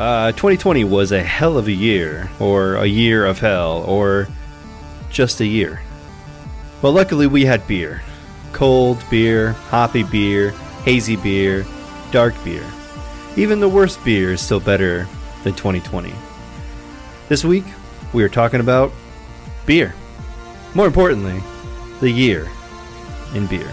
Uh, 0.00 0.32
2020 0.32 0.84
was 0.84 1.12
a 1.12 1.22
hell 1.22 1.58
of 1.58 1.68
a 1.68 1.72
year, 1.72 2.30
or 2.38 2.76
a 2.76 2.86
year 2.86 3.26
of 3.26 3.38
hell, 3.38 3.84
or 3.86 4.28
just 5.10 5.42
a 5.42 5.46
year. 5.46 5.82
But 6.80 6.92
luckily, 6.92 7.26
we 7.26 7.44
had 7.44 7.66
beer 7.66 8.00
cold 8.52 9.04
beer, 9.10 9.52
hoppy 9.68 10.02
beer, 10.04 10.52
hazy 10.84 11.16
beer, 11.16 11.66
dark 12.12 12.32
beer. 12.44 12.64
Even 13.36 13.60
the 13.60 13.68
worst 13.68 14.02
beer 14.02 14.32
is 14.32 14.40
still 14.40 14.58
better 14.58 15.06
than 15.44 15.52
2020. 15.52 16.14
This 17.28 17.44
week, 17.44 17.66
we 18.14 18.24
are 18.24 18.30
talking 18.30 18.60
about 18.60 18.92
beer. 19.66 19.94
More 20.74 20.86
importantly, 20.86 21.42
the 22.00 22.10
year 22.10 22.48
in 23.34 23.46
beer. 23.48 23.70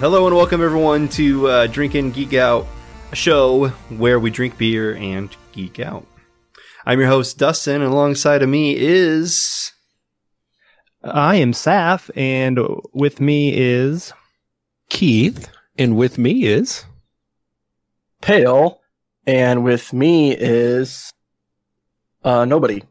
Hello 0.00 0.26
and 0.26 0.34
welcome 0.34 0.62
everyone 0.62 1.10
to 1.10 1.46
uh, 1.46 1.66
Drink 1.66 1.94
and 1.94 2.14
Geek 2.14 2.32
Out, 2.32 2.66
a 3.12 3.14
show 3.14 3.68
where 3.90 4.18
we 4.18 4.30
drink 4.30 4.56
beer 4.56 4.96
and 4.96 5.28
geek 5.52 5.78
out. 5.78 6.06
I'm 6.86 7.00
your 7.00 7.08
host 7.08 7.36
Dustin, 7.36 7.82
and 7.82 7.92
alongside 7.92 8.40
of 8.40 8.48
me 8.48 8.74
is 8.74 9.72
I 11.04 11.36
am 11.36 11.52
Saf, 11.52 12.10
and 12.16 12.58
with 12.94 13.20
me 13.20 13.52
is 13.54 14.14
Keith, 14.88 15.50
and 15.76 15.98
with 15.98 16.16
me 16.16 16.44
is 16.44 16.86
Pale, 18.22 18.80
and 19.26 19.62
with 19.64 19.92
me 19.92 20.34
is 20.34 21.12
uh 22.24 22.46
nobody. 22.46 22.82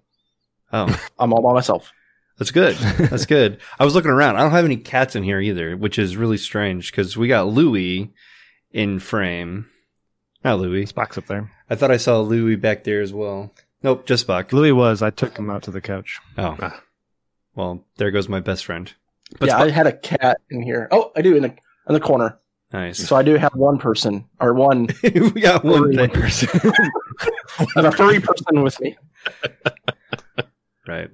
oh, 0.71 1.09
I'm 1.17 1.33
all 1.33 1.41
by 1.41 1.53
myself. 1.53 1.91
That's 2.39 2.49
good. 2.51 2.75
That's 3.09 3.25
good. 3.27 3.59
I 3.79 3.85
was 3.85 3.93
looking 3.93 4.09
around. 4.11 4.37
I 4.37 4.41
don't 4.41 4.51
have 4.51 4.65
any 4.65 4.77
cats 4.77 5.15
in 5.15 5.23
here 5.23 5.39
either, 5.39 5.77
which 5.77 5.99
is 5.99 6.17
really 6.17 6.37
strange 6.37 6.91
because 6.91 7.15
we 7.15 7.27
got 7.27 7.47
Louie 7.47 8.11
in 8.71 8.97
frame. 8.99 9.67
Not 10.43 10.59
Louie. 10.59 10.85
Spock's 10.85 11.17
up 11.17 11.27
there. 11.27 11.51
I 11.69 11.75
thought 11.75 11.91
I 11.91 11.97
saw 11.97 12.21
Louie 12.21 12.55
back 12.55 12.83
there 12.85 13.01
as 13.01 13.13
well. 13.13 13.51
Nope, 13.83 14.05
just 14.07 14.25
Spock. 14.25 14.51
Louis 14.53 14.71
was. 14.71 15.01
I 15.01 15.09
took 15.11 15.37
him 15.37 15.49
out 15.49 15.63
to 15.63 15.71
the 15.71 15.81
couch. 15.81 16.19
Oh, 16.37 16.55
Ah. 16.61 16.81
well, 17.55 17.83
there 17.97 18.09
goes 18.11 18.27
my 18.29 18.39
best 18.39 18.65
friend. 18.65 18.91
yeah, 19.41 19.57
I 19.57 19.69
had 19.69 19.85
a 19.87 19.93
cat 19.93 20.41
in 20.49 20.61
here. 20.63 20.87
Oh, 20.91 21.11
I 21.15 21.21
do 21.21 21.35
in 21.35 21.43
the 21.43 21.49
in 21.87 21.93
the 21.93 21.99
corner. 21.99 22.39
Nice. 22.71 22.99
So 23.07 23.15
I 23.15 23.23
do 23.23 23.35
have 23.35 23.53
one 23.55 23.79
person 23.79 24.25
or 24.39 24.53
one 24.53 24.87
we 25.03 25.41
got 25.41 25.63
one 25.63 25.93
Furry 25.93 25.95
thing. 25.95 26.09
person. 26.09 26.49
I 27.59 27.65
have 27.75 27.85
a 27.85 27.91
furry 27.91 28.19
person 28.21 28.61
with 28.63 28.79
me. 28.79 28.95
Right. 30.87 31.09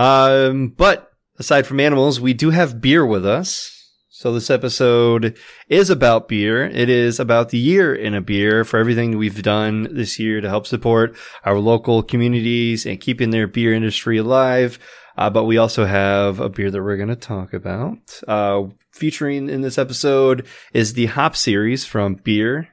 Um, 0.00 0.68
but 0.68 1.12
aside 1.38 1.66
from 1.66 1.78
animals, 1.78 2.22
we 2.22 2.32
do 2.32 2.48
have 2.48 2.80
beer 2.80 3.04
with 3.04 3.26
us. 3.26 3.76
So 4.08 4.32
this 4.32 4.48
episode 4.48 5.36
is 5.68 5.90
about 5.90 6.26
beer. 6.26 6.64
It 6.64 6.88
is 6.88 7.20
about 7.20 7.50
the 7.50 7.58
year 7.58 7.94
in 7.94 8.14
a 8.14 8.22
beer 8.22 8.64
for 8.64 8.78
everything 8.78 9.18
we've 9.18 9.42
done 9.42 9.94
this 9.94 10.18
year 10.18 10.40
to 10.40 10.48
help 10.48 10.66
support 10.66 11.14
our 11.44 11.58
local 11.58 12.02
communities 12.02 12.86
and 12.86 12.98
keeping 12.98 13.28
their 13.28 13.46
beer 13.46 13.74
industry 13.74 14.16
alive. 14.16 14.78
Uh, 15.18 15.28
but 15.28 15.44
we 15.44 15.58
also 15.58 15.84
have 15.84 16.40
a 16.40 16.48
beer 16.48 16.70
that 16.70 16.82
we're 16.82 16.96
going 16.96 17.10
to 17.10 17.16
talk 17.16 17.52
about. 17.52 18.22
Uh, 18.26 18.68
featuring 18.92 19.50
in 19.50 19.60
this 19.60 19.76
episode 19.76 20.46
is 20.72 20.94
the 20.94 21.06
Hop 21.06 21.36
series 21.36 21.84
from 21.84 22.14
Bier 22.14 22.68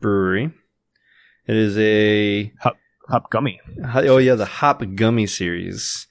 Brewery. 0.00 0.52
It 1.46 1.56
is 1.56 1.78
a 1.78 2.52
Hop 3.08 3.30
gummy. 3.30 3.60
Oh 3.94 4.18
yeah, 4.18 4.34
the 4.34 4.44
hop 4.44 4.82
gummy 4.96 5.28
series. 5.28 6.08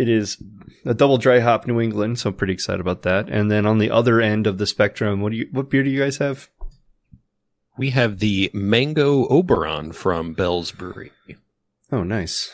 It 0.00 0.08
is 0.08 0.42
a 0.84 0.94
double 0.94 1.18
dry 1.18 1.40
hop 1.40 1.66
New 1.66 1.80
England, 1.80 2.18
so 2.18 2.30
I'm 2.30 2.36
pretty 2.36 2.52
excited 2.52 2.80
about 2.80 3.02
that. 3.02 3.28
And 3.28 3.50
then 3.50 3.66
on 3.66 3.78
the 3.78 3.90
other 3.90 4.20
end 4.20 4.46
of 4.46 4.58
the 4.58 4.66
spectrum, 4.66 5.20
what 5.20 5.32
do 5.32 5.38
you 5.38 5.48
what 5.52 5.68
beer 5.68 5.82
do 5.82 5.90
you 5.90 6.00
guys 6.00 6.18
have? 6.18 6.48
we 7.80 7.90
have 7.90 8.18
the 8.18 8.50
Mango 8.52 9.26
Oberon 9.28 9.92
from 9.92 10.34
Bell's 10.34 10.70
Brewery. 10.70 11.12
Oh, 11.90 12.02
nice. 12.02 12.52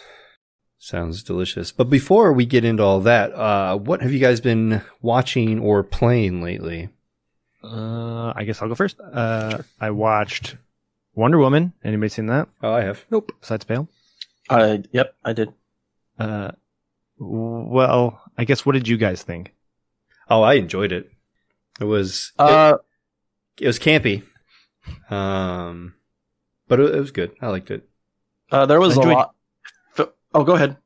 Sounds 0.79 1.25
delicious. 1.25 1.73
But 1.73 1.91
before 1.91 2.33
we 2.33 2.47
get 2.47 2.65
into 2.65 2.85
all 2.85 3.01
that, 3.01 3.35
uh, 3.35 3.77
what 3.77 4.03
have 4.03 4.13
you 4.13 4.21
guys 4.21 4.41
been 4.41 4.83
watching 5.03 5.59
or 5.59 5.83
playing 5.83 6.43
lately? 6.43 6.91
Uh, 7.65 8.33
I 8.37 8.45
guess 8.45 8.63
I'll 8.63 8.69
go 8.69 8.77
first. 8.77 9.01
Uh, 9.01 9.59
I 9.81 9.91
watched 9.91 10.55
Wonder 11.17 11.39
Woman. 11.39 11.73
Anybody 11.83 12.09
seen 12.09 12.27
that? 12.27 12.47
Oh, 12.63 12.73
I 12.73 12.83
have. 12.83 13.05
Nope. 13.11 13.33
Besides 13.41 13.65
Pale. 13.65 13.89
I 14.49 14.85
yep, 14.93 15.17
I 15.25 15.33
did. 15.33 15.53
Uh, 16.21 16.53
well, 17.19 18.21
I 18.37 18.45
guess 18.45 18.65
what 18.67 18.73
did 18.73 18.89
you 18.89 18.97
guys 18.97 19.23
think? 19.23 19.55
Oh, 20.29 20.43
I 20.43 20.55
enjoyed 20.55 20.93
it. 20.93 21.11
It 21.81 21.85
was 21.85 22.33
Uh 22.39 22.79
it 23.61 23.67
was 23.67 23.79
campy. 23.79 24.23
Um, 25.11 25.95
but 26.69 26.79
it, 26.81 26.95
it 26.95 26.99
was 27.01 27.11
good. 27.11 27.33
I 27.41 27.49
liked 27.49 27.71
it. 27.71 27.89
uh 28.51 28.67
there 28.67 28.81
was 28.81 28.97
I 28.97 29.01
a 29.01 29.03
enjoyed- 29.03 29.15
lot 29.17 29.33
Oh, 30.35 30.45
go 30.45 30.55
ahead. 30.55 30.77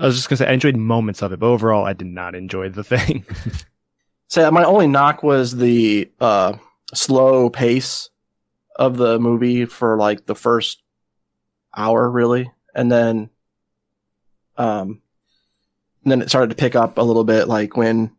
I 0.00 0.06
was 0.06 0.14
just 0.16 0.28
gonna 0.28 0.36
say 0.36 0.46
I 0.46 0.52
enjoyed 0.52 0.76
moments 0.76 1.20
of 1.22 1.32
it, 1.32 1.40
but 1.40 1.46
overall 1.46 1.84
I 1.84 1.92
did 1.94 2.06
not 2.06 2.34
enjoy 2.36 2.68
the 2.68 2.84
thing. 2.84 3.24
Say 4.28 4.48
my 4.50 4.64
only 4.64 4.86
knock 4.86 5.22
was 5.24 5.56
the 5.56 6.10
uh 6.20 6.54
slow 6.94 7.50
pace 7.50 8.10
of 8.76 8.96
the 8.98 9.18
movie 9.18 9.64
for 9.64 9.96
like 9.96 10.26
the 10.26 10.34
first 10.36 10.82
hour 11.76 12.08
really 12.10 12.50
and 12.74 12.90
then 12.92 13.30
um 14.56 15.00
and 16.06 16.12
then 16.12 16.22
it 16.22 16.28
started 16.28 16.50
to 16.50 16.54
pick 16.62 16.76
up 16.76 16.98
a 16.98 17.02
little 17.02 17.24
bit 17.24 17.48
like 17.48 17.76
when 17.76 18.12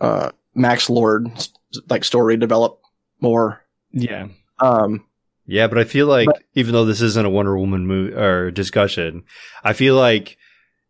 uh 0.00 0.30
Max 0.54 0.88
Lord's 0.88 1.52
like 1.90 2.04
story 2.04 2.36
developed 2.36 2.84
more 3.20 3.60
yeah. 3.90 4.28
um 4.60 5.04
Yeah, 5.44 5.66
but 5.66 5.78
I 5.78 5.84
feel 5.84 6.06
like 6.06 6.26
But- 6.26 6.42
even 6.54 6.72
though 6.72 6.84
this 6.84 7.00
isn't 7.02 7.26
a 7.26 7.30
Wonder 7.30 7.58
Woman 7.58 7.84
movie 7.84 8.14
or 8.14 8.52
discussion, 8.52 9.24
I 9.64 9.72
feel 9.72 9.96
like 9.96 10.36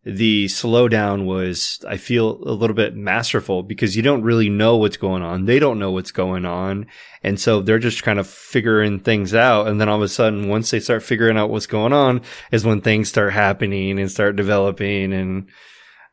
the 0.04 0.46
slowdown 0.46 1.24
was 1.26 1.80
I 1.88 1.96
feel 1.96 2.42
a 2.44 2.52
little 2.52 2.76
bit 2.76 2.94
masterful 2.94 3.62
because 3.62 3.96
you 3.96 4.02
don't 4.02 4.22
really 4.22 4.48
know 4.50 4.76
what's 4.76 4.96
going 4.98 5.22
on. 5.22 5.46
They 5.46 5.58
don't 5.58 5.78
know 5.78 5.90
what's 5.90 6.12
going 6.12 6.44
on. 6.44 6.86
And 7.22 7.40
so 7.40 7.60
they're 7.62 7.78
just 7.78 8.02
kind 8.02 8.18
of 8.18 8.26
figuring 8.26 9.00
things 9.00 9.34
out. 9.34 9.66
And 9.68 9.80
then 9.80 9.88
all 9.88 9.96
of 9.96 10.02
a 10.02 10.08
sudden, 10.08 10.48
once 10.48 10.70
they 10.70 10.80
start 10.80 11.02
figuring 11.02 11.36
out 11.36 11.50
what's 11.50 11.66
going 11.66 11.92
on 11.92 12.22
is 12.52 12.64
when 12.64 12.80
things 12.80 13.08
start 13.08 13.32
happening 13.32 13.98
and 13.98 14.10
start 14.10 14.36
developing. 14.36 15.12
And 15.12 15.48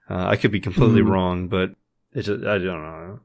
uh, 0.10 0.28
I 0.28 0.36
could 0.36 0.52
be 0.52 0.60
completely 0.60 1.02
Mhm. 1.02 1.10
wrong, 1.10 1.48
but 1.48 1.72
it's 2.14 2.28
just, 2.28 2.44
I 2.46 2.58
don't 2.58 2.82
know. 2.82 3.20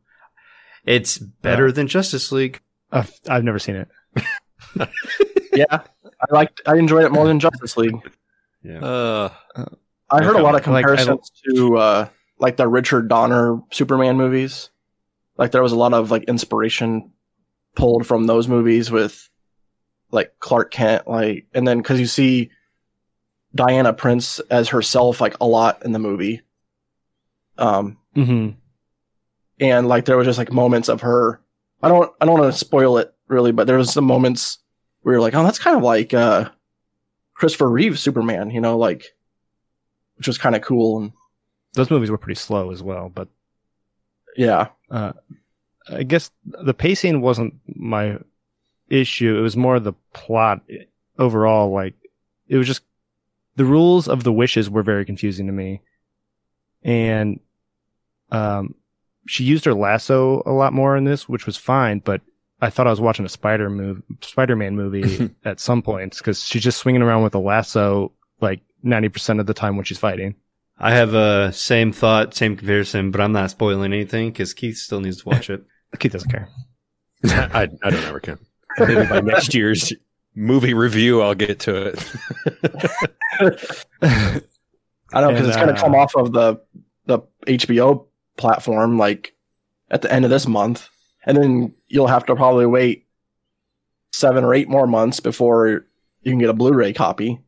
It's 0.85 1.19
better 1.19 1.71
than 1.73 1.87
Justice 1.89 2.33
League. 2.33 2.61
I've, 2.91 3.13
I've 3.29 3.45
never 3.45 3.59
seen 3.59 3.77
it. 3.77 3.89
yeah 5.53 5.65
I 6.03 6.33
liked 6.35 6.61
I 6.67 6.77
enjoyed 6.77 7.05
it 7.05 7.13
more 7.13 7.27
than 7.27 7.41
Justice 7.41 7.77
League 7.77 7.97
Yeah. 8.63 8.79
Uh, 8.85 9.29
I 10.11 10.23
heard 10.25 10.37
a 10.37 10.43
lot 10.43 10.51
of 10.55 10.67
Like, 10.67 10.85
comparisons 10.85 11.31
to 11.55 11.77
uh, 11.79 12.09
like 12.39 12.57
the 12.57 12.67
Richard 12.69 13.09
Donner 13.09 13.61
Superman 13.71 14.17
movies. 14.17 14.71
Like 15.37 15.51
there 15.53 15.63
was 15.63 15.73
a 15.73 15.77
lot 15.77 15.95
of 15.95 16.11
like 16.11 16.25
inspiration 16.25 17.13
pulled 17.77 18.07
from 18.07 18.25
those 18.27 18.49
movies 18.49 18.91
with 18.91 19.29
like 20.11 20.35
Clark 20.41 20.73
Kent, 20.73 21.07
like, 21.09 21.47
and 21.55 21.67
then 21.67 21.79
because 21.79 22.01
you 22.01 22.07
see 22.07 22.51
Diana 23.55 23.93
Prince 23.93 24.41
as 24.51 24.69
herself 24.71 25.21
like 25.21 25.37
a 25.41 25.47
lot 25.47 25.85
in 25.85 25.93
the 25.93 25.99
movie, 26.01 26.43
um, 27.61 27.97
Mm-hmm. 28.17 28.51
and 29.61 29.87
like 29.89 30.05
there 30.05 30.17
was 30.17 30.27
just 30.27 30.39
like 30.39 30.53
moments 30.53 30.89
of 30.89 31.03
her. 31.03 31.41
I 31.83 31.89
don't 31.89 32.13
I 32.21 32.25
don't 32.27 32.39
want 32.41 32.53
to 32.53 32.59
spoil 32.59 32.99
it 32.99 33.15
really, 33.29 33.53
but 33.53 33.67
there 33.69 33.79
was 33.79 33.93
some 33.93 34.05
moments 34.05 34.59
where 35.03 35.15
you're 35.15 35.23
like, 35.23 35.35
oh, 35.35 35.45
that's 35.45 35.59
kind 35.61 35.77
of 35.77 35.83
like 35.85 36.13
uh, 36.13 36.51
Christopher 37.35 37.71
Reeve 37.71 37.99
Superman, 37.99 38.51
you 38.51 38.61
know, 38.61 38.77
like, 38.77 39.15
which 40.17 40.27
was 40.27 40.39
kind 40.39 40.57
of 40.57 40.63
cool 40.63 40.99
and 40.99 41.13
Those 41.75 41.91
movies 41.91 42.11
were 42.11 42.19
pretty 42.19 42.39
slow 42.41 42.71
as 42.73 42.83
well, 42.83 43.09
but 43.15 43.29
yeah. 44.37 44.69
uh, 44.91 45.13
I 45.89 46.03
guess 46.03 46.31
the 46.45 46.75
pacing 46.75 47.21
wasn't 47.21 47.55
my 47.67 48.19
issue. 48.89 49.39
It 49.39 49.43
was 49.43 49.57
more 49.57 49.79
the 49.81 49.95
plot 50.13 50.63
overall. 51.19 51.71
Like 51.73 51.95
it 52.49 52.57
was 52.57 52.67
just 52.67 52.83
the 53.57 53.65
rules 53.65 54.09
of 54.09 54.25
the 54.25 54.33
wishes 54.33 54.69
were 54.69 54.83
very 54.83 55.05
confusing 55.05 55.47
to 55.47 55.53
me, 55.53 55.81
and 56.83 57.41
um, 58.31 58.75
she 59.27 59.45
used 59.45 59.65
her 59.65 59.75
lasso 59.75 60.43
a 60.47 60.53
lot 60.53 60.73
more 60.73 60.97
in 60.97 61.05
this, 61.05 61.29
which 61.29 61.47
was 61.47 61.57
fine. 61.57 62.01
But 62.01 62.21
I 62.61 62.71
thought 62.71 62.87
I 62.87 62.91
was 62.91 63.01
watching 63.01 63.25
a 63.25 63.29
Spider 63.29 63.71
move, 63.71 64.03
Spider-Man 64.21 64.77
movie 64.77 65.31
at 65.45 65.61
some 65.61 65.83
points 65.83 66.19
because 66.19 66.45
she's 66.45 66.63
just 66.63 66.79
swinging 66.79 67.03
around 67.03 67.23
with 67.23 67.35
a 67.35 67.39
lasso 67.39 68.13
like 68.41 68.61
ninety 68.83 69.09
percent 69.09 69.41
of 69.41 69.47
the 69.47 69.55
time 69.55 69.77
when 69.77 69.85
she's 69.85 69.99
fighting. 69.99 70.35
I 70.79 70.93
have 70.93 71.13
a 71.13 71.53
same 71.53 71.93
thought, 71.93 72.35
same 72.35 72.57
comparison, 72.57 73.11
but 73.11 73.21
I'm 73.21 73.33
not 73.33 73.51
spoiling 73.51 73.93
anything 73.93 74.31
because 74.31 74.55
Keith 74.55 74.79
still 74.79 75.01
needs 75.01 75.23
to 75.23 75.29
watch 75.29 75.51
it. 75.51 75.63
Keith 75.99 76.13
doesn't 76.13 76.31
care. 76.31 76.49
I, 77.25 77.69
I 77.83 77.91
don't 77.91 78.05
ever 78.05 78.21
care. 78.21 78.39
Maybe 78.79 79.07
by 79.07 79.21
next 79.21 79.53
year's 79.53 79.93
movie 80.35 80.73
review, 80.73 81.21
I'll 81.21 81.35
get 81.35 81.61
to 81.61 81.89
it. 81.89 82.17
I 85.13 85.21
know 85.21 85.29
because 85.29 85.41
And, 85.41 85.49
it's 85.49 85.57
going 85.57 85.69
to 85.69 85.75
uh, 85.75 85.81
come 85.81 85.95
off 85.95 86.17
of 86.17 86.33
the 86.33 86.61
the 87.07 87.21
HBO 87.47 88.07
platform 88.41 88.99
like 88.99 89.35
at 89.91 90.03
the 90.03 90.13
end 90.13 90.25
of 90.25 90.31
this 90.31 90.47
month, 90.49 90.89
and 91.25 91.37
then 91.37 91.75
you'll 91.89 92.07
have 92.09 92.27
to 92.27 92.35
probably 92.37 92.67
wait 92.67 93.07
seven 94.13 94.45
or 94.45 94.55
eight 94.55 94.69
more 94.69 94.87
months 94.87 95.21
before 95.21 95.69
you 96.23 96.33
can 96.33 96.39
get 96.39 96.51
a 96.51 96.55
Blu-ray 96.55 96.93
copy. 96.93 97.39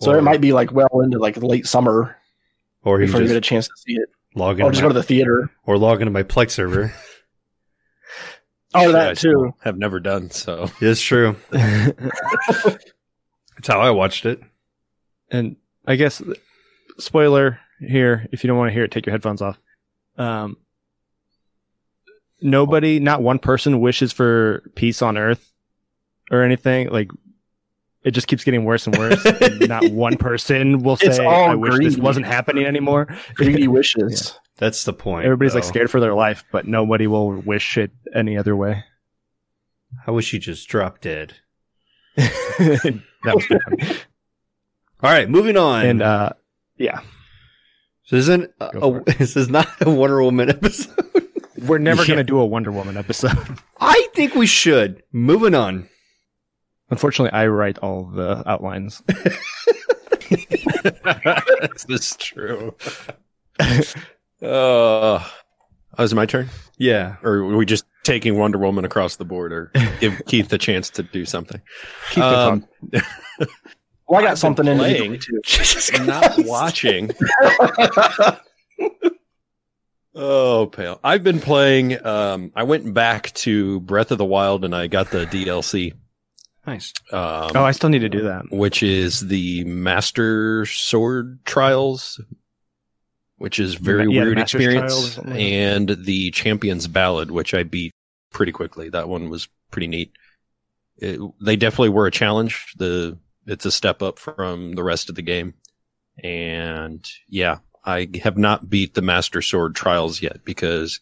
So 0.00 0.12
Or- 0.12 0.18
it 0.18 0.22
might 0.22 0.40
be 0.42 0.52
like 0.52 0.72
well 0.72 1.00
into 1.02 1.18
like 1.18 1.36
late 1.38 1.66
summer 1.66 2.16
Or 2.82 3.00
you 3.00 3.06
before 3.06 3.20
you 3.20 3.26
just 3.26 3.32
get 3.34 3.38
a 3.38 3.40
chance 3.40 3.66
to 3.66 3.72
see 3.78 3.94
it, 3.94 4.08
log 4.34 4.60
in 4.60 4.66
or 4.66 4.70
just 4.70 4.82
my, 4.82 4.88
go 4.88 4.88
to 4.88 4.94
the 4.94 5.02
theater. 5.02 5.50
or 5.64 5.78
log 5.78 6.00
into 6.02 6.10
my 6.12 6.22
Plex 6.22 6.50
server. 6.52 6.92
Oh, 8.74 8.80
Shit, 8.88 8.94
I 8.94 9.04
that 9.04 9.16
too. 9.16 9.54
Have 9.60 9.78
never 9.78 10.00
done 10.00 10.28
so. 10.30 10.70
it's 10.82 11.00
true. 11.00 11.34
That's 11.50 12.76
how 13.68 13.80
I 13.80 13.90
watched 13.90 14.26
it. 14.26 14.40
and 15.30 15.56
I 15.86 15.96
guess 15.96 16.20
spoiler 16.98 17.58
here, 17.80 18.26
if 18.32 18.44
you 18.44 18.48
don't 18.48 18.58
want 18.58 18.68
to 18.68 18.74
hear 18.74 18.84
it, 18.84 18.90
take 18.90 19.06
your 19.06 19.12
headphones 19.12 19.40
off. 19.40 19.58
Um, 20.18 20.56
nobody, 22.40 23.00
not 23.00 23.22
one 23.22 23.38
person 23.38 23.80
wishes 23.80 24.12
for 24.12 24.62
peace 24.74 25.02
on 25.02 25.16
earth 25.16 25.52
or 26.30 26.42
anything. 26.42 26.88
Like 26.90 27.10
it 28.02 28.12
just 28.12 28.28
keeps 28.28 28.44
getting 28.44 28.64
worse 28.64 28.86
and 28.86 28.96
worse. 28.96 29.24
and 29.40 29.68
not 29.68 29.90
one 29.90 30.16
person 30.16 30.78
will 30.82 30.96
say, 30.96 31.24
all 31.24 31.50
"I 31.50 31.54
wish 31.54 31.78
this 31.78 31.96
wasn't 31.96 32.26
happening 32.26 32.64
anymore." 32.64 33.08
Greedy 33.34 33.68
wishes. 33.68 34.38
That's 34.58 34.84
the 34.84 34.92
point. 34.92 35.26
Everybody's 35.26 35.54
like 35.54 35.64
scared 35.64 35.90
for 35.90 36.00
their 36.00 36.14
life, 36.14 36.44
but 36.50 36.66
nobody 36.66 37.06
will 37.06 37.32
wish 37.32 37.76
it 37.76 37.90
any 38.14 38.38
other 38.38 38.56
way. 38.56 38.84
I 40.06 40.12
wish 40.12 40.32
you 40.32 40.38
just 40.38 40.68
dropped 40.68 41.02
dead. 41.02 41.34
that 42.16 43.02
was 43.24 43.44
funny. 43.44 43.98
All 45.02 45.10
right, 45.10 45.28
moving 45.28 45.56
on. 45.56 45.84
And 45.84 46.02
uh, 46.02 46.30
yeah, 46.76 47.00
this 48.10 48.20
isn't 48.20 48.50
a, 48.60 48.78
a- 48.78 49.00
this 49.18 49.36
is 49.36 49.48
not 49.48 49.68
a 49.80 49.90
Wonder 49.90 50.22
Woman 50.22 50.48
episode. 50.58 50.94
we're 51.66 51.78
never 51.78 52.02
Yeah. 52.02 52.08
gonna 52.08 52.24
do 52.24 52.38
a 52.38 52.46
Wonder 52.46 52.72
Woman 52.72 52.96
episode. 52.96 53.36
I 53.80 54.08
think 54.14 54.34
we 54.34 54.46
should. 54.46 55.02
Moving 55.12 55.54
on. 55.54 55.88
Unfortunately, 56.90 57.32
I 57.36 57.46
write 57.48 57.78
all 57.78 58.04
the 58.04 58.48
outlines. 58.48 59.02
this 60.28 61.84
is 61.88 62.16
true. 62.16 62.74
Uh, 63.60 63.82
oh, 64.42 65.32
is 65.98 66.12
it 66.12 66.14
my 66.14 66.26
turn? 66.26 66.48
Yeah. 66.78 67.16
Or 67.22 67.38
are 67.38 67.56
we 67.56 67.66
just 67.66 67.84
taking 68.04 68.38
Wonder 68.38 68.58
Woman 68.58 68.84
across 68.84 69.16
the 69.16 69.24
board, 69.24 69.52
or 69.52 69.72
give 69.98 70.22
Keith 70.26 70.52
a 70.52 70.58
chance 70.58 70.90
to 70.90 71.02
do 71.02 71.24
something? 71.24 71.60
Keep 72.10 72.22
the 72.22 72.38
Um, 72.38 72.68
Well, 74.08 74.20
I 74.20 74.22
got 74.24 74.30
I've 74.32 74.38
something 74.38 74.64
been 74.66 74.80
individually 74.80 75.18
playing. 75.18 75.42
too. 75.42 76.04
not 76.04 76.34
watching. 76.46 77.10
Oh, 80.18 80.66
pale. 80.72 80.98
I've 81.04 81.22
been 81.22 81.40
playing. 81.40 82.04
Um, 82.04 82.50
I 82.56 82.62
went 82.62 82.94
back 82.94 83.32
to 83.34 83.80
Breath 83.80 84.10
of 84.10 84.16
the 84.18 84.24
Wild 84.24 84.64
and 84.64 84.74
I 84.74 84.86
got 84.86 85.10
the 85.10 85.26
DLC, 85.26 85.92
Nice. 86.66 86.94
um, 87.12 87.50
Oh, 87.54 87.64
I 87.64 87.72
still 87.72 87.90
need 87.90 87.98
to 87.98 88.08
do 88.08 88.22
that. 88.22 88.44
which 88.50 88.82
is 88.82 89.20
the 89.20 89.64
Master 89.64 90.64
Sword 90.64 91.40
Trials, 91.44 92.18
which 93.36 93.58
is 93.58 93.74
very 93.74 94.10
Yeah, 94.10 94.22
weird 94.22 94.38
Master's 94.38 94.64
Trials 94.64 94.82
or 94.82 94.86
experience, 94.86 95.18
like 95.18 95.38
and 95.38 95.88
the 96.06 96.30
Champion's 96.30 96.88
Ballad, 96.88 97.30
which 97.30 97.52
I 97.52 97.62
beat 97.62 97.92
pretty 98.32 98.52
quickly. 98.52 98.88
That 98.88 99.10
one 99.10 99.28
was 99.28 99.48
pretty 99.70 99.86
neat. 99.86 100.12
It, 100.96 101.20
they 101.42 101.56
definitely 101.56 101.90
were 101.90 102.06
a 102.06 102.10
challenge. 102.10 102.72
The 102.78 103.18
it's 103.46 103.64
a 103.64 103.72
step 103.72 104.02
up 104.02 104.18
from 104.18 104.72
the 104.72 104.84
rest 104.84 105.08
of 105.08 105.14
the 105.14 105.22
game, 105.22 105.54
and 106.22 107.04
yeah, 107.28 107.58
I 107.84 108.08
have 108.22 108.36
not 108.36 108.68
beat 108.68 108.94
the 108.94 109.02
Master 109.02 109.40
Sword 109.40 109.74
Trials 109.74 110.20
yet 110.20 110.44
because 110.44 111.00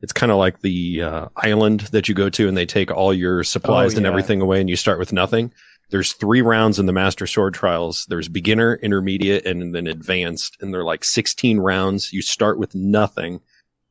it's 0.00 0.12
kind 0.12 0.30
of 0.30 0.38
like 0.38 0.60
the 0.60 1.02
uh, 1.02 1.28
island 1.36 1.80
that 1.92 2.08
you 2.08 2.14
go 2.14 2.28
to 2.30 2.48
and 2.48 2.56
they 2.56 2.66
take 2.66 2.90
all 2.90 3.12
your 3.12 3.42
supplies 3.44 3.94
and 3.94 4.04
yeah. 4.04 4.10
everything 4.10 4.40
away 4.40 4.60
and 4.60 4.68
you 4.68 4.76
start 4.76 4.98
with 4.98 5.12
nothing. 5.12 5.52
There's 5.90 6.12
three 6.12 6.42
rounds 6.42 6.78
in 6.78 6.86
the 6.86 6.92
Master 6.92 7.26
Sword 7.26 7.54
Trials. 7.54 8.04
There's 8.06 8.28
beginner, 8.28 8.74
intermediate, 8.76 9.46
and 9.46 9.74
then 9.74 9.86
advanced. 9.86 10.56
And 10.60 10.72
they're 10.72 10.84
like 10.84 11.02
16 11.02 11.58
rounds. 11.58 12.12
You 12.12 12.20
start 12.20 12.58
with 12.58 12.74
nothing 12.74 13.40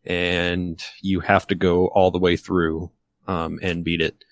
and 0.06 0.82
you 1.02 1.20
have 1.22 1.48
to 1.48 1.56
go 1.56 1.88
all 1.88 2.12
the 2.12 2.20
way 2.20 2.38
through, 2.38 2.92
um, 3.28 3.60
and 3.62 3.84
beat 3.84 4.00
it. 4.00 4.24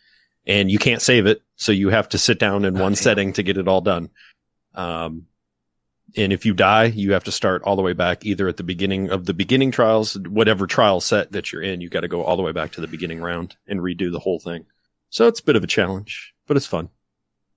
And 0.48 0.70
you 0.70 0.78
can't 0.78 1.02
save 1.02 1.26
it. 1.26 1.42
So 1.56 1.72
you 1.72 1.90
have 1.90 2.10
to 2.10 2.18
sit 2.18 2.38
down 2.40 2.66
in 2.66 2.78
Oh, 2.78 2.82
one 2.82 2.92
damn. 2.92 2.96
setting 2.98 3.34
to 3.34 3.44
get 3.44 3.58
it 3.58 3.68
all 3.68 3.82
done. 3.82 4.10
Um, 4.76 5.26
and 6.16 6.32
if 6.32 6.46
you 6.46 6.54
die, 6.54 6.86
you 6.86 7.14
have 7.14 7.24
to 7.26 7.32
start 7.32 7.64
all 7.64 7.76
the 7.76 7.82
way 7.82 7.94
back 7.94 8.26
either 8.26 8.48
at 8.48 8.58
the 8.58 8.64
beginning 8.64 9.10
of 9.10 9.26
the 9.26 9.34
beginning 9.34 9.72
trials, 9.72 10.18
whatever 10.20 10.68
trial 10.68 11.02
set 11.02 11.32
that 11.32 11.52
you're 11.52 11.62
in, 11.64 11.82
you 11.82 11.90
got 11.90 12.02
to 12.02 12.08
go 12.08 12.24
all 12.24 12.38
the 12.38 12.44
way 12.44 12.52
back 12.52 12.72
to 12.74 12.82
the 12.82 12.88
beginning 12.88 13.20
round 13.22 13.56
and 13.68 13.80
redo 13.82 14.12
the 14.12 14.20
whole 14.20 14.40
thing. 14.40 14.66
So 15.10 15.28
it's 15.28 15.40
a 15.40 15.44
bit 15.44 15.56
of 15.56 15.64
a 15.64 15.68
challenge, 15.68 16.34
but 16.48 16.58
it's 16.58 16.66
fun. 16.68 16.90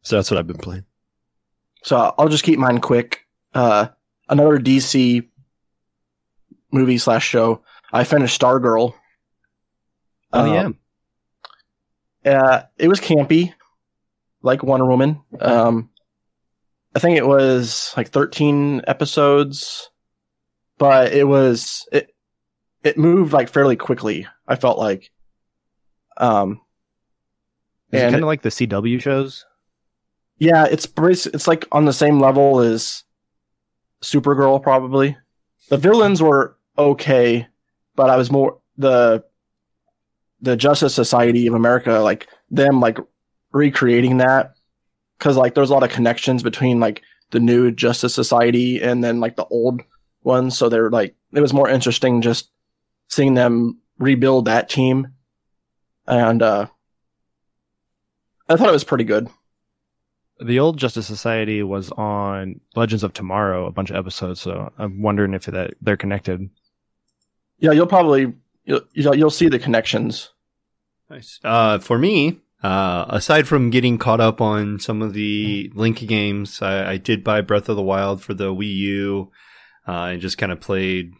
So 0.02 0.16
that's 0.16 0.30
what 0.30 0.38
I've 0.38 0.46
been 0.46 0.56
playing. 0.58 0.84
So 1.84 2.14
I'll 2.18 2.28
just 2.28 2.44
keep 2.44 2.58
mine 2.58 2.80
quick. 2.80 3.26
Uh, 3.54 3.88
another 4.28 4.58
DC 4.58 5.28
movie 6.72 6.98
slash 6.98 7.26
show. 7.26 7.62
I 7.92 8.04
finished 8.04 8.40
Stargirl. 8.40 8.94
Oh 10.32 10.40
Um, 10.40 10.54
yeah, 10.54 10.68
Uh, 12.24 12.62
it 12.76 12.88
was 12.88 13.00
campy, 13.00 13.54
like 14.42 14.62
Wonder 14.62 14.86
Woman. 14.86 15.20
Um, 15.40 15.90
I 16.94 16.98
think 16.98 17.16
it 17.16 17.26
was 17.26 17.92
like 17.96 18.08
13 18.08 18.82
episodes, 18.86 19.90
but 20.78 21.12
it 21.12 21.24
was 21.24 21.86
it 21.92 22.14
it 22.82 22.98
moved 22.98 23.32
like 23.32 23.48
fairly 23.48 23.76
quickly. 23.76 24.26
I 24.46 24.56
felt 24.56 24.78
like, 24.78 25.10
um, 26.16 26.60
is 27.92 28.02
and 28.02 28.12
kind 28.12 28.24
of 28.24 28.28
like 28.28 28.42
the 28.42 28.48
CW 28.48 29.00
shows? 29.00 29.44
yeah, 30.38 30.66
it's 30.66 30.86
it's 31.26 31.48
like 31.48 31.66
on 31.72 31.84
the 31.84 31.92
same 31.92 32.20
level 32.20 32.60
as 32.60 33.04
Supergirl. 34.02 34.62
Probably 34.62 35.16
the 35.68 35.76
villains 35.76 36.22
were 36.22 36.56
okay, 36.76 37.46
but 37.96 38.08
I 38.08 38.16
was 38.16 38.30
more 38.30 38.58
the 38.76 39.24
the 40.40 40.56
Justice 40.56 40.94
Society 40.94 41.46
of 41.46 41.54
America, 41.54 41.98
like 41.98 42.28
them, 42.50 42.80
like 42.80 42.98
recreating 43.52 44.18
that 44.18 44.54
because 45.18 45.36
like 45.36 45.54
there's 45.54 45.70
a 45.70 45.74
lot 45.74 45.82
of 45.82 45.90
connections 45.90 46.42
between 46.42 46.80
like 46.80 47.02
the 47.30 47.40
new 47.40 47.70
Justice 47.70 48.14
Society 48.14 48.80
and 48.80 49.02
then 49.02 49.20
like 49.20 49.36
the 49.36 49.46
old 49.46 49.82
ones. 50.22 50.56
So 50.56 50.68
they're 50.68 50.90
like 50.90 51.14
it 51.32 51.40
was 51.40 51.52
more 51.52 51.68
interesting 51.68 52.22
just 52.22 52.50
seeing 53.08 53.34
them 53.34 53.78
rebuild 53.98 54.44
that 54.44 54.68
team, 54.68 55.08
and 56.06 56.42
uh 56.42 56.66
I 58.48 58.56
thought 58.56 58.68
it 58.68 58.72
was 58.72 58.84
pretty 58.84 59.04
good. 59.04 59.28
The 60.40 60.60
old 60.60 60.78
Justice 60.78 61.06
Society 61.06 61.62
was 61.62 61.90
on 61.92 62.60
Legends 62.76 63.02
of 63.02 63.12
Tomorrow, 63.12 63.66
a 63.66 63.72
bunch 63.72 63.90
of 63.90 63.96
episodes. 63.96 64.40
So 64.40 64.72
I'm 64.78 65.02
wondering 65.02 65.34
if 65.34 65.46
that 65.46 65.74
they're 65.80 65.96
connected. 65.96 66.48
Yeah, 67.58 67.72
you'll 67.72 67.86
probably 67.88 68.32
you'll 68.92 69.16
you'll, 69.16 69.30
see 69.30 69.48
the 69.48 69.58
connections. 69.58 70.30
Nice. 71.10 71.40
Uh, 71.42 71.78
for 71.78 71.98
me, 71.98 72.40
uh, 72.62 73.06
aside 73.08 73.48
from 73.48 73.70
getting 73.70 73.98
caught 73.98 74.20
up 74.20 74.40
on 74.40 74.78
some 74.78 75.00
of 75.02 75.14
the 75.14 75.72
Link 75.74 76.06
games, 76.06 76.60
I, 76.60 76.92
I 76.92 76.96
did 76.96 77.24
buy 77.24 77.40
Breath 77.40 77.68
of 77.68 77.76
the 77.76 77.82
Wild 77.82 78.22
for 78.22 78.34
the 78.34 78.54
Wii 78.54 78.74
U, 78.74 79.30
uh, 79.86 80.10
and 80.12 80.20
just 80.20 80.38
kind 80.38 80.52
of 80.52 80.60
played 80.60 81.12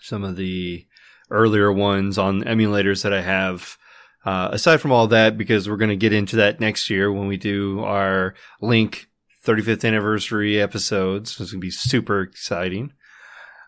some 0.00 0.22
of 0.22 0.36
the 0.36 0.86
earlier 1.30 1.72
ones 1.72 2.18
on 2.18 2.42
emulators 2.44 3.02
that 3.02 3.12
I 3.12 3.22
have. 3.22 3.78
Uh, 4.24 4.48
aside 4.52 4.80
from 4.80 4.92
all 4.92 5.06
that, 5.06 5.36
because 5.36 5.68
we're 5.68 5.76
going 5.76 5.90
to 5.90 5.96
get 5.96 6.12
into 6.12 6.36
that 6.36 6.60
next 6.60 6.88
year 6.88 7.12
when 7.12 7.26
we 7.26 7.36
do 7.36 7.80
our 7.80 8.34
Link 8.60 9.08
35th 9.44 9.86
anniversary 9.86 10.60
episodes. 10.60 11.32
So 11.32 11.42
it's 11.42 11.52
going 11.52 11.60
to 11.60 11.66
be 11.66 11.70
super 11.70 12.22
exciting. 12.22 12.92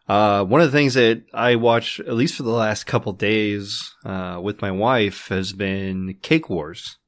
Uh, 0.08 0.44
one 0.44 0.60
of 0.60 0.70
the 0.70 0.76
things 0.78 0.94
that 0.94 1.22
I 1.34 1.56
watch, 1.56 1.98
at 2.00 2.14
least 2.14 2.36
for 2.36 2.42
the 2.44 2.50
last 2.50 2.84
couple 2.84 3.12
days, 3.12 3.92
uh, 4.04 4.38
with 4.42 4.62
my 4.62 4.70
wife 4.70 5.28
has 5.28 5.52
been 5.52 6.16
Cake 6.22 6.48
Wars. 6.48 6.98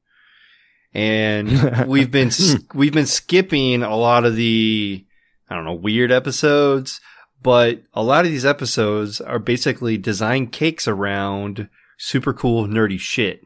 And 0.95 1.87
we've 1.87 2.11
been, 2.11 2.31
we've 2.75 2.93
been 2.93 3.07
skipping 3.07 3.83
a 3.83 3.97
lot 3.97 4.25
of 4.25 4.35
the, 4.37 5.05
I 5.49 5.55
don't 5.55 5.65
know, 5.65 5.75
weird 5.75 6.11
episodes, 6.11 7.01
but 7.43 7.83
a 7.95 8.03
lot 8.03 8.25
of 8.25 8.31
these 8.33 8.47
episodes 8.47 9.21
are 9.21 9.39
basically 9.39 9.97
design 9.97 10.49
cakes 10.49 10.89
around 10.89 11.69
super 11.99 12.33
cool 12.33 12.67
nerdy 12.67 12.99
shit. 12.99 13.43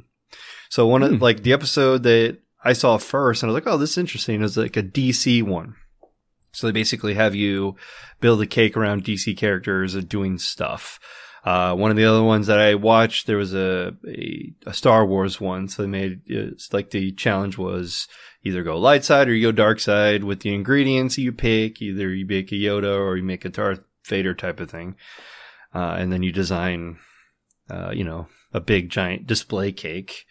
So 0.71 0.87
one 0.87 1.03
Hmm. 1.03 1.15
of, 1.15 1.23
like 1.23 1.43
the 1.43 1.53
episode 1.53 2.05
that 2.05 2.39
I 2.65 2.73
saw 2.73 2.97
first 2.97 3.43
and 3.43 3.51
I 3.51 3.53
was 3.55 3.63
like, 3.63 3.71
oh, 3.73 3.77
this 3.77 3.91
is 3.93 3.99
interesting. 3.99 4.41
Is 4.43 4.57
like 4.57 4.77
a 4.77 4.83
DC 4.83 5.43
one. 5.43 5.75
So 6.53 6.67
they 6.67 6.73
basically 6.73 7.15
have 7.15 7.35
you 7.35 7.77
build 8.21 8.43
a 8.43 8.47
cake 8.47 8.77
around 8.77 9.05
DC 9.05 9.37
characters 9.37 9.95
and 9.95 10.09
doing 10.09 10.39
stuff. 10.39 11.01
Uh, 11.45 11.75
one 11.75 11.91
of 11.91 11.97
the 11.97 12.05
other 12.05 12.23
ones 12.23 12.47
that 12.47 12.61
I 12.61 12.75
watched, 12.75 13.27
there 13.27 13.37
was 13.37 13.53
a, 13.53 13.97
a, 14.07 14.53
a 14.67 14.75
Star 14.75 15.05
Wars 15.05 15.41
one. 15.41 15.67
So 15.69 15.83
they 15.83 15.89
made, 15.89 16.21
it's 16.27 16.73
like 16.73 16.91
the 16.91 17.11
challenge 17.13 17.59
was 17.59 18.07
either 18.45 18.63
go 18.63 18.79
light 18.79 19.05
side 19.05 19.29
or 19.29 19.35
you 19.35 19.49
go 19.49 19.53
dark 19.53 19.81
side 19.81 20.23
with 20.23 20.41
the 20.41 20.55
ingredients 20.55 21.19
you 21.19 21.33
pick. 21.33 21.83
Either 21.83 22.11
you 22.11 22.27
make 22.27 22.53
a 22.53 22.57
Yoda 22.57 22.97
or 22.97 23.17
you 23.17 23.25
make 23.25 23.45
a 23.45 23.49
Darth 23.49 23.85
Vader 24.07 24.35
type 24.35 24.61
of 24.61 24.71
thing. 24.71 24.97
Uh, 25.75 25.97
and 25.99 26.13
then 26.13 26.23
you 26.23 26.31
design, 26.31 26.99
uh, 27.69 27.91
you 27.91 28.05
know, 28.05 28.29
a 28.53 28.61
big 28.61 28.91
giant 28.91 29.27
display 29.27 29.73
cake 29.73 30.27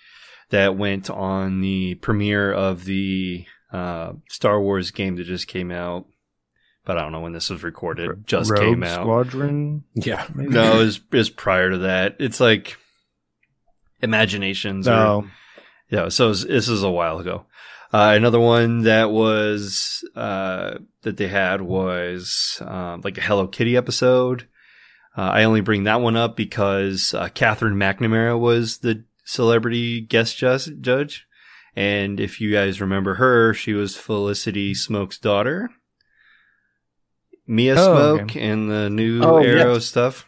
that 0.50 0.78
went 0.78 1.10
on 1.10 1.60
the 1.60 1.96
premiere 1.96 2.54
of 2.54 2.86
the, 2.86 3.46
uh, 3.74 4.14
Star 4.30 4.62
Wars 4.62 4.92
game 4.92 5.16
that 5.16 5.24
just 5.24 5.48
came 5.48 5.72
out. 5.72 6.06
But 6.92 6.98
I 6.98 7.04
don't 7.04 7.14
know 7.14 7.22
when 7.22 7.32
this 7.32 7.50
was 7.50 7.64
recorded. 7.64 8.28
Just 8.28 8.52
Rogue 8.52 8.60
came 8.62 8.84
out. 8.84 9.04
Squadron. 9.04 9.86
Yeah. 9.96 10.28
Maybe? 10.36 10.50
No, 10.50 10.74
it 10.74 10.84
was, 10.84 10.98
it 10.98 11.16
was 11.16 11.30
prior 11.30 11.70
to 11.70 11.78
that. 11.78 12.18
It's 12.20 12.42
like 12.42 12.76
imaginations. 14.02 14.90
or- 14.90 14.92
No. 14.92 15.28
yeah, 15.90 16.10
so 16.10 16.28
was- 16.28 16.46
this 16.46 16.68
is 16.68 16.84
a 16.84 16.92
while 16.92 17.20
ago. 17.20 17.46
Uh, 17.94 18.14
another 18.16 18.40
one 18.42 18.82
that 18.84 19.10
was 19.12 20.04
uh, 20.16 20.80
that 21.04 21.16
they 21.16 21.28
had 21.30 21.62
was 21.62 22.62
um, 22.66 23.00
like 23.06 23.18
a 23.18 23.22
Hello 23.22 23.48
Kitty 23.48 23.78
episode. 23.78 24.48
Uh, 25.18 25.22
I 25.22 25.44
only 25.46 25.62
bring 25.62 25.84
that 25.86 26.02
one 26.02 26.18
up 26.18 26.36
because 26.36 27.14
uh, 27.14 27.30
Katherine 27.30 27.76
McNamara 27.76 28.38
was 28.40 28.80
the 28.80 29.06
celebrity 29.26 30.02
guest 30.02 30.38
ju- 30.38 30.76
judge, 30.82 31.26
and 31.74 32.20
if 32.20 32.42
you 32.42 32.52
guys 32.52 32.80
remember 32.82 33.16
her, 33.16 33.54
she 33.54 33.72
was 33.74 33.98
Felicity 33.98 34.74
Smoak's 34.74 35.18
daughter, 35.18 35.70
Mia 37.48 37.76
Oh, 37.76 37.78
Smoak, 38.18 38.22
okay. 38.24 38.42
and 38.42 38.70
the 38.70 38.90
new 38.90 39.22
Oh, 39.24 39.38
Arrow 39.38 39.80
stuff. 39.80 40.26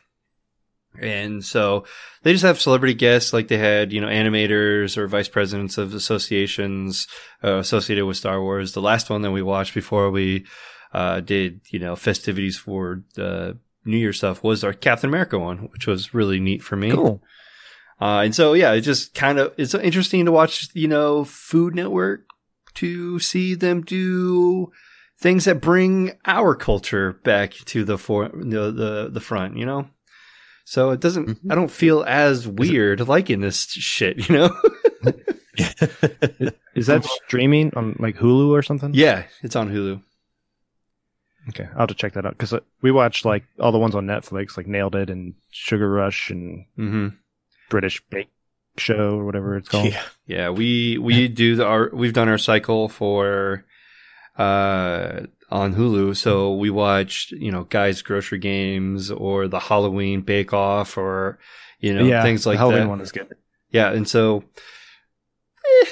And 1.02 1.44
so 1.44 1.86
they 2.22 2.34
just 2.34 2.44
have 2.44 2.62
celebrity 2.62 2.94
guests 2.94 3.34
like 3.34 3.48
they 3.48 3.58
had, 3.58 3.92
you 3.92 4.00
know, 4.00 4.08
animators 4.08 4.96
or 4.96 5.08
vice 5.08 5.28
presidents 5.28 5.80
of 5.80 5.94
associations 5.96 7.08
uh, 7.44 7.58
associated 7.58 8.06
with 8.06 8.18
Star 8.18 8.40
Wars. 8.42 8.74
The 8.74 8.82
last 8.82 9.10
one 9.10 9.24
that 9.24 9.32
we 9.32 9.42
watched 9.42 9.74
before 9.74 10.12
we 10.12 10.46
uh, 10.94 11.22
did, 11.22 11.62
you 11.72 11.80
know, 11.80 11.96
festivities 11.96 12.58
for 12.58 13.04
the 13.16 13.58
New 13.86 13.98
Year 13.98 14.14
stuff 14.14 14.44
was 14.44 14.64
our 14.64 14.74
Captain 14.74 15.10
America 15.10 15.40
one, 15.40 15.70
which 15.72 15.88
was 15.88 16.14
really 16.14 16.40
neat 16.40 16.62
for 16.62 16.76
me. 16.76 16.92
Cool. 16.92 17.24
Uh, 18.00 18.22
and 18.26 18.36
so, 18.36 18.54
yeah, 18.54 18.72
it 18.74 18.82
just 18.82 19.16
kind 19.16 19.40
of, 19.40 19.54
it's 19.58 19.74
interesting 19.74 20.26
to 20.26 20.32
watch, 20.32 20.70
you 20.74 20.88
know, 20.88 21.24
Food 21.24 21.74
Network 21.74 22.26
to 22.76 23.18
see 23.20 23.56
them 23.56 23.82
do 23.82 24.72
things 25.24 25.46
that 25.46 25.62
bring 25.62 26.12
our 26.26 26.54
culture 26.54 27.14
back 27.24 27.54
to 27.54 27.84
the 27.86 27.98
for 27.98 28.28
the, 28.30 28.72
the, 28.72 29.10
the 29.12 29.22
front, 29.22 29.56
you 29.58 29.66
know? 29.66 29.88
So 30.66 30.92
it 30.92 31.00
doesn't, 31.00 31.28
Mhm. 31.28 31.52
I 31.52 31.56
don't 31.56 31.72
feel 31.72 32.04
as 32.08 32.48
weird 32.48 33.08
liking 33.08 33.40
this 33.42 33.66
shit, 33.72 34.28
you 34.30 34.36
know? 34.36 34.50
Is 36.76 36.88
that 36.88 37.06
streaming 37.26 37.72
on 37.76 37.96
like 38.00 38.18
Hulu 38.18 38.50
or 38.50 38.62
something? 38.64 38.92
yeah, 38.94 39.24
it's 39.42 39.56
on 39.56 39.70
Hulu. 39.72 40.02
Okay, 41.50 41.66
I'll 41.74 41.80
have 41.82 41.90
to 41.90 41.94
check 41.96 42.14
that 42.14 42.26
out 42.26 42.38
because 42.38 42.54
we 42.82 42.92
watched 42.92 43.26
like 43.26 43.44
all 43.60 43.72
the 43.72 43.78
ones 43.80 43.96
on 43.96 44.06
Netflix, 44.08 44.56
like 44.58 44.66
Nailed 44.68 44.96
It 44.96 45.10
and 45.10 45.34
Sugar 45.52 45.90
Rush 45.90 46.30
and 46.30 46.66
hmm 46.76 47.08
British 47.70 48.02
Bake 48.10 48.30
Show 48.78 49.18
or 49.20 49.26
whatever 49.26 49.56
it's 49.58 49.70
called. 49.70 49.92
Yeah. 49.92 50.02
Yeah, 50.26 50.50
we 50.50 50.98
we 50.98 51.28
do 51.28 51.56
the, 51.58 51.66
our 51.66 51.90
we've 51.94 52.14
done 52.14 52.30
our 52.30 52.38
cycle 52.38 52.88
for 52.90 53.66
uh 54.38 55.22
on 55.50 55.76
Hulu. 55.76 56.16
So 56.16 56.54
we 56.56 56.70
watched, 56.72 57.32
you 57.32 57.52
know, 57.52 57.66
Guy's 57.66 58.02
Grocery 58.02 58.40
Games 58.40 59.12
or 59.12 59.48
the 59.48 59.60
Halloween 59.60 60.22
bake 60.22 60.54
off 60.54 60.98
or 60.98 61.38
you 61.80 61.94
know, 61.94 62.06
yeah, 62.06 62.24
things 62.24 62.46
like 62.46 62.58
Halloween 62.58 62.84
that. 62.84 62.90
one 62.90 63.02
is 63.02 63.12
good. 63.12 63.36
Yeah, 63.70 63.92
and 63.92 64.08
so 64.08 64.44
eh, 65.84 65.90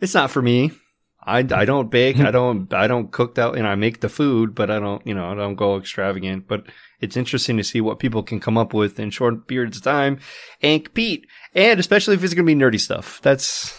it's 0.00 0.14
not 0.14 0.30
for 0.30 0.42
me. 0.42 0.72
I, 1.20 1.38
I 1.40 1.64
don't 1.64 1.90
bake. 1.90 2.18
I 2.18 2.30
don't 2.38 2.72
I 2.72 2.86
don't 2.86 3.10
cook 3.10 3.34
that. 3.34 3.54
and 3.54 3.66
I 3.66 3.74
make 3.74 4.00
the 4.00 4.08
food, 4.08 4.54
but 4.54 4.70
I 4.70 4.78
don't 4.78 5.04
you 5.06 5.14
know 5.14 5.30
I 5.30 5.34
don't 5.34 5.56
go 5.56 5.76
extravagant. 5.76 6.46
But 6.48 6.66
it's 7.00 7.16
interesting 7.16 7.56
to 7.56 7.64
see 7.64 7.80
what 7.80 7.98
people 7.98 8.22
can 8.22 8.40
come 8.40 8.56
up 8.58 8.72
with 8.74 8.98
in 9.00 9.10
short 9.10 9.46
periods 9.48 9.76
of 9.78 9.82
time 9.82 10.18
and 10.62 10.84
compete, 10.84 11.26
and 11.54 11.78
especially 11.80 12.14
if 12.14 12.24
it's 12.24 12.34
going 12.34 12.46
to 12.46 12.54
be 12.54 12.58
nerdy 12.60 12.80
stuff. 12.80 13.20
That's 13.22 13.76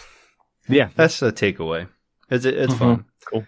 Yeah, 0.68 0.90
that's 0.94 1.22
a 1.22 1.32
takeaway. 1.32 1.88
It's 2.30 2.44
it's 2.44 2.74
Mhm. 2.74 2.78
fun. 2.78 3.04
Cool. 3.30 3.46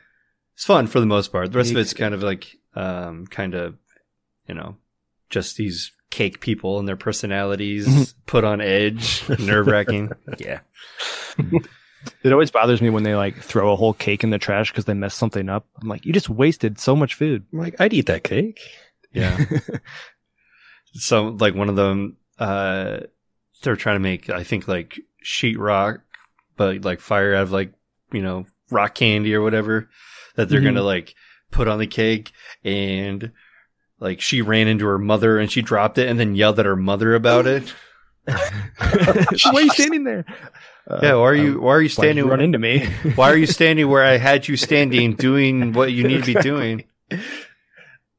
It's 0.55 0.65
fun 0.65 0.87
for 0.87 1.01
the 1.01 1.07
most 1.07 1.33
part. 1.33 1.51
The 1.53 1.59
rest 1.59 1.73
of 1.73 1.77
it's 1.79 1.95
kind 1.95 2.15
of 2.15 2.23
like 2.23 2.57
um 2.75 3.27
kind 3.27 3.55
of 3.55 3.77
you 4.47 4.55
know 4.55 4.77
just 5.31 5.57
these 5.57 5.93
cake 6.13 6.41
people 6.41 6.79
and 6.79 6.87
their 6.87 6.97
personalities 6.97 8.13
put 8.27 8.45
on 8.45 8.61
edge, 8.61 9.29
nerve 9.41 9.67
wracking. 9.67 10.13
Yeah. 10.39 10.61
it 12.23 12.33
always 12.33 12.51
bothers 12.51 12.83
me 12.83 12.91
when 12.91 13.03
they 13.03 13.17
like 13.17 13.43
throw 13.43 13.73
a 13.73 13.77
whole 13.77 13.95
cake 13.95 14.23
in 14.23 14.31
the 14.31 14.39
trash 14.39 14.71
because 14.71 14.85
they 14.85 14.95
messed 14.95 15.19
something 15.19 15.49
up. 15.49 15.67
I'm 15.81 15.89
like, 15.89 16.05
you 16.05 16.13
just 16.13 16.29
wasted 16.29 16.79
so 16.79 16.95
much 16.95 17.15
food. 17.15 17.45
I'm 17.53 17.59
like, 17.59 17.81
I'd 17.81 17.95
eat 17.95 18.07
that 18.07 18.25
cake. 18.25 18.61
Yeah. 19.13 19.43
so 20.93 21.29
like 21.29 21.55
one 21.55 21.69
of 21.69 21.77
them, 21.77 22.19
uh, 22.39 23.01
they're 23.63 23.77
trying 23.77 23.97
to 23.97 24.01
make, 24.01 24.29
I 24.29 24.45
think 24.45 24.69
like 24.69 25.01
sheetrock, 25.25 26.03
but 26.57 26.85
like 26.85 27.01
fire 27.01 27.35
out 27.35 27.45
of 27.45 27.53
like, 27.53 27.73
you 28.13 28.23
know, 28.23 28.45
rock 28.73 28.95
candy 28.95 29.35
or 29.35 29.43
whatever 29.43 29.89
that 30.37 30.49
they're 30.49 30.61
Mhm. 30.61 30.65
going 30.65 30.75
to 30.77 30.83
like 30.83 31.15
put 31.51 31.69
on 31.69 31.79
the 31.79 31.87
cake. 31.87 32.33
And 32.65 33.33
like 34.01 34.21
she 34.21 34.43
ran 34.43 34.67
into 34.69 34.87
her 34.87 34.99
mother 34.99 35.39
and 35.39 35.51
she 35.53 35.63
dropped 35.63 35.99
it 35.99 36.09
and 36.09 36.19
then 36.19 36.35
yelled 36.35 36.59
at 36.59 36.67
her 36.67 36.77
mother 36.77 37.15
about 37.15 37.47
it. 37.47 37.73
Why 38.27 39.53
are 39.55 39.61
you 39.63 39.71
standing 39.71 40.05
there? 40.05 40.25
Uh, 40.89 41.01
yeah. 41.03 41.15
Why 41.15 41.23
are 41.25 41.35
you, 41.35 41.61
why 41.61 41.71
are 41.75 41.83
you 41.83 41.89
standing? 41.89 42.27
run 42.27 42.41
into 42.41 42.59
me? 42.59 42.87
why 43.15 43.31
are 43.31 43.37
you 43.37 43.47
standing 43.47 43.89
where 43.89 44.05
I 44.05 44.17
had 44.17 44.49
you 44.49 44.57
standing 44.57 45.15
doing 45.15 45.73
what 45.73 45.93
you 45.93 46.07
need 46.07 46.25
to 46.25 46.35
be 46.35 46.41
doing? 46.43 46.85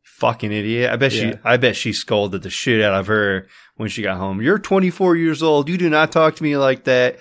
Fucking 0.03 0.51
idiot. 0.51 0.91
I 0.91 0.95
bet 0.95 1.11
she 1.11 1.33
I 1.43 1.57
bet 1.57 1.75
she 1.75 1.91
scolded 1.91 2.43
the 2.43 2.49
shit 2.49 2.81
out 2.81 2.93
of 2.93 3.07
her 3.07 3.47
when 3.75 3.89
she 3.89 4.01
got 4.03 4.17
home. 4.17 4.41
You're 4.41 4.59
24 4.59 5.15
years 5.17 5.43
old. 5.43 5.67
You 5.67 5.77
do 5.77 5.89
not 5.89 6.11
talk 6.11 6.35
to 6.35 6.43
me 6.43 6.55
like 6.55 6.85
that. 6.85 7.17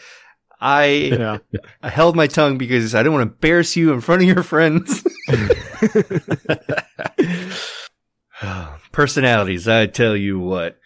I, 0.63 0.85
yeah. 0.85 1.39
I 1.83 1.89
held 1.89 2.15
my 2.15 2.29
tongue 2.29 2.57
because 2.57 2.95
I 2.95 3.01
didn't 3.03 3.15
want 3.15 3.29
to 3.29 3.35
embarrass 3.35 3.77
you 3.77 3.93
in 3.93 4.01
front 4.01 4.23
of 4.23 4.29
your 4.29 4.45
friends. 4.45 5.05
Personalities, 8.93 9.67
I 9.67 9.87
tell 9.87 10.17
you 10.17 10.39
what. 10.39 10.79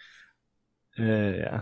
Yeah, 0.97 1.31
yeah. 1.31 1.61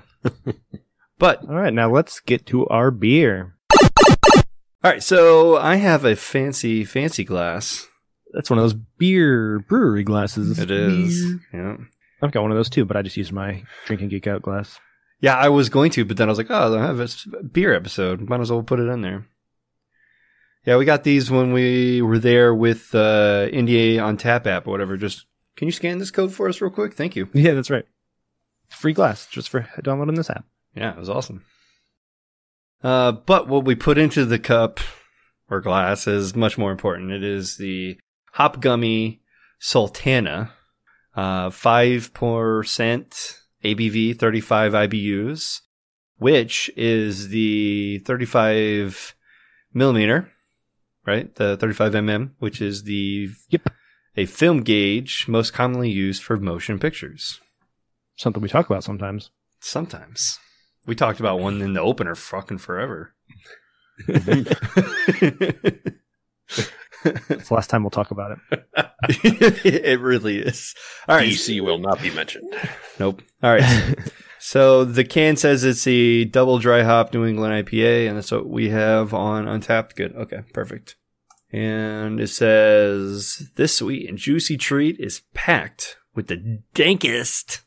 But 1.20 1.44
All 1.44 1.56
right, 1.56 1.74
now 1.74 1.92
let's 1.92 2.22
get 2.22 2.46
to 2.48 2.66
our 2.68 2.90
beer. 2.90 3.56
all 3.82 4.44
right, 4.84 5.04
so 5.04 5.58
I 5.58 5.76
have 5.76 6.06
a 6.06 6.16
fancy 6.16 6.86
fancy 6.86 7.26
glass. 7.26 7.86
That's 8.34 8.50
one 8.50 8.60
of 8.60 8.64
those 8.64 8.74
Bier 8.74 9.60
Brewery 9.60 10.04
glasses. 10.04 10.58
It 10.60 10.72
is. 10.72 11.26
Yeah. 11.54 11.78
I've 12.22 12.32
got 12.32 12.44
one 12.44 12.52
of 12.52 12.58
those 12.58 12.70
too, 12.70 12.86
but 12.86 12.96
I 12.96 13.02
just 13.02 13.18
use 13.18 13.32
my 13.32 13.64
drinking 13.86 14.10
geek 14.10 14.28
out 14.28 14.42
glass. 14.42 14.80
Yeah, 15.20 15.36
I 15.36 15.50
was 15.50 15.70
going 15.70 15.92
to, 15.92 16.06
but 16.06 16.18
then 16.18 16.28
I 16.28 16.32
was 16.32 16.38
like, 16.38 16.52
oh, 16.52 16.78
I 16.78 16.86
have 16.86 17.00
a 17.00 17.44
beer 17.44 17.74
episode. 17.74 18.22
Might 18.22 18.42
as 18.42 18.52
well 18.52 18.64
put 18.64 18.80
it 18.80 18.90
in 18.90 19.02
there. 19.02 19.26
Yeah, 20.66 20.78
we 20.78 20.86
got 20.86 21.04
these 21.04 21.30
when 21.30 21.54
we 21.54 22.02
were 22.02 22.20
there 22.20 22.54
with 22.54 22.94
uh, 22.96 23.48
Indiana 23.52 24.04
On 24.04 24.18
Tap 24.18 24.48
app 24.48 24.68
or 24.68 24.72
whatever. 24.72 24.98
Just 24.98 25.26
can 25.56 25.68
you 25.68 25.72
scan 25.72 26.00
this 26.00 26.12
code 26.12 26.34
for 26.34 26.50
us 26.50 26.60
real 26.60 26.72
quick? 26.72 26.94
Thank 26.94 27.16
you. 27.16 27.30
Yeah, 27.34 27.54
that's 27.54 27.70
right. 27.70 27.86
Free 28.70 28.94
glass 28.94 29.28
just 29.28 29.50
for 29.50 29.68
downloading 29.84 30.16
this 30.16 30.30
app. 30.30 30.46
Yeah, 30.74 30.92
it 30.92 30.98
was 30.98 31.10
awesome. 31.10 31.44
Uh, 32.84 33.12
but 33.12 33.48
what 33.48 33.64
we 33.64 33.76
put 33.76 33.98
into 33.98 34.26
the 34.26 34.40
cup 34.40 34.80
or 35.50 35.62
glass 35.62 36.08
is 36.08 36.36
much 36.36 36.58
more 36.58 36.72
important. 36.72 37.12
It 37.12 37.24
is 37.24 37.58
the 37.58 38.00
Hop 38.34 38.60
Gummy 38.60 39.22
Sultana, 39.60 40.52
uh, 41.16 41.50
5% 41.50 43.38
ABV, 43.66 44.18
35 44.18 44.74
IBUs, 44.74 45.62
which 46.18 46.70
is 46.78 47.30
the 47.30 48.00
35 48.06 49.16
millimeter, 49.74 50.32
right? 51.06 51.34
The 51.36 51.58
35 51.58 51.94
mm, 51.94 52.32
which 52.40 52.62
is 52.62 52.84
the 52.84 53.30
Yep. 53.50 53.70
a 54.18 54.26
film 54.26 54.62
gauge 54.62 55.28
most 55.28 55.54
commonly 55.54 55.90
used 55.90 56.24
for 56.24 56.38
motion 56.38 56.80
pictures. 56.80 57.40
Something 58.16 58.42
we 58.42 58.50
talk 58.50 58.70
about 58.70 58.84
sometimes. 58.84 59.32
Sometimes. 59.60 60.40
We 60.86 60.96
talked 60.96 61.20
about 61.20 61.40
one 61.40 61.62
in 61.62 61.74
the 61.74 61.82
opener 61.82 62.16
fucking 62.16 62.60
forever. 62.60 63.14
It's 67.06 67.50
the 67.50 67.54
last 67.54 67.70
time 67.70 67.84
we'll 67.84 67.92
talk 67.92 68.12
about 68.12 68.38
it. 68.52 68.66
it 69.66 70.00
really 70.00 70.40
is. 70.40 70.74
All 71.08 71.16
right. 71.16 71.30
DC 71.30 71.62
will 71.62 71.78
not 71.78 72.02
be 72.02 72.12
mentioned. 72.12 72.54
Nope. 73.00 73.22
All 73.44 73.54
right. 73.54 73.96
so 74.40 74.84
the 74.84 75.04
can 75.04 75.36
says 75.36 75.64
it's 75.64 75.86
a 75.88 76.26
double 76.26 76.60
dry 76.60 76.84
hop 76.84 77.14
New 77.14 77.26
England 77.26 77.66
IPA, 77.66 78.08
and 78.08 78.18
that's 78.18 78.32
what 78.32 78.48
we 78.48 78.70
have 78.70 79.14
on 79.14 79.46
Untappd. 79.46 79.96
Good. 79.96 80.16
Okay. 80.16 80.42
Perfect. 80.54 80.96
And 81.52 82.20
it 82.20 82.28
says 82.28 83.50
this 83.56 83.76
sweet 83.76 84.10
and 84.10 84.18
juicy 84.18 84.58
treat 84.58 85.00
is 85.00 85.22
packed 85.34 85.98
with 86.14 86.28
the 86.28 86.62
dankest 86.74 87.62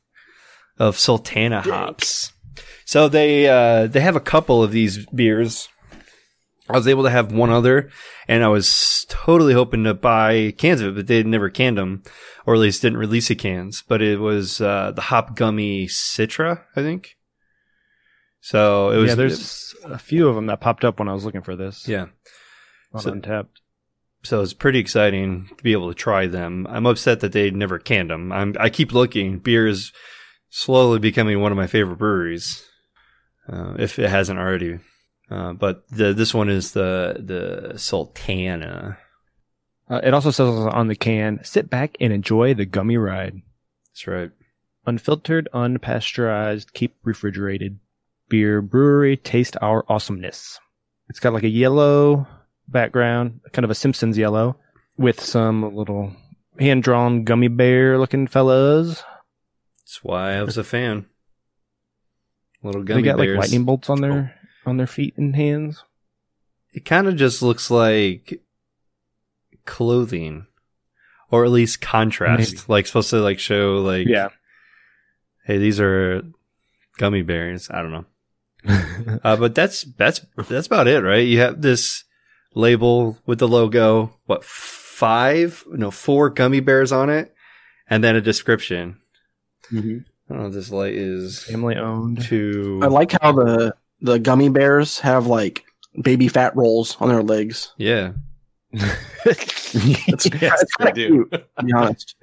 of 0.78 0.99
Sultana 0.99 1.62
hops. 1.62 2.33
So 2.85 3.09
they 3.09 3.49
uh, 3.49 3.87
they 3.87 4.00
have 4.00 4.16
a 4.16 4.21
couple 4.21 4.62
of 4.62 4.73
these 4.73 5.07
beers. 5.07 5.68
I 6.68 6.76
was 6.76 6.87
able 6.88 7.04
to 7.04 7.10
have 7.10 7.32
one 7.32 7.50
other, 7.50 7.90
and 8.26 8.44
I 8.44 8.48
was 8.48 9.06
totally 9.08 9.54
hoping 9.54 9.84
to 9.84 9.94
buy 9.94 10.52
cans 10.58 10.80
of 10.80 10.88
it, 10.88 10.94
but 10.96 11.06
they 11.06 11.22
never 11.22 11.48
canned 11.50 11.78
them, 11.78 12.02
or 12.46 12.54
at 12.54 12.60
least 12.60 12.82
didn't 12.82 12.98
release 12.98 13.28
the 13.28 13.34
cans. 13.34 13.82
But 13.87 14.02
it 14.02 14.20
was 14.20 14.60
uh, 14.60 14.92
the 14.92 15.02
Hop 15.02 15.34
Gummy 15.37 15.87
Citra, 15.87 16.62
I 16.76 16.82
think. 16.82 17.16
So 18.40 18.90
it 18.90 18.96
was 18.98 19.10
yeah, 19.10 19.14
there's 19.14 19.75
a 19.84 19.98
few 19.98 20.28
of 20.28 20.34
them 20.34 20.46
that 20.46 20.60
popped 20.60 20.84
up 20.84 20.98
when 20.98 21.08
I 21.08 21.12
was 21.14 21.25
looking 21.25 21.42
for 21.42 21.56
this. 21.56 21.87
yeah. 21.88 22.06
on 22.92 23.00
So- 23.02 23.12
Untappd. 23.12 23.48
So 24.25 24.42
it's 24.42 24.52
pretty 24.52 24.80
exciting 24.80 25.48
to 25.56 25.62
be 25.62 25.70
able 25.72 25.88
to 25.88 25.94
try 25.94 26.26
them. 26.26 26.66
I'm 26.68 26.87
upset 26.87 27.20
that 27.20 27.30
they 27.30 27.50
never 27.52 27.78
canned 27.78 28.10
them. 28.10 28.32
I'm, 28.32 28.56
I 28.58 28.68
keep 28.68 28.92
looking. 28.92 29.38
Bier 29.38 29.68
is 29.68 29.92
slowly 30.50 30.98
becoming 30.98 31.40
one 31.40 31.52
of 31.52 31.56
my 31.56 31.68
favorite 31.68 31.98
breweries, 31.98 32.64
uh, 33.50 33.75
if 33.78 33.96
it 33.96 34.10
hasn't 34.10 34.40
already. 34.40 34.80
Uh, 35.30 35.52
but 35.52 35.88
the, 35.90 36.14
this 36.14 36.32
one 36.32 36.49
is 36.49 36.73
the 36.73 37.16
the 37.18 37.78
Sultana. 37.78 38.99
Uh, 39.90 40.00
it 40.02 40.14
also 40.14 40.30
says 40.30 40.49
on 40.49 40.88
the 40.88 40.97
can, 40.97 41.40
"Sit 41.44 41.68
back 41.68 41.97
and 42.00 42.12
enjoy 42.12 42.54
the 42.54 42.66
gummy 42.66 42.97
ride." 42.97 43.42
That's 43.88 44.06
right. 44.06 44.30
Unfiltered, 44.87 45.49
unpasteurized, 45.52 46.73
keep 46.73 46.97
refrigerated 47.04 47.78
Bier 48.28 48.62
Brewery. 48.62 49.16
Taste 49.16 49.56
our 49.61 49.85
awesomeness. 49.88 50.58
It's 51.11 51.20
got 51.20 51.35
like 51.35 51.42
a 51.42 51.49
yellow 51.49 52.26
background, 52.66 53.40
kind 53.52 53.64
of 53.64 53.70
a 53.70 53.75
Simpsons 53.75 54.16
yellow, 54.16 54.56
with 54.97 55.20
some 55.20 55.75
little 55.75 56.14
hand 56.58 56.82
drawn 56.82 57.25
gummy 57.25 57.49
bear 57.49 57.99
looking 57.99 58.26
fellas. 58.26 59.02
That's 59.80 60.02
why 60.02 60.35
I 60.35 60.42
was 60.42 60.56
a 60.56 60.64
fan. 60.64 61.06
Little 62.62 62.82
gummy 62.82 63.02
they 63.02 63.08
got 63.08 63.18
bears. 63.18 63.37
like 63.37 63.44
lightning 63.44 63.64
bolts 63.64 63.88
on 63.90 64.00
their 64.00 64.38
on 64.68 64.76
their 64.76 64.87
feet 64.87 65.16
and 65.16 65.34
hands. 65.34 65.84
It 66.72 66.84
kind 66.84 67.08
of 67.08 67.16
just 67.16 67.42
looks 67.42 67.70
like 67.70 68.40
clothing, 69.64 70.46
or 71.30 71.44
at 71.44 71.50
least 71.50 71.80
contrast. 71.80 72.52
Maybe. 72.54 72.62
Like 72.68 72.87
supposed 72.87 73.10
to 73.10 73.20
like 73.20 73.38
show 73.38 73.78
like 73.78 74.06
Yeah. 74.06 74.28
hey, 75.46 75.58
these 75.58 75.80
are 75.80 76.22
gummy 76.98 77.22
bears. 77.22 77.68
I 77.70 77.82
don't 77.82 77.92
know. 77.92 78.04
Uh, 79.25 79.37
but 79.37 79.54
that's 79.54 79.82
that's 79.96 80.20
that's 80.48 80.66
about 80.66 80.87
it, 80.88 81.00
right? 81.00 81.26
You 81.26 81.38
have 81.38 81.62
this 81.62 82.04
label 82.54 83.16
with 83.25 83.38
the 83.38 83.48
logo. 83.48 84.12
What 84.26 84.44
five? 84.44 85.64
No, 85.68 85.90
four 85.90 86.28
gummy 86.30 86.60
bears 86.60 86.90
on 86.92 87.08
it, 87.08 87.32
and 87.88 88.02
then 88.04 88.16
a 88.16 88.20
description. 88.20 88.96
Mm-hmm. 89.72 89.98
I 90.28 90.34
don't 90.34 90.42
know 90.42 90.48
if 90.48 90.54
this 90.54 90.70
light 90.70 90.94
is 90.94 91.42
Family 91.44 91.76
owned. 91.76 92.22
To 92.25 92.80
I 92.82 92.87
like 92.88 93.12
how 93.22 93.32
the 93.32 93.75
the 94.00 94.19
gummy 94.19 94.49
bears 94.49 95.00
have 95.00 95.26
like 95.26 95.64
baby 96.02 96.28
fat 96.28 96.55
rolls 96.57 96.97
on 97.00 97.09
their 97.09 97.23
legs. 97.23 97.73
yeah, 97.78 98.12
It's, 98.73 99.75
yes, 99.75 100.05
it's 100.09 100.25
they 100.25 100.31
kind 100.38 100.61
of 100.90 100.95
do. 100.95 101.09
cute, 101.09 101.31
to 101.31 101.64
be 101.64 101.73
honest. 101.73 102.17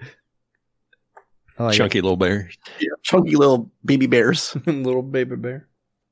I 1.57 1.63
like 1.63 1.73
it. 1.75 1.77
Chunky 1.77 2.01
little 2.01 2.17
bear. 2.17 2.49
Yeah, 2.79 2.89
chunky 3.03 3.35
little 3.35 3.71
baby 3.83 4.07
bears. 4.07 4.55
little 4.65 5.01
baby 5.01 5.35
bear. 5.37 5.67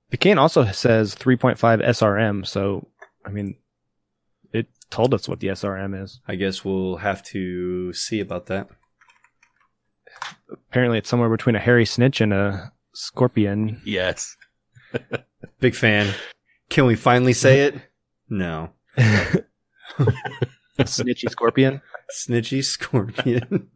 The 0.09 0.17
can 0.17 0.37
also 0.37 0.65
says 0.71 1.15
3.5 1.15 1.57
SRM, 1.57 2.45
so 2.47 2.87
I 3.25 3.29
mean, 3.29 3.55
it 4.53 4.67
told 4.89 5.13
us 5.13 5.27
what 5.27 5.39
the 5.39 5.47
SRM 5.47 6.01
is. 6.01 6.21
I 6.27 6.35
guess 6.35 6.63
we'll 6.63 6.97
have 6.97 7.23
to 7.23 7.91
see 7.93 8.19
about 8.19 8.45
that. 8.47 8.69
Apparently, 10.69 10.97
it's 10.99 11.09
somewhere 11.09 11.29
between 11.29 11.55
a 11.55 11.59
hairy 11.59 11.85
snitch 11.85 12.21
and 12.21 12.31
a 12.33 12.71
scorpion. 12.93 13.81
Yes. 13.85 14.35
Big 15.59 15.75
fan. 15.75 16.13
Can 16.69 16.85
we 16.85 16.95
finally 16.95 17.33
say 17.33 17.61
it? 17.61 17.75
No. 18.29 18.69
Snitchy 20.79 21.29
scorpion. 21.29 21.81
Snitchy 22.11 22.63
scorpion. 22.63 23.69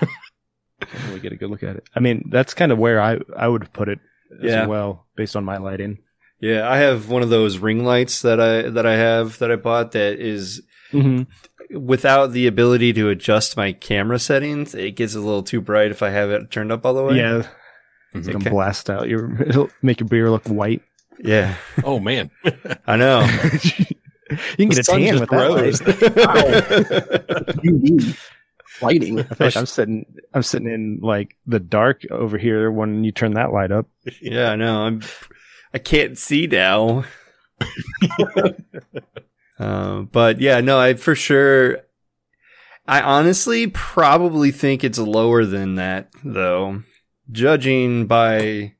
Can't 0.00 1.04
really 1.08 1.20
get 1.20 1.32
a 1.32 1.36
good 1.36 1.50
look 1.50 1.62
at 1.62 1.76
it. 1.76 1.84
I 1.94 2.00
mean, 2.00 2.28
that's 2.30 2.54
kind 2.54 2.70
of 2.72 2.78
where 2.78 3.00
I 3.00 3.18
I 3.36 3.48
would 3.48 3.72
put 3.72 3.88
it 3.88 3.98
as 4.42 4.44
Yeah. 4.52 4.66
well, 4.66 5.06
based 5.16 5.34
on 5.36 5.44
my 5.44 5.56
lighting. 5.58 5.98
yeah, 6.40 6.68
I 6.70 6.78
have 6.78 7.08
one 7.08 7.22
of 7.22 7.30
those 7.30 7.58
ring 7.58 7.84
lights 7.84 8.22
that 8.22 8.40
I 8.40 8.62
that 8.70 8.86
I 8.86 8.96
have 8.96 9.38
that 9.38 9.50
I 9.50 9.56
bought 9.56 9.92
that 9.92 10.20
is 10.20 10.62
Mm-hmm. 10.92 11.76
without 11.84 12.32
the 12.32 12.46
ability 12.46 12.94
to 12.94 13.10
adjust 13.10 13.58
my 13.58 13.72
camera 13.72 14.18
settings. 14.18 14.74
It 14.74 14.92
gets 14.96 15.14
a 15.14 15.20
little 15.20 15.42
too 15.42 15.60
bright 15.60 15.90
if 15.90 16.02
I 16.02 16.08
have 16.08 16.30
it 16.30 16.50
turned 16.50 16.72
up 16.72 16.86
all 16.86 16.94
the 16.94 17.04
way. 17.04 17.16
Yeah, 17.18 17.46
Mhm. 18.14 18.20
it 18.28 18.32
can 18.32 18.36
Okay. 18.42 18.50
blast 18.50 18.88
out 18.90 19.08
your. 19.08 19.40
It'll 19.42 19.70
make 19.82 20.00
your 20.00 20.08
beer 20.08 20.30
look 20.30 20.46
white. 20.48 20.82
Yeah. 21.18 21.56
Oh 21.84 21.98
man. 22.00 22.30
I 22.86 22.96
know. 22.96 23.20
you 24.30 24.36
can 24.56 24.68
get 24.68 24.78
a 24.78 24.82
tan 24.82 25.00
just 25.18 25.20
with 25.20 25.30
that. 25.30 25.36
rose. 25.36 25.80
light. 25.86 27.56
UV 27.64 28.18
lighting. 28.82 29.18
I 29.20 29.22
feel 29.24 29.46
like 29.48 29.56
I'm 29.56 29.66
sitting. 29.66 30.06
I'm 30.32 30.42
sitting 30.42 30.68
in 30.68 31.00
like 31.02 31.36
the 31.46 31.58
dark 31.60 32.02
over 32.10 32.38
here 32.38 32.70
when 32.70 33.04
you 33.04 33.12
turn 33.12 33.34
that 33.34 33.52
light 33.52 33.72
up. 33.72 33.86
yeah, 34.22 34.50
I 34.52 34.56
know. 34.56 34.82
I'm 34.82 35.02
I 35.74 35.78
can't 35.78 36.16
see 36.16 36.46
now. 36.46 37.04
uh, 39.58 40.00
but 40.02 40.40
yeah, 40.40 40.60
no, 40.60 40.78
I 40.78 40.94
for 40.94 41.14
sure 41.14 41.78
I 42.86 43.02
honestly 43.02 43.66
probably 43.66 44.50
think 44.50 44.84
it's 44.84 44.98
lower 44.98 45.44
than 45.44 45.74
that 45.74 46.10
though. 46.24 46.82
Judging 47.30 48.06
by 48.06 48.74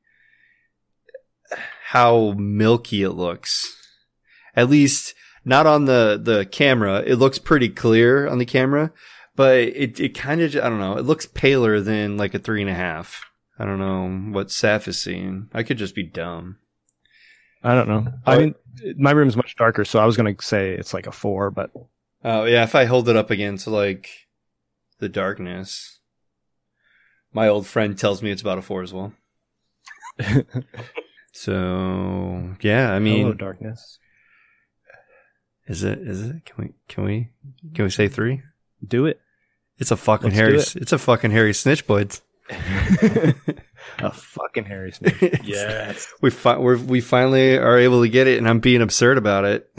how 1.87 2.33
milky 2.37 3.03
it 3.03 3.11
looks. 3.11 3.75
At 4.55 4.69
least 4.69 5.13
not 5.45 5.65
on 5.65 5.85
the, 5.85 6.19
the 6.21 6.45
camera. 6.45 7.03
It 7.05 7.15
looks 7.15 7.39
pretty 7.39 7.69
clear 7.69 8.27
on 8.27 8.37
the 8.37 8.45
camera, 8.45 8.91
but 9.35 9.57
it, 9.57 9.99
it 9.99 10.09
kind 10.15 10.41
of, 10.41 10.55
I 10.55 10.69
don't 10.69 10.79
know, 10.79 10.97
it 10.97 11.05
looks 11.05 11.25
paler 11.25 11.79
than 11.79 12.17
like 12.17 12.33
a 12.33 12.39
three 12.39 12.61
and 12.61 12.69
a 12.69 12.75
half. 12.75 13.25
I 13.57 13.65
don't 13.65 13.79
know 13.79 14.33
what 14.33 14.47
Saf 14.47 14.87
is 14.87 15.01
seeing. 15.01 15.49
I 15.53 15.63
could 15.63 15.77
just 15.77 15.95
be 15.95 16.03
dumb. 16.03 16.57
I 17.63 17.75
don't 17.75 17.89
know. 17.89 18.07
I 18.25 18.37
mean, 18.37 18.55
my 18.97 19.11
room's 19.11 19.35
much 19.35 19.55
darker, 19.57 19.83
so 19.83 19.99
I 19.99 20.05
was 20.05 20.15
gonna 20.15 20.35
say 20.39 20.71
it's 20.71 20.93
like 20.93 21.07
a 21.07 21.11
four, 21.11 21.51
but 21.51 21.71
Oh 22.23 22.43
yeah, 22.45 22.63
if 22.63 22.75
I 22.75 22.85
hold 22.85 23.07
it 23.09 23.15
up 23.15 23.31
against 23.31 23.67
like 23.67 24.09
the 24.99 25.09
darkness, 25.09 25.98
my 27.33 27.47
old 27.47 27.65
friend 27.67 27.97
tells 27.97 28.21
me 28.23 28.31
it's 28.31 28.41
about 28.41 28.57
a 28.57 28.61
four 28.61 28.81
as 28.83 28.93
well. 28.93 29.13
So 31.31 32.55
yeah, 32.61 32.91
I 32.91 32.99
mean, 32.99 33.19
hello 33.21 33.33
darkness. 33.33 33.97
is 35.67 35.83
it? 35.83 35.99
Is 35.99 36.21
it? 36.27 36.43
Can 36.43 36.55
we? 36.65 36.73
Can 36.89 37.03
we? 37.05 37.29
Can 37.73 37.85
we 37.85 37.91
say 37.91 38.09
three? 38.09 38.41
Do 38.85 39.05
it. 39.05 39.21
It's 39.77 39.91
a 39.91 39.95
fucking 39.95 40.31
Let's 40.31 40.37
do 40.37 40.43
hairy. 40.43 40.57
it. 40.57 40.75
It's 40.75 40.91
a 40.91 40.97
fucking 40.97 41.31
hairy 41.31 41.53
snitch, 41.53 41.87
boys. 41.87 42.21
a 42.49 44.11
fucking 44.11 44.65
Harry 44.65 44.91
Snitch. 44.91 45.15
Yes. 45.43 46.11
we 46.19 46.29
fi- 46.31 46.57
we're, 46.57 46.77
we 46.77 46.99
finally 46.99 47.57
are 47.57 47.77
able 47.77 48.01
to 48.01 48.09
get 48.09 48.27
it, 48.27 48.37
and 48.39 48.49
I'm 48.49 48.59
being 48.59 48.81
absurd 48.81 49.17
about 49.17 49.45
it. 49.45 49.69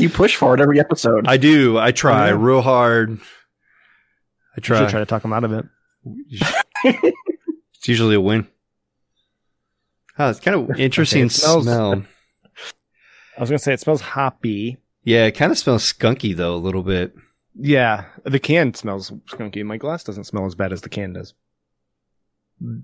You 0.00 0.08
push 0.08 0.36
for 0.36 0.54
it 0.54 0.60
every 0.60 0.80
episode. 0.80 1.26
I 1.28 1.36
do. 1.36 1.78
I 1.78 1.92
try 1.92 2.28
yeah. 2.28 2.36
real 2.38 2.62
hard. 2.62 3.18
I 4.56 4.60
try. 4.60 4.78
should 4.80 4.88
try 4.88 5.00
to 5.00 5.06
talk 5.06 5.24
him 5.24 5.32
out 5.32 5.44
of 5.44 5.52
it. 5.52 5.66
It's 6.84 7.88
usually 7.88 8.14
a 8.14 8.20
win. 8.20 8.46
Oh, 10.18 10.28
it's 10.30 10.40
kind 10.40 10.70
of 10.70 10.78
interesting 10.78 11.26
it 11.26 11.32
smells- 11.32 11.64
smell. 11.64 12.04
I 13.36 13.40
was 13.40 13.48
gonna 13.48 13.58
say 13.58 13.72
it 13.72 13.80
smells 13.80 14.00
hoppy. 14.02 14.78
Yeah, 15.04 15.24
it 15.26 15.32
kind 15.32 15.50
of 15.50 15.56
smells 15.58 15.90
skunky 15.90 16.36
though 16.36 16.54
a 16.54 16.56
little 16.58 16.82
bit. 16.82 17.14
Yeah, 17.58 18.04
the 18.24 18.38
can 18.38 18.74
smells 18.74 19.10
skunky. 19.30 19.64
My 19.64 19.76
glass 19.78 20.04
doesn't 20.04 20.24
smell 20.24 20.44
as 20.46 20.54
bad 20.54 20.72
as 20.72 20.82
the 20.82 20.88
can 20.90 21.14
does. 21.14 21.32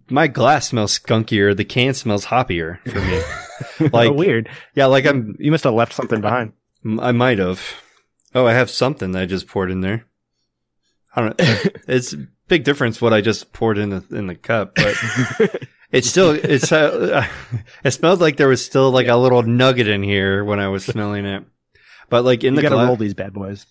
My 0.08 0.26
glass 0.26 0.68
smells 0.68 0.98
skunkier. 0.98 1.54
The 1.54 1.64
can 1.66 1.92
smells 1.92 2.26
hoppier 2.26 2.78
for 2.90 3.00
me. 3.00 3.90
Like 3.90 3.92
Like- 4.10 4.12
weird. 4.18 4.48
yeah, 4.74 4.86
like 4.86 5.04
I'm. 5.04 5.36
You 5.38 5.50
must 5.50 5.64
have 5.64 5.74
left 5.74 5.92
something 5.92 6.20
behind. 6.22 6.52
I 7.00 7.12
might 7.12 7.38
have. 7.38 7.60
Oh, 8.34 8.46
I 8.46 8.52
have 8.52 8.70
something 8.70 9.12
that 9.12 9.22
I 9.22 9.26
just 9.26 9.46
poured 9.46 9.70
in 9.70 9.80
there. 9.80 10.06
I 11.14 11.20
don't 11.22 11.38
know. 11.38 11.70
It's 11.88 12.12
a 12.12 12.26
big 12.48 12.64
difference 12.64 13.00
what 13.00 13.14
I 13.14 13.20
just 13.20 13.52
poured 13.52 13.78
in 13.78 13.90
the 13.90 14.04
in 14.10 14.26
the 14.26 14.34
cup, 14.34 14.74
but 14.74 14.94
it's 15.92 16.08
still 16.08 16.30
it's 16.32 16.70
uh, 16.72 17.26
it 17.84 17.90
smelled 17.92 18.20
like 18.20 18.36
there 18.36 18.48
was 18.48 18.64
still 18.64 18.90
like 18.90 19.08
a 19.08 19.16
little 19.16 19.42
nugget 19.42 19.88
in 19.88 20.02
here 20.02 20.44
when 20.44 20.60
I 20.60 20.68
was 20.68 20.84
smelling 20.84 21.24
it. 21.24 21.44
But 22.10 22.24
like 22.24 22.44
in 22.44 22.54
you 22.54 22.56
the 22.56 22.62
gotta 22.62 22.74
gla- 22.76 22.86
roll 22.86 22.96
these 22.96 23.14
bad 23.14 23.32
boys. 23.32 23.66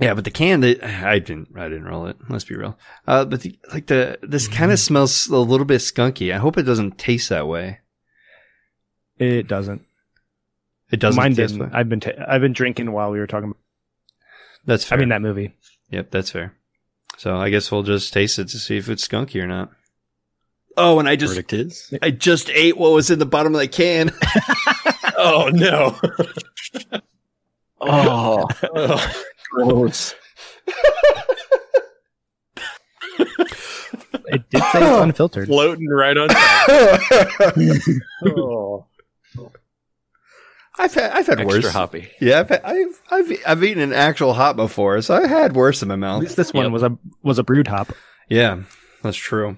Yeah, 0.00 0.14
but 0.14 0.24
the 0.24 0.30
can 0.30 0.60
that 0.60 0.82
I 0.82 1.18
didn't 1.20 1.48
I 1.56 1.68
didn't 1.68 1.84
roll 1.84 2.06
it. 2.06 2.16
Let's 2.28 2.44
be 2.44 2.56
real. 2.56 2.76
Uh, 3.06 3.24
but 3.24 3.42
the, 3.42 3.58
like 3.72 3.86
the 3.86 4.18
this 4.22 4.48
kind 4.48 4.72
of 4.72 4.80
smells 4.80 5.28
a 5.28 5.36
little 5.36 5.66
bit 5.66 5.80
skunky. 5.80 6.34
I 6.34 6.38
hope 6.38 6.58
it 6.58 6.62
doesn't 6.64 6.98
taste 6.98 7.28
that 7.28 7.46
way. 7.46 7.80
It 9.18 9.46
doesn't. 9.46 9.82
It 10.94 11.00
doesn't. 11.00 11.20
Mine 11.20 11.34
taste 11.34 11.54
didn't. 11.54 11.70
that- 11.70 11.76
I've 11.76 11.88
been 11.88 11.98
ta- 11.98 12.12
I've 12.28 12.40
been 12.40 12.52
drinking 12.52 12.92
while 12.92 13.10
we 13.10 13.18
were 13.18 13.26
talking. 13.26 13.48
About... 13.50 13.58
That's 14.64 14.84
fair. 14.84 14.96
I 14.96 15.00
mean 15.00 15.08
that 15.08 15.22
movie. 15.22 15.52
Yep, 15.90 16.12
that's 16.12 16.30
fair. 16.30 16.54
So 17.18 17.36
I 17.36 17.50
guess 17.50 17.72
we'll 17.72 17.82
just 17.82 18.12
taste 18.12 18.38
it 18.38 18.46
to 18.48 18.58
see 18.58 18.76
if 18.76 18.88
it's 18.88 19.06
skunky 19.06 19.42
or 19.42 19.46
not. 19.48 19.72
Oh, 20.76 21.00
and 21.00 21.08
I 21.08 21.16
just 21.16 21.34
Verdict 21.34 21.52
is. 21.52 21.92
I 22.00 22.12
just 22.12 22.48
ate 22.50 22.76
what 22.76 22.92
was 22.92 23.10
in 23.10 23.18
the 23.18 23.26
bottom 23.26 23.54
of 23.54 23.60
the 23.60 23.66
can. 23.68 24.12
Oh 25.16 25.48
no! 25.52 25.96
Oh. 27.80 28.48
oh, 28.74 29.12
gross. 29.50 30.14
It 34.26 34.48
did 34.50 34.62
say 34.72 34.78
it's 34.80 35.02
unfiltered. 35.02 35.46
Floating 35.48 35.86
right 35.88 36.16
on 36.16 36.28
top. 36.28 36.68
oh, 38.26 38.86
I've 40.78 40.92
had 40.94 41.12
I've 41.12 41.26
had 41.26 41.40
extra 41.40 41.60
worse. 41.62 41.72
hoppy. 41.72 42.10
Yeah, 42.20 42.40
I've, 42.40 42.48
had, 42.48 42.62
I've 42.64 43.02
I've 43.10 43.32
I've 43.46 43.64
eaten 43.64 43.82
an 43.82 43.92
actual 43.92 44.34
hop 44.34 44.56
before, 44.56 45.00
so 45.02 45.14
I 45.14 45.26
had 45.26 45.54
worse 45.54 45.82
in 45.82 45.88
my 45.88 45.96
mouth. 45.96 46.16
At 46.18 46.22
least 46.22 46.36
this 46.36 46.52
one 46.52 46.64
Yep. 46.64 46.72
was 46.72 46.82
a 46.82 46.98
was 47.22 47.38
a 47.38 47.44
brewed 47.44 47.68
hop. 47.68 47.92
Yeah, 48.28 48.62
that's 49.02 49.16
true. 49.16 49.56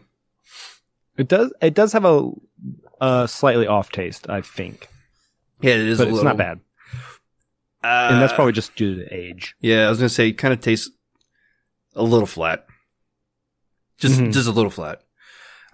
It 1.16 1.28
does 1.28 1.52
it 1.62 1.72
does 1.74 1.92
have 1.94 2.04
a, 2.04 2.30
a 3.00 3.26
slightly 3.28 3.66
off 3.66 3.90
taste, 3.90 4.28
I 4.28 4.42
think, 4.42 4.88
Yeah, 5.62 5.74
it 5.74 5.80
is. 5.80 5.98
but 5.98 6.04
a 6.04 6.10
it's 6.10 6.14
little, 6.16 6.28
not 6.28 6.36
bad, 6.36 6.60
Uh, 7.82 8.08
and 8.12 8.20
that's 8.20 8.34
probably 8.34 8.52
just 8.52 8.76
due 8.76 8.94
to 8.96 9.04
the 9.04 9.14
age. 9.14 9.54
yeah. 9.60 9.86
I 9.86 9.88
was 9.88 9.98
gonna 9.98 10.08
say, 10.10 10.28
it 10.28 10.32
kind 10.34 10.52
of 10.52 10.60
tastes 10.60 10.90
a 11.94 12.02
little 12.02 12.26
flat, 12.26 12.66
just 13.96 14.20
Mhm. 14.20 14.32
just 14.34 14.46
a 14.48 14.52
little 14.52 14.70
flat. 14.70 15.00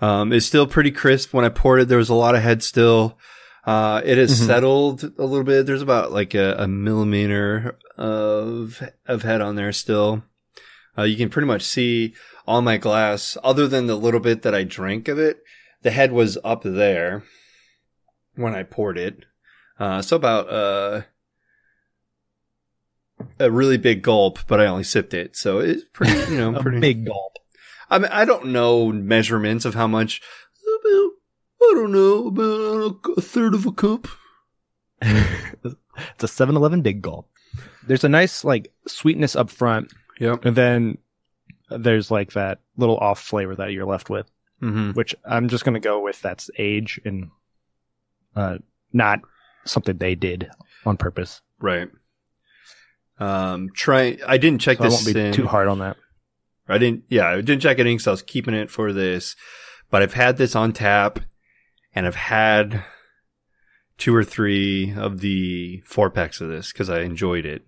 Um, 0.00 0.32
it's 0.32 0.46
still 0.46 0.66
pretty 0.68 0.90
crisp. 0.92 1.32
When 1.34 1.44
I 1.44 1.48
poured 1.48 1.80
it, 1.80 1.88
there 1.88 1.98
was 1.98 2.08
a 2.08 2.14
lot 2.14 2.36
of 2.36 2.42
head 2.42 2.62
still. 2.62 3.18
Uh, 3.64 4.00
it 4.04 4.18
has 4.18 4.40
Mhm. 4.40 4.46
settled 4.46 5.04
a 5.18 5.24
little 5.24 5.44
bit. 5.44 5.66
There's 5.66 5.82
about 5.82 6.10
like 6.12 6.34
a, 6.34 6.56
a 6.58 6.66
millimeter 6.66 7.78
of 7.96 8.82
of 9.06 9.22
head 9.22 9.40
on 9.40 9.54
there 9.56 9.72
still. 9.72 10.24
Uh, 10.98 11.02
you 11.02 11.16
can 11.16 11.30
pretty 11.30 11.46
much 11.46 11.62
see 11.62 12.14
on 12.46 12.64
my 12.64 12.76
glass, 12.76 13.38
other 13.44 13.68
than 13.68 13.86
the 13.86 13.94
little 13.96 14.20
bit 14.20 14.42
that 14.42 14.54
I 14.54 14.64
drank 14.64 15.06
of 15.08 15.18
it, 15.18 15.42
the 15.82 15.90
head 15.92 16.12
was 16.12 16.36
up 16.44 16.62
there 16.64 17.22
when 18.34 18.54
I 18.54 18.62
poured 18.64 18.98
it. 18.98 19.24
Uh, 19.78 20.02
so 20.02 20.16
about 20.16 20.48
uh, 20.52 21.02
a 23.38 23.50
really 23.50 23.78
big 23.78 24.02
gulp, 24.02 24.40
but 24.48 24.60
I 24.60 24.66
only 24.66 24.84
sipped 24.84 25.14
it, 25.14 25.36
so 25.36 25.60
it's 25.60 25.84
pretty, 25.92 26.32
you 26.32 26.38
know, 26.38 26.54
A 26.56 26.60
pretty 26.60 26.80
big 26.80 27.06
gulp. 27.06 27.34
I 27.88 27.98
mean, 27.98 28.10
I 28.10 28.24
don't 28.24 28.46
know 28.46 28.90
measurements 28.92 29.64
of 29.64 29.74
how 29.74 29.86
much. 29.86 30.20
I 31.70 31.72
don't 31.74 31.92
know 31.92 32.26
about 32.28 33.16
a 33.16 33.20
third 33.20 33.54
of 33.54 33.66
a 33.66 33.72
cup. 33.72 34.06
it's 35.02 35.74
a 36.24 36.26
7-Eleven 36.26 36.82
big 36.82 37.02
gulp. 37.02 37.28
There's 37.86 38.04
a 38.04 38.08
nice 38.08 38.44
like 38.44 38.72
sweetness 38.86 39.34
up 39.36 39.50
front, 39.50 39.92
Yep. 40.20 40.44
and 40.44 40.56
then 40.56 40.98
there's 41.70 42.10
like 42.10 42.32
that 42.32 42.60
little 42.76 42.96
off 42.98 43.20
flavor 43.20 43.54
that 43.56 43.72
you're 43.72 43.86
left 43.86 44.08
with, 44.10 44.30
Mm-hmm. 44.62 44.92
which 44.92 45.14
I'm 45.24 45.48
just 45.48 45.64
gonna 45.64 45.80
go 45.80 46.00
with 46.00 46.20
that's 46.22 46.48
age 46.56 47.00
and 47.04 47.30
uh, 48.36 48.58
not 48.92 49.20
something 49.64 49.96
they 49.96 50.14
did 50.14 50.48
on 50.86 50.96
purpose. 50.96 51.40
Right. 51.60 51.88
Um, 53.18 53.70
try. 53.74 54.18
I 54.26 54.38
didn't 54.38 54.60
check 54.60 54.78
So 54.78 54.84
I 54.84 54.88
this 54.88 55.04
won't 55.04 55.14
be 55.14 55.20
in. 55.20 55.32
too 55.32 55.46
hard 55.46 55.68
on 55.68 55.78
that. 55.80 55.96
I 56.68 56.78
didn't. 56.78 57.04
Yeah, 57.08 57.28
I 57.28 57.36
didn't 57.40 57.60
check 57.60 57.78
it 57.78 57.86
in 57.86 57.94
because 57.96 58.06
I 58.06 58.10
was 58.12 58.22
keeping 58.22 58.54
it 58.54 58.70
for 58.70 58.92
this. 58.92 59.36
But 59.90 60.02
I've 60.02 60.14
had 60.14 60.36
this 60.38 60.54
on 60.56 60.72
tap, 60.72 61.20
and 61.94 62.06
I've 62.06 62.14
had 62.14 62.84
two 63.98 64.14
or 64.14 64.24
three 64.24 64.92
of 64.96 65.20
the 65.20 65.82
four 65.86 66.10
packs 66.10 66.40
of 66.40 66.48
this 66.48 66.72
because 66.72 66.90
I 66.90 67.00
enjoyed 67.00 67.46
it. 67.46 67.64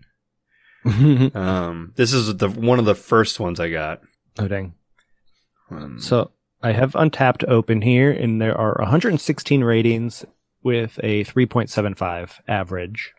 Um, 1.34 1.92
this 1.96 2.12
is 2.12 2.36
the 2.36 2.48
one 2.50 2.78
of 2.78 2.84
the 2.84 2.94
first 2.94 3.40
ones 3.40 3.58
I 3.58 3.70
got. 3.70 4.02
oh 4.38 4.46
dang! 4.48 4.74
Um, 5.70 5.98
So 5.98 6.30
I 6.62 6.72
have 6.72 6.92
Untappd 6.92 7.48
open 7.48 7.80
here, 7.80 8.10
and 8.10 8.38
there 8.40 8.56
are 8.56 8.76
116 8.80 9.64
ratings 9.64 10.26
with 10.62 10.98
a 11.02 11.24
3.75 11.24 12.40
average. 12.46 13.14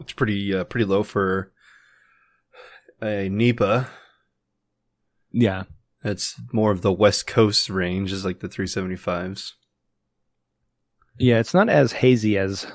it's 0.00 0.12
pretty 0.12 0.54
uh, 0.54 0.64
pretty 0.64 0.84
low 0.84 1.02
for 1.02 1.52
a 3.00 3.28
NEIPA. 3.30 3.86
Yeah, 5.30 5.64
That's 6.02 6.38
more 6.52 6.70
of 6.70 6.82
the 6.82 6.92
West 6.92 7.26
Coast 7.26 7.70
range, 7.70 8.12
is 8.12 8.24
like 8.26 8.40
the 8.40 8.48
375s. 8.48 9.52
Yeah, 11.18 11.38
it's 11.38 11.54
not 11.54 11.68
as 11.68 11.92
hazy 11.92 12.38
as 12.38 12.66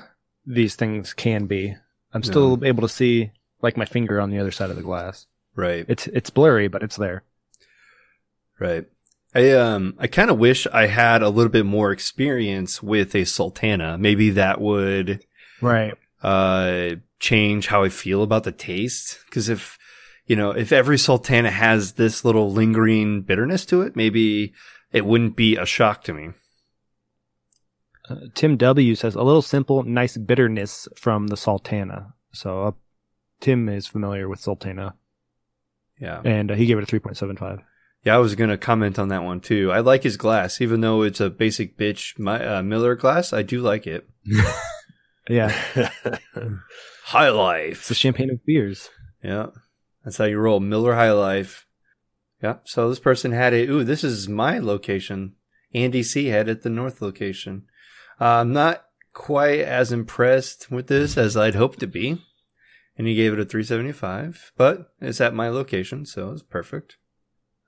these 0.46 0.76
things 0.76 1.12
can 1.12 1.46
be. 1.46 1.74
I'm 2.12 2.22
still 2.22 2.58
able 2.64 2.82
to 2.82 2.88
see 2.88 3.32
like 3.60 3.76
my 3.76 3.84
finger 3.84 4.20
on 4.20 4.30
the 4.30 4.38
other 4.38 4.50
side 4.50 4.70
of 4.70 4.76
the 4.76 4.82
glass. 4.82 5.26
Right, 5.54 5.84
It's 5.88 6.06
it's 6.06 6.30
blurry, 6.30 6.68
but 6.68 6.82
it's 6.82 6.96
there. 6.96 7.24
right. 8.58 8.86
I 9.34 9.50
um 9.52 9.94
I 9.98 10.06
kind 10.06 10.30
of 10.30 10.38
wish 10.38 10.66
I 10.68 10.86
had 10.86 11.22
a 11.22 11.28
little 11.28 11.50
bit 11.52 11.66
more 11.66 11.92
experience 11.92 12.82
with 12.82 13.14
a 13.14 13.24
Sultana. 13.24 13.98
Maybe 13.98 14.30
that 14.30 14.60
would 14.60 15.20
Right. 15.60 15.94
uh 16.22 16.96
change 17.20 17.66
how 17.66 17.82
I 17.82 17.88
feel 17.90 18.22
about 18.22 18.44
the 18.44 18.52
taste. 18.52 19.18
Because 19.26 19.48
if 19.48 19.76
you 20.26 20.34
know 20.36 20.52
if 20.52 20.72
every 20.72 20.96
Sultana 20.96 21.50
has 21.50 21.92
this 21.94 22.24
little 22.24 22.50
lingering 22.52 23.22
bitterness 23.22 23.66
to 23.66 23.82
it, 23.82 23.96
maybe 23.96 24.54
it 24.92 25.04
wouldn't 25.04 25.36
be 25.36 25.56
a 25.56 25.66
shock 25.66 26.04
to 26.04 26.14
me. 26.14 26.30
Uh, 28.08 28.16
Tim 28.34 28.56
W 28.56 28.94
says 28.94 29.14
a 29.14 29.22
little 29.22 29.42
simple, 29.42 29.82
nice 29.82 30.16
bitterness 30.16 30.88
from 30.96 31.26
the 31.28 31.36
Sultana. 31.36 32.14
So 32.32 32.62
uh, 32.64 32.70
Tim 33.40 33.68
is 33.68 33.86
familiar 33.86 34.28
with 34.28 34.40
Sultana, 34.40 34.94
Yeah. 36.00 36.20
and 36.24 36.50
uh, 36.50 36.54
he 36.54 36.66
gave 36.66 36.78
it 36.78 36.90
a 36.92 37.00
3.75. 37.00 37.62
Yeah, 38.04 38.14
I 38.14 38.18
was 38.18 38.34
gonna 38.36 38.56
comment 38.56 38.98
on 38.98 39.08
that 39.08 39.24
one 39.24 39.40
too. 39.40 39.72
I 39.72 39.80
like 39.80 40.04
his 40.04 40.16
glass, 40.16 40.60
even 40.60 40.80
though 40.80 41.02
it's 41.02 41.20
a 41.20 41.28
basic 41.30 41.76
bitch 41.76 42.18
my, 42.18 42.44
uh, 42.58 42.62
Miller 42.62 42.94
glass. 42.94 43.32
I 43.32 43.42
do 43.42 43.60
like 43.60 43.86
it. 43.86 44.08
Yeah, 45.30 45.48
High 47.04 47.28
it's 47.28 47.36
Life. 47.36 47.88
the 47.88 47.94
champagne 47.94 48.30
of 48.30 48.42
beers. 48.46 48.88
Yeah, 49.22 49.48
that's 50.02 50.16
how 50.16 50.24
you 50.24 50.38
roll. 50.38 50.58
Miller 50.58 50.94
High 50.94 51.12
Life. 51.12 51.66
Yeah. 52.42 52.56
So 52.64 52.88
this 52.88 52.98
person 53.00 53.32
had 53.32 53.52
it. 53.52 53.68
Ooh, 53.68 53.84
this 53.84 54.02
is 54.02 54.26
my 54.26 54.58
location. 54.58 55.34
Andy 55.74 56.02
C 56.02 56.28
had 56.28 56.48
it 56.48 56.62
the 56.62 56.70
north 56.70 57.02
location. 57.02 57.64
Uh, 58.20 58.24
I'm 58.40 58.52
not 58.52 58.84
quite 59.12 59.60
as 59.60 59.92
impressed 59.92 60.70
with 60.70 60.86
this 60.88 61.16
as 61.16 61.36
I'd 61.36 61.54
hoped 61.54 61.80
to 61.80 61.86
be, 61.86 62.22
and 62.96 63.06
he 63.06 63.14
gave 63.14 63.32
it 63.32 63.40
a 63.40 63.44
375. 63.44 64.52
But 64.56 64.92
it's 65.00 65.20
at 65.20 65.34
my 65.34 65.48
location, 65.48 66.04
so 66.06 66.32
it's 66.32 66.42
perfect. 66.42 66.96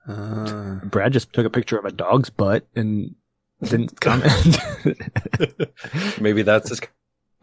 Uh, 0.07 0.79
Brad 0.85 1.13
just 1.13 1.31
took 1.33 1.45
a 1.45 1.49
picture 1.49 1.77
of 1.77 1.85
a 1.85 1.91
dog's 1.91 2.29
butt 2.29 2.67
and 2.75 3.15
didn't 3.61 3.99
comment. 4.01 4.57
Maybe 6.21 6.41
that's 6.41 6.69
his 6.69 6.81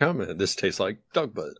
comment. 0.00 0.38
This 0.38 0.54
tastes 0.56 0.80
like 0.80 0.98
dog 1.12 1.34
butt. 1.34 1.54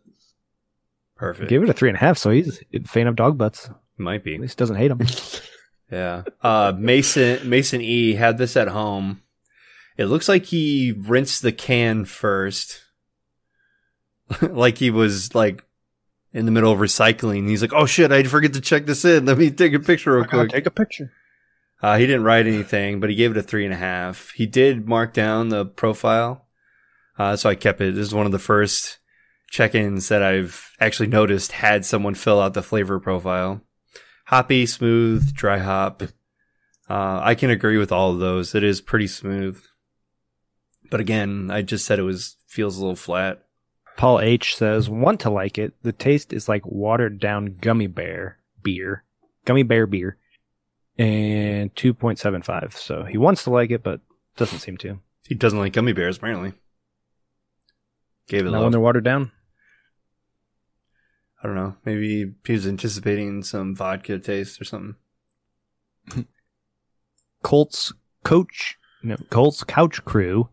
perfect. 1.15 1.49
Give 1.49 1.63
it 1.63 1.69
a 1.69 1.73
three 1.73 1.89
and 1.89 1.95
a 1.97 2.01
half, 2.01 2.17
so 2.17 2.29
he's 2.31 2.61
a 2.73 2.79
fan 2.81 3.07
of 3.07 3.15
dog 3.15 3.37
butts. 3.37 3.69
Might 3.97 4.23
be. 4.23 4.35
At 4.35 4.41
least 4.41 4.57
doesn't 4.57 4.75
hate 4.77 4.89
them. 4.89 4.99
Yeah. 5.91 6.21
Uh, 6.43 6.71
Mason, 6.77 7.49
Mason 7.49 7.81
E 7.81 8.13
had 8.13 8.37
this 8.37 8.55
at 8.55 8.67
home. 8.67 9.21
It 9.99 10.05
looks 10.05 10.29
like 10.29 10.45
he 10.45 10.93
rinsed 10.97 11.41
the 11.41 11.51
can 11.51 12.05
first. 12.05 12.83
like 14.41 14.77
he 14.77 14.91
was 14.91 15.35
like 15.35 15.61
in 16.31 16.45
the 16.45 16.53
middle 16.53 16.71
of 16.71 16.79
recycling. 16.79 17.49
He's 17.49 17.61
like, 17.61 17.73
oh 17.73 17.85
shit, 17.85 18.09
I 18.09 18.23
forget 18.23 18.53
to 18.53 18.61
check 18.61 18.85
this 18.85 19.03
in. 19.03 19.25
Let 19.25 19.37
me 19.37 19.51
take 19.51 19.73
a 19.73 19.79
picture 19.79 20.15
real 20.15 20.23
quick. 20.23 20.51
Take 20.51 20.65
a 20.67 20.71
picture. 20.71 21.11
Uh, 21.81 21.97
he 21.97 22.07
didn't 22.07 22.23
write 22.23 22.47
anything, 22.47 23.01
but 23.01 23.09
he 23.09 23.15
gave 23.17 23.31
it 23.31 23.37
a 23.37 23.43
three 23.43 23.65
and 23.65 23.73
a 23.73 23.77
half. 23.77 24.29
He 24.31 24.45
did 24.45 24.87
mark 24.87 25.13
down 25.13 25.49
the 25.49 25.65
profile. 25.65 26.45
Uh, 27.17 27.35
so 27.35 27.49
I 27.49 27.55
kept 27.55 27.81
it. 27.81 27.93
This 27.93 28.07
is 28.07 28.15
one 28.15 28.25
of 28.25 28.31
the 28.31 28.39
first 28.39 28.99
check-ins 29.51 30.07
that 30.07 30.23
I've 30.23 30.71
actually 30.79 31.07
noticed 31.07 31.51
had 31.51 31.83
someone 31.83 32.15
fill 32.15 32.39
out 32.39 32.53
the 32.53 32.63
flavor 32.63 33.01
profile. 33.01 33.63
Hoppy, 34.27 34.65
smooth, 34.65 35.33
dry 35.33 35.57
hop. 35.57 36.03
Uh, 36.89 37.19
I 37.21 37.35
can 37.35 37.49
agree 37.49 37.77
with 37.77 37.91
all 37.91 38.13
of 38.13 38.19
those. 38.19 38.55
It 38.55 38.63
is 38.63 38.79
pretty 38.79 39.07
smooth. 39.07 39.61
But 40.89 40.99
again, 40.99 41.49
I 41.51 41.61
just 41.61 41.85
said 41.85 41.99
it 41.99 42.03
was, 42.03 42.35
feels 42.47 42.77
a 42.77 42.81
little 42.81 42.95
flat. 42.95 43.43
Paul 43.97 44.21
H 44.21 44.55
says, 44.55 44.89
want 44.89 45.19
to 45.21 45.29
like 45.29 45.57
it. 45.57 45.73
The 45.83 45.91
taste 45.91 46.31
is 46.31 46.47
like 46.47 46.65
watered 46.65 47.19
down 47.19 47.57
gummy 47.59 47.87
bear 47.87 48.39
beer. 48.63 49.03
Gummy 49.45 49.63
bear 49.63 49.85
beer. 49.85 50.17
And 50.97 51.73
2.75. 51.75 52.73
So 52.73 53.03
he 53.03 53.17
wants 53.17 53.43
to 53.43 53.49
like 53.49 53.71
it, 53.71 53.83
but 53.83 54.01
doesn't 54.37 54.59
seem 54.59 54.77
to. 54.77 54.99
He 55.27 55.35
doesn't 55.35 55.59
like 55.59 55.73
gummy 55.73 55.93
bears, 55.93 56.17
apparently. 56.17 56.53
Gave 58.27 58.41
it 58.41 58.51
Not 58.51 58.53
love. 58.53 58.63
when 58.63 58.71
they're 58.71 58.79
watered 58.81 59.03
down. 59.03 59.31
I 61.41 61.47
don't 61.47 61.55
know. 61.55 61.75
Maybe 61.85 62.33
he 62.45 62.51
was 62.51 62.67
anticipating 62.67 63.43
some 63.43 63.75
vodka 63.75 64.19
taste 64.19 64.59
or 64.59 64.65
something. 64.65 64.95
Colts 67.43 67.93
coach, 68.23 68.77
no, 69.01 69.15
Colts 69.29 69.63
couch 69.63 70.03
crew 70.03 70.49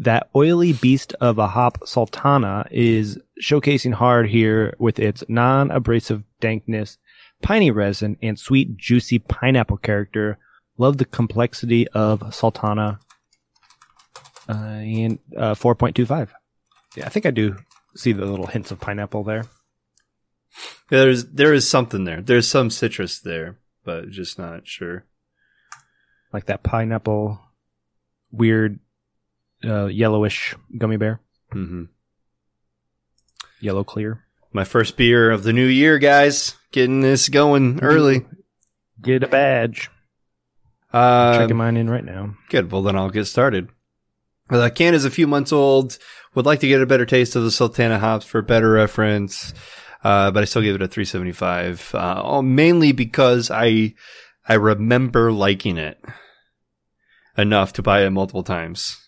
that 0.00 0.30
oily 0.34 0.72
beast 0.72 1.14
of 1.20 1.38
a 1.38 1.46
hop 1.46 1.86
Sultana 1.86 2.66
is 2.70 3.18
showcasing 3.40 3.92
hard 3.92 4.30
here 4.30 4.74
with 4.78 4.98
its 4.98 5.22
non-abrasive 5.28 6.24
dankness, 6.40 6.96
piney 7.42 7.70
resin, 7.70 8.16
and 8.22 8.38
sweet, 8.38 8.78
juicy 8.78 9.18
pineapple 9.18 9.76
character. 9.76 10.38
Love 10.78 10.96
the 10.96 11.04
complexity 11.04 11.86
of 11.88 12.34
Sultana. 12.34 12.98
Uh, 14.48 14.54
and 14.54 15.18
uh, 15.36 15.54
4.25. 15.54 16.30
Yeah, 16.96 17.04
I 17.04 17.10
think 17.10 17.26
I 17.26 17.30
do 17.30 17.58
see 17.94 18.12
the 18.12 18.24
little 18.24 18.46
hints 18.46 18.70
of 18.70 18.80
pineapple 18.80 19.22
there. 19.22 19.44
There's 20.88 21.26
there 21.26 21.52
is 21.52 21.68
something 21.68 22.04
there. 22.04 22.20
There's 22.20 22.48
some 22.48 22.70
citrus 22.70 23.20
there, 23.20 23.58
but 23.84 24.10
just 24.10 24.38
not 24.38 24.66
sure. 24.66 25.04
Like 26.32 26.46
that 26.46 26.64
pineapple, 26.64 27.38
weird, 28.32 28.80
uh, 29.64 29.86
yellowish 29.86 30.54
gummy 30.76 30.96
bear. 30.96 31.20
Mm-hmm. 31.54 31.84
Yellow 33.60 33.84
clear. 33.84 34.24
My 34.52 34.64
first 34.64 34.96
beer 34.96 35.30
of 35.30 35.42
the 35.42 35.52
new 35.52 35.66
year, 35.66 35.98
guys. 35.98 36.56
Getting 36.72 37.00
this 37.00 37.28
going 37.28 37.80
early. 37.82 38.26
Get 39.02 39.22
a 39.22 39.28
badge. 39.28 39.90
Uh, 40.92 41.38
Checking 41.38 41.56
mine 41.56 41.76
in 41.76 41.88
right 41.88 42.04
now. 42.04 42.34
Good. 42.48 42.72
Well, 42.72 42.82
then 42.82 42.96
I'll 42.96 43.10
get 43.10 43.26
started. 43.26 43.68
The 44.48 44.70
can 44.70 44.94
is 44.94 45.04
a 45.04 45.10
few 45.10 45.26
months 45.26 45.52
old. 45.52 45.98
Would 46.34 46.46
like 46.46 46.60
to 46.60 46.68
get 46.68 46.82
a 46.82 46.86
better 46.86 47.06
taste 47.06 47.36
of 47.36 47.44
the 47.44 47.50
Sultana 47.50 47.98
hops 47.98 48.26
for 48.26 48.42
better 48.42 48.70
reference, 48.70 49.54
uh, 50.02 50.30
but 50.30 50.42
I 50.42 50.46
still 50.46 50.62
give 50.62 50.74
it 50.74 50.82
a 50.82 50.88
375. 50.88 51.94
Uh, 51.94 52.42
mainly 52.42 52.92
because 52.92 53.50
I 53.50 53.94
I 54.48 54.54
remember 54.54 55.30
liking 55.32 55.76
it 55.76 56.02
enough 57.38 57.72
to 57.74 57.82
buy 57.82 58.04
it 58.04 58.10
multiple 58.10 58.42
times, 58.42 58.99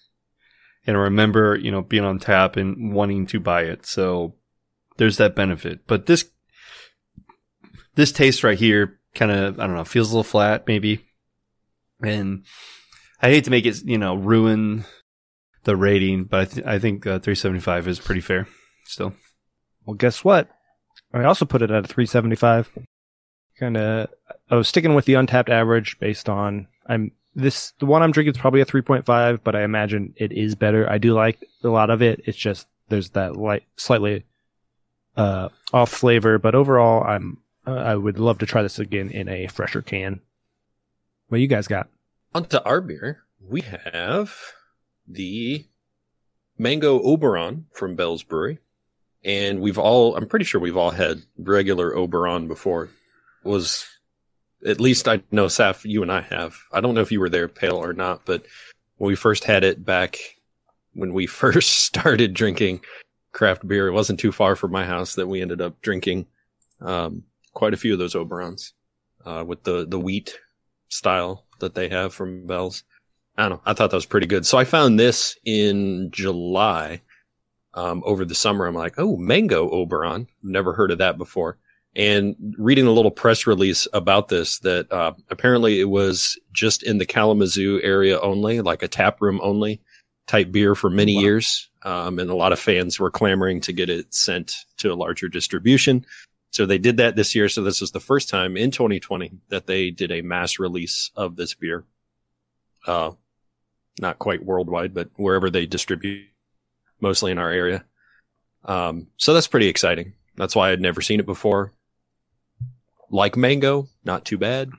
and 0.86 0.96
I 0.96 1.00
remember 1.00 1.56
you 1.56 1.70
know 1.70 1.82
being 1.82 2.04
on 2.04 2.18
tap 2.18 2.56
and 2.56 2.92
wanting 2.92 3.26
to 3.26 3.40
buy 3.40 3.62
it. 3.62 3.86
So 3.86 4.34
there's 4.96 5.16
that 5.16 5.34
benefit. 5.34 5.86
But 5.86 6.06
this 6.06 6.24
this 7.94 8.12
taste 8.12 8.44
right 8.44 8.58
here 8.58 8.98
kind 9.14 9.30
of 9.30 9.58
I 9.58 9.66
don't 9.66 9.76
know 9.76 9.84
feels 9.84 10.10
a 10.10 10.14
little 10.14 10.24
flat 10.24 10.66
maybe, 10.66 11.00
and 12.02 12.44
I 13.20 13.28
hate 13.28 13.44
to 13.44 13.50
make 13.50 13.66
it 13.66 13.84
you 13.84 13.98
know 13.98 14.14
ruin 14.14 14.84
the 15.64 15.76
rating, 15.76 16.24
but 16.24 16.40
I, 16.40 16.44
th- 16.44 16.66
I 16.66 16.78
think 16.78 17.06
uh, 17.06 17.20
375 17.20 17.88
is 17.88 18.00
pretty 18.00 18.20
fair 18.20 18.48
still. 18.86 19.14
Well, 19.84 19.94
guess 19.94 20.24
what? 20.24 20.48
I 21.14 21.24
also 21.24 21.44
put 21.44 21.62
it 21.62 21.70
at 21.70 21.84
a 21.84 21.88
375. 21.88 22.70
Kind 23.58 23.76
of, 23.76 24.08
I 24.50 24.56
was 24.56 24.68
sticking 24.68 24.94
with 24.94 25.04
the 25.04 25.12
Untappd 25.12 25.50
average 25.50 25.98
based 26.00 26.28
on 26.28 26.68
I'm 26.86 27.12
this 27.34 27.72
the 27.78 27.86
one 27.86 28.02
I'm 28.02 28.12
drinking 28.12 28.34
is 28.34 28.40
probably 28.40 28.60
a 28.60 28.66
3.5, 28.66 29.40
but 29.42 29.56
I 29.56 29.62
imagine 29.62 30.14
it 30.16 30.32
is 30.32 30.54
better. 30.54 30.90
I 30.90 30.98
do 30.98 31.14
like 31.14 31.44
a 31.64 31.68
lot 31.68 31.90
of 31.90 32.02
it. 32.02 32.22
It's 32.26 32.38
just 32.38 32.66
there's 32.88 33.10
that 33.10 33.36
light, 33.36 33.64
slightly 33.76 34.24
uh, 35.16 35.48
off 35.72 35.90
flavor, 35.90 36.38
but 36.38 36.54
overall, 36.54 37.02
I'm 37.04 37.38
uh, 37.66 37.74
I 37.74 37.94
would 37.94 38.18
love 38.18 38.38
to 38.38 38.46
try 38.46 38.62
this 38.62 38.78
again 38.78 39.10
in 39.10 39.28
a 39.28 39.46
fresher 39.46 39.82
can. 39.82 40.20
What 41.28 41.40
you 41.40 41.46
guys 41.46 41.68
got? 41.68 41.88
On 42.34 42.44
to 42.46 42.62
our 42.64 42.80
beer. 42.80 43.22
We 43.40 43.62
have 43.62 44.34
the 45.06 45.66
Mango 46.58 47.00
Oberon 47.02 47.66
from 47.72 47.94
Bell's 47.94 48.22
Brewery. 48.22 48.58
And 49.24 49.60
we've 49.60 49.78
all, 49.78 50.16
I'm 50.16 50.26
pretty 50.26 50.44
sure 50.44 50.60
we've 50.60 50.76
all 50.76 50.90
had 50.90 51.22
regular 51.38 51.96
Oberon 51.96 52.48
before. 52.48 52.90
Was, 53.44 53.86
at 54.66 54.80
least 54.80 55.08
I 55.08 55.22
know, 55.30 55.46
Saf, 55.46 55.84
you 55.84 56.02
and 56.02 56.12
I 56.12 56.20
have. 56.22 56.56
I 56.72 56.80
don't 56.80 56.94
know 56.94 57.00
if 57.00 57.12
you 57.12 57.20
were 57.20 57.28
there, 57.28 57.48
Pale, 57.48 57.76
or 57.76 57.92
not, 57.92 58.24
but 58.24 58.44
when 58.98 59.08
we 59.08 59.16
first 59.16 59.44
had 59.44 59.64
it 59.64 59.84
back 59.84 60.18
when 60.94 61.12
we 61.12 61.26
first 61.42 61.82
started 61.84 62.34
drinking 62.34 62.80
craft 63.32 63.66
beer, 63.66 63.88
it 63.88 63.92
wasn't 63.92 64.20
too 64.20 64.32
far 64.32 64.56
from 64.56 64.72
my 64.72 64.84
house 64.84 65.14
that 65.14 65.26
we 65.26 65.40
ended 65.40 65.60
up 65.60 65.80
drinking 65.80 66.26
um, 66.80 67.24
quite 67.54 67.74
a 67.74 67.78
few 67.78 67.92
of 67.92 67.98
those 67.98 68.14
Oberons 68.14 68.72
uh, 69.24 69.44
with 69.46 69.62
the, 69.64 69.86
the 69.86 69.98
wheat 69.98 70.38
style 70.88 71.44
that 71.60 71.74
they 71.74 71.88
have 71.88 72.12
from 72.12 72.46
Bell's. 72.46 72.84
I 73.36 73.48
don't 73.48 73.52
know. 73.52 73.62
I 73.64 73.72
thought 73.72 73.90
that 73.90 73.96
was 73.96 74.06
pretty 74.06 74.26
good. 74.26 74.44
So 74.44 74.58
I 74.58 74.64
found 74.64 75.00
this 75.00 75.36
in 75.44 76.10
July. 76.10 77.00
Um, 77.74 78.02
over 78.04 78.26
the 78.26 78.34
summer, 78.34 78.66
I'm 78.66 78.74
like, 78.74 78.96
oh, 78.98 79.16
mango 79.16 79.70
Oberon. 79.70 80.28
Never 80.42 80.74
heard 80.74 80.90
of 80.90 80.98
that 80.98 81.16
before. 81.16 81.56
And 81.94 82.54
reading 82.56 82.86
a 82.86 82.90
little 82.92 83.10
press 83.10 83.46
release 83.46 83.86
about 83.92 84.28
this, 84.28 84.58
that 84.60 84.90
uh, 84.90 85.12
apparently 85.30 85.78
it 85.80 85.90
was 85.90 86.38
just 86.52 86.82
in 86.82 86.98
the 86.98 87.04
Kalamazoo 87.06 87.80
area 87.82 88.18
only, 88.20 88.60
like 88.62 88.82
a 88.82 88.88
tap 88.88 89.20
room 89.20 89.38
only 89.42 89.80
type 90.26 90.50
beer 90.52 90.74
for 90.74 90.88
many 90.88 91.16
Wow. 91.16 91.22
years. 91.22 91.68
Um, 91.82 92.18
and 92.18 92.30
a 92.30 92.34
lot 92.34 92.52
of 92.52 92.58
fans 92.60 92.98
were 92.98 93.10
clamoring 93.10 93.60
to 93.62 93.72
get 93.72 93.90
it 93.90 94.14
sent 94.14 94.56
to 94.78 94.92
a 94.92 94.94
larger 94.94 95.28
distribution. 95.28 96.06
So 96.50 96.64
they 96.64 96.78
did 96.78 96.96
that 96.98 97.16
this 97.16 97.34
year. 97.34 97.48
So 97.48 97.62
this 97.62 97.82
is 97.82 97.90
the 97.90 98.00
first 98.00 98.28
time 98.28 98.56
in 98.56 98.70
2020 98.70 99.32
that 99.48 99.66
they 99.66 99.90
did 99.90 100.12
a 100.12 100.22
mass 100.22 100.58
release 100.58 101.10
of 101.16 101.36
this 101.36 101.54
beer. 101.54 101.84
Uh, 102.86 103.12
not 104.00 104.18
quite 104.18 104.44
worldwide, 104.44 104.94
but 104.94 105.10
wherever 105.16 105.50
they 105.50 105.66
distribute, 105.66 106.26
mostly 107.00 107.32
in 107.32 107.38
our 107.38 107.50
area. 107.50 107.84
Um, 108.64 109.08
so 109.16 109.34
that's 109.34 109.48
pretty 109.48 109.68
exciting. 109.68 110.14
That's 110.36 110.56
why 110.56 110.70
I'd 110.70 110.80
never 110.80 111.00
seen 111.00 111.20
it 111.20 111.26
before. 111.26 111.72
Like 113.12 113.36
mango, 113.36 113.88
not 114.04 114.24
too 114.24 114.38
bad. 114.38 114.70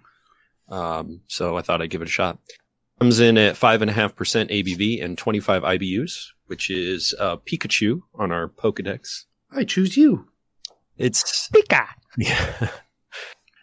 Um, 0.68 1.22
so 1.28 1.56
I 1.56 1.62
thought 1.62 1.82
I'd 1.82 1.90
give 1.90 2.02
it 2.02 2.08
a 2.08 2.12
shot. 2.12 2.40
Comes 3.00 3.20
in 3.20 3.38
at 3.38 3.56
five 3.56 3.82
and 3.82 3.90
a 3.90 3.94
half 3.94 4.16
percent 4.16 4.50
ABV 4.50 5.04
and 5.04 5.18
25 5.18 5.64
IBUs, 5.64 6.30
which 6.48 6.70
is 6.70 7.14
uh, 7.20 7.38
Pikachu 7.38 8.02
on 8.16 8.32
our 8.32 8.50
Pokedex. 8.50 9.26
I 9.52 9.64
choose 9.64 9.96
you. 9.96 10.28
It's 10.98 11.50
Pika. 11.50 11.88
yeah. 12.18 12.70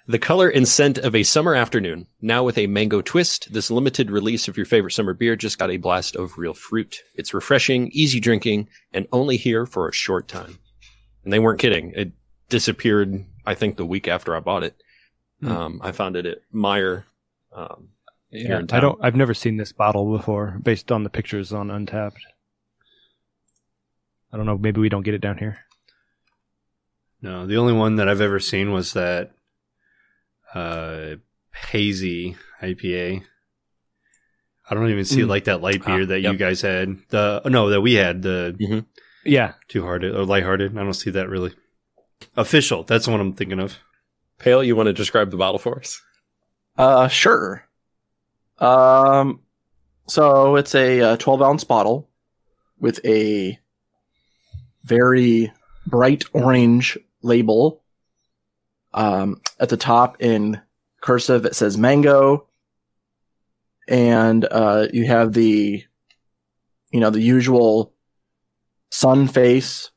The 0.06 0.18
color 0.18 0.48
and 0.48 0.66
scent 0.66 0.98
of 0.98 1.14
a 1.14 1.22
summer 1.22 1.54
afternoon. 1.54 2.08
Now 2.20 2.42
with 2.42 2.58
a 2.58 2.66
mango 2.66 3.00
twist, 3.00 3.52
this 3.52 3.70
limited 3.70 4.10
release 4.10 4.48
of 4.48 4.56
your 4.56 4.66
favorite 4.66 4.90
summer 4.90 5.14
beer 5.14 5.36
just 5.36 5.56
got 5.58 5.70
a 5.70 5.76
blast 5.76 6.16
of 6.16 6.36
real 6.36 6.54
fruit. 6.54 7.02
It's 7.14 7.32
refreshing, 7.32 7.90
easy 7.92 8.18
drinking, 8.18 8.68
and 8.92 9.06
only 9.12 9.36
here 9.36 9.66
for 9.66 9.88
a 9.88 9.92
short 9.92 10.26
time. 10.26 10.58
And 11.22 11.32
they 11.32 11.38
weren't 11.38 11.60
kidding. 11.60 11.92
It 11.94 12.10
disappeared, 12.48 13.24
I 13.46 13.54
think, 13.54 13.76
the 13.76 13.86
week 13.86 14.08
after 14.08 14.36
I 14.36 14.40
bought 14.40 14.62
it. 14.64 14.74
Hmm. 15.40 15.48
Um, 15.52 15.80
I 15.82 15.92
found 15.92 16.16
it 16.16 16.26
at 16.26 16.38
Meijer. 16.54 17.04
Um, 17.52 17.88
here 18.30 18.60
in 18.60 18.66
I 18.70 18.80
don't. 18.80 18.98
I've 19.02 19.16
never 19.16 19.34
seen 19.34 19.56
this 19.56 19.72
bottle 19.72 20.16
before, 20.16 20.58
based 20.62 20.92
on 20.92 21.02
the 21.02 21.10
pictures 21.10 21.52
on 21.52 21.68
Untappd. 21.68 22.16
I 24.32 24.36
don't 24.36 24.46
know. 24.46 24.56
Maybe 24.58 24.80
we 24.80 24.88
don't 24.88 25.02
get 25.02 25.14
it 25.14 25.20
down 25.20 25.38
here. 25.38 25.58
No, 27.22 27.46
the 27.46 27.56
only 27.56 27.72
one 27.72 27.96
that 27.96 28.08
I've 28.08 28.20
ever 28.20 28.38
seen 28.40 28.72
was 28.72 28.92
that 28.92 29.32
uh, 30.54 31.16
hazy 31.70 32.36
IPA. 32.62 33.24
I 34.70 34.74
don't 34.74 34.88
even 34.90 35.04
see 35.04 35.22
Mm. 35.22 35.28
like 35.28 35.44
that 35.44 35.60
light 35.60 35.84
beer 35.84 36.02
Ah, 36.02 36.06
that 36.06 36.20
yep. 36.20 36.32
you 36.32 36.38
guys 36.38 36.60
had. 36.62 36.96
The 37.08 37.42
no, 37.46 37.70
that 37.70 37.80
we 37.80 37.94
had 37.94 38.22
the 38.22 38.84
Yeah, 39.24 39.54
Two 39.68 39.82
Hearted 39.82 40.14
or 40.14 40.24
lighthearted. 40.24 40.78
I 40.78 40.82
don't 40.84 40.94
see 40.94 41.10
that 41.10 41.28
really. 41.28 41.52
Official. 42.36 42.84
That's 42.84 43.06
the 43.06 43.10
one 43.10 43.20
I'm 43.20 43.32
thinking 43.32 43.60
of. 43.60 43.78
Pale, 44.38 44.64
you 44.64 44.76
want 44.76 44.86
to 44.86 44.92
describe 44.92 45.30
the 45.30 45.36
bottle 45.36 45.58
for 45.58 45.78
us? 45.78 46.00
Uh, 46.76 47.08
sure. 47.08 47.66
Um, 48.58 49.40
so 50.06 50.56
it's 50.56 50.74
a 50.74 51.00
uh, 51.00 51.16
12 51.16 51.42
ounce 51.42 51.64
bottle 51.64 52.08
with 52.78 53.04
a 53.04 53.58
very 54.84 55.52
bright 55.86 56.24
orange 56.32 56.98
label. 57.22 57.82
Um, 58.92 59.40
at 59.58 59.68
the 59.68 59.76
top 59.76 60.20
in 60.20 60.60
cursive, 61.00 61.44
it 61.44 61.54
says 61.54 61.78
mango. 61.78 62.46
And, 63.88 64.46
uh, 64.50 64.86
you 64.92 65.04
have 65.06 65.32
the, 65.32 65.84
you 66.90 67.00
know, 67.00 67.10
the 67.10 67.20
usual 67.20 67.92
sun 68.90 69.26
face, 69.28 69.90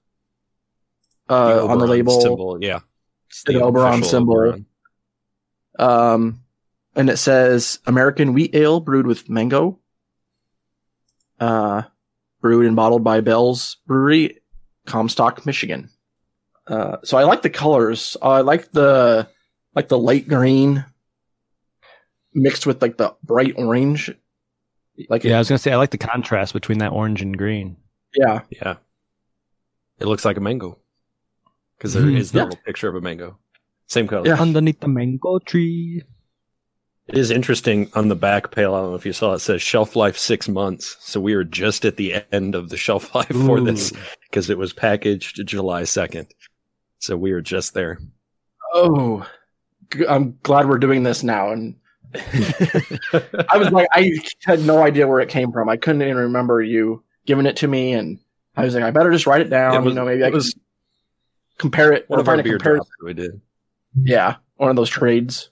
uh, 1.29 1.65
on 1.65 1.79
the 1.79 1.87
label. 1.87 2.19
symbol, 2.21 2.57
yeah. 2.61 2.79
It's 3.29 3.43
The 3.43 3.61
Oberon 3.61 4.03
symbol. 4.03 4.33
Oberon. 4.33 4.65
Um, 5.79 6.41
and 6.95 7.09
it 7.09 7.17
says 7.17 7.79
American 7.85 8.33
wheat 8.33 8.53
ale 8.55 8.79
brewed 8.79 9.07
with 9.07 9.29
mango. 9.29 9.79
Uh, 11.39 11.83
brewed 12.41 12.65
and 12.65 12.75
bottled 12.75 13.03
by 13.03 13.21
Bell's 13.21 13.77
Brewery, 13.87 14.39
Comstock, 14.85 15.45
Michigan. 15.45 15.89
Uh, 16.67 16.97
so 17.03 17.17
I 17.17 17.23
like 17.23 17.41
the 17.41 17.49
colors. 17.49 18.15
I 18.21 18.41
like 18.41 18.71
the 18.71 19.27
like 19.75 19.87
the 19.87 19.97
light 19.97 20.27
green 20.27 20.85
mixed 22.33 22.65
with 22.65 22.81
like 22.81 22.97
the 22.97 23.15
bright 23.23 23.55
orange. 23.57 24.13
Like 25.09 25.23
yeah. 25.23 25.35
I 25.35 25.39
was 25.39 25.49
gonna 25.49 25.57
say 25.57 25.71
I 25.71 25.77
like 25.77 25.91
the 25.91 25.97
contrast 25.97 26.53
between 26.53 26.77
that 26.77 26.91
orange 26.91 27.21
and 27.21 27.37
green. 27.37 27.77
yeah, 28.15 28.41
Yeah. 28.49 28.75
It 29.99 30.05
looks 30.05 30.25
like 30.25 30.37
a 30.37 30.41
mango. 30.41 30.79
Because 31.83 31.95
there 31.95 32.07
is 32.09 32.29
Mhm. 32.29 32.31
the 32.31 32.37
Yeah. 32.37 32.43
little 32.45 32.59
picture 32.65 32.87
of 32.87 32.95
a 32.95 33.01
mango. 33.01 33.37
Same 33.87 34.07
color. 34.07 34.25
Yeah. 34.25 34.39
Underneath 34.41 34.79
the 34.79 34.87
mango 34.87 35.39
tree. 35.39 36.01
It 37.07 37.17
is 37.17 37.29
interesting 37.29 37.91
on 37.93 38.07
the 38.07 38.15
back 38.15 38.51
pale. 38.51 38.73
I 38.73 38.79
don't 38.79 38.91
know 38.91 38.95
if 38.95 39.05
you 39.05 39.11
saw 39.11 39.33
it 39.33 39.39
says 39.39 39.61
shelf 39.61 39.97
life 39.97 40.17
six 40.17 40.47
months. 40.47 40.95
So 41.01 41.19
we 41.19 41.33
are 41.33 41.43
just 41.43 41.83
at 41.83 41.97
the 41.97 42.23
end 42.31 42.55
of 42.55 42.69
the 42.69 42.77
shelf 42.77 43.13
life 43.15 43.27
for 43.27 43.59
this 43.59 43.91
because 44.29 44.49
it 44.49 44.57
was 44.57 44.71
packaged 44.71 45.45
July 45.45 45.81
2nd. 45.83 46.27
So 46.99 47.17
we 47.17 47.33
are 47.33 47.41
just 47.41 47.73
there. 47.73 47.99
Oh, 48.73 49.27
I'm 50.07 50.37
glad 50.43 50.69
we're 50.69 50.77
doing 50.77 51.03
this 51.03 51.21
now. 51.21 51.51
And 51.51 51.75
I 52.13 53.57
was 53.57 53.71
like, 53.71 53.89
I 53.91 54.11
had 54.45 54.61
no 54.61 54.81
idea 54.81 55.05
where 55.05 55.19
it 55.19 55.27
came 55.27 55.51
from. 55.51 55.67
I 55.67 55.75
couldn't 55.75 56.01
even 56.03 56.15
remember 56.15 56.61
you 56.61 57.03
giving 57.25 57.45
it 57.45 57.57
to 57.57 57.67
me, 57.67 57.91
and 57.91 58.19
I 58.55 58.63
was 58.63 58.73
like, 58.75 58.83
I 58.83 58.91
better 58.91 59.11
just 59.11 59.27
write 59.27 59.41
it 59.41 59.49
down. 59.49 59.75
It 59.75 59.79
was- 59.81 59.87
you 59.89 59.93
know, 59.99 60.05
maybe 60.05 60.23
I 60.23 60.27
it 60.27 60.29
can 60.29 60.35
was 60.35 60.55
compare 61.57 61.91
it. 61.93 62.09
one 62.09 62.19
or 62.19 62.21
of 62.21 62.27
our 62.27 62.35
a 62.35 62.43
beer 62.43 62.57
compare- 62.57 62.75
drops 62.75 62.89
that 62.99 63.05
we 63.05 63.13
did. 63.13 63.41
Yeah, 64.01 64.37
one 64.55 64.69
of 64.69 64.75
those 64.75 64.89
trades. 64.89 65.49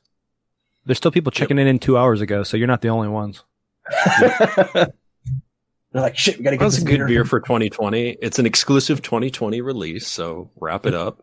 There's 0.86 0.98
still 0.98 1.12
people 1.12 1.32
checking 1.32 1.60
in 1.60 1.68
in 1.68 1.80
two 1.80 1.98
hours 1.98 2.22
ago, 2.22 2.44
so 2.44 2.58
you're 2.58 2.68
not 2.68 2.82
the 2.82 2.90
only 2.90 3.08
ones. 3.08 3.44
They're 4.20 6.02
like, 6.02 6.18
shit, 6.18 6.38
we 6.38 6.44
gotta 6.44 6.56
get 6.58 6.64
That's 6.64 6.76
this 6.76 6.84
a 6.84 6.88
good 6.88 7.08
beer 7.08 7.26
for 7.26 7.40
2020. 7.42 8.12
It's 8.22 8.40
an 8.40 8.46
exclusive 8.46 9.02
2020 9.02 9.60
release. 9.62 10.08
So 10.08 10.50
wrap 10.56 10.86
it 10.86 10.94
up. 10.94 11.22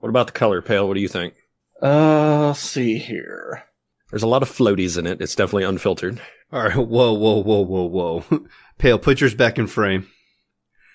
What 0.00 0.08
about 0.08 0.26
the 0.26 0.32
color 0.32 0.60
pale? 0.62 0.88
What 0.88 0.94
do 0.94 1.00
you 1.00 1.08
think? 1.08 1.34
Uh, 1.80 2.48
let's 2.48 2.58
see 2.60 2.98
here. 2.98 3.62
There's 4.10 4.24
a 4.24 4.28
lot 4.28 4.42
of 4.42 4.50
floaties 4.50 4.98
in 4.98 5.06
it. 5.06 5.20
It's 5.20 5.36
definitely 5.36 5.64
unfiltered. 5.64 6.20
All 6.52 6.62
right. 6.62 6.74
Whoa, 6.76 7.12
whoa, 7.12 7.42
whoa, 7.42 7.60
whoa, 7.60 7.84
whoa. 7.84 8.24
Pale, 8.78 8.98
put 8.98 9.20
yours 9.20 9.34
back 9.34 9.58
in 9.58 9.68
frame. 9.68 10.08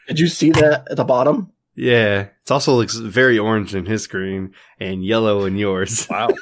Did 0.10 0.20
you 0.20 0.28
see 0.28 0.52
that 0.52 0.88
at 0.92 0.98
the 0.98 1.06
bottom? 1.06 1.52
Yeah. 1.76 2.22
It 2.22 2.52
also 2.52 2.74
looks 2.76 2.96
very 2.96 3.38
orange 3.40 3.76
in 3.76 3.86
his 3.86 4.04
screen 4.04 4.54
and 4.80 5.04
yellow 5.06 5.46
in 5.46 5.58
yours. 5.58 6.08
Wow. 6.10 6.30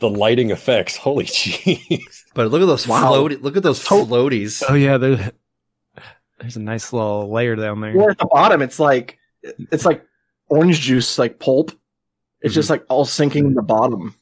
The 0.00 0.08
lighting 0.08 0.50
effects. 0.52 0.96
Holy 0.96 1.24
jeez. 1.24 2.22
But 2.32 2.52
look 2.52 2.62
at 2.62 2.66
those 2.66 2.86
Wow. 2.86 3.08
float. 3.08 3.42
Look 3.42 3.56
at 3.56 3.64
those 3.64 3.84
floaties. 3.84 4.62
Oh 4.68 4.74
yeah, 4.74 4.96
there's 4.96 5.18
there's 6.38 6.56
a 6.56 6.60
nice 6.60 6.92
little 6.92 7.32
layer 7.32 7.56
down 7.56 7.80
there. 7.80 7.96
Or 7.96 8.12
at 8.12 8.18
the 8.18 8.26
bottom, 8.26 8.62
it's 8.62 8.78
like 8.78 9.18
it's 9.42 9.84
like 9.84 10.04
orange 10.48 10.78
juice, 10.82 11.18
like 11.18 11.40
pulp. 11.40 11.72
It's 12.40 12.54
just 12.54 12.70
like 12.70 12.84
all 12.88 13.04
sinking 13.04 13.46
in 13.46 13.54
the 13.54 13.62
bottom. 13.62 14.14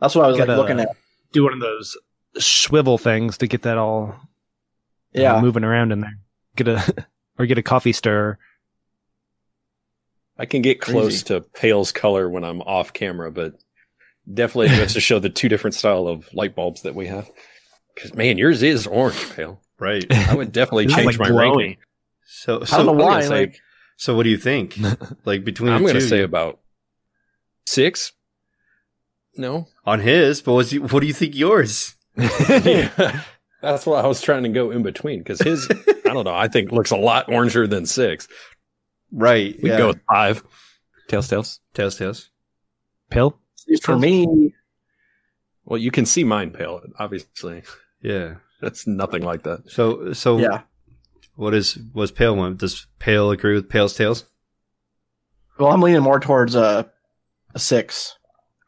That's 0.00 0.16
what 0.16 0.24
I 0.24 0.28
was 0.28 0.36
like 0.38 0.48
Gotta- 0.48 0.60
looking 0.60 0.80
at. 0.80 0.88
Do 1.30 1.44
one 1.44 1.52
of 1.52 1.60
those 1.60 1.96
swivel 2.38 2.98
things 2.98 3.38
to 3.38 3.46
get 3.46 3.62
that 3.62 3.78
all 3.78 4.08
uh, 4.16 4.16
Yeah, 5.12 5.40
moving 5.40 5.62
around 5.62 5.92
in 5.92 6.00
there. 6.00 6.18
Get 6.56 6.66
a 6.66 7.06
or 7.38 7.46
get 7.46 7.58
a 7.58 7.62
coffee 7.62 7.92
stir. 7.92 8.36
I 10.38 10.46
can 10.46 10.62
get 10.62 10.80
close 10.80 11.22
Crazy. 11.22 11.24
to 11.26 11.40
pale's 11.40 11.92
color 11.92 12.28
when 12.28 12.42
I'm 12.44 12.60
off 12.62 12.92
camera, 12.92 13.30
but 13.30 13.54
definitely 14.32 14.68
just 14.68 14.94
to 14.94 15.00
show 15.00 15.18
the 15.18 15.30
two 15.30 15.48
different 15.48 15.74
style 15.74 16.08
of 16.08 16.32
light 16.34 16.54
bulbs 16.56 16.82
that 16.82 16.94
we 16.94 17.06
have. 17.06 17.28
Because 17.94 18.14
man, 18.14 18.38
yours 18.38 18.62
is 18.62 18.86
orange 18.86 19.30
pale. 19.36 19.60
Right. 19.78 20.04
I 20.12 20.34
would 20.34 20.50
definitely 20.52 20.86
change 20.88 21.06
like 21.06 21.18
my 21.18 21.28
glowing. 21.28 21.58
ranking. 21.58 21.76
So, 22.26 22.62
I 22.62 22.64
so, 22.64 22.76
don't 22.84 22.86
know 22.98 23.04
why. 23.04 23.20
say- 23.22 23.28
Like, 23.28 23.60
so 23.96 24.16
what 24.16 24.24
do 24.24 24.30
you 24.30 24.38
think? 24.38 24.76
Like 25.24 25.44
between 25.44 25.72
I'm 25.72 25.82
going 25.82 25.94
to 25.94 26.00
say 26.00 26.22
about 26.22 26.58
six. 27.66 28.12
No, 29.36 29.66
on 29.84 30.00
his, 30.00 30.42
but 30.42 30.54
what's, 30.54 30.72
what 30.72 31.00
do 31.00 31.06
you 31.06 31.12
think 31.12 31.34
yours? 31.34 31.94
yeah. 32.16 33.22
That's 33.60 33.84
why 33.86 34.00
I 34.00 34.06
was 34.06 34.20
trying 34.20 34.44
to 34.44 34.48
go 34.50 34.70
in 34.70 34.82
between 34.84 35.20
because 35.20 35.40
his, 35.40 35.68
I 35.70 36.10
don't 36.12 36.24
know, 36.24 36.34
I 36.34 36.46
think 36.48 36.70
looks 36.70 36.90
a 36.92 36.96
lot 36.96 37.26
oranger 37.28 37.68
than 37.68 37.86
six. 37.86 38.28
Right. 39.14 39.56
We'd 39.62 39.70
yeah. 39.70 39.78
go 39.78 39.86
with 39.88 40.00
five. 40.10 40.42
Tails, 41.08 41.28
tails. 41.28 41.60
Tails, 41.72 41.96
tails. 41.96 42.30
Pill? 43.10 43.38
for 43.82 43.96
me, 43.98 44.52
Well, 45.64 45.78
you 45.78 45.90
can 45.90 46.04
see 46.04 46.24
mine 46.24 46.50
pale. 46.50 46.82
Obviously, 46.98 47.62
Yeah. 48.02 48.34
that's 48.60 48.86
nothing 48.86 49.22
like 49.22 49.44
that. 49.44 49.70
So, 49.70 50.12
so 50.12 50.38
yeah. 50.38 50.62
what 51.36 51.54
is, 51.54 51.78
was 51.94 52.10
Pale 52.10 52.36
one? 52.36 52.56
Does 52.56 52.86
Pale 52.98 53.30
agree 53.30 53.54
with 53.54 53.68
Pale's 53.68 53.94
tails? 53.94 54.24
Well, 55.58 55.70
I'm 55.70 55.80
leaning 55.80 56.02
more 56.02 56.18
towards 56.20 56.54
a 56.56 56.90
a 57.54 57.58
six. 57.58 58.16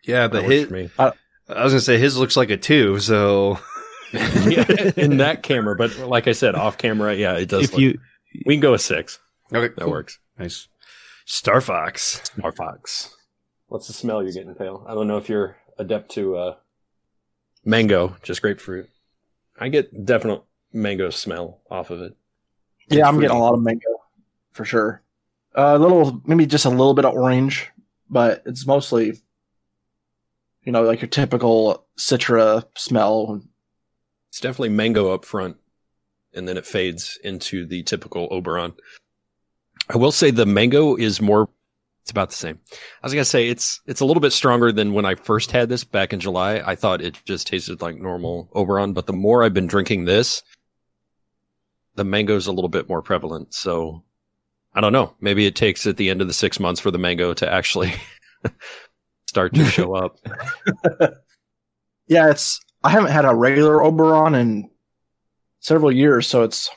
Yeah, 0.04 0.28
That 0.28 0.32
but 0.42 0.44
his, 0.44 0.66
for 0.66 0.72
me. 0.74 0.90
I 0.98 1.12
was 1.64 1.72
gonna 1.72 1.80
say 1.80 1.98
his 1.98 2.16
looks 2.16 2.36
like 2.36 2.50
a 2.50 2.56
two, 2.56 3.00
so 3.00 3.58
yeah, 4.12 4.92
in 4.96 5.16
that 5.16 5.42
camera, 5.42 5.74
but 5.74 5.98
like 5.98 6.28
I 6.28 6.32
said, 6.32 6.54
off 6.54 6.78
camera, 6.78 7.14
yeah, 7.14 7.34
it 7.36 7.48
does. 7.48 7.64
If 7.64 7.72
look- 7.72 7.80
you 7.80 7.98
we 8.44 8.54
can 8.54 8.60
go 8.60 8.72
with 8.72 8.82
six. 8.82 9.18
Okay, 9.52 9.74
That 9.76 9.88
works. 9.88 10.18
Nice. 10.38 10.68
Star 11.24 11.60
Fox. 11.60 12.20
Smart 12.34 12.56
Fox. 12.56 13.14
What's 13.68 13.88
the 13.88 13.92
smell 13.92 14.22
you're 14.22 14.32
getting, 14.32 14.54
Pale? 14.54 14.84
I 14.88 14.94
don't 14.94 15.08
know 15.08 15.16
if 15.16 15.28
you're 15.28 15.56
adept 15.78 16.10
to 16.12 16.36
uh, 16.36 16.54
mango, 17.64 18.16
just 18.22 18.42
grapefruit. 18.42 18.88
I 19.58 19.68
get 19.68 20.04
definite 20.04 20.42
mango 20.72 21.10
smell 21.10 21.60
off 21.70 21.90
of 21.90 22.00
it. 22.02 22.16
Yeah, 22.88 23.08
I'm 23.08 23.18
getting 23.18 23.36
a 23.36 23.40
lot 23.40 23.54
of 23.54 23.62
mango 23.62 23.88
for 24.52 24.64
sure. 24.64 25.02
Uh, 25.56 25.74
a 25.76 25.78
little, 25.78 26.22
maybe 26.26 26.46
just 26.46 26.64
a 26.64 26.70
little 26.70 26.94
bit 26.94 27.04
of 27.04 27.14
orange, 27.14 27.70
but 28.08 28.42
it's 28.46 28.66
mostly, 28.66 29.18
you 30.62 30.72
know, 30.72 30.82
like 30.82 31.00
your 31.00 31.08
typical 31.08 31.86
Citra 31.98 32.64
smell. 32.76 33.42
It's 34.28 34.40
definitely 34.40 34.68
mango 34.68 35.12
up 35.12 35.24
front, 35.24 35.56
and 36.34 36.46
then 36.46 36.56
it 36.56 36.66
fades 36.66 37.18
into 37.24 37.66
the 37.66 37.82
typical 37.82 38.28
Oberon. 38.30 38.74
I 39.88 39.96
will 39.98 40.12
say 40.12 40.30
the 40.30 40.46
mango 40.46 40.96
is 40.96 41.20
more. 41.20 41.48
It's 42.02 42.10
about 42.12 42.30
the 42.30 42.36
same. 42.36 42.60
I 42.72 43.06
was 43.06 43.12
gonna 43.12 43.24
say 43.24 43.48
it's 43.48 43.80
it's 43.86 44.00
a 44.00 44.04
little 44.04 44.20
bit 44.20 44.32
stronger 44.32 44.70
than 44.70 44.92
when 44.92 45.04
I 45.04 45.16
first 45.16 45.50
had 45.50 45.68
this 45.68 45.84
back 45.84 46.12
in 46.12 46.20
July. 46.20 46.62
I 46.64 46.76
thought 46.76 47.00
it 47.02 47.20
just 47.24 47.48
tasted 47.48 47.82
like 47.82 47.96
normal 47.96 48.48
Oberon, 48.54 48.92
but 48.92 49.06
the 49.06 49.12
more 49.12 49.42
I've 49.42 49.54
been 49.54 49.66
drinking 49.66 50.04
this, 50.04 50.42
the 51.96 52.04
mango's 52.04 52.46
a 52.46 52.52
little 52.52 52.68
bit 52.68 52.88
more 52.88 53.02
prevalent. 53.02 53.54
So 53.54 54.04
I 54.72 54.80
don't 54.80 54.92
know. 54.92 55.14
Maybe 55.20 55.46
it 55.46 55.56
takes 55.56 55.86
at 55.86 55.96
the 55.96 56.10
end 56.10 56.20
of 56.20 56.28
the 56.28 56.34
six 56.34 56.60
months 56.60 56.80
for 56.80 56.92
the 56.92 56.98
mango 56.98 57.34
to 57.34 57.52
actually 57.52 57.94
start 59.26 59.54
to 59.54 59.64
show 59.64 59.94
up. 59.94 60.18
Yeah, 62.08 62.30
it's. 62.30 62.60
I 62.84 62.90
haven't 62.90 63.10
had 63.10 63.24
a 63.24 63.34
regular 63.34 63.82
Oberon 63.82 64.34
in 64.34 64.70
several 65.60 65.90
years, 65.90 66.26
so 66.26 66.42
it's. 66.44 66.70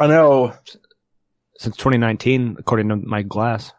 I 0.00 0.06
know. 0.06 0.54
Since 1.58 1.76
2019, 1.76 2.56
according 2.58 2.88
to 2.88 2.96
my 2.96 3.22
glass. 3.22 3.72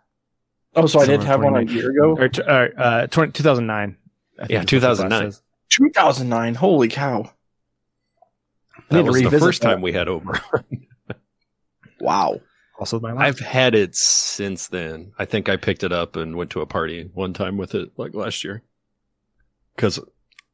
Oh, 0.75 0.88
so 0.88 0.99
I 0.99 1.05
did 1.05 1.21
Summer 1.21 1.27
have 1.27 1.41
one 1.41 1.55
a 1.55 1.65
2019. 1.65 1.77
year 1.77 1.91
ago. 1.91 2.21
Or, 2.21 2.27
t- 2.29 2.41
uh, 2.41 2.81
uh, 2.81 3.07
20, 3.07 3.31
2009. 3.31 3.97
Yeah, 4.38 4.43
is 4.43 4.49
what 4.49 4.67
the 4.69 4.79
glass 4.79 4.97
2009. 4.97 5.31
2009. 5.69 6.55
Holy 6.55 6.88
cow! 6.89 7.31
That 8.89 9.05
was 9.05 9.21
the 9.21 9.31
first 9.39 9.61
that. 9.61 9.69
time 9.69 9.81
we 9.81 9.93
had 9.93 10.07
Oberon. 10.07 10.41
Wow. 12.01 12.41
Also 12.77 12.99
my 12.99 13.13
last. 13.13 13.23
I've 13.23 13.39
had 13.39 13.73
it 13.73 13.95
since 13.95 14.67
then. 14.67 15.13
I 15.17 15.25
think 15.25 15.47
I 15.47 15.55
picked 15.55 15.83
it 15.83 15.93
up 15.93 16.15
and 16.15 16.35
went 16.35 16.51
to 16.51 16.61
a 16.61 16.65
party 16.65 17.09
one 17.13 17.33
time 17.33 17.57
with 17.57 17.73
it 17.73 17.91
like 17.97 18.13
last 18.13 18.43
year. 18.43 18.63
Cause 19.77 19.99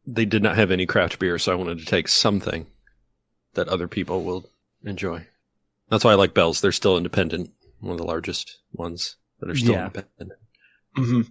they 0.06 0.26
did 0.26 0.44
not 0.44 0.56
have 0.56 0.72
any 0.72 0.86
craft 0.86 1.20
beer. 1.20 1.38
So 1.40 1.52
I 1.52 1.56
wanted 1.56 1.80
to 1.80 1.86
take 1.86 2.08
something 2.08 2.68
that 3.54 3.68
other 3.68 3.88
people 3.88 4.24
will 4.24 4.50
enjoy. 4.84 5.26
That's 5.92 6.04
why 6.04 6.12
I 6.12 6.16
like 6.16 6.34
Bell's. 6.34 6.60
They're 6.62 6.72
still 6.72 6.98
independent. 6.98 7.52
One 7.82 7.92
of 7.92 7.98
the 8.00 8.06
largest 8.06 8.58
ones 8.74 9.18
that 9.40 9.50
are 9.52 9.56
still 9.56 9.74
Yeah. 9.74 9.86
independent. 9.88 10.40
hmm 10.96 11.22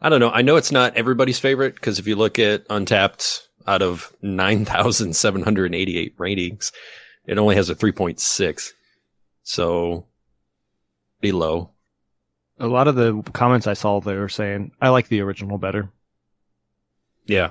I 0.00 0.10
don't 0.10 0.20
know. 0.20 0.30
I 0.30 0.42
know 0.42 0.56
it's 0.56 0.72
not 0.72 0.96
everybody's 0.96 1.38
favorite 1.38 1.74
because 1.76 1.98
if 1.98 2.06
you 2.06 2.14
look 2.16 2.38
at 2.38 2.68
Untappd 2.68 3.40
out 3.66 3.80
of 3.80 4.12
9,788 4.20 6.14
ratings, 6.18 6.72
it 7.26 7.38
only 7.38 7.54
has 7.56 7.70
a 7.70 7.74
3.6. 7.74 8.72
So 9.44 10.06
below. 11.20 11.70
a 12.58 12.66
lot 12.66 12.86
of 12.88 12.94
the 12.96 13.22
comments 13.32 13.66
I 13.66 13.72
saw, 13.74 14.00
they 14.00 14.16
were 14.16 14.28
saying, 14.28 14.72
I 14.80 14.90
like 14.90 15.08
the 15.08 15.20
original 15.20 15.56
better. 15.58 15.88
Yeah. 17.26 17.50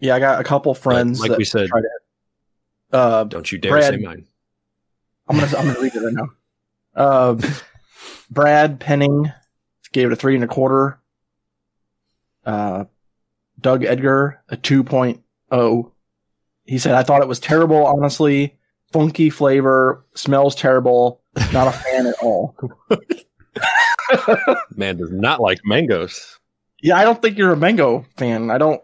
Yeah, 0.00 0.16
I 0.16 0.18
got 0.18 0.40
a 0.40 0.44
couple 0.44 0.74
friends. 0.74 1.20
like 1.20 1.30
that 1.30 1.38
we 1.38 1.44
said- 1.44 1.68
tried 1.68 1.84
it. 1.84 1.90
Uh, 2.92 3.24
Don't 3.24 3.50
you 3.50 3.58
dare 3.58 3.72
Brad. 3.72 3.94
say 3.94 4.00
mine. 4.00 4.26
I'm 5.28 5.38
gonna 5.38 5.56
I'm 5.56 5.66
gonna 5.66 5.80
read 5.80 5.94
it 5.94 6.00
right 6.00 6.14
now. 6.14 6.28
Uh, 6.94 7.40
Brad 8.30 8.80
Penning 8.80 9.32
gave 9.92 10.08
it 10.08 10.12
a 10.12 10.16
three 10.16 10.34
and 10.34 10.44
a 10.44 10.48
quarter. 10.48 11.00
Uh, 12.44 12.84
Doug 13.60 13.84
Edgar 13.84 14.42
a 14.48 14.56
2.0. 14.56 15.90
He 16.66 16.78
said, 16.78 16.94
"I 16.94 17.02
thought 17.02 17.22
it 17.22 17.28
was 17.28 17.40
terrible. 17.40 17.86
Honestly, 17.86 18.56
funky 18.92 19.30
flavor, 19.30 20.04
smells 20.14 20.54
terrible. 20.54 21.22
Not 21.52 21.68
a 21.68 21.72
fan 21.72 22.06
at 22.06 22.14
all." 22.22 22.54
Man 24.76 24.96
does 24.98 25.10
not 25.10 25.40
like 25.40 25.60
mangoes. 25.64 26.38
Yeah, 26.82 26.98
I 26.98 27.04
don't 27.04 27.20
think 27.22 27.38
you're 27.38 27.52
a 27.52 27.56
mango 27.56 28.04
fan. 28.16 28.50
I 28.50 28.58
don't. 28.58 28.82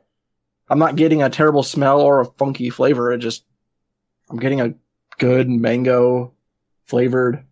I'm 0.70 0.78
not 0.78 0.96
getting 0.96 1.22
a 1.22 1.28
terrible 1.28 1.62
smell 1.62 2.00
or 2.00 2.20
a 2.20 2.24
funky 2.24 2.70
flavor. 2.70 3.12
It 3.12 3.18
just, 3.18 3.44
I'm 4.30 4.38
getting 4.38 4.60
a 4.60 4.74
good 5.20 5.48
mango 5.48 6.32
flavored, 6.82 7.44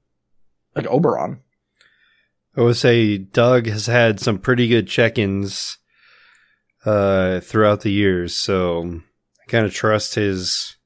like 0.74 0.86
Oberon. 0.88 1.40
I 2.56 2.62
would 2.62 2.76
say 2.76 3.18
Doug 3.18 3.66
has 3.66 3.86
had 3.86 4.18
some 4.18 4.38
pretty 4.38 4.66
good 4.66 4.88
check-ins 4.88 5.78
uh, 6.84 7.38
throughout 7.38 7.82
the 7.82 7.92
years. 7.92 8.34
So 8.34 9.00
I 9.40 9.46
kind 9.48 9.64
of 9.64 9.72
trust 9.72 10.16
his 10.16 10.76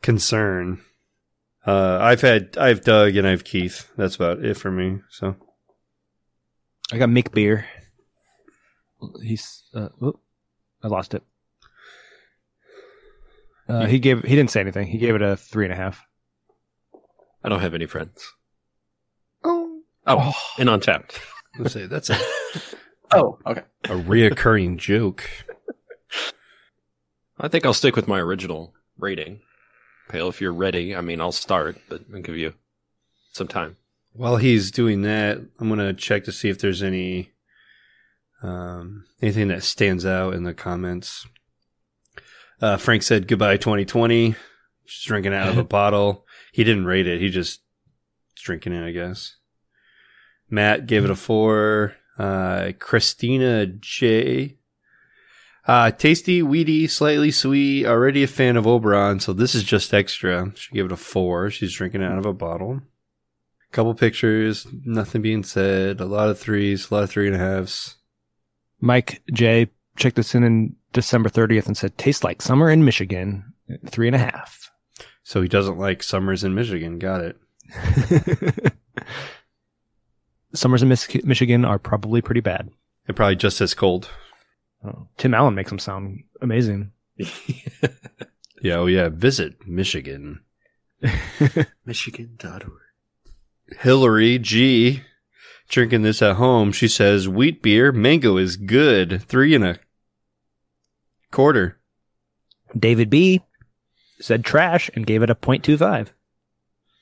concern. 0.00 0.80
Uh, 1.64 1.98
I've 2.00 2.22
had, 2.22 2.58
I've 2.58 2.82
Doug 2.82 3.14
and 3.14 3.28
I've 3.28 3.44
Keith. 3.44 3.88
That's 3.96 4.16
about 4.16 4.44
it 4.44 4.56
for 4.56 4.72
me. 4.72 4.98
So 5.10 5.36
I 6.90 6.98
got 6.98 7.10
Mick 7.10 7.32
Beer. 7.32 7.66
He's 9.22 9.62
uh, 9.74 9.90
oop, 10.02 10.20
I 10.82 10.88
lost 10.88 11.14
it. 11.14 11.22
Uh, 13.68 13.86
he 13.86 13.98
gave 13.98 14.22
he 14.24 14.34
didn't 14.36 14.50
say 14.50 14.60
anything. 14.60 14.86
He 14.86 14.98
gave 14.98 15.14
it 15.14 15.22
a 15.22 15.36
three 15.36 15.64
and 15.64 15.72
a 15.72 15.76
half. 15.76 16.04
I 17.44 17.48
don't 17.48 17.60
have 17.60 17.74
any 17.74 17.86
friends. 17.86 18.32
oh, 19.44 19.80
Oh, 20.06 20.32
and 20.58 20.68
untappd. 20.68 21.18
let's 21.58 21.74
say 21.74 21.86
that's 21.86 22.10
a, 22.10 22.18
Oh, 23.12 23.38
okay. 23.46 23.62
a 23.84 23.88
reoccurring 23.88 24.78
joke. 24.78 25.28
I 27.38 27.48
think 27.48 27.66
I'll 27.66 27.74
stick 27.74 27.96
with 27.96 28.08
my 28.08 28.18
original 28.20 28.74
rating. 28.98 29.40
Pale, 30.08 30.28
if 30.28 30.40
you're 30.40 30.52
ready, 30.52 30.94
I 30.94 31.00
mean, 31.00 31.20
I'll 31.20 31.32
start, 31.32 31.76
but 31.88 32.02
I'll 32.14 32.22
give 32.22 32.36
you 32.36 32.54
some 33.32 33.48
time. 33.48 33.76
While 34.12 34.36
he's 34.36 34.70
doing 34.70 35.02
that, 35.02 35.38
I'm 35.58 35.68
gonna 35.68 35.94
check 35.94 36.24
to 36.24 36.32
see 36.32 36.48
if 36.48 36.58
there's 36.58 36.82
any 36.82 37.30
um, 38.42 39.04
anything 39.22 39.48
that 39.48 39.62
stands 39.62 40.04
out 40.04 40.34
in 40.34 40.42
the 40.42 40.52
comments. 40.54 41.26
Uh, 42.62 42.76
Frank 42.76 43.02
said 43.02 43.26
goodbye 43.26 43.56
2020. 43.56 44.36
Just 44.86 45.06
drinking 45.06 45.34
out 45.34 45.48
of 45.48 45.58
a 45.58 45.64
bottle. 45.78 46.24
He 46.52 46.62
didn't 46.62 46.84
rate 46.84 47.08
it. 47.08 47.20
He 47.20 47.28
just 47.28 47.60
drinking 48.36 48.72
it, 48.72 48.86
I 48.86 48.92
guess. 48.92 49.36
Matt 50.48 50.86
gave 50.86 51.04
it 51.04 51.10
a 51.10 51.16
four. 51.16 51.94
Uh, 52.16 52.70
Christina 52.78 53.66
J. 53.66 54.58
Uh, 55.66 55.90
tasty, 55.90 56.42
weedy, 56.42 56.86
slightly 56.86 57.32
sweet. 57.32 57.86
Already 57.86 58.22
a 58.22 58.28
fan 58.28 58.56
of 58.56 58.66
Oberon, 58.66 59.18
so 59.18 59.32
this 59.32 59.54
is 59.54 59.64
just 59.64 59.92
extra. 59.92 60.52
She 60.54 60.72
gave 60.74 60.86
it 60.86 60.92
a 60.92 60.96
four. 60.96 61.50
She's 61.50 61.72
drinking 61.72 62.02
it 62.02 62.12
out 62.12 62.18
of 62.18 62.26
a 62.26 62.32
bottle. 62.32 62.80
Couple 63.72 63.94
pictures, 63.94 64.66
nothing 64.84 65.22
being 65.22 65.42
said. 65.42 66.00
A 66.00 66.04
lot 66.04 66.28
of 66.28 66.38
threes, 66.38 66.90
a 66.90 66.94
lot 66.94 67.04
of 67.04 67.10
three 67.10 67.26
and 67.26 67.36
a 67.36 67.38
halves. 67.38 67.96
Mike 68.80 69.22
J 69.32 69.70
checked 69.96 70.16
this 70.16 70.34
in 70.34 70.42
in 70.44 70.76
December 70.92 71.28
30th 71.28 71.66
and 71.66 71.76
said, 71.76 71.96
"Tastes 71.98 72.24
like 72.24 72.42
summer 72.42 72.70
in 72.70 72.84
Michigan, 72.84 73.52
three 73.86 74.06
and 74.06 74.16
a 74.16 74.18
half." 74.18 74.70
So 75.24 75.40
he 75.42 75.48
doesn't 75.48 75.78
like 75.78 76.02
summers 76.02 76.44
in 76.44 76.54
Michigan. 76.54 76.98
Got 76.98 77.20
it. 77.22 77.36
Summers 80.54 80.82
in 80.82 80.88
Mis- 80.88 81.24
Michigan 81.24 81.64
are 81.64 81.78
probably 81.78 82.20
pretty 82.20 82.40
bad. 82.42 82.68
And 83.08 83.16
probably 83.16 83.36
just 83.36 83.60
as 83.62 83.72
cold. 83.72 84.10
Oh, 84.84 85.06
Tim 85.16 85.32
Allen 85.32 85.54
makes 85.54 85.70
them 85.70 85.78
sound 85.78 86.24
amazing. 86.40 86.92
Yeah, 88.62 88.76
oh 88.76 88.86
yeah. 88.86 89.08
Visit 89.08 89.66
Michigan. 89.66 90.40
Michigan.org. 91.84 92.70
Hillary 93.80 94.38
G. 94.38 95.02
Drinking 95.72 96.02
this 96.02 96.20
at 96.20 96.36
home. 96.36 96.70
She 96.70 96.86
says, 96.86 97.30
wheat 97.30 97.62
beer, 97.62 97.92
mango 97.92 98.36
is 98.36 98.56
good. 98.56 99.22
Three 99.22 99.54
and 99.54 99.64
a 99.64 99.78
quarter. 101.30 101.78
David 102.78 103.08
B 103.08 103.40
said 104.20 104.44
trash 104.44 104.90
and 104.94 105.06
gave 105.06 105.22
it 105.22 105.30
a 105.30 105.34
0.25. 105.34 106.08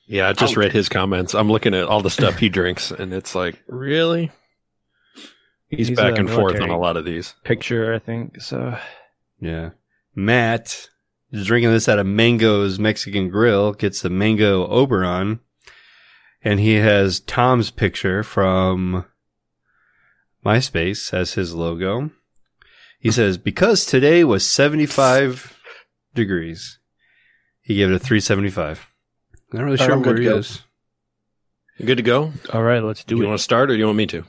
Yeah, 0.07 0.29
I 0.29 0.33
just 0.33 0.55
read 0.55 0.71
his 0.71 0.87
comments. 0.87 1.33
I'm 1.35 1.51
looking 1.51 1.73
at 1.73 1.83
all 1.83 2.01
the 2.01 2.09
stuff 2.09 2.37
he 2.37 2.47
drinks, 2.47 2.91
and 2.91 3.13
it's 3.13 3.35
like, 3.35 3.61
really? 3.67 4.31
He's, 5.67 5.89
He's 5.89 5.97
back 5.97 6.17
and 6.17 6.29
forth 6.29 6.59
on 6.61 6.69
a 6.69 6.79
lot 6.79 6.95
of 6.95 7.03
these. 7.03 7.35
Picture, 7.43 7.93
I 7.93 7.99
think. 7.99 8.41
So 8.41 8.77
Yeah. 9.41 9.71
Matt 10.15 10.89
is 11.31 11.45
drinking 11.45 11.71
this 11.71 11.89
at 11.89 11.99
a 11.99 12.03
Mango's 12.05 12.79
Mexican 12.79 13.29
Grill, 13.29 13.73
gets 13.73 14.01
the 14.01 14.09
Mango 14.09 14.65
Oberon, 14.67 15.41
and 16.43 16.59
he 16.59 16.75
has 16.75 17.19
Tom's 17.19 17.71
picture 17.71 18.23
from 18.23 19.05
MySpace 20.45 21.13
as 21.13 21.33
his 21.33 21.53
logo. 21.53 22.11
He 22.99 23.11
says, 23.11 23.37
because 23.37 23.85
today 23.85 24.23
was 24.23 24.47
75 24.47 25.57
degrees, 26.13 26.79
he 27.61 27.75
gave 27.75 27.89
it 27.89 27.95
a 27.95 27.99
375. 27.99 28.87
Not 29.53 29.63
really 29.63 29.77
sure 29.77 29.93
I'm 29.93 30.01
where 30.01 30.17
he 30.17 30.23
go. 30.25 30.37
is. 30.37 30.61
You 31.77 31.85
good 31.85 31.97
to 31.97 32.03
go? 32.03 32.31
all 32.53 32.63
right, 32.63 32.83
let's 32.83 33.03
Do 33.03 33.15
do 33.15 33.21
you 33.21 33.27
want 33.27 33.39
to 33.39 33.43
start, 33.43 33.69
or 33.69 33.73
do 33.73 33.79
you 33.79 33.85
want 33.85 33.97
me 33.97 34.05
to? 34.07 34.23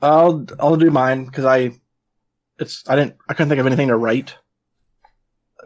I'll 0.00 0.46
I'll 0.58 0.76
do 0.76 0.90
mine 0.90 1.24
because 1.26 1.44
I 1.44 1.72
it's 2.58 2.88
I 2.88 2.96
didn't 2.96 3.16
I 3.28 3.34
couldn't 3.34 3.48
think 3.50 3.60
of 3.60 3.66
anything 3.66 3.88
to 3.88 3.96
write, 3.96 4.36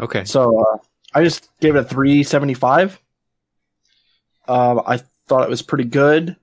Okay. 0.01 0.25
so 0.25 0.59
uh, 0.61 0.79
I 1.13 1.23
just 1.23 1.49
gave 1.61 1.77
it 1.77 1.81
a 1.81 1.85
three 1.85 2.23
seventy 2.25 2.55
five. 2.55 2.99
Um, 4.49 4.81
I 4.87 5.01
thought 5.27 5.45
it 5.45 5.51
was 5.51 5.63
pretty 5.63 5.85
good. 5.85 6.37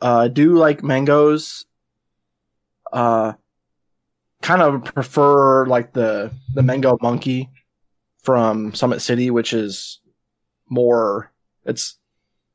Uh, 0.00 0.18
I 0.18 0.28
do 0.28 0.56
like 0.56 0.82
mangoes. 0.82 1.64
Uh, 2.92 3.34
kind 4.42 4.62
of 4.62 4.84
prefer 4.84 5.66
like 5.66 5.92
the 5.92 6.32
the 6.54 6.62
mango 6.62 6.96
monkey 7.02 7.50
from 8.22 8.74
Summit 8.74 9.00
City, 9.00 9.30
which 9.30 9.52
is 9.52 10.00
more. 10.68 11.32
It's 11.64 11.98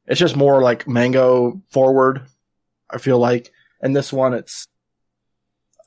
it's 0.08 0.20
just 0.20 0.36
more 0.36 0.62
like 0.62 0.88
mango 0.88 1.62
forward. 1.70 2.28
I 2.90 2.98
feel 2.98 3.20
like, 3.20 3.52
and 3.82 3.96
this 3.96 4.12
one 4.14 4.34
it's 4.34 4.68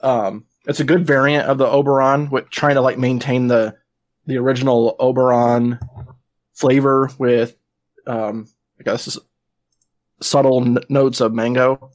um 0.02 0.44
it's 0.66 0.80
a 0.80 0.84
good 0.84 1.06
variant 1.06 1.46
of 1.48 1.58
the 1.58 1.66
Oberon, 1.66 2.30
with 2.30 2.50
trying 2.50 2.74
to 2.74 2.80
like 2.80 2.98
maintain 2.98 3.46
the 3.46 3.76
the 4.26 4.38
original 4.38 4.96
Oberon 4.98 5.78
flavor 6.52 7.10
with 7.18 7.56
um 8.06 8.48
I 8.78 8.82
guess 8.82 9.18
subtle 10.20 10.62
n- 10.62 10.78
notes 10.88 11.20
of 11.20 11.34
mango. 11.34 11.90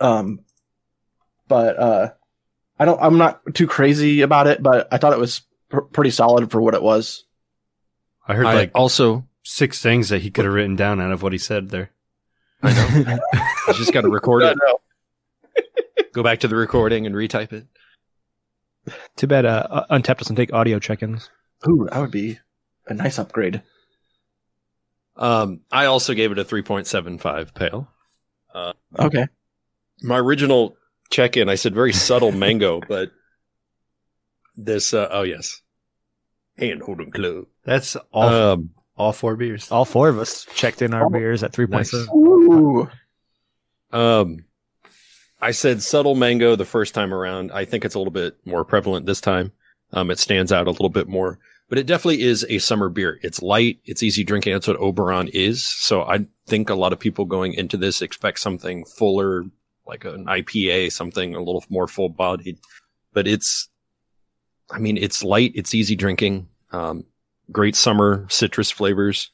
Um, 0.00 0.40
but 1.48 1.78
uh, 1.78 2.10
I 2.78 2.84
don't. 2.84 3.00
I'm 3.02 3.18
not 3.18 3.40
too 3.54 3.66
crazy 3.66 4.20
about 4.20 4.46
it, 4.46 4.62
but 4.62 4.88
I 4.92 4.98
thought 4.98 5.12
it 5.12 5.18
was 5.18 5.42
pr- 5.68 5.80
pretty 5.80 6.10
solid 6.10 6.50
for 6.50 6.60
what 6.60 6.74
it 6.74 6.82
was. 6.82 7.24
I 8.26 8.34
heard 8.34 8.46
I 8.46 8.54
like 8.54 8.70
also, 8.74 9.26
six 9.42 9.80
things 9.82 10.10
that 10.10 10.20
he 10.20 10.30
could 10.30 10.44
have 10.44 10.54
written 10.54 10.76
down 10.76 11.00
out 11.00 11.12
of 11.12 11.22
what 11.22 11.32
he 11.32 11.38
said 11.38 11.70
there. 11.70 11.90
I 12.62 12.72
know. 12.72 13.18
I 13.32 13.72
just 13.72 13.92
got 13.92 14.02
to 14.02 14.10
record 14.10 14.42
it. 14.42 14.58
Go 16.12 16.22
back 16.22 16.40
to 16.40 16.48
the 16.48 16.56
recording 16.56 17.06
and 17.06 17.14
retype 17.14 17.52
it. 17.52 17.66
Too 19.16 19.26
bad 19.26 19.44
uh, 19.46 19.86
Untappd 19.90 20.18
doesn't 20.18 20.36
take 20.36 20.52
audio 20.52 20.78
check-ins. 20.78 21.30
Ooh, 21.68 21.88
that 21.90 22.00
would 22.00 22.10
be 22.10 22.38
a 22.86 22.94
nice 22.94 23.18
upgrade. 23.18 23.62
Um, 25.18 25.60
I 25.70 25.86
also 25.86 26.14
gave 26.14 26.30
it 26.32 26.38
a 26.38 26.44
3.75 26.44 27.52
pale. 27.54 27.88
Okay. 28.98 29.26
my 30.02 30.18
original 30.18 30.76
check-in, 31.10 31.48
I 31.48 31.54
said 31.56 31.74
very 31.74 31.92
subtle 31.92 32.32
mango, 32.32 32.80
but 32.88 33.10
this, 34.56 34.94
uh, 34.94 35.08
oh 35.10 35.22
yes, 35.22 35.60
hand 36.56 36.82
holding 36.82 37.10
club. 37.10 37.46
That's 37.64 37.96
all, 38.12 38.28
Um, 38.28 38.70
all 38.96 39.12
four 39.12 39.36
beers. 39.36 39.70
All 39.70 39.84
four 39.84 40.08
of 40.08 40.18
us 40.18 40.46
checked 40.54 40.82
in 40.82 40.94
our 40.94 41.06
Oh, 41.06 41.10
beers 41.10 41.42
at 41.42 41.52
3.7. 41.52 42.08
Ooh. 42.14 42.88
um, 43.96 44.44
I 45.40 45.52
said 45.52 45.82
subtle 45.82 46.16
mango 46.16 46.56
the 46.56 46.64
first 46.64 46.94
time 46.94 47.14
around. 47.14 47.52
I 47.52 47.64
think 47.64 47.84
it's 47.84 47.94
a 47.94 47.98
little 47.98 48.12
bit 48.12 48.36
more 48.44 48.64
prevalent 48.64 49.06
this 49.06 49.20
time. 49.20 49.52
Um, 49.92 50.10
it 50.10 50.18
stands 50.18 50.50
out 50.52 50.66
a 50.66 50.70
little 50.70 50.88
bit 50.88 51.06
more, 51.08 51.38
but 51.68 51.78
it 51.78 51.86
definitely 51.86 52.22
is 52.22 52.46
a 52.48 52.58
summer 52.58 52.88
beer. 52.88 53.18
It's 53.22 53.42
light. 53.42 53.80
It's 53.84 54.02
easy 54.02 54.24
drinking. 54.24 54.54
That's 54.54 54.68
what 54.68 54.80
Oberon 54.80 55.28
is. 55.28 55.66
So 55.66 56.02
I 56.02 56.26
think 56.46 56.70
a 56.70 56.74
lot 56.74 56.92
of 56.92 56.98
people 56.98 57.26
going 57.26 57.52
into 57.54 57.76
this 57.76 58.00
expect 58.00 58.40
something 58.40 58.84
fuller, 58.84 59.44
like 59.86 60.04
an 60.04 60.24
IPA, 60.24 60.92
something 60.92 61.34
a 61.34 61.40
little 61.40 61.64
more 61.68 61.86
full 61.86 62.08
bodied, 62.08 62.58
but 63.12 63.26
it's, 63.26 63.68
I 64.70 64.78
mean, 64.78 64.96
it's 64.96 65.22
light. 65.22 65.52
It's 65.54 65.74
easy 65.74 65.96
drinking. 65.96 66.48
Um, 66.72 67.04
great 67.52 67.76
summer 67.76 68.26
citrus 68.28 68.70
flavors. 68.70 69.30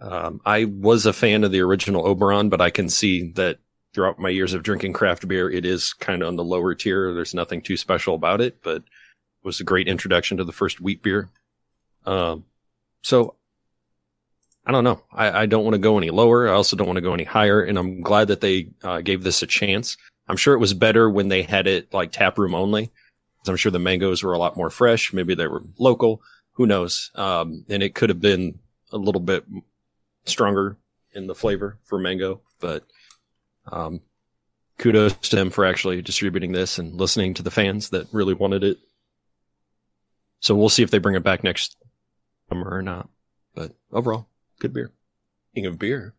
Um, 0.00 0.40
I 0.46 0.64
was 0.64 1.06
a 1.06 1.12
fan 1.12 1.44
of 1.44 1.52
the 1.52 1.60
original 1.60 2.06
Oberon, 2.06 2.48
but 2.48 2.60
I 2.60 2.70
can 2.70 2.88
see 2.88 3.32
that 3.32 3.58
throughout 3.92 4.18
my 4.18 4.28
years 4.28 4.54
of 4.54 4.62
drinking 4.62 4.94
craft 4.94 5.26
beer, 5.28 5.50
it 5.50 5.64
is 5.64 5.92
kind 5.92 6.22
of 6.22 6.28
on 6.28 6.36
the 6.36 6.44
lower 6.44 6.74
tier. 6.74 7.12
There's 7.12 7.34
nothing 7.34 7.60
too 7.60 7.76
special 7.76 8.14
about 8.14 8.40
it, 8.40 8.62
but 8.62 8.82
was 9.42 9.60
a 9.60 9.64
great 9.64 9.88
introduction 9.88 10.36
to 10.38 10.44
the 10.44 10.52
first 10.52 10.80
wheat 10.80 11.02
beer. 11.02 11.30
Um, 12.06 12.44
so 13.02 13.36
I 14.66 14.72
don't 14.72 14.84
know. 14.84 15.02
I, 15.12 15.42
I 15.42 15.46
don't 15.46 15.64
want 15.64 15.74
to 15.74 15.78
go 15.78 15.98
any 15.98 16.10
lower. 16.10 16.48
I 16.48 16.52
also 16.52 16.76
don't 16.76 16.86
want 16.86 16.98
to 16.98 17.02
go 17.02 17.14
any 17.14 17.24
higher. 17.24 17.62
And 17.62 17.78
I'm 17.78 18.00
glad 18.02 18.28
that 18.28 18.40
they 18.40 18.68
uh, 18.82 19.00
gave 19.00 19.22
this 19.22 19.42
a 19.42 19.46
chance. 19.46 19.96
I'm 20.28 20.36
sure 20.36 20.54
it 20.54 20.58
was 20.58 20.74
better 20.74 21.10
when 21.10 21.28
they 21.28 21.42
had 21.42 21.66
it 21.66 21.92
like 21.92 22.12
tap 22.12 22.38
room 22.38 22.54
only. 22.54 22.92
I'm 23.48 23.56
sure 23.56 23.72
the 23.72 23.78
mangoes 23.78 24.22
were 24.22 24.34
a 24.34 24.38
lot 24.38 24.56
more 24.56 24.70
fresh. 24.70 25.12
Maybe 25.12 25.34
they 25.34 25.48
were 25.48 25.64
local. 25.78 26.22
Who 26.52 26.66
knows? 26.66 27.10
Um, 27.14 27.64
and 27.68 27.82
it 27.82 27.94
could 27.94 28.10
have 28.10 28.20
been 28.20 28.58
a 28.92 28.98
little 28.98 29.20
bit 29.20 29.44
stronger 30.24 30.76
in 31.14 31.26
the 31.26 31.34
flavor 31.34 31.78
for 31.84 31.98
mango, 31.98 32.40
but 32.60 32.84
um, 33.72 34.00
kudos 34.78 35.14
to 35.14 35.36
them 35.36 35.50
for 35.50 35.64
actually 35.64 36.02
distributing 36.02 36.52
this 36.52 36.78
and 36.78 36.94
listening 36.94 37.34
to 37.34 37.42
the 37.42 37.50
fans 37.50 37.90
that 37.90 38.06
really 38.12 38.34
wanted 38.34 38.62
it. 38.62 38.78
So 40.40 40.54
we'll 40.56 40.68
see 40.68 40.82
if 40.82 40.90
they 40.90 40.98
bring 40.98 41.14
it 41.16 41.22
back 41.22 41.44
next 41.44 41.76
summer 42.48 42.68
or 42.70 42.82
not. 42.82 43.08
But 43.54 43.72
overall, 43.92 44.26
good 44.58 44.72
beer. 44.72 44.90
King 45.54 45.66
of 45.66 45.78
beer. 45.78 46.14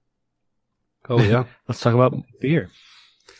Oh 1.09 1.21
yeah. 1.21 1.45
Let's 1.67 1.81
talk 1.81 1.93
about 1.93 2.15
beer. 2.39 2.69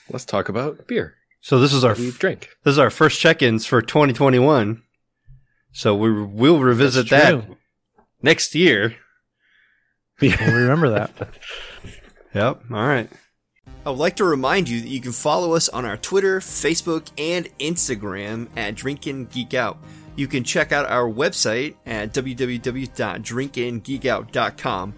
Let's 0.09 0.25
talk 0.25 0.49
about 0.49 0.87
beer. 0.87 1.15
so 1.41 1.59
this 1.59 1.71
is 1.73 1.83
our 1.85 1.93
We 1.95 2.11
drink. 2.11 2.49
this 2.63 2.73
is 2.73 2.79
our 2.79 2.89
first 2.89 3.19
check-ins 3.19 3.65
for 3.65 3.81
2021. 3.81 4.81
So 5.71 5.95
we 5.95 6.11
will 6.23 6.59
revisit 6.59 7.09
That's 7.09 7.23
that 7.39 7.45
true. 7.45 7.57
next 8.21 8.55
year. 8.55 8.95
We'll 10.19 10.35
remember 10.37 10.89
that. 10.89 11.11
Yep. 12.33 12.61
All 12.71 12.87
right. 12.87 13.09
I 13.85 13.89
would 13.89 13.99
like 13.99 14.15
to 14.15 14.23
remind 14.23 14.69
you 14.69 14.79
that 14.79 14.87
you 14.87 15.01
can 15.01 15.11
follow 15.11 15.53
us 15.53 15.67
on 15.67 15.83
our 15.83 15.97
Twitter, 15.97 16.39
Facebook, 16.39 17.09
and 17.17 17.49
Instagram 17.59 18.47
at 18.55 18.75
Drinkin' 18.75 19.25
Geek 19.25 19.53
Out. 19.53 19.77
You 20.15 20.27
can 20.27 20.43
check 20.43 20.71
out 20.71 20.85
our 20.87 21.09
website 21.09 21.75
at 21.85 22.13
www.drinkingeekout.com 22.13 24.93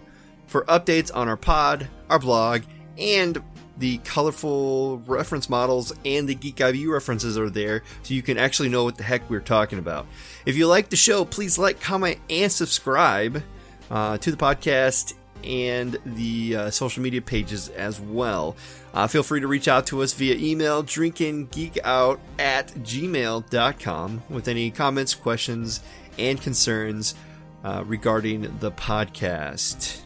for 0.48 0.66
updates 0.66 1.12
on 1.14 1.28
our 1.28 1.38
pod, 1.38 1.88
our 2.10 2.18
blog, 2.20 2.64
and 2.98 3.44
the 3.78 3.98
colorful 4.00 4.98
reference 5.06 5.50
models 5.50 5.94
and 6.06 6.28
the 6.30 6.36
Geek 6.36 6.58
IBU 6.58 6.92
references 6.92 7.38
are 7.38 7.50
there 7.50 7.82
so 8.04 8.14
you 8.14 8.22
can 8.22 8.38
actually 8.38 8.70
know 8.70 8.84
what 8.84 8.98
the 8.98 9.04
heck 9.04 9.28
we're 9.30 9.40
talking 9.40 9.80
about. 9.80 10.06
If 10.46 10.56
you 10.56 10.68
like 10.68 10.90
the 10.90 10.96
show, 10.96 11.26
please 11.26 11.58
like, 11.58 11.80
comment, 11.80 12.20
and 12.30 12.52
subscribe 12.52 13.42
uh, 13.90 14.18
to 14.20 14.32
the 14.32 14.38
podcast 14.38 15.16
and 15.44 15.98
the 16.06 16.56
uh, 16.56 16.70
social 16.70 17.04
media 17.04 17.22
pages 17.22 17.70
as 17.70 18.00
well. 18.00 18.56
Uh, 18.94 19.08
feel 19.08 19.24
free 19.24 19.40
to 19.40 19.48
reach 19.48 19.68
out 19.68 19.88
to 19.88 20.04
us 20.04 20.14
via 20.14 20.36
email, 20.36 20.84
drinkinggeekout 20.84 22.20
at 22.38 22.68
gmail.com 22.68 24.24
with 24.30 24.48
any 24.48 24.70
comments, 24.70 25.16
questions, 25.16 25.82
and 26.20 26.40
concerns 26.40 27.16
uh, 27.64 27.84
regarding 27.88 28.42
the 28.60 28.72
podcast. 28.72 30.02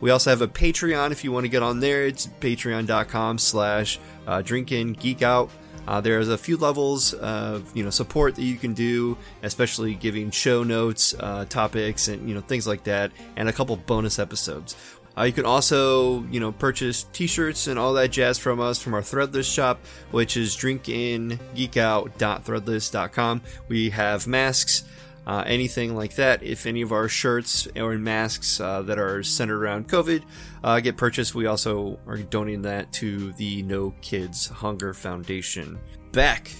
We 0.00 0.10
also 0.10 0.28
have 0.28 0.42
a 0.42 0.48
Patreon 0.48 1.12
if 1.12 1.24
you 1.24 1.32
want 1.32 1.44
to 1.44 1.48
get 1.48 1.62
on 1.62 1.80
there. 1.80 2.04
It's 2.04 2.26
patreon.com 2.26 3.38
slash 3.38 3.98
uh, 4.26 4.42
drinking 4.42 4.94
geek 4.94 5.22
out. 5.22 5.50
Uh, 5.86 6.00
there's 6.00 6.28
a 6.28 6.38
few 6.38 6.56
levels 6.56 7.12
of 7.14 7.74
you 7.76 7.84
know 7.84 7.90
support 7.90 8.34
that 8.36 8.42
you 8.42 8.56
can 8.56 8.74
do, 8.74 9.16
especially 9.42 9.94
giving 9.94 10.30
show 10.30 10.62
notes, 10.62 11.14
uh, 11.20 11.44
topics, 11.48 12.08
and 12.08 12.28
you 12.28 12.34
know 12.34 12.40
things 12.40 12.66
like 12.66 12.84
that, 12.84 13.12
and 13.36 13.48
a 13.48 13.52
couple 13.52 13.76
bonus 13.76 14.18
episodes. 14.18 14.76
Uh, 15.16 15.22
you 15.22 15.32
can 15.32 15.44
also 15.44 16.24
you 16.24 16.40
know 16.40 16.50
purchase 16.52 17.04
T-shirts 17.12 17.66
and 17.66 17.78
all 17.78 17.92
that 17.94 18.10
jazz 18.10 18.38
from 18.38 18.60
us 18.60 18.82
from 18.82 18.94
our 18.94 19.02
Threadless 19.02 19.52
shop, 19.52 19.80
which 20.10 20.36
is 20.36 20.56
drinkingeekout.threadless.com. 20.56 23.42
We 23.68 23.90
have 23.90 24.26
masks 24.26 24.84
uh, 25.26 25.42
anything 25.46 25.96
like 25.96 26.16
that. 26.16 26.42
If 26.42 26.66
any 26.66 26.82
of 26.82 26.92
our 26.92 27.08
shirts 27.08 27.66
or 27.76 27.96
masks 27.96 28.60
uh, 28.60 28.82
that 28.82 28.98
are 28.98 29.22
centered 29.22 29.62
around 29.62 29.88
COVID 29.88 30.22
uh, 30.62 30.80
get 30.80 30.96
purchased, 30.96 31.34
we 31.34 31.46
also 31.46 31.98
are 32.06 32.18
donating 32.18 32.62
that 32.62 32.92
to 32.94 33.32
the 33.32 33.62
No 33.62 33.94
Kids 34.00 34.48
Hunger 34.48 34.92
Foundation. 34.92 35.78
Back 36.12 36.50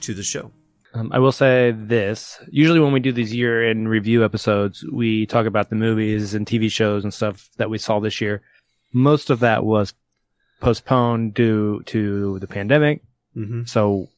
to 0.00 0.14
the 0.14 0.22
show. 0.22 0.50
Um, 0.94 1.10
I 1.12 1.18
will 1.18 1.32
say 1.32 1.72
this. 1.72 2.38
Usually, 2.50 2.78
when 2.78 2.92
we 2.92 3.00
do 3.00 3.12
these 3.12 3.34
year 3.34 3.68
in 3.68 3.88
review 3.88 4.24
episodes, 4.24 4.84
we 4.92 5.26
talk 5.26 5.44
about 5.46 5.68
the 5.68 5.76
movies 5.76 6.34
and 6.34 6.46
TV 6.46 6.70
shows 6.70 7.02
and 7.02 7.12
stuff 7.12 7.50
that 7.56 7.68
we 7.68 7.78
saw 7.78 7.98
this 7.98 8.20
year. 8.20 8.42
Most 8.92 9.28
of 9.28 9.40
that 9.40 9.64
was 9.64 9.92
postponed 10.60 11.34
due 11.34 11.82
to 11.86 12.38
the 12.38 12.46
pandemic. 12.46 13.02
Mm-hmm. 13.36 13.64
So 13.64 14.08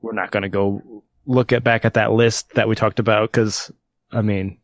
we're 0.00 0.14
not 0.14 0.30
going 0.30 0.42
to 0.42 0.48
go 0.48 1.04
look 1.26 1.52
at 1.52 1.62
back 1.62 1.84
at 1.84 1.94
that 1.94 2.12
list 2.12 2.54
that 2.54 2.66
we 2.66 2.74
talked 2.74 2.98
about 2.98 3.30
because, 3.30 3.70
I 4.10 4.22
mean, 4.22 4.58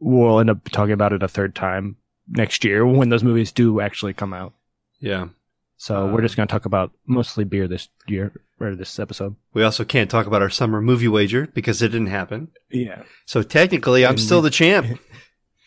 we'll 0.00 0.40
end 0.40 0.50
up 0.50 0.64
talking 0.70 0.92
about 0.92 1.12
it 1.12 1.22
a 1.22 1.28
third 1.28 1.54
time 1.54 1.96
next 2.26 2.64
year 2.64 2.86
when 2.86 3.10
those 3.10 3.22
movies 3.22 3.52
do 3.52 3.80
actually 3.80 4.14
come 4.14 4.32
out. 4.32 4.54
Yeah. 4.98 5.28
So 5.76 6.06
we're 6.06 6.22
just 6.22 6.36
going 6.36 6.48
to 6.48 6.52
talk 6.52 6.64
about 6.64 6.92
mostly 7.06 7.44
beer 7.44 7.68
this 7.68 7.88
year 8.06 8.32
or 8.62 8.74
this 8.76 8.98
episode. 8.98 9.36
We 9.52 9.62
also 9.62 9.84
can't 9.84 10.10
talk 10.10 10.26
about 10.26 10.40
our 10.42 10.50
summer 10.50 10.80
movie 10.80 11.08
wager 11.08 11.48
because 11.52 11.82
it 11.82 11.88
didn't 11.88 12.06
happen. 12.06 12.48
Yeah, 12.70 13.02
So 13.26 13.42
technically, 13.42 14.04
I'm 14.04 14.10
And 14.12 14.20
still 14.20 14.40
we- 14.40 14.48
the 14.48 14.54
champ. 14.54 14.98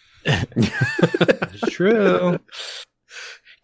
it's 0.26 1.72
true. 1.74 2.40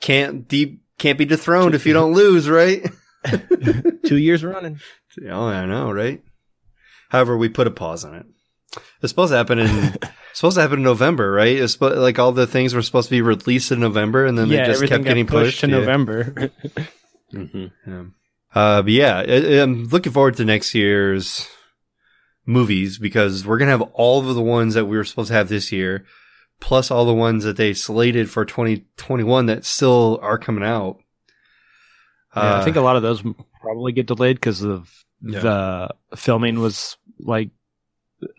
Can't 0.02 0.48
de- 0.48 0.80
can't 1.00 1.18
be 1.18 1.26
dethroned 1.26 1.74
if 1.76 1.86
you 1.86 1.94
don't 1.94 2.14
lose, 2.14 2.48
right? 2.50 2.86
Two 4.06 4.18
years 4.18 4.44
running. 4.44 4.80
Oh, 5.28 5.46
I 5.48 5.66
know, 5.66 5.92
right? 5.92 6.22
However, 7.10 7.36
we 7.38 7.50
put 7.50 7.68
a 7.68 7.72
pause 7.72 8.06
on 8.06 8.16
it. 8.16 8.26
It's 9.02 9.10
supposed 9.12 9.32
to 9.32 9.38
happen 9.38 9.60
in 9.60 9.68
it's 9.68 10.00
supposed 10.34 10.56
to 10.56 10.62
happen 10.62 10.78
in 10.80 10.84
November, 10.84 11.32
right? 11.32 11.58
It's 11.58 11.74
supposed, 11.74 11.98
like 11.98 12.20
all 12.20 12.32
the 12.32 12.48
things 12.48 12.74
were 12.74 12.82
supposed 12.82 13.10
to 13.10 13.16
be 13.16 13.22
released 13.22 13.72
in 13.72 13.80
November, 13.80 14.26
and 14.26 14.38
then 14.38 14.48
yeah, 14.48 14.68
they 14.68 14.74
just 14.74 14.86
kept 14.88 15.04
getting 15.04 15.26
pushed, 15.28 15.60
pushed 15.60 15.60
to 15.62 15.68
yeah. 15.68 15.78
November. 15.78 16.52
hmm 17.32 17.66
Yeah. 17.88 18.04
Uh, 18.54 18.82
but 18.82 18.92
yeah, 18.92 19.18
I, 19.20 19.62
I'm 19.62 19.86
looking 19.86 20.12
forward 20.12 20.36
to 20.38 20.46
next 20.46 20.74
year's 20.76 21.48
movies 22.46 22.98
because 22.98 23.46
we're 23.46 23.58
gonna 23.58 23.72
have 23.72 23.82
all 23.94 24.28
of 24.28 24.36
the 24.36 24.42
ones 24.42 24.74
that 24.74 24.86
we 24.86 24.98
were 24.98 25.04
supposed 25.04 25.30
to 25.30 25.34
have 25.36 25.48
this 25.50 25.72
year, 25.72 26.06
plus 26.60 26.92
all 26.92 27.06
the 27.06 27.14
ones 27.14 27.44
that 27.44 27.56
they 27.58 27.74
slated 27.74 28.30
for 28.30 28.44
2021 28.46 29.46
that 29.46 29.64
still 29.66 30.20
are 30.22 30.38
coming 30.38 30.64
out. 30.64 30.98
Yeah, 32.36 32.42
I 32.44 32.48
Uh, 32.60 32.64
think 32.64 32.76
a 32.78 32.82
lot 32.82 32.96
of 32.96 33.02
those 33.04 33.24
probably 33.62 33.92
get 33.94 34.08
delayed 34.08 34.36
because 34.38 34.62
of 34.64 34.92
Yeah. 35.22 35.40
the 35.40 35.90
filming 36.18 36.60
was 36.60 36.98
like 37.20 37.52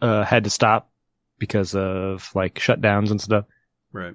uh, 0.00 0.24
had 0.24 0.44
to 0.44 0.50
stop 0.50 0.90
because 1.38 1.74
of 1.74 2.30
like 2.34 2.54
shutdowns 2.56 3.10
and 3.10 3.20
stuff. 3.20 3.46
right. 3.92 4.14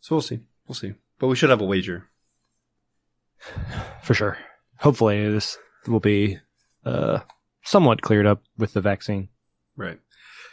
So 0.00 0.14
we'll 0.16 0.22
see, 0.22 0.40
we'll 0.68 0.74
see, 0.74 0.92
but 1.18 1.28
we 1.28 1.36
should 1.36 1.48
have 1.50 1.62
a 1.62 1.64
wager. 1.64 2.06
For 4.02 4.14
sure. 4.14 4.38
Hopefully, 4.78 5.28
this 5.30 5.56
will 5.86 6.00
be 6.00 6.38
uh, 6.84 7.20
somewhat 7.62 8.02
cleared 8.02 8.26
up 8.26 8.42
with 8.58 8.72
the 8.72 8.80
vaccine. 8.80 9.28
Right. 9.76 9.98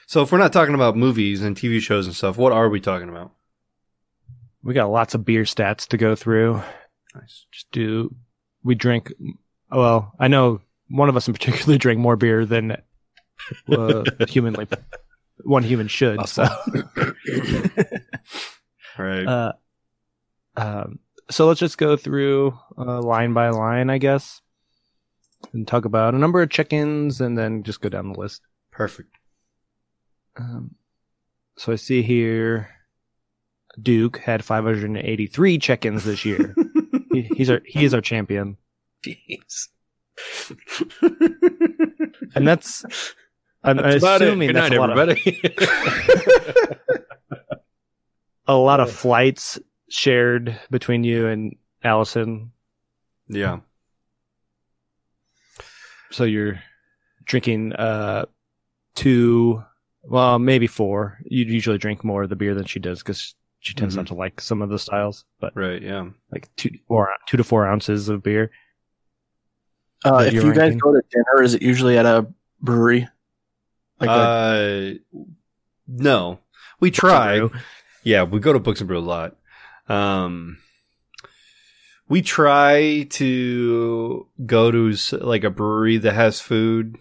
So 0.08 0.22
if 0.22 0.32
we're 0.32 0.38
not 0.40 0.54
talking 0.54 0.76
about 0.76 0.98
movies 0.98 1.42
and 1.42 1.56
TV 1.56 1.80
shows 1.80 2.06
and 2.06 2.16
stuff, 2.16 2.38
what 2.38 2.52
are 2.52 2.70
we 2.70 2.80
talking 2.80 3.10
about? 3.10 3.32
We 4.64 4.74
got 4.74 4.92
lots 4.92 5.16
of 5.16 5.26
beer 5.26 5.44
stats 5.44 5.88
to 5.88 5.98
go 5.98 6.16
through. 6.16 6.62
Nice. 7.16 7.46
Just 7.52 7.72
do 7.72 8.14
we 8.64 8.76
drink? 8.76 9.12
Well, 9.72 10.14
I 10.20 10.28
know 10.28 10.62
one 10.90 11.10
of 11.10 11.16
us 11.18 11.28
in 11.28 11.34
particular 11.34 11.78
drink 11.80 12.00
more 12.00 12.16
beer 12.16 12.46
than 12.46 12.78
uh, 13.72 14.04
humanly 14.28 14.68
one 15.44 15.64
human 15.64 15.88
should. 15.88 16.28
So. 16.28 16.48
Right. 18.98 19.26
Uh, 19.26 19.54
um, 20.58 21.00
so 21.32 21.48
let's 21.48 21.60
just 21.60 21.78
go 21.78 21.96
through 21.96 22.58
uh, 22.78 23.02
line 23.02 23.34
by 23.34 23.50
line, 23.50 23.90
I 23.90 23.98
guess, 23.98 24.42
and 25.54 25.68
talk 25.68 25.86
about 25.86 26.14
a 26.14 26.18
number 26.18 26.42
of 26.42 26.50
check-ins, 26.50 27.22
and 27.22 27.38
then 27.38 27.64
just 27.64 27.82
go 27.82 27.90
down 27.90 28.14
the 28.14 28.20
list. 28.20 28.42
Perfect. 28.72 29.16
Um, 30.38 30.76
so 31.58 31.72
I 31.72 31.76
see 31.76 32.02
here, 32.02 32.70
Duke 33.82 34.18
had 34.18 34.44
583 34.44 35.58
check-ins 35.58 36.04
this 36.04 36.26
year. 36.26 36.56
he, 37.12 37.22
he's 37.22 37.50
our 37.50 37.62
he 37.66 37.86
is 37.86 37.94
our 37.94 38.02
champion, 38.02 38.58
Jeez. 39.04 39.70
and 42.36 42.48
that's. 42.48 42.86
I'm 43.64 43.78
That's 43.78 44.04
assuming 44.04 44.48
Good 44.48 44.56
that's 44.56 44.72
night, 44.72 44.78
a 44.78 44.82
lot, 44.82 45.10
of, 45.10 45.18
a 48.48 48.56
lot 48.56 48.80
of 48.80 48.92
flights 48.92 49.60
shared 49.92 50.58
between 50.72 51.04
you 51.04 51.28
and 51.28 51.56
Allison. 51.84 52.52
yeah. 53.28 53.60
So 56.12 56.24
you're 56.26 56.62
drinking 57.26 57.74
uh 57.74 58.26
two, 58.96 59.64
well 60.04 60.40
maybe 60.40 60.68
four. 60.68 61.20
You 61.26 61.46
usually 61.46 61.78
drink 61.78 62.04
more 62.04 62.24
of 62.24 62.30
the 62.30 62.36
beer 62.36 62.54
than 62.54 62.66
she 62.66 62.80
does 62.80 63.00
because 63.00 63.36
she 63.60 63.74
tends 63.74 63.94
Mhm. 63.94 63.98
not 63.98 64.08
to 64.08 64.14
like 64.16 64.42
some 64.42 64.62
of 64.62 64.70
the 64.70 64.80
styles, 64.80 65.24
but 65.40 65.56
Right. 65.56 65.82
Yeah. 65.82 66.10
like 66.32 66.50
two 66.56 66.72
four 66.88 67.10
two 67.28 67.38
to 67.38 67.44
four 67.44 67.66
ounces 67.68 68.10
of 68.10 68.24
beer. 68.24 68.52
Uh, 70.04 70.24
if 70.28 70.34
you're 70.34 70.46
you 70.46 70.54
guys 70.54 70.76
go 70.78 70.94
to 70.94 71.02
dinner, 71.12 71.44
is 71.44 71.54
it 71.54 71.62
usually 71.62 71.98
at 71.98 72.06
a 72.08 72.28
brewery? 72.60 73.08
Like 74.00 74.10
a, 74.10 74.98
uh, 75.14 75.20
no, 75.88 76.40
we 76.80 76.90
try. 76.90 77.48
Yeah, 78.04 78.24
we 78.24 78.40
go 78.40 78.52
to 78.52 78.60
Books 78.60 78.82
and 78.82 78.88
Brew 78.88 78.98
a 78.98 79.00
lot. 79.00 79.36
Um, 79.92 80.58
we 82.08 82.22
try 82.22 83.04
to 83.12 84.28
go 84.46 84.72
to 84.72 84.96
like 85.18 85.44
a 85.44 85.50
brewery 85.50 85.98
that 85.98 86.14
has 86.14 86.40
food. 86.42 86.98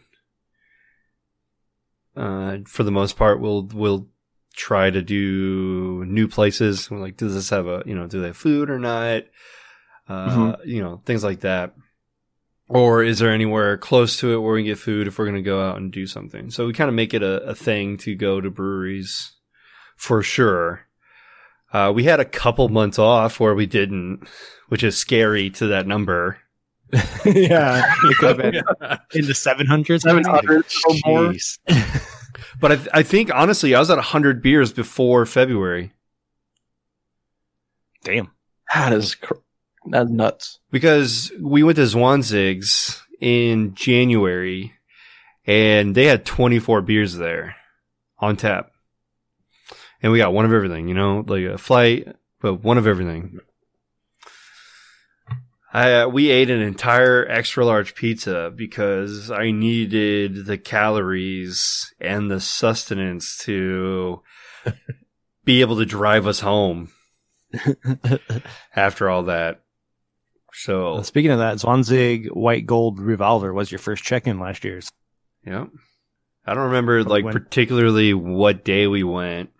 Uh, 2.17 2.59
for 2.67 2.83
the 2.83 2.91
most 2.91 3.17
part, 3.17 3.41
we'll 3.41 3.63
we'll 3.73 4.09
try 4.55 4.91
to 4.91 5.01
do 5.03 6.05
new 6.07 6.27
places. 6.29 6.91
We're 6.91 6.99
like, 6.99 7.17
does 7.17 7.35
this 7.35 7.51
have 7.51 7.67
a 7.67 7.83
you 7.87 7.95
know, 7.95 8.07
do 8.07 8.21
they 8.21 8.29
have 8.29 8.37
food 8.37 8.71
or 8.71 8.79
not? 8.79 9.25
uh, 10.09 10.29
Mhm. 10.57 10.67
you 10.67 10.83
know, 10.83 11.01
things 11.07 11.23
like 11.23 11.41
that. 11.41 11.73
Or 12.69 13.03
is 13.05 13.21
there 13.21 13.31
anywhere 13.33 13.77
close 13.79 14.17
to 14.19 14.33
it 14.33 14.39
where 14.39 14.55
we 14.55 14.61
can 14.63 14.67
get 14.73 14.79
food 14.79 15.07
if 15.07 15.19
we're 15.19 15.25
going 15.25 15.37
to 15.37 15.43
go 15.43 15.61
out 15.63 15.77
and 15.77 15.93
do 15.93 16.05
something? 16.07 16.51
So 16.51 16.67
we 16.67 16.73
kind 16.73 16.89
of 16.89 16.95
make 16.95 17.15
it 17.15 17.23
a, 17.23 17.43
a 17.45 17.55
thing 17.55 17.97
to 17.99 18.17
go 18.17 18.41
to 18.41 18.51
breweries 18.51 19.37
for 19.97 20.21
sure. 20.23 20.87
Uh, 21.73 21.93
we 21.95 22.05
had 22.05 22.21
a 22.21 22.25
couple 22.25 22.69
months 22.69 22.99
off 22.99 23.39
where 23.39 23.55
we 23.55 23.67
didn't, 23.67 24.27
which 24.69 24.83
is 24.83 24.97
scary 24.97 25.51
to 25.51 25.69
that 25.69 25.87
number. 25.87 26.39
yeah, 27.25 27.85
it 28.05 28.17
could 28.19 28.29
have 28.29 28.39
been 28.39 28.63
in 29.15 29.27
the 29.27 29.35
seven 29.35 29.67
hundreds. 29.67 30.03
Seven 30.03 30.25
hundred 30.25 30.65
or 30.89 30.95
more. 31.07 31.35
But 32.59 32.73
I, 32.73 32.79
I 32.95 33.03
think 33.03 33.33
honestly, 33.33 33.75
I 33.75 33.79
was 33.79 33.91
at 33.91 33.97
100 33.97 34.43
beers 34.43 34.73
before 34.73 35.25
February 35.27 35.93
Damn. 38.03 38.31
That 38.73 38.93
is 38.93 39.15
cr- 39.15 39.35
that's 39.87 40.11
nuts. 40.11 40.59
because 40.71 41.33
we 41.41 41.63
went 41.63 41.77
to 41.77 41.83
Zwanzigz 41.83 43.01
in 43.21 43.75
January 43.75 44.73
and 45.47 45.95
they 45.95 46.07
had 46.07 46.25
24 46.25 46.83
beers 46.83 47.17
there 47.17 47.57
on 48.19 48.37
tap. 48.37 48.70
And 50.03 50.13
we 50.13 50.19
got 50.19 50.33
one 50.33 50.45
of 50.45 50.53
everything, 50.53 50.89
you 50.89 50.95
know, 50.95 51.25
like 51.27 51.45
a 51.45 51.59
flight, 51.59 52.09
but 52.41 52.63
one 52.63 52.79
of 52.79 52.87
everything. 52.87 53.39
I, 55.73 55.93
uh, 56.01 56.09
we 56.09 56.31
ate 56.31 56.51
an 56.51 56.61
entire 56.61 57.25
extra 57.29 57.65
large 57.65 57.95
pizza 57.95 58.53
because 58.55 59.31
I 59.31 59.53
needed 59.53 60.47
the 60.47 60.59
calories 60.59 61.95
and 62.01 62.29
the 62.31 62.41
sustenance 62.41 63.39
to 63.45 64.23
be 65.45 65.61
able 65.61 65.77
to 65.77 65.87
drive 65.87 66.27
us 66.27 66.41
home 66.41 66.91
after 68.75 69.09
all 69.09 69.23
that. 69.25 69.61
So, 70.53 70.95
Well, 70.95 71.05
speaking 71.05 71.31
of 71.31 71.39
that, 71.39 71.59
Zwanzigz 71.59 72.27
White 72.35 72.67
Gold 72.67 72.99
Revolver 72.99 73.53
was 73.55 73.71
your 73.71 73.79
first 73.79 74.03
check-in 74.03 74.41
last 74.41 74.65
year's. 74.65 74.91
Yeah. 75.47 75.67
I 76.45 76.55
don't 76.55 76.65
remember 76.65 77.05
like 77.05 77.25
when- 77.25 77.33
particularly 77.33 78.13
what 78.13 78.65
day 78.65 78.89
we 78.89 79.05
went. 79.05 79.51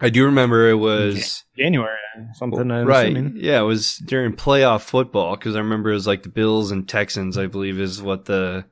I 0.00 0.08
do 0.10 0.24
remember 0.24 0.68
it 0.68 0.74
was 0.74 1.44
January, 1.56 1.98
something. 2.34 2.70
I'm 2.70 2.86
right. 2.86 3.12
assuming. 3.12 3.34
Yeah, 3.36 3.60
it 3.60 3.64
was 3.64 3.96
during 3.96 4.32
playoff 4.34 4.82
football 4.82 5.36
because 5.36 5.54
I 5.54 5.58
remember 5.58 5.90
it 5.90 5.94
was 5.94 6.06
like 6.06 6.22
the 6.22 6.28
Bills 6.28 6.70
and 6.70 6.88
Texans. 6.88 7.36
I 7.36 7.46
believe 7.46 7.78
is 7.78 8.02
what 8.02 8.24
the 8.24 8.64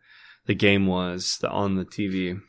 the 0.47 0.55
game 0.55 0.87
was 0.87 1.39
the, 1.41 1.51
on 1.51 1.76
the 1.76 1.85
TV. 1.85 2.41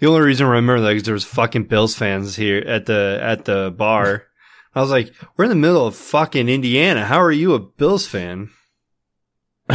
The 0.00 0.06
only 0.06 0.20
reason 0.20 0.46
I 0.46 0.50
remember 0.50 0.82
that 0.82 0.96
is 0.96 1.02
there 1.02 1.14
was 1.14 1.24
fucking 1.24 1.64
Bills 1.64 1.94
fans 1.94 2.36
here 2.36 2.58
at 2.58 2.86
the 2.86 3.18
at 3.22 3.44
the 3.44 3.74
bar. 3.76 4.24
I 4.74 4.80
was 4.80 4.90
like, 4.90 5.12
"We're 5.36 5.44
in 5.44 5.50
the 5.50 5.56
middle 5.56 5.86
of 5.86 5.96
fucking 5.96 6.48
Indiana. 6.48 7.06
How 7.06 7.20
are 7.20 7.32
you 7.32 7.54
a 7.54 7.58
Bills 7.58 8.06
fan?" 8.06 8.50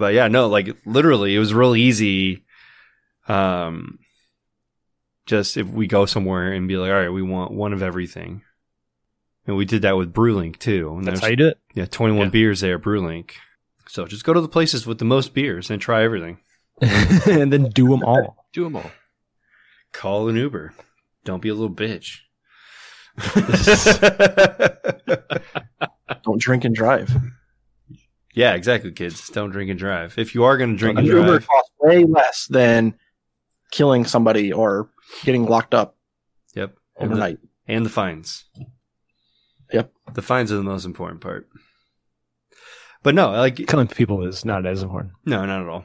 But 0.00 0.14
yeah, 0.14 0.28
no, 0.28 0.48
like 0.48 0.74
literally, 0.86 1.36
it 1.36 1.38
was 1.38 1.52
real 1.52 1.76
easy. 1.76 2.44
Um, 3.28 3.98
just 5.30 5.56
if 5.56 5.66
we 5.68 5.86
go 5.86 6.04
somewhere 6.06 6.52
and 6.52 6.66
be 6.68 6.76
like, 6.76 6.90
all 6.90 6.96
right, 7.00 7.08
we 7.08 7.22
want 7.22 7.52
one 7.52 7.72
of 7.72 7.82
everything, 7.82 8.42
and 9.46 9.56
we 9.56 9.64
did 9.64 9.82
that 9.82 9.96
with 9.96 10.12
Brewlink 10.12 10.58
too. 10.58 10.94
And 10.96 11.06
That's 11.06 11.20
how 11.20 11.28
you 11.28 11.36
do 11.36 11.48
it. 11.48 11.58
yeah, 11.74 11.86
twenty 11.86 12.14
one 12.14 12.26
Yeah. 12.26 12.30
beers 12.32 12.60
there, 12.60 12.74
at 12.74 12.82
Brewlink. 12.82 13.32
So 13.88 14.06
just 14.06 14.24
go 14.24 14.32
to 14.34 14.40
the 14.40 14.48
places 14.48 14.86
with 14.86 14.98
the 14.98 15.04
most 15.04 15.32
beers 15.32 15.70
and 15.70 15.80
try 15.80 16.02
everything. 16.04 16.38
and 16.80 17.52
then 17.52 17.64
do 17.70 17.88
them 17.88 18.02
all. 18.02 18.36
Do 18.52 18.64
them 18.64 18.74
all. 18.76 18.90
Call 19.92 20.28
an 20.28 20.34
Uber. 20.36 20.74
Don't 21.24 21.40
be 21.40 21.48
a 21.50 21.54
little 21.54 21.74
bitch. 21.74 22.18
Don't 26.24 26.40
drink 26.40 26.64
and 26.64 26.74
drive. 26.74 27.14
yeah, 28.34 28.54
exactly, 28.54 28.90
kids. 28.92 29.28
Don't 29.28 29.50
drink 29.50 29.70
and 29.70 29.78
drive. 29.78 30.18
If 30.18 30.34
you 30.34 30.42
are 30.44 30.56
going 30.58 30.72
to 30.72 30.76
drink 30.76 30.98
An 30.98 31.04
and 31.04 31.14
Uber 31.14 31.26
drive, 31.26 31.46
costs 31.46 31.70
way 31.80 32.04
less 32.04 32.46
than 32.48 32.94
killing 33.70 34.04
somebody 34.04 34.52
or 34.52 34.90
getting 35.24 35.46
locked 35.46 35.74
up 35.74 35.96
yep, 36.54 36.76
and 36.98 37.10
the, 37.10 37.14
overnight. 37.14 37.38
and 37.66 37.84
the 37.84 37.90
fines. 37.90 38.44
Yep. 39.72 39.92
The 40.14 40.22
fines 40.22 40.52
are 40.52 40.56
the 40.56 40.62
most 40.62 40.84
important 40.84 41.20
part. 41.20 41.48
But 43.02 43.14
no, 43.14 43.30
like 43.30 43.56
Killing 43.66 43.88
people 43.88 44.26
is 44.26 44.44
not 44.44 44.66
as 44.66 44.82
important. 44.82 45.14
no, 45.24 45.44
not 45.46 45.62
at 45.62 45.68
all. 45.68 45.84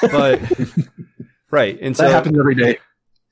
But 0.00 0.40
right, 1.50 1.78
and 1.80 1.96
so 1.96 2.04
that 2.04 2.12
happens 2.12 2.38
every 2.38 2.54
day. 2.54 2.78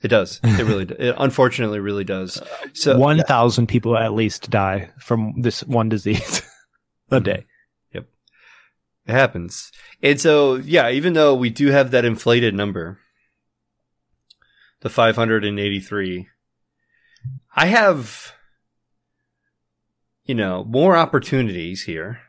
it 0.03 0.09
does. 0.09 0.39
It 0.45 0.65
really, 0.65 0.85
do- 0.85 0.97
it 0.99 1.15
unfortunately, 1.17 1.81
really 1.81 2.05
does. 2.05 2.43
So 2.75 2.99
one 2.99 3.23
thousand 3.23 3.69
people 3.69 3.97
at 3.97 4.13
least 4.13 4.51
die 4.51 4.91
from 4.99 5.41
this 5.41 5.65
one 5.65 5.89
disease 5.89 6.43
a 7.11 7.17
mm-hmm. 7.17 7.25
day. 7.25 7.47
Yep, 7.95 8.07
it 9.07 9.13
happens. 9.13 9.73
And 10.03 10.21
so, 10.21 10.57
yeah, 10.57 10.91
even 10.91 11.15
though 11.15 11.35
we 11.35 11.49
do 11.49 11.69
have 11.69 11.93
that 11.93 12.05
inflated 12.05 12.55
number, 12.55 12.99
the 14.81 14.91
583, 14.91 16.29
I 17.55 17.67
have, 17.67 18.33
you 20.25 20.35
know, 20.35 20.65
more 20.65 20.97
opportunities 20.97 21.85
here 21.85 22.21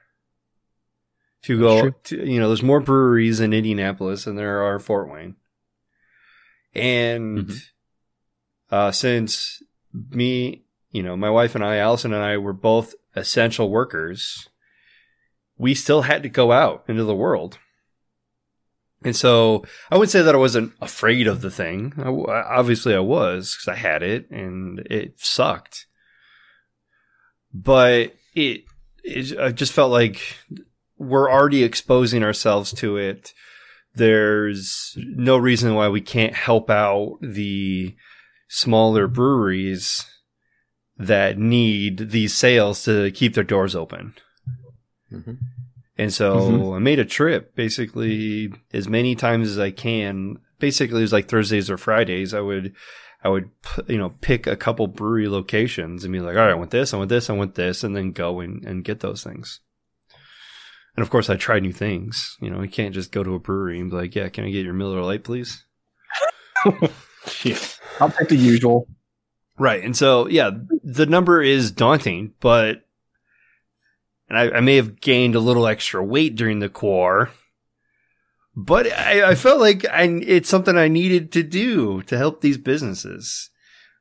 to 1.43 1.59
go 1.59 1.89
to, 1.89 2.25
you 2.27 2.39
know, 2.39 2.47
there's 2.47 2.63
more 2.63 2.79
breweries 2.81 3.39
in 3.39 3.53
Indianapolis 3.53 4.25
than 4.25 4.35
there 4.35 4.61
are 4.61 4.79
Fort 4.79 5.09
Wayne. 5.09 5.35
And, 6.73 7.47
Mhm. 7.47 7.69
uh, 8.69 8.91
since 8.91 9.63
me, 10.09 10.63
you 10.91 11.03
know, 11.03 11.15
my 11.17 11.29
wife 11.29 11.55
and 11.55 11.63
I, 11.63 11.77
Allison 11.77 12.13
and 12.13 12.23
I 12.23 12.37
were 12.37 12.53
both 12.53 12.95
essential 13.15 13.69
workers, 13.69 14.49
we 15.57 15.73
still 15.73 16.03
had 16.03 16.23
to 16.23 16.29
go 16.29 16.51
out 16.51 16.83
into 16.87 17.03
the 17.03 17.15
world. 17.15 17.59
And 19.03 19.15
so 19.15 19.65
I 19.89 19.95
wouldn't 19.95 20.11
say 20.11 20.21
that 20.21 20.35
I 20.35 20.37
wasn't 20.37 20.73
afraid 20.79 21.25
of 21.27 21.41
the 21.41 21.49
thing. 21.49 21.93
I 21.97 22.07
obviously, 22.09 22.93
I 22.93 22.99
was 22.99 23.55
because 23.55 23.67
I 23.75 23.79
had 23.79 24.03
it 24.03 24.29
and 24.29 24.79
it 24.89 25.15
sucked. 25.19 25.87
But 27.53 28.13
it, 28.35 28.63
it, 29.03 29.39
I 29.39 29.51
just 29.51 29.73
felt 29.73 29.91
like 29.91 30.21
we're 30.97 31.31
already 31.31 31.63
exposing 31.63 32.23
ourselves 32.23 32.71
to 32.73 32.97
it. 32.97 33.33
There's 33.95 34.95
no 34.97 35.35
reason 35.35 35.73
why 35.75 35.89
we 35.89 35.99
can't 36.01 36.33
help 36.35 36.69
out 36.69 37.17
the 37.21 37.95
smaller 38.47 39.07
breweries 39.07 40.05
that 40.97 41.37
need 41.39 42.11
these 42.11 42.33
sales 42.35 42.83
to 42.83 43.09
keep 43.11 43.33
their 43.33 43.43
doors 43.43 43.75
open. 43.75 44.13
Mhm. 45.11 45.39
And 45.97 46.13
so 46.13 46.35
Mhm. 46.37 46.75
I 46.75 46.79
made 46.79 46.99
a 46.99 47.05
trip 47.05 47.55
basically 47.55 48.53
as 48.73 48.87
many 48.87 49.15
times 49.15 49.49
as 49.49 49.59
I 49.59 49.71
can. 49.71 50.37
Basically, 50.59 50.99
it 50.99 51.01
was 51.01 51.13
like 51.13 51.27
Thursdays 51.27 51.69
or 51.69 51.77
Fridays. 51.77 52.33
I 52.33 52.39
would, 52.39 52.73
I 53.23 53.29
would, 53.29 53.49
you 53.87 53.97
know, 53.97 54.15
pick 54.21 54.47
a 54.47 54.55
couple 54.55 54.87
brewery 54.87 55.27
locations 55.27 56.03
and 56.03 56.11
be 56.13 56.19
like, 56.19 56.35
all 56.37 56.43
right, 56.43 56.51
I 56.51 56.55
want 56.55 56.71
this, 56.71 56.93
I 56.93 56.97
want 56.97 57.09
this, 57.09 57.29
I 57.29 57.33
want 57.33 57.55
this, 57.55 57.83
and 57.83 57.95
then 57.95 58.11
go 58.11 58.39
and, 58.39 58.63
and 58.65 58.83
get 58.83 59.01
those 59.01 59.23
things. 59.23 59.59
And 60.95 61.03
of 61.03 61.09
course, 61.09 61.29
I 61.29 61.35
try 61.35 61.59
new 61.59 61.71
things. 61.71 62.35
You 62.41 62.49
know, 62.49 62.61
you 62.61 62.69
can't 62.69 62.93
just 62.93 63.11
go 63.11 63.23
to 63.23 63.35
a 63.35 63.39
brewery 63.39 63.79
and 63.79 63.89
be 63.89 63.95
like, 63.95 64.15
yeah, 64.15 64.29
can 64.29 64.43
I 64.45 64.49
get 64.49 64.65
your 64.65 64.73
Miller 64.73 65.01
Lite, 65.01 65.23
please? 65.23 65.65
I'll 66.65 68.09
take 68.09 68.29
the 68.29 68.35
usual. 68.37 68.87
Right. 69.57 69.83
And 69.83 69.95
so, 69.95 70.27
yeah, 70.27 70.51
the 70.83 71.05
number 71.05 71.41
is 71.41 71.71
daunting, 71.71 72.33
but, 72.39 72.81
and 74.31 74.39
I, 74.39 74.57
I 74.57 74.61
may 74.61 74.77
have 74.77 75.01
gained 75.01 75.35
a 75.35 75.41
little 75.41 75.67
extra 75.67 76.01
weight 76.01 76.37
during 76.37 76.59
the 76.59 76.69
core, 76.69 77.31
but 78.55 78.87
I, 78.89 79.31
I 79.31 79.35
felt 79.35 79.59
like 79.59 79.85
I, 79.89 80.03
it's 80.03 80.47
something 80.47 80.77
I 80.77 80.87
needed 80.87 81.33
to 81.33 81.43
do 81.43 82.01
to 82.03 82.17
help 82.17 82.39
these 82.39 82.57
businesses. 82.57 83.49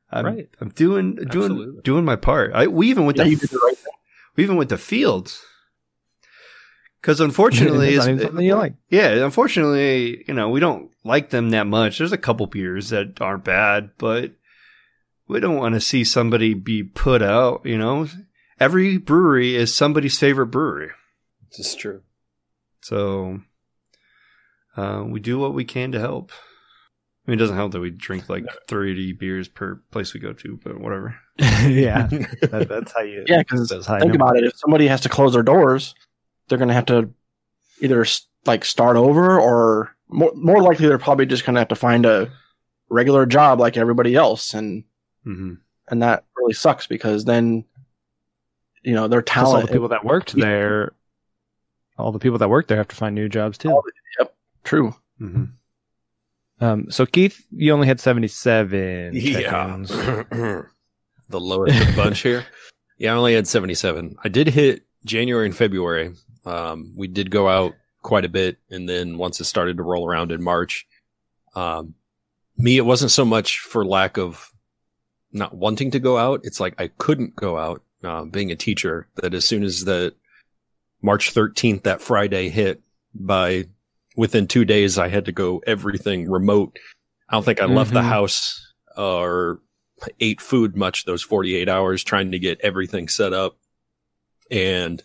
I'm, 0.09 0.25
Right. 0.25 0.49
I'm 0.61 0.69
doing, 0.69 1.15
doing, 1.15 1.27
Absolutely. 1.51 1.81
doing 1.83 2.05
my 2.05 2.15
part. 2.15 2.53
I, 2.53 2.67
we 2.67 2.89
even 2.89 3.05
went 3.05 3.17
Yeah, 3.17 3.25
to, 3.25 3.35
the 3.35 3.59
right 3.61 3.75
we 4.37 4.43
even 4.45 4.55
went 4.55 4.69
to 4.69 4.77
fields. 4.77 5.41
Cause 7.01 7.19
unfortunately, 7.19 7.95
It's 7.95 8.05
not 8.05 8.11
even 8.13 8.25
something 8.25 8.45
you 8.45 8.55
like. 8.55 8.75
yeah, 8.89 9.09
unfortunately, 9.25 10.23
you 10.27 10.33
know, 10.33 10.47
we 10.49 10.59
don't 10.61 10.91
like 11.03 11.29
them 11.31 11.49
that 11.49 11.65
much. 11.67 11.97
There's 11.97 12.11
a 12.13 12.17
couple 12.17 12.45
beers 12.45 12.89
that 12.89 13.19
aren't 13.19 13.43
bad, 13.43 13.89
but 13.97 14.31
we 15.27 15.39
don't 15.41 15.57
want 15.57 15.73
to 15.75 15.81
see 15.81 16.03
somebody 16.05 16.53
be 16.53 16.83
put 16.83 17.21
out, 17.21 17.65
you 17.65 17.77
know. 17.77 18.07
Every 18.61 18.99
brewery 18.99 19.55
is 19.55 19.75
somebody's 19.75 20.19
favorite 20.19 20.51
brewery. 20.51 20.91
This 21.49 21.65
is 21.65 21.75
true. 21.75 22.03
So 22.81 23.41
uh, 24.77 25.03
we 25.07 25.19
do 25.19 25.39
what 25.39 25.55
we 25.55 25.65
can 25.65 25.91
to 25.93 25.99
help. 25.99 26.31
I 27.25 27.31
mean, 27.31 27.39
it 27.39 27.41
doesn't 27.41 27.55
help 27.55 27.71
that 27.71 27.79
we 27.79 27.89
drink 27.89 28.29
like 28.29 28.45
30 28.67 29.13
beers 29.13 29.47
per 29.47 29.81
place 29.89 30.13
we 30.13 30.19
go 30.19 30.33
to, 30.33 30.59
but 30.63 30.79
whatever. 30.79 31.19
yeah, 31.39 32.05
that, 32.41 32.67
that's 32.69 32.93
how 32.93 33.01
you. 33.01 33.25
Yeah, 33.25 33.39
because 33.39 33.67
that's 33.67 33.87
how 33.87 33.97
think 33.97 34.13
know. 34.13 34.23
about 34.23 34.37
it. 34.37 34.43
If 34.43 34.55
somebody 34.57 34.85
has 34.85 35.01
to 35.01 35.09
close 35.09 35.33
their 35.33 35.41
doors, 35.41 35.95
they're 36.47 36.59
going 36.59 36.67
to 36.67 36.75
have 36.75 36.85
to 36.85 37.11
either 37.79 38.05
like 38.45 38.63
start 38.63 38.95
over, 38.95 39.39
or 39.39 39.95
more, 40.07 40.33
more 40.35 40.61
likely 40.61 40.87
they're 40.87 40.99
probably 40.99 41.25
just 41.25 41.47
going 41.47 41.55
to 41.55 41.61
have 41.61 41.69
to 41.69 41.75
find 41.75 42.05
a 42.05 42.31
regular 42.89 43.25
job 43.25 43.59
like 43.59 43.75
everybody 43.75 44.13
else, 44.13 44.53
and 44.53 44.83
hmm 45.23 45.55
and 45.91 46.01
that 46.01 46.23
really 46.37 46.53
sucks 46.53 46.87
because 46.87 47.25
then 47.25 47.65
you 48.83 48.93
know 48.93 49.07
their 49.07 49.21
Plus 49.21 49.45
all 49.45 49.51
talent. 49.53 49.67
the 49.67 49.73
people 49.73 49.87
that 49.89 50.03
worked 50.03 50.33
there, 50.33 50.93
all 51.97 52.11
the 52.11 52.19
people 52.19 52.37
that 52.39 52.49
worked 52.49 52.67
there 52.67 52.77
have 52.77 52.87
to 52.89 52.95
find 52.95 53.15
new 53.15 53.29
jobs 53.29 53.57
too. 53.57 53.71
All 53.71 53.83
True. 54.63 54.93
hmm 55.17 55.45
Um, 56.59 56.91
so 56.91 57.05
Keith, 57.05 57.43
you 57.51 57.73
only 57.73 57.87
had 57.87 57.99
seventy-seven. 57.99 59.11
Yeah. 59.15 59.77
the 61.31 61.39
lowest 61.39 61.95
bunch 61.95 62.21
here. 62.21 62.45
Yeah, 62.97 63.13
I 63.13 63.17
only 63.17 63.33
had 63.33 63.47
77. 63.47 64.15
I 64.23 64.29
did 64.29 64.45
hit 64.47 64.85
January 65.05 65.47
and 65.47 65.55
February. 65.55 66.13
Um, 66.45 66.93
we 66.95 67.07
did 67.07 67.31
go 67.31 67.49
out 67.49 67.73
quite 68.03 68.25
a 68.25 68.29
bit. 68.29 68.57
And 68.69 68.87
then 68.87 69.17
once 69.17 69.41
it 69.41 69.45
started 69.45 69.77
to 69.77 69.83
roll 69.83 70.07
around 70.07 70.31
in 70.31 70.43
March, 70.43 70.85
um, 71.55 71.95
me, 72.57 72.77
it 72.77 72.85
wasn't 72.85 73.09
so 73.09 73.25
much 73.25 73.57
for 73.57 73.83
lack 73.83 74.17
of 74.19 74.51
not 75.31 75.55
wanting 75.55 75.89
to 75.91 75.99
go 75.99 76.15
out. 76.19 76.41
It's 76.43 76.59
like 76.59 76.79
I 76.79 76.89
couldn't 76.99 77.35
go 77.35 77.57
out, 77.57 77.81
uh, 78.03 78.25
being 78.25 78.51
a 78.51 78.55
teacher 78.55 79.07
that 79.15 79.33
as 79.33 79.45
soon 79.45 79.63
as 79.63 79.85
the 79.85 80.13
March 81.01 81.33
13th, 81.33 81.83
that 81.83 82.01
Friday 82.01 82.49
hit 82.49 82.81
by 83.13 83.65
within 84.15 84.47
two 84.47 84.65
days, 84.65 84.97
I 84.97 85.07
had 85.07 85.25
to 85.25 85.31
go 85.31 85.61
everything 85.65 86.29
remote. 86.29 86.77
I 87.29 87.33
don't 87.35 87.43
think 87.43 87.61
I 87.61 87.65
left 87.65 87.93
the 87.93 88.01
Mhm. 88.01 88.09
house 88.09 88.73
or 88.97 89.61
ate 90.19 90.41
food 90.41 90.75
much 90.75 91.05
those 91.05 91.21
48 91.21 91.69
hours 91.69 92.03
trying 92.03 92.31
to 92.31 92.39
get 92.39 92.59
everything 92.61 93.07
set 93.07 93.33
up 93.33 93.57
and 94.49 95.01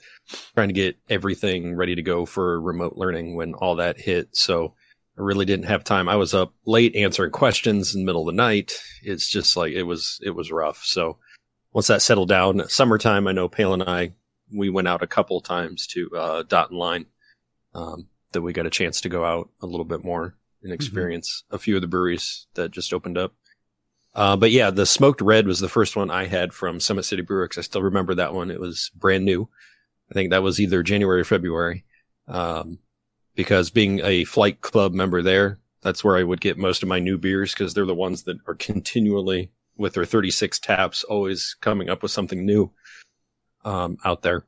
trying 0.54 0.68
to 0.68 0.74
get 0.74 0.96
everything 1.08 1.74
ready 1.76 1.94
to 1.94 2.02
go 2.02 2.26
for 2.26 2.60
remote 2.60 2.94
learning 2.96 3.36
when 3.36 3.54
all 3.54 3.76
that 3.76 4.00
hit. 4.00 4.34
So 4.34 4.74
I 5.18 5.22
really 5.22 5.44
didn't 5.44 5.66
have 5.66 5.84
time. 5.84 6.08
I 6.08 6.16
was 6.16 6.34
up 6.34 6.52
late 6.66 6.96
answering 6.96 7.30
questions 7.30 7.94
in 7.94 8.00
the 8.00 8.06
middle 8.06 8.28
of 8.28 8.34
the 8.34 8.36
night. 8.42 8.72
It's 9.02 9.28
just 9.30 9.56
like 9.56 9.72
it 9.72 9.84
was 9.84 10.18
it 10.22 10.30
was 10.30 10.50
rough. 10.50 10.82
So 10.84 11.18
once 11.72 11.86
that 11.88 12.02
settled 12.02 12.28
down, 12.28 12.68
summertime, 12.68 13.26
I 13.26 13.32
know 13.32 13.48
Pale 13.48 13.74
and 13.74 13.82
I 13.82 14.12
we 14.52 14.70
went 14.70 14.88
out 14.88 15.02
a 15.02 15.08
couple 15.08 15.40
times 15.40 15.86
to 15.88 16.08
uh, 16.16 16.42
Dot 16.44 16.70
and 16.70 16.78
Line. 16.78 17.06
Um, 17.74 18.08
that 18.32 18.42
we 18.42 18.52
got 18.52 18.66
a 18.66 18.70
chance 18.70 19.00
to 19.00 19.08
go 19.08 19.24
out 19.24 19.48
a 19.62 19.66
little 19.66 19.84
bit 19.84 20.04
more 20.04 20.34
and 20.62 20.72
experience 20.72 21.44
a 21.50 21.58
few 21.58 21.76
of 21.76 21.80
the 21.80 21.88
breweries 21.88 22.46
that 22.54 22.70
just 22.70 22.92
opened 22.92 23.16
up. 23.16 23.32
Uh, 24.14 24.36
but 24.36 24.50
yeah, 24.50 24.70
the 24.70 24.86
smoked 24.86 25.20
red 25.20 25.46
was 25.46 25.60
the 25.60 25.68
first 25.68 25.96
one 25.96 26.10
I 26.10 26.26
had 26.26 26.52
from 26.52 26.80
Summit 26.80 27.04
City 27.04 27.22
Brewerks. 27.22 27.58
I 27.58 27.62
still 27.62 27.82
remember 27.82 28.14
that 28.14 28.34
one. 28.34 28.50
It 28.50 28.60
was 28.60 28.90
brand 28.94 29.24
new. 29.24 29.48
I 30.10 30.14
think 30.14 30.30
that 30.30 30.42
was 30.42 30.60
either 30.60 30.82
January 30.82 31.20
or 31.20 31.24
February. 31.24 31.84
Um, 32.28 32.78
because 33.34 33.70
being 33.70 34.00
a 34.02 34.24
flight 34.24 34.60
club 34.60 34.92
member 34.92 35.22
there, 35.22 35.58
that's 35.82 36.02
where 36.02 36.16
I 36.16 36.22
would 36.22 36.40
get 36.40 36.58
most 36.58 36.82
of 36.82 36.88
my 36.88 36.98
new 36.98 37.18
beers 37.18 37.52
because 37.52 37.74
they're 37.74 37.86
the 37.86 37.94
ones 37.94 38.24
that 38.24 38.38
are 38.46 38.54
continually 38.54 39.50
with 39.76 39.94
their 39.94 40.04
36 40.04 40.58
taps, 40.58 41.04
always 41.04 41.56
coming 41.60 41.88
up 41.90 42.02
with 42.02 42.12
something 42.12 42.44
new, 42.44 42.70
um, 43.64 43.98
out 44.04 44.22
there. 44.22 44.44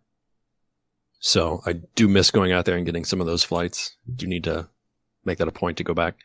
So 1.20 1.61
I 1.66 1.74
do 1.95 2.09
miss 2.09 2.31
going 2.31 2.53
out 2.53 2.64
there 2.64 2.76
and 2.76 2.87
getting 2.87 3.05
some 3.05 3.20
of 3.20 3.26
those 3.26 3.45
flights. 3.45 3.97
Do 4.14 4.26
need 4.26 4.45
to 4.45 4.68
make 5.24 5.39
that 5.39 5.49
a 5.49 5.53
point 5.53 5.79
to 5.79 5.85
go 5.85 5.95
back. 5.95 6.16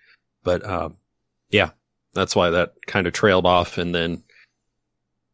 But, 0.43 0.65
um, 0.65 0.97
yeah, 1.49 1.71
that's 2.13 2.35
why 2.35 2.51
that 2.51 2.73
kind 2.85 3.07
of 3.07 3.13
trailed 3.13 3.45
off. 3.45 3.77
And 3.77 3.93
then 3.93 4.23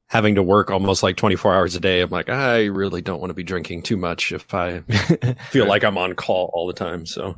having 0.08 0.36
to 0.36 0.44
work 0.44 0.72
almost 0.72 1.04
like 1.04 1.18
24 1.18 1.54
hours 1.54 1.76
a 1.76 1.80
day, 1.80 2.02
I'm 2.02 2.10
like, 2.10 2.30
I 2.30 2.66
really 2.66 3.02
don't 3.02 3.20
want 3.20 3.32
to 3.32 3.36
be 3.36 3.44
drinking 3.44 3.84
too 3.84 3.98
much 3.98 4.32
if 4.32 4.54
I 4.54 4.80
feel 5.50 5.68
like 5.68 5.84
I'm 5.84 5.98
on 5.98 6.16
call 6.16 6.50
all 6.54 6.68
the 6.68 6.74
time. 6.74 7.06
So, 7.06 7.36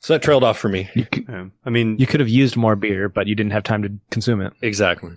so 0.00 0.12
that 0.14 0.22
trailed 0.22 0.42
off 0.44 0.58
for 0.58 0.68
me. 0.68 0.88
you, 0.94 1.06
c- 1.14 1.24
Yeah. 1.28 1.46
I 1.64 1.70
mean, 1.70 1.96
you 1.98 2.06
could 2.06 2.20
have 2.20 2.28
used 2.28 2.56
more 2.56 2.74
beer, 2.76 3.08
but 3.08 3.26
you 3.26 3.34
didn't 3.34 3.52
have 3.52 3.62
time 3.62 3.82
to 3.82 3.92
consume 4.10 4.40
it. 4.40 4.52
Exactly. 4.62 5.12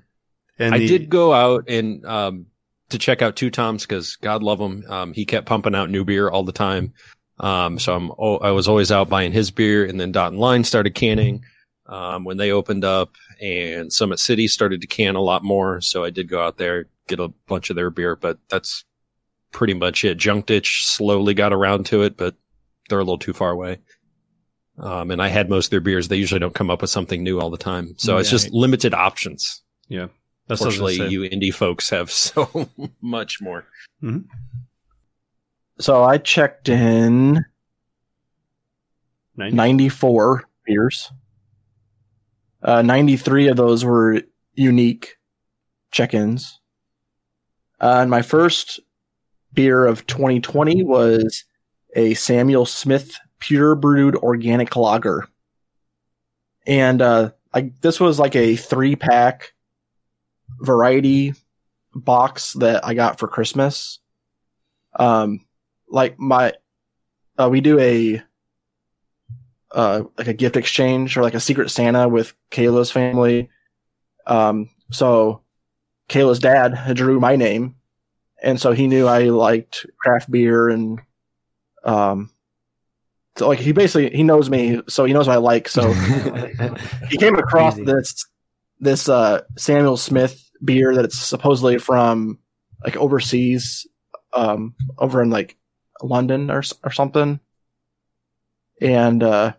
and 0.59 0.75
I 0.75 0.77
the- 0.79 0.87
did 0.87 1.09
go 1.09 1.33
out 1.33 1.65
and 1.67 2.05
um, 2.05 2.45
to 2.89 2.97
check 2.99 3.21
out 3.21 3.35
Two 3.35 3.49
Toms 3.49 3.83
because 3.85 4.15
God 4.17 4.43
love 4.43 4.59
him. 4.59 4.83
Um, 4.87 5.13
he 5.13 5.25
kept 5.25 5.47
pumping 5.47 5.73
out 5.75 5.89
new 5.89 6.05
beer 6.05 6.29
all 6.29 6.43
the 6.43 6.51
time. 6.51 6.93
Um, 7.39 7.79
so 7.79 7.95
I'm 7.95 8.11
oh, 8.19 8.37
I 8.37 8.51
was 8.51 8.67
always 8.67 8.91
out 8.91 9.09
buying 9.09 9.31
his 9.31 9.49
beer, 9.49 9.83
and 9.85 9.99
then 9.99 10.11
Dot 10.11 10.31
and 10.31 10.39
Line 10.39 10.63
started 10.63 10.93
canning 10.93 11.43
um, 11.87 12.23
when 12.25 12.37
they 12.37 12.51
opened 12.51 12.85
up, 12.85 13.15
and 13.41 13.91
Summit 13.91 14.19
City 14.19 14.47
started 14.47 14.81
to 14.81 14.87
can 14.87 15.15
a 15.15 15.21
lot 15.21 15.43
more. 15.43 15.81
So 15.81 16.03
I 16.03 16.11
did 16.11 16.29
go 16.29 16.41
out 16.43 16.57
there 16.57 16.85
get 17.07 17.19
a 17.19 17.29
bunch 17.47 17.69
of 17.71 17.75
their 17.75 17.89
beer, 17.89 18.15
but 18.15 18.37
that's 18.49 18.85
pretty 19.51 19.73
much 19.73 20.05
it. 20.05 20.17
Junk 20.17 20.45
Ditch 20.45 20.85
slowly 20.85 21.33
got 21.33 21.51
around 21.51 21.85
to 21.87 22.03
it, 22.03 22.15
but 22.15 22.35
they're 22.87 22.99
a 22.99 23.03
little 23.03 23.17
too 23.17 23.33
far 23.33 23.49
away. 23.51 23.79
Um, 24.79 25.11
and 25.11 25.21
I 25.21 25.27
had 25.27 25.49
most 25.49 25.67
of 25.67 25.71
their 25.71 25.81
beers. 25.81 26.07
They 26.07 26.15
usually 26.15 26.39
don't 26.39 26.55
come 26.55 26.71
up 26.71 26.81
with 26.81 26.89
something 26.89 27.23
new 27.23 27.39
all 27.39 27.49
the 27.49 27.57
time, 27.57 27.93
so 27.97 28.17
it's 28.17 28.29
just 28.29 28.51
limited 28.51 28.93
options. 28.93 29.61
Yeah. 29.87 30.07
That's 30.47 30.61
what 30.61 30.65
I 30.65 30.67
was 30.67 30.77
gonna 30.77 30.89
Fortunately, 30.97 31.13
you 31.13 31.29
indie 31.29 31.53
folks 31.53 31.89
have 31.89 32.11
so 32.11 32.69
much 33.01 33.39
more. 33.41 33.65
So 35.79 36.03
I 36.03 36.17
checked 36.17 36.69
in 36.69 37.45
90? 39.37 39.55
94 39.55 40.43
beers. 40.65 41.11
Uh, 42.61 42.81
93 42.81 43.47
of 43.47 43.57
those 43.57 43.83
were 43.83 44.21
unique 44.55 45.17
check-ins. 45.91 46.59
Uh, 47.81 47.99
and 48.01 48.09
my 48.09 48.21
first 48.21 48.79
beer 49.53 49.85
of 49.85 50.07
2020 50.07 50.83
was 50.83 51.43
a 51.95 52.13
Samuel 52.13 52.65
Smith 52.65 53.17
pure 53.43 53.75
brewed 53.75 54.15
organic 54.15 54.73
lager. 54.77 55.27
And 56.65 57.01
uh, 57.01 57.31
I, 57.53 57.73
this 57.81 57.99
was 57.99 58.19
like 58.19 58.37
a 58.37 58.55
three 58.55 58.95
pack 58.95 59.51
variety 60.59 61.33
box 61.93 62.53
that 62.53 62.85
I 62.85 62.93
got 62.93 63.19
for 63.19 63.27
Christmas. 63.27 63.99
Um, 64.97 65.45
like 65.89 66.17
my, 66.17 66.53
uh, 67.37 67.49
we 67.49 67.59
do 67.59 67.77
a, 67.79 68.23
uh, 69.71 70.03
like 70.17 70.27
a 70.27 70.33
gift 70.33 70.55
exchange 70.55 71.17
or 71.17 71.21
like 71.21 71.33
a 71.33 71.41
secret 71.41 71.69
Santa 71.69 72.07
with 72.07 72.33
Kayla's 72.49 72.91
family. 72.91 73.49
Um, 74.25 74.69
so 74.89 75.41
Kayla's 76.07 76.39
dad 76.39 76.95
drew 76.95 77.19
my 77.19 77.35
name. 77.35 77.75
And 78.41 78.59
so 78.59 78.71
he 78.71 78.87
knew 78.87 79.05
I 79.05 79.23
liked 79.23 79.85
craft 79.99 80.31
beer 80.31 80.69
and, 80.69 81.01
um, 81.83 82.29
so 83.37 83.47
like 83.47 83.59
he 83.59 83.71
basically, 83.71 84.15
he 84.15 84.23
knows 84.23 84.49
me, 84.49 84.81
so 84.87 85.05
he 85.05 85.13
knows 85.13 85.27
what 85.27 85.33
I 85.33 85.39
like. 85.39 85.67
So 85.67 85.91
he 87.09 87.17
came 87.17 87.35
across 87.35 87.75
Easy. 87.75 87.85
this, 87.85 88.25
this, 88.79 89.09
uh, 89.09 89.41
Samuel 89.57 89.97
Smith 89.97 90.49
beer 90.63 90.93
that 90.95 91.05
it's 91.05 91.17
supposedly 91.17 91.79
from 91.79 92.37
like 92.83 92.95
overseas, 92.95 93.87
um, 94.33 94.75
over 94.97 95.21
in 95.21 95.29
like 95.29 95.57
London 96.01 96.51
or, 96.51 96.63
or 96.83 96.91
something. 96.91 97.39
And, 98.81 99.23
uh, 99.23 99.53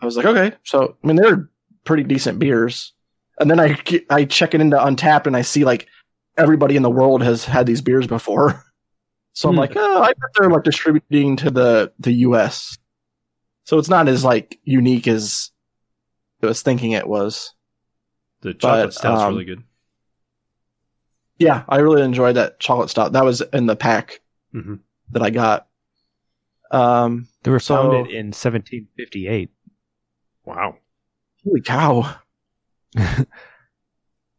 I 0.00 0.04
was 0.04 0.16
like, 0.16 0.26
okay. 0.26 0.56
So, 0.64 0.96
I 1.02 1.06
mean, 1.06 1.16
they're 1.16 1.50
pretty 1.84 2.04
decent 2.04 2.38
beers. 2.38 2.92
And 3.38 3.50
then 3.50 3.60
I, 3.60 3.78
I 4.10 4.24
check 4.24 4.54
it 4.54 4.60
into 4.60 4.76
Untappd 4.76 5.26
and 5.26 5.36
I 5.36 5.42
see 5.42 5.64
like 5.64 5.86
everybody 6.36 6.76
in 6.76 6.82
the 6.82 6.90
world 6.90 7.22
has 7.22 7.44
had 7.44 7.66
these 7.66 7.80
beers 7.80 8.06
before. 8.06 8.64
So 9.32 9.48
I'm 9.48 9.54
Hmm. 9.54 9.60
like, 9.60 9.72
oh, 9.76 10.02
I 10.02 10.08
bet 10.08 10.30
they're 10.38 10.50
like 10.50 10.64
distributing 10.64 11.36
to 11.36 11.50
the, 11.50 11.92
the 11.98 12.12
US. 12.28 12.76
So 13.64 13.78
it's 13.78 13.88
not 13.88 14.08
as 14.08 14.24
like 14.24 14.58
unique 14.64 15.06
as 15.08 15.50
I 16.42 16.46
was 16.46 16.62
thinking 16.62 16.92
it 16.92 17.06
was. 17.06 17.54
The 18.42 18.54
chocolate 18.54 18.86
But, 18.86 18.94
stout's 18.94 19.22
um, 19.22 19.32
really 19.34 19.44
good. 19.44 19.62
Yeah, 21.38 21.64
I 21.68 21.78
really 21.78 22.02
enjoyed 22.02 22.36
that 22.36 22.58
chocolate 22.60 22.90
stout. 22.90 23.12
That 23.12 23.24
was 23.24 23.40
in 23.52 23.66
the 23.66 23.76
pack 23.76 24.20
hmm 24.52 24.76
that 25.12 25.22
I 25.22 25.30
got. 25.30 25.68
Um, 26.70 27.28
They 27.42 27.50
were 27.50 27.60
So- 27.60 27.76
founded 27.76 28.12
in 28.14 28.26
1758. 28.32 29.50
Wow. 30.44 30.76
holy 31.44 31.60
cow. 31.60 32.16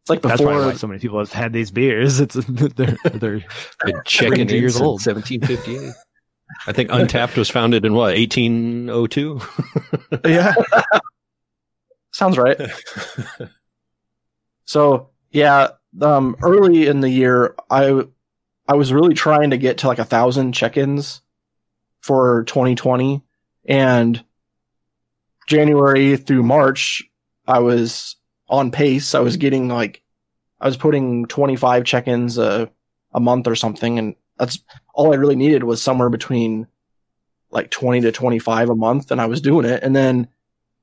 It's 0.01 0.09
like 0.09 0.21
before, 0.21 0.29
That's 0.29 0.41
probably 0.41 0.57
before 0.57 0.71
why 0.71 0.77
so 0.77 0.87
many 0.87 0.99
people 0.99 1.19
have 1.19 1.31
had 1.31 1.53
these 1.53 1.71
beers. 1.71 2.19
It's 2.21 2.35
they're, 2.35 2.97
they're 3.03 3.43
Been 3.85 4.01
checking 4.05 4.47
72 4.47 4.55
in 4.55 4.61
years 4.61 4.81
old. 4.81 5.05
1758. 5.05 5.93
I 6.67 6.73
think 6.73 6.89
Untappd 6.89 7.37
was 7.37 7.49
founded 7.49 7.85
in 7.85 7.93
what, 7.93 8.17
1802? 8.17 9.41
yeah. 10.25 10.53
Sounds 12.11 12.37
right. 12.37 12.59
So 14.65 15.09
yeah, 15.31 15.69
um, 16.01 16.35
early 16.41 16.87
in 16.87 17.01
the 17.01 17.09
year, 17.09 17.55
I 17.69 18.03
I 18.67 18.73
was 18.75 18.93
really 18.93 19.13
trying 19.13 19.51
to 19.51 19.57
get 19.57 19.79
to 19.79 19.87
like 19.87 19.99
a 19.99 20.05
thousand 20.05 20.53
check-ins 20.53 21.21
for 22.01 22.43
2020, 22.45 23.21
and 23.65 24.23
January 25.47 26.17
through 26.17 26.43
March, 26.43 27.03
I 27.47 27.59
was 27.59 28.15
on 28.51 28.69
pace. 28.69 29.15
I 29.15 29.19
was 29.21 29.37
getting 29.37 29.67
like 29.67 30.03
I 30.59 30.67
was 30.67 30.77
putting 30.77 31.25
25 31.25 31.83
check-ins 31.85 32.37
a 32.37 32.69
a 33.13 33.19
month 33.19 33.47
or 33.47 33.55
something, 33.55 33.97
and 33.97 34.15
that's 34.37 34.59
all 34.93 35.11
I 35.11 35.17
really 35.17 35.35
needed 35.35 35.63
was 35.63 35.81
somewhere 35.81 36.09
between 36.09 36.67
like 37.49 37.71
20 37.71 38.01
to 38.01 38.11
25 38.11 38.69
a 38.69 38.75
month, 38.75 39.11
and 39.11 39.19
I 39.19 39.25
was 39.25 39.41
doing 39.41 39.65
it. 39.65 39.81
And 39.83 39.95
then 39.95 40.27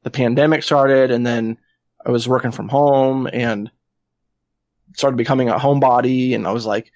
the 0.03 0.11
pandemic 0.11 0.65
started, 0.65 1.13
and 1.13 1.25
then 1.25 1.59
I 2.05 2.11
was 2.11 2.29
working 2.29 2.51
from 2.51 2.69
home 2.69 3.29
and 3.33 3.71
started 4.95 5.17
becoming 5.17 5.49
a 5.49 5.57
homebody 5.57 6.35
and 6.35 6.47
I 6.47 6.53
was 6.53 6.67
like, 6.67 6.91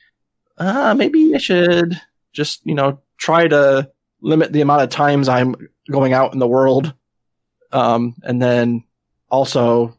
uh, 0.59 0.95
maybe 0.95 1.35
I 1.35 1.39
should 1.39 2.01
just, 2.33 2.65
you 2.65 2.75
know, 2.75 3.01
try 3.17 3.47
to 3.49 3.91
limit 4.21 4.53
the 4.53 4.61
amount 4.61 4.83
of 4.83 4.91
times 4.91 5.29
I'm 5.29 5.55
going 5.91 6.13
out 6.13 6.33
in 6.33 6.39
the 6.39 6.47
world. 6.47 6.95
Um, 7.73 8.17
and 8.23 8.41
then 8.41 8.85
also 9.31 9.97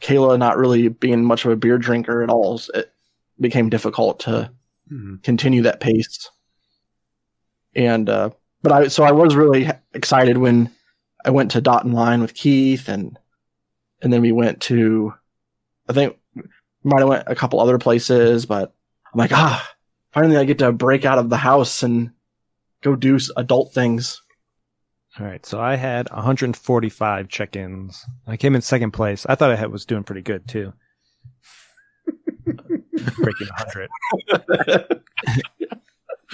Kayla 0.00 0.38
not 0.38 0.56
really 0.58 0.88
being 0.88 1.24
much 1.24 1.44
of 1.44 1.50
a 1.52 1.56
beer 1.56 1.78
drinker 1.78 2.22
at 2.22 2.30
all, 2.30 2.60
it 2.74 2.92
became 3.40 3.68
difficult 3.70 4.20
to 4.20 4.50
Mhm. 4.90 5.22
continue 5.22 5.62
that 5.62 5.80
pace. 5.80 6.28
And, 7.74 8.08
uh, 8.08 8.30
but 8.62 8.72
I, 8.72 8.88
so 8.88 9.04
I 9.04 9.12
was 9.12 9.36
really 9.36 9.70
excited 9.94 10.36
when 10.36 10.70
I 11.24 11.30
went 11.30 11.52
to 11.52 11.60
Dot 11.60 11.84
and 11.84 11.94
Line 11.94 12.20
with 12.20 12.34
Keith 12.34 12.88
and, 12.88 13.18
and 14.02 14.12
then 14.12 14.20
we 14.22 14.32
went 14.32 14.60
to, 14.62 15.14
I 15.88 15.92
think 15.92 16.16
we 16.34 16.42
might 16.82 17.00
have 17.00 17.08
went 17.08 17.24
a 17.28 17.34
couple 17.34 17.60
other 17.60 17.78
places, 17.78 18.46
but 18.46 18.74
I'm 19.12 19.18
like, 19.18 19.32
ah, 19.32 19.68
finally 20.12 20.36
I 20.36 20.44
get 20.44 20.58
to 20.58 20.72
break 20.72 21.04
out 21.04 21.18
of 21.18 21.30
the 21.30 21.36
house 21.36 21.82
and 21.82 22.10
go 22.82 22.96
do 22.96 23.18
adult 23.36 23.72
things. 23.72 24.20
All 25.20 25.26
right, 25.26 25.44
so 25.44 25.60
I 25.60 25.76
had 25.76 26.08
145 26.10 27.28
check-ins. 27.28 28.06
I 28.26 28.38
came 28.38 28.54
in 28.54 28.62
second 28.62 28.92
place. 28.92 29.26
I 29.26 29.34
thought 29.34 29.50
I 29.50 29.56
had, 29.56 29.70
was 29.70 29.84
doing 29.84 30.02
pretty 30.02 30.22
good 30.22 30.48
too. 30.48 30.72
Breaking 32.44 33.48
100 33.48 33.90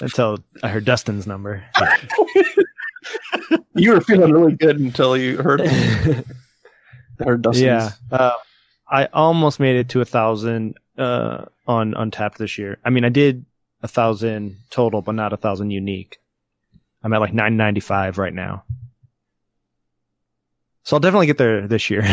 until 0.00 0.38
I 0.62 0.68
heard 0.68 0.84
Dustin's 0.84 1.26
number. 1.26 1.64
You 3.74 3.92
were 3.92 4.00
feeling 4.00 4.32
really 4.32 4.54
good 4.54 4.80
until 4.80 5.16
you 5.16 5.36
heard, 5.36 5.60
heard 7.20 7.42
Dustin's. 7.42 7.62
yeah, 7.62 7.90
uh, 8.10 8.32
I 8.88 9.04
almost 9.12 9.60
made 9.60 9.76
it 9.76 9.90
to 9.90 10.00
a 10.00 10.04
thousand 10.04 10.78
uh, 10.96 11.44
on 11.66 11.92
Untappd 11.92 12.38
this 12.38 12.56
year. 12.58 12.78
I 12.84 12.90
mean, 12.90 13.04
I 13.04 13.10
did 13.10 13.44
a 13.82 13.88
thousand 13.88 14.56
total, 14.70 15.02
but 15.02 15.14
not 15.14 15.32
a 15.32 15.36
thousand 15.36 15.70
unique. 15.70 16.18
I'm 17.02 17.12
at 17.12 17.20
like 17.20 17.34
995 17.34 18.18
right 18.18 18.34
now. 18.34 18.64
So 20.82 20.96
I'll 20.96 21.00
definitely 21.00 21.26
get 21.26 21.38
there 21.38 21.66
this 21.66 21.90
year. 21.90 22.04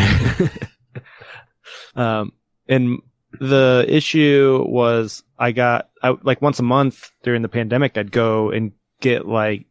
um, 1.96 2.32
and 2.68 3.00
the 3.40 3.84
issue 3.88 4.64
was 4.66 5.22
I 5.38 5.52
got 5.52 5.88
I, 6.02 6.16
like 6.22 6.42
once 6.42 6.58
a 6.58 6.64
month 6.64 7.10
during 7.22 7.42
the 7.42 7.48
pandemic, 7.48 7.96
I'd 7.96 8.12
go 8.12 8.50
and 8.50 8.72
get 9.00 9.26
like 9.26 9.66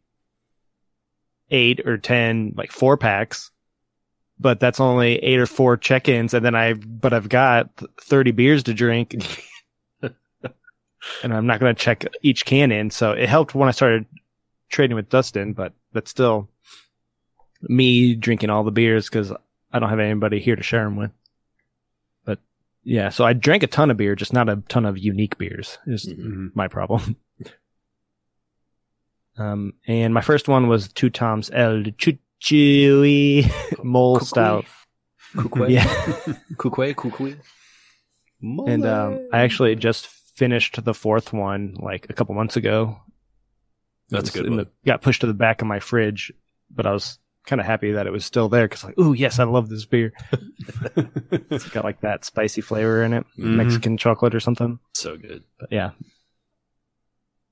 eight 1.50 1.86
or 1.86 1.98
10 1.98 2.54
like 2.56 2.72
four 2.72 2.96
packs, 2.96 3.50
but 4.38 4.60
that's 4.60 4.80
only 4.80 5.16
eight 5.16 5.38
or 5.38 5.46
four 5.46 5.76
check-ins. 5.76 6.34
And 6.34 6.44
then 6.44 6.54
I, 6.54 6.74
but 6.74 7.12
I've 7.12 7.28
got 7.28 7.70
30 8.00 8.32
beers 8.32 8.64
to 8.64 8.74
drink 8.74 9.14
and 11.22 11.34
I'm 11.34 11.46
not 11.46 11.60
going 11.60 11.74
to 11.74 11.80
check 11.80 12.06
each 12.22 12.44
can 12.44 12.72
in. 12.72 12.90
So 12.90 13.12
it 13.12 13.28
helped 13.28 13.54
when 13.54 13.68
I 13.68 13.72
started 13.72 14.06
trading 14.70 14.96
with 14.96 15.08
Dustin, 15.08 15.52
but 15.52 15.72
that's 15.92 16.10
still 16.10 16.48
me 17.62 18.14
drinking 18.14 18.50
all 18.50 18.64
the 18.64 18.70
beers 18.72 19.08
because 19.08 19.32
I 19.72 19.78
don't 19.78 19.88
have 19.90 19.98
anybody 20.00 20.40
here 20.40 20.56
to 20.56 20.62
share 20.62 20.84
them 20.84 20.96
with. 20.96 21.10
But 22.24 22.38
yeah, 22.82 23.08
so 23.10 23.24
I 23.24 23.32
drank 23.32 23.62
a 23.62 23.66
ton 23.66 23.90
of 23.90 23.96
beer, 23.96 24.14
just 24.14 24.32
not 24.32 24.48
a 24.48 24.56
ton 24.68 24.84
of 24.86 24.98
unique 24.98 25.38
beers. 25.38 25.78
Is 25.86 26.06
Mhm. 26.06 26.18
Mhm. 26.26 26.50
my 26.54 26.68
problem. 26.68 27.16
um, 29.36 29.74
and 29.86 30.14
my 30.14 30.20
first 30.20 30.48
one 30.48 30.68
was 30.68 30.92
two 30.92 31.10
Toms 31.10 31.50
El 31.52 31.84
Chuchui 31.98 33.50
Mole 33.84 34.20
Stout. 34.20 34.64
Kukwe. 35.34 35.70
Yeah. 35.70 35.84
Kukwe, 36.56 36.94
kukwe. 36.94 37.36
and 38.40 38.86
um, 38.86 39.28
I 39.32 39.40
actually 39.40 39.74
just 39.74 40.06
finished 40.06 40.84
the 40.84 40.94
fourth 40.94 41.32
one 41.32 41.74
like 41.80 42.06
a 42.08 42.12
couple 42.12 42.34
months 42.34 42.56
ago. 42.56 42.98
That's 44.10 44.30
a 44.30 44.32
good 44.32 44.46
in 44.46 44.56
one. 44.56 44.64
the- 44.64 44.70
got 44.86 45.02
pushed 45.02 45.22
to 45.22 45.26
the 45.26 45.34
back 45.34 45.60
of 45.62 45.66
my 45.66 45.80
fridge, 45.80 46.32
but 46.70 46.86
I 46.86 46.92
was 46.92 47.18
kind 47.46 47.60
of 47.60 47.66
happy 47.66 47.92
that 47.92 48.06
it 48.06 48.10
was 48.12 48.24
still 48.24 48.48
there 48.48 48.66
because 48.66 48.84
like, 48.84 48.98
ooh, 48.98 49.12
yes, 49.12 49.38
I 49.38 49.44
love 49.44 49.68
this 49.68 49.84
beer. 49.86 50.12
It's 51.50 51.68
got 51.70 51.84
like 51.84 52.00
that 52.00 52.24
spicy 52.24 52.60
flavor 52.62 53.02
in 53.02 53.12
it, 53.12 53.24
Mhm. 53.38 53.56
Mexican 53.56 53.96
chocolate 53.96 54.34
or 54.34 54.40
something. 54.40 54.78
So 54.94 55.16
good. 55.16 55.44
But 55.58 55.70
yeah. 55.72 55.90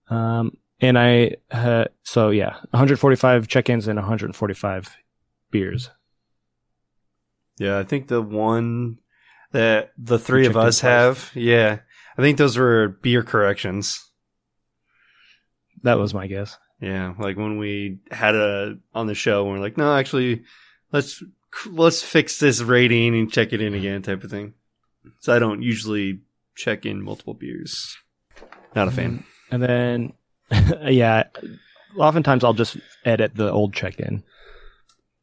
Um, 0.09 0.57
and 0.81 0.99
I, 0.99 1.37
uh, 1.51 1.85
so 2.03 2.31
yeah, 2.31 2.55
145 2.71 3.49
check-ins 3.49 3.87
and 3.89 3.97
145 3.99 4.97
beers. 5.51 5.91
Yeah, 7.59 7.79
I 7.79 7.85
think 7.85 8.09
the 8.09 8.23
one 8.23 8.99
that 9.53 9.93
the 9.99 10.19
three 10.19 10.47
of 10.47 10.57
us 10.57 10.81
have, 10.81 11.31
yeah, 11.35 11.81
I 12.17 12.23
think 12.23 12.39
those 12.39 12.57
were 12.59 12.89
beer 13.03 13.23
corrections. 13.23 14.11
That 15.83 15.99
was 15.99 16.15
my 16.15 16.27
guess. 16.27 16.59
Yeah, 16.81 17.15
like 17.19 17.37
when 17.37 17.59
we 17.59 17.99
had 18.11 18.35
a 18.35 18.79
on 18.95 19.07
the 19.07 19.15
show, 19.15 19.45
and 19.45 19.53
we're 19.53 19.61
like, 19.61 19.77
no, 19.77 19.95
actually, 19.95 20.43
let's 20.93 21.23
let's 21.71 22.03
fix 22.03 22.39
this 22.39 22.61
rating 22.61 23.15
and 23.15 23.33
check 23.33 23.53
it 23.53 23.61
in 23.61 23.75
again, 23.75 24.03
type 24.03 24.25
of 24.25 24.31
thing. 24.31 24.55
So 25.21 25.35
I 25.35 25.39
don't 25.39 25.63
usually 25.63 26.21
check 26.57 26.87
in 26.87 27.03
multiple 27.03 27.35
beers. 27.35 27.97
Not 28.75 28.89
a 28.89 28.91
fan. 28.91 29.25
And 29.51 29.63
then, 29.63 30.13
yeah, 30.83 31.25
oftentimes 31.97 32.45
I'll 32.45 32.55
just 32.55 32.77
edit 33.05 33.35
the 33.35 33.51
old 33.51 33.75
check-in. 33.75 34.23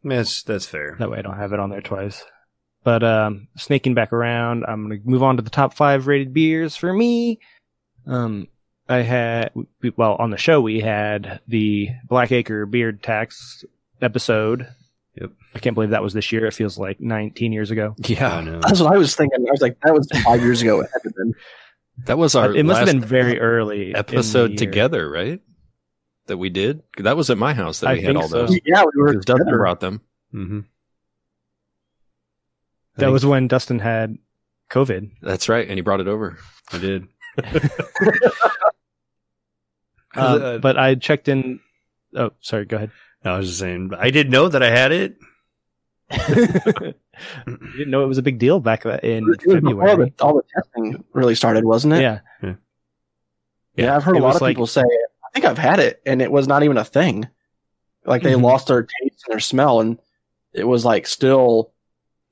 That's 0.03 0.43
that's 0.43 0.65
fair. 0.65 0.95
That 0.99 1.09
way 1.09 1.19
I 1.19 1.21
don't 1.21 1.37
have 1.37 1.53
it 1.53 1.59
on 1.59 1.69
there 1.69 1.81
twice. 1.81 2.23
But 2.83 3.03
um, 3.03 3.49
snaking 3.57 3.93
back 3.93 4.13
around, 4.13 4.63
I'm 4.65 4.87
going 4.87 5.01
to 5.01 5.09
move 5.09 5.23
on 5.23 5.35
to 5.35 5.41
the 5.41 5.49
top 5.49 5.73
five 5.73 6.07
rated 6.07 6.33
beers 6.33 6.77
for 6.77 6.93
me. 6.93 7.39
Um, 8.07 8.47
I 8.89 9.03
had, 9.03 9.51
well, 9.95 10.15
on 10.17 10.31
the 10.31 10.37
show, 10.37 10.59
we 10.61 10.79
had 10.79 11.39
the 11.47 11.89
Blackacre 12.07 12.69
Beard 12.69 13.03
Tax 13.03 13.63
episode. 14.01 14.67
Yep. 15.15 15.31
I 15.53 15.59
can't 15.59 15.75
believe 15.75 15.91
that 15.91 16.01
was 16.01 16.13
this 16.13 16.31
year. 16.31 16.47
It 16.47 16.53
feels 16.55 16.77
like 16.79 16.99
19 16.99 17.53
years 17.53 17.69
ago. 17.69 17.95
I 18.03 18.07
Yeah, 18.07 18.41
know. 18.41 18.59
That's 18.61 18.79
what 18.79 18.93
I 18.93 18.97
was 18.97 19.15
thinking. 19.15 19.45
I 19.47 19.51
was 19.51 19.61
like, 19.61 19.79
that 19.83 19.93
was 19.93 20.07
five 20.23 20.41
years 20.41 20.61
ago. 20.63 20.81
It 20.81 20.89
had 20.91 21.03
to 21.03 21.09
have 21.09 21.15
been. 21.15 21.33
that 22.05 22.17
was 22.17 22.33
our 22.35 22.55
it 22.55 22.65
must 22.65 22.79
have 22.79 22.87
been 22.87 23.01
very 23.01 23.39
early. 23.39 23.93
episode 23.93 24.57
together, 24.57 25.09
right? 25.09 25.39
That 26.25 26.37
we 26.37 26.49
did. 26.49 26.81
That 26.97 27.15
was 27.17 27.29
at 27.29 27.37
my 27.37 27.53
house 27.53 27.81
that 27.81 27.89
I 27.89 27.93
we 27.95 28.01
had 28.03 28.15
all 28.15 28.27
so. 28.27 28.45
those. 28.47 28.59
Yeah, 28.65 28.83
we 28.83 29.01
were 29.01 29.13
Dustin 29.15 29.49
brought 29.49 29.79
them. 29.81 30.01
Mm-hmm. 30.33 30.59
That 32.97 33.11
was 33.11 33.25
when 33.25 33.47
Dustin 33.47 33.79
had 33.79 34.17
COVID. 34.71 35.11
That's 35.21 35.47
right, 35.49 35.67
and 35.67 35.77
he 35.77 35.81
brought 35.81 36.01
it 36.01 36.07
over. 36.07 36.37
I 36.71 36.77
did. 36.77 37.07
Um, 40.15 40.41
Uh, 40.41 40.57
but 40.57 40.77
I 40.77 40.95
checked 40.95 41.27
in. 41.27 41.59
Oh, 42.15 42.31
sorry. 42.41 42.65
Go 42.65 42.77
ahead. 42.77 42.91
I 43.23 43.37
was 43.37 43.47
just 43.47 43.59
saying, 43.59 43.91
I 43.97 44.09
didn't 44.11 44.31
know 44.31 44.47
that 44.47 44.63
I 44.63 44.69
had 44.69 44.91
it. 44.91 45.17
you 46.27 46.37
didn't 47.77 47.89
know 47.89 48.03
it 48.03 48.07
was 48.07 48.17
a 48.17 48.23
big 48.23 48.39
deal 48.39 48.59
back 48.59 48.85
in 48.85 48.91
It 49.23 49.23
was 49.25 49.37
before 49.37 49.55
February. 49.55 50.13
the, 50.17 50.23
all 50.23 50.35
the 50.35 50.43
testing 50.55 51.03
really 51.13 51.35
started, 51.35 51.65
wasn't 51.65 51.93
it? 51.95 52.01
Yeah. 52.01 52.19
Yeah, 53.75 53.95
I've 53.95 54.03
heard 54.03 54.15
It 54.17 54.21
a 54.21 54.25
lot 54.25 54.35
of 54.35 54.41
like- 54.41 54.55
people 54.55 54.67
say, 54.67 54.81
I 54.81 55.29
think 55.33 55.45
I've 55.45 55.57
had 55.57 55.79
it, 55.79 56.01
and 56.05 56.21
it 56.21 56.31
was 56.31 56.47
not 56.47 56.63
even 56.63 56.77
a 56.77 56.83
thing. 56.83 57.27
Like 58.05 58.23
they 58.23 58.33
Mhm. 58.33 58.41
lost 58.41 58.67
their 58.67 58.83
taste 58.83 59.23
and 59.27 59.33
their 59.33 59.39
smell, 59.39 59.79
and 59.79 59.99
it 60.53 60.63
was 60.67 60.83
like 60.83 61.05
still 61.07 61.71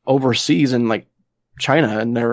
overseas 0.05 0.73
in 0.73 0.87
like 0.87 1.05
China, 1.59 1.99
and 1.99 2.17
they 2.17 2.23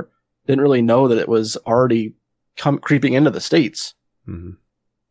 didn't 0.47 0.63
really 0.63 0.83
know 0.83 1.09
that 1.09 1.19
it 1.19 1.29
was 1.29 1.57
already 1.67 2.15
come 2.57 2.79
creeping 2.79 3.13
into 3.13 3.31
the 3.31 3.41
states. 3.41 3.95
Mm-hmm. 4.27 4.53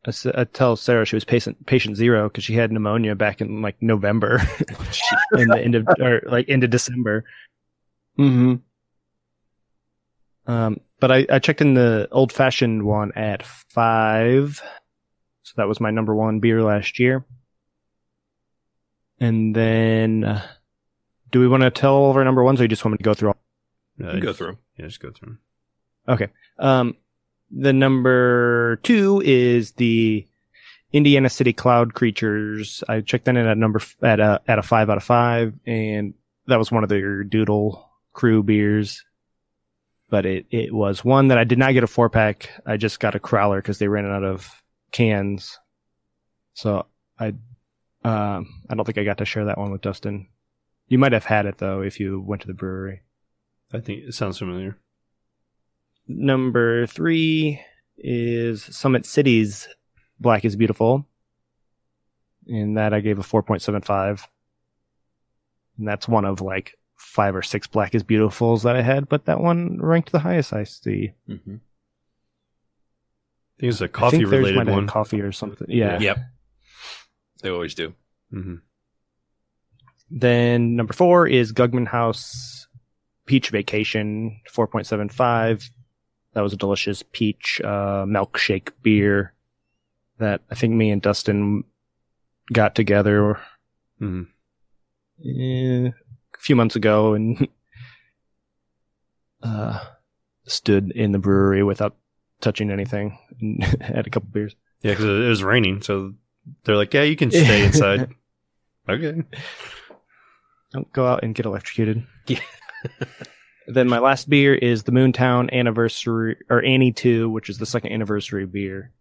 I, 0.05 0.09
s- 0.09 0.25
I 0.25 0.43
tell 0.45 0.75
Sarah 0.75 1.05
she 1.05 1.15
was 1.15 1.23
patient 1.25 1.65
patient 1.65 1.95
zero 1.95 2.27
because 2.29 2.43
she 2.43 2.53
had 2.53 2.71
pneumonia 2.71 3.15
back 3.15 3.41
in 3.41 3.61
like 3.61 3.81
November, 3.81 4.41
in 5.37 5.47
the 5.47 5.61
end 5.63 5.75
of 5.75 5.87
or 5.99 6.21
like 6.25 6.47
into 6.49 6.67
December. 6.67 7.23
Mm-hmm. 8.19 8.55
Um, 10.51 10.79
but 10.99 11.11
I, 11.11 11.25
I 11.29 11.39
checked 11.39 11.61
in 11.61 11.73
the 11.73 12.07
old 12.11 12.31
fashioned 12.31 12.83
one 12.83 13.11
at 13.15 13.43
five, 13.43 14.61
so 15.43 15.53
that 15.57 15.67
was 15.67 15.79
my 15.79 15.89
number 15.91 16.13
one 16.13 16.39
beer 16.39 16.61
last 16.61 16.99
year. 16.99 17.25
And 19.19 19.55
then, 19.55 20.25
uh, 20.25 20.45
do 21.31 21.39
we 21.39 21.47
want 21.47 21.63
to 21.63 21.71
tell 21.71 21.93
all 21.93 22.09
of 22.11 22.17
our 22.17 22.25
number 22.25 22.43
ones, 22.43 22.59
or 22.59 22.63
you 22.65 22.67
just 22.67 22.83
want 22.83 22.93
me 22.93 22.97
to 22.97 23.03
go 23.03 23.13
through? 23.13 23.29
all 23.29 23.37
Uh, 24.05 24.19
Go 24.19 24.33
through. 24.33 24.57
Yeah, 24.77 24.87
just 24.87 24.99
go 24.99 25.11
through. 25.11 25.37
Okay. 26.09 26.27
Um, 26.59 26.97
the 27.55 27.73
number 27.73 28.77
two 28.83 29.21
is 29.23 29.71
the 29.73 30.27
Indiana 30.91 31.29
City 31.29 31.53
Cloud 31.53 31.93
Creatures. 31.93 32.83
I 32.87 33.01
checked 33.01 33.25
that 33.25 33.37
in 33.37 33.45
at 33.45 33.57
number 33.57 33.79
f- 33.79 33.95
at 34.01 34.19
a 34.19 34.41
at 34.47 34.59
a 34.59 34.63
five 34.63 34.89
out 34.89 34.97
of 34.97 35.03
five, 35.03 35.57
and 35.65 36.13
that 36.47 36.59
was 36.59 36.71
one 36.71 36.83
of 36.83 36.89
their 36.89 37.23
Doodle 37.23 37.89
Crew 38.13 38.43
beers. 38.43 39.03
But 40.09 40.25
it 40.25 40.45
it 40.51 40.73
was 40.73 41.05
one 41.05 41.29
that 41.29 41.37
I 41.37 41.43
did 41.43 41.57
not 41.57 41.73
get 41.73 41.83
a 41.83 41.87
four 41.87 42.09
pack. 42.09 42.49
I 42.65 42.77
just 42.77 42.99
got 42.99 43.15
a 43.15 43.19
crowler 43.19 43.57
because 43.57 43.79
they 43.79 43.87
ran 43.87 44.05
out 44.05 44.23
of 44.23 44.49
cans. 44.91 45.59
So 46.55 46.85
I, 47.19 47.33
um, 48.03 48.63
I 48.69 48.75
don't 48.75 48.85
think 48.85 48.99
I 48.99 49.03
got 49.03 49.17
to 49.17 49.25
share 49.25 49.45
that 49.45 49.57
one 49.57 49.71
with 49.71 49.81
Dustin. 49.81 50.27
You 50.87 50.99
might 50.99 51.13
have 51.13 51.25
had 51.25 51.47
it 51.47 51.57
though 51.57 51.81
if 51.81 51.99
you 51.99 52.21
went 52.21 52.41
to 52.43 52.47
the 52.47 52.53
brewery 52.53 53.01
I 53.73 53.79
think 53.79 54.03
it 54.03 54.13
sounds 54.13 54.37
familiar. 54.37 54.77
Number 56.07 56.85
three 56.87 57.61
is 57.97 58.63
Summit 58.63 59.05
City's 59.05 59.67
Black 60.19 60.45
is 60.45 60.55
Beautiful. 60.55 61.07
In 62.45 62.73
that 62.73 62.93
I 62.93 62.99
gave 62.99 63.19
a 63.19 63.23
4.75. 63.23 64.27
And 65.77 65.87
that's 65.87 66.07
one 66.07 66.25
of 66.25 66.41
like 66.41 66.77
five 66.95 67.35
or 67.35 67.41
six 67.41 67.67
Black 67.67 67.95
is 67.95 68.03
Beautifuls 68.03 68.63
that 68.63 68.75
I 68.75 68.81
had, 68.81 69.07
but 69.07 69.25
that 69.25 69.39
one 69.39 69.79
ranked 69.81 70.11
the 70.11 70.19
highest 70.19 70.53
I 70.53 70.63
see. 70.65 71.13
Mm-hmm. 71.29 71.55
I 73.55 73.59
think 73.59 73.71
it's 73.71 73.81
a 73.81 73.85
I 73.85 73.87
coffee 73.87 74.17
think 74.17 74.31
related 74.31 74.57
might 74.57 74.67
have 74.67 74.75
one. 74.75 74.87
Coffee 74.87 75.21
or 75.21 75.31
something. 75.31 75.67
Yeah. 75.69 75.99
Yep. 75.99 76.17
They 77.41 77.49
always 77.49 77.75
do. 77.75 77.93
hmm 78.31 78.55
Then 80.09 80.75
number 80.75 80.93
four 80.93 81.27
is 81.27 81.53
Gugman 81.53 81.87
House 81.87 82.67
Peach 83.25 83.49
Vacation, 83.49 84.41
4.75. 84.51 85.69
That 86.33 86.41
was 86.41 86.53
a 86.53 86.57
delicious 86.57 87.03
peach 87.11 87.61
uh, 87.63 88.05
milkshake 88.05 88.69
beer 88.81 89.33
that 90.17 90.41
I 90.49 90.55
think 90.55 90.73
me 90.73 90.89
and 90.89 91.01
Dustin 91.01 91.63
got 92.51 92.75
together 92.75 93.39
eh, 94.01 95.87
a 95.87 95.93
few 96.39 96.55
months 96.55 96.75
ago 96.75 97.13
and 97.13 97.47
uh, 99.43 99.79
stood 100.45 100.91
in 100.91 101.11
the 101.11 101.19
brewery 101.19 101.63
without 101.63 101.95
touching 102.41 102.71
anything 102.71 103.17
and 103.39 103.63
had 103.81 104.07
a 104.07 104.09
couple 104.09 104.29
beers. 104.31 104.55
Yeah, 104.81 104.91
because 104.91 105.05
it 105.05 105.29
was 105.29 105.43
raining, 105.43 105.81
so 105.81 106.13
they're 106.65 106.75
like, 106.75 106.93
"Yeah, 106.93 107.03
you 107.03 107.15
can 107.15 107.31
stay 107.31 107.63
inside." 107.67 108.09
okay. 108.89 109.23
Don't 110.73 110.91
go 110.91 111.07
out 111.07 111.23
and 111.23 111.33
get 111.33 111.45
electrocuted. 111.45 112.05
Yeah. 112.27 112.39
Then 113.67 113.87
my 113.87 113.99
last 113.99 114.29
beer 114.29 114.53
is 114.53 114.83
the 114.83 114.91
Moontown 114.91 115.51
Anniversary 115.51 116.37
or 116.49 116.63
Annie 116.63 116.91
2, 116.91 117.29
which 117.29 117.49
is 117.49 117.57
the 117.57 117.65
second 117.65 117.91
anniversary 117.91 118.45
beer 118.45 118.91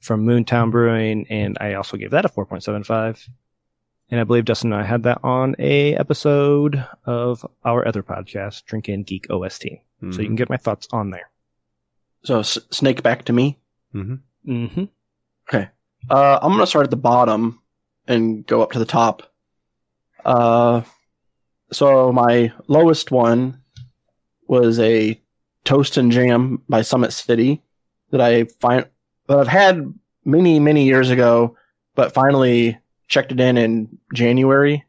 from 0.00 0.24
Moontown 0.26 0.70
Brewing, 0.70 1.26
and 1.28 1.58
I 1.60 1.74
also 1.74 1.96
gave 1.96 2.10
that 2.12 2.24
a 2.24 2.28
4.75. 2.28 3.28
And 4.10 4.20
I 4.20 4.24
believe 4.24 4.44
Dustin 4.46 4.72
and 4.72 4.80
I 4.80 4.84
had 4.86 5.02
that 5.02 5.18
on 5.22 5.54
a 5.58 5.94
episode 5.96 6.82
of 7.04 7.44
our 7.64 7.86
other 7.86 8.02
podcast, 8.02 8.64
Drink 8.64 8.88
and 8.88 9.04
Geek 9.04 9.26
OST. 9.30 9.66
So 10.12 10.20
you 10.20 10.26
can 10.28 10.36
get 10.36 10.48
my 10.48 10.56
thoughts 10.56 10.86
on 10.92 11.10
there. 11.10 11.28
So 12.24 12.38
s- 12.40 12.58
snake 12.70 13.02
back 13.02 13.24
to 13.26 13.32
me. 13.32 13.58
hmm 13.92 14.14
Mm-hmm. 14.46 14.84
Okay. 15.48 15.68
Uh, 16.08 16.38
I'm 16.40 16.52
gonna 16.52 16.66
start 16.66 16.84
at 16.84 16.90
the 16.90 16.96
bottom 16.96 17.60
and 18.06 18.46
go 18.46 18.62
up 18.62 18.72
to 18.72 18.78
the 18.78 18.86
top. 18.86 19.24
Uh, 20.24 20.82
so 21.72 22.12
my 22.12 22.52
lowest 22.68 23.10
one 23.10 23.60
was 24.48 24.78
a 24.80 25.20
toast 25.64 25.96
and 25.96 26.10
jam 26.10 26.62
by 26.68 26.82
Summit 26.82 27.12
City 27.12 27.62
that 28.10 28.20
I 28.20 28.44
find 28.60 28.86
that 29.28 29.38
I've 29.38 29.48
had 29.48 29.92
many 30.24 30.58
many 30.58 30.84
years 30.84 31.10
ago, 31.10 31.56
but 31.94 32.12
finally 32.14 32.78
checked 33.06 33.32
it 33.32 33.40
in 33.40 33.56
in 33.58 33.98
January, 34.14 34.84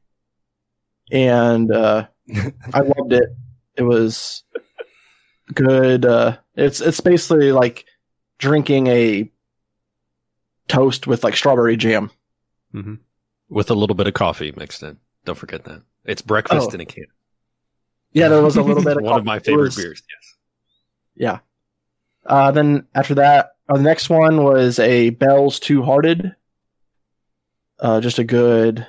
and 1.12 1.72
uh, 1.72 2.08
I 2.74 2.80
loved 2.82 3.14
it. 3.14 3.30
It 3.76 3.84
was 3.84 4.44
good. 5.54 6.06
Uh, 6.06 6.38
it's 6.56 6.82
it's 6.82 7.00
basically 7.02 7.52
like 7.52 7.86
drinking 8.38 8.88
a 8.88 9.30
toast 10.68 11.08
with 11.08 11.24
like 11.24 11.36
strawberry 11.36 11.76
jam. 11.78 12.12
hmm 12.72 12.96
With 13.50 13.70
a 13.72 13.76
little 13.76 13.96
bit 13.96 14.08
of 14.08 14.14
coffee 14.14 14.54
mixed 14.56 14.84
in. 14.84 14.98
Don't 15.26 15.38
forget 15.38 15.64
that. 15.66 15.82
It's 16.06 16.22
breakfast 16.22 16.70
Oh. 16.72 16.74
in 16.76 16.82
a 16.82 16.86
can. 16.86 17.06
Yeah, 18.14 18.28
there 18.30 18.42
was 18.42 18.56
a 18.58 18.62
little 18.62 18.84
bit 18.84 18.98
of 18.98 19.04
One 19.04 19.20
of 19.20 19.26
my 19.26 19.40
favorite 19.40 19.64
was- 19.66 19.76
beers. 19.78 20.02
Yes. 20.10 20.36
Yeah. 21.16 21.40
Uh, 22.26 22.52
then 22.52 22.88
after 22.96 23.16
that, 23.16 23.52
uh, 23.68 23.78
the 23.78 23.84
next 23.84 24.10
one 24.10 24.44
was 24.44 24.80
a 24.80 25.10
Bell's 25.12 25.60
Two 25.60 25.84
Hearted. 25.84 26.36
Uh, 27.80 28.02
just 28.02 28.20
a 28.20 28.24
good. 28.24 28.86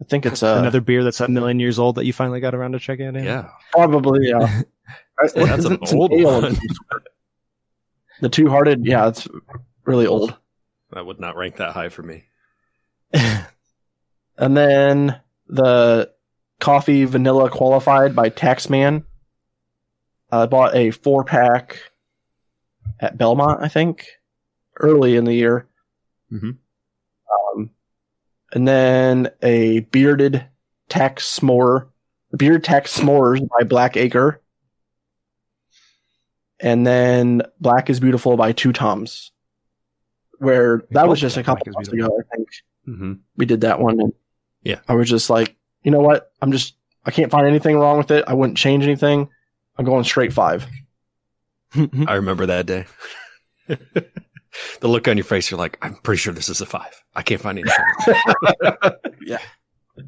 I 0.00 0.04
think 0.04 0.26
it's 0.26 0.42
a 0.42 0.58
Another 0.58 0.80
beer 0.80 1.02
that's 1.02 1.20
a 1.20 1.28
million 1.28 1.58
years 1.58 1.78
old 1.78 1.96
that 1.96 2.04
you 2.04 2.12
finally 2.12 2.38
got 2.40 2.54
around 2.54 2.72
to 2.72 2.78
check 2.78 3.00
in? 3.00 3.14
Yeah. 3.16 3.48
probably 3.72 4.28
yeah. 4.28 4.62
That's 5.20 5.34
an 5.34 5.48
Isn't 5.58 5.92
old 5.94 6.12
ale? 6.12 6.42
one. 6.42 6.56
The 8.20 8.28
Two 8.28 8.48
Hearted, 8.48 8.84
yeah, 8.86 9.08
it's 9.08 9.26
really 9.84 10.06
old. 10.06 10.36
That 10.92 11.04
would 11.06 11.18
not 11.20 11.36
rank 11.36 11.56
that 11.56 11.72
high 11.72 11.88
for 11.88 12.02
me. 12.02 12.24
And 13.12 14.56
then 14.56 15.20
the 15.48 16.10
coffee 16.60 17.04
vanilla 17.04 17.50
qualified 17.50 18.14
by 18.16 18.30
Taxman. 18.30 19.04
I 20.30 20.46
bought 20.46 20.74
a 20.74 20.90
four 20.90 21.24
pack 21.24 21.78
at 23.00 23.16
Belmont, 23.16 23.62
I 23.62 23.68
think, 23.68 24.06
early 24.80 25.16
in 25.16 25.24
the 25.24 25.34
year. 25.34 25.66
Mhm. 26.32 26.58
Um, 27.56 27.70
and 28.52 28.66
then 28.68 29.30
a 29.42 29.80
bearded 29.80 30.44
tax 30.88 31.38
s'more, 31.38 31.88
beard 32.36 32.64
tax 32.64 32.98
s'mores 32.98 33.40
by 33.48 33.64
Black 33.64 33.96
Acre. 33.96 34.42
And 36.60 36.86
then 36.86 37.42
Black 37.60 37.88
is 37.88 38.00
Beautiful 38.00 38.36
by 38.36 38.52
Two 38.52 38.72
Toms, 38.72 39.30
where 40.38 40.82
that 40.90 41.06
was 41.08 41.20
just 41.20 41.36
a 41.36 41.42
couple 41.44 41.72
months 41.72 41.88
ago, 41.88 42.06
I 42.06 42.36
think 42.36 42.48
hmm 42.84 43.12
we 43.36 43.44
did 43.46 43.60
that 43.60 43.80
one 43.80 44.00
and 44.00 44.12
Yeah. 44.62 44.80
i 44.88 44.94
was 44.94 45.10
just 45.10 45.28
like 45.28 45.54
you 45.82 45.90
know 45.90 46.00
what 46.00 46.32
i'm 46.42 46.52
just 46.52 46.74
i 47.04 47.10
can't 47.10 47.30
find 47.30 47.46
anything 47.46 47.78
wrong 47.78 47.98
with 47.98 48.10
it 48.10 48.24
i 48.26 48.34
wouldn't 48.34 48.58
change 48.58 48.84
anything 48.84 49.28
i'm 49.76 49.84
going 49.84 50.04
straight 50.04 50.32
five 50.32 50.66
I 52.06 52.14
remember 52.14 52.46
that 52.46 52.64
day. 52.64 52.86
the 53.68 54.08
look 54.88 55.06
on 55.06 55.18
your 55.18 55.24
face, 55.24 55.50
you're 55.50 55.58
like, 55.58 55.76
I'm 55.82 55.96
pretty 55.96 56.16
sure 56.18 56.32
this 56.32 56.48
is 56.48 56.62
a 56.62 56.66
five. 56.66 57.04
I 57.14 57.20
can't 57.20 57.42
find 57.42 57.58
anything. 57.58 57.84
Yeah. 59.20 59.36
I 59.98 60.02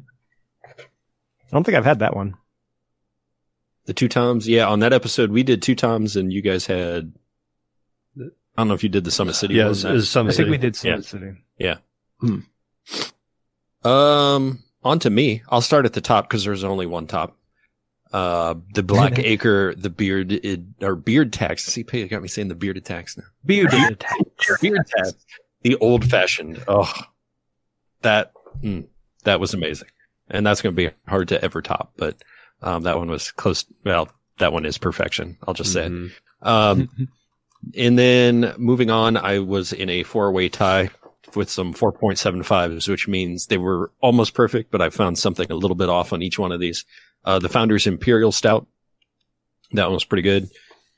don't 1.51 1.63
think 1.63 1.77
I've 1.77 1.85
had 1.85 1.99
that 1.99 2.15
one. 2.15 2.33
the 3.85 3.93
two 3.93 4.07
toms, 4.07 4.47
yeah, 4.47 4.65
on 4.67 4.79
that 4.79 4.91
episode 4.91 5.29
we 5.29 5.43
did 5.43 5.61
two 5.61 5.75
toms 5.75 6.15
and 6.15 6.33
you 6.33 6.41
guys 6.41 6.65
had 6.65 7.13
I 8.19 8.23
don't 8.57 8.67
know 8.67 8.73
if 8.73 8.81
you 8.81 8.89
did 8.89 9.03
the 9.03 9.11
Summit 9.11 9.35
City 9.35 9.53
Yeah, 9.53 9.61
it 9.61 9.65
one. 9.65 9.69
was, 9.69 9.85
it 9.85 9.91
was 9.91 10.09
some 10.09 10.27
I 10.29 10.31
think 10.31 10.49
we 10.49 10.57
did 10.57 10.75
Summit 10.75 11.05
City. 11.05 11.33
Yeah. 11.59 11.77
Um, 13.83 14.63
on 14.83 14.99
to 14.99 15.09
me. 15.09 15.43
I'll 15.49 15.61
start 15.61 15.85
at 15.85 15.93
the 15.93 16.01
top 16.01 16.27
because 16.29 16.43
there's 16.43 16.63
only 16.63 16.85
one 16.85 17.07
top. 17.07 17.37
Uh, 18.11 18.55
the 18.73 18.83
Black 18.83 19.17
Acre, 19.19 19.73
the 19.75 19.89
beard 19.89 20.67
or 20.81 20.95
beard 20.95 21.31
tax. 21.31 21.65
See, 21.65 21.85
you 21.93 22.07
got 22.07 22.21
me 22.21 22.27
saying 22.27 22.49
the 22.49 22.55
bearded 22.55 22.83
tax 22.83 23.17
now. 23.17 23.23
Bearded. 23.45 24.03
Beard 24.59 24.85
tax. 24.87 25.13
The 25.61 25.75
old 25.77 26.03
fashioned. 26.03 26.61
Oh, 26.67 26.91
that 28.01 28.33
mm, 28.61 28.85
that 29.23 29.39
was 29.39 29.53
amazing, 29.53 29.87
and 30.29 30.45
that's 30.45 30.61
going 30.61 30.75
to 30.75 30.89
be 30.89 30.93
hard 31.07 31.29
to 31.29 31.41
ever 31.41 31.61
top. 31.61 31.93
But 31.95 32.21
um, 32.61 32.83
that 32.83 32.97
one 32.97 33.09
was 33.09 33.31
close. 33.31 33.65
Well, 33.85 34.09
that 34.39 34.51
one 34.51 34.65
is 34.65 34.77
perfection. 34.77 35.37
I'll 35.47 35.53
just 35.53 35.71
say. 35.71 35.85
it. 35.85 35.91
Mhm. 35.91 36.11
Um, 36.41 36.89
and 37.77 37.97
then 37.97 38.53
moving 38.57 38.89
on, 38.89 39.15
I 39.15 39.39
was 39.39 39.71
in 39.71 39.89
a 39.89 40.03
four 40.03 40.31
way 40.33 40.49
tie 40.49 40.89
with 41.35 41.49
some 41.49 41.73
4.75s, 41.73 42.87
which 42.87 43.07
means 43.07 43.47
they 43.47 43.57
were 43.57 43.91
almost 44.01 44.33
perfect, 44.33 44.71
but 44.71 44.81
I 44.81 44.89
found 44.89 45.17
something 45.17 45.51
a 45.51 45.55
little 45.55 45.75
bit 45.75 45.89
off 45.89 46.13
on 46.13 46.21
each 46.21 46.37
one 46.39 46.51
of 46.51 46.59
these. 46.59 46.85
Uh, 47.25 47.39
the 47.39 47.49
Founders 47.49 47.87
Imperial 47.87 48.31
Stout. 48.31 48.67
That 49.73 49.85
one 49.85 49.93
was 49.93 50.05
pretty 50.05 50.23
good. 50.23 50.49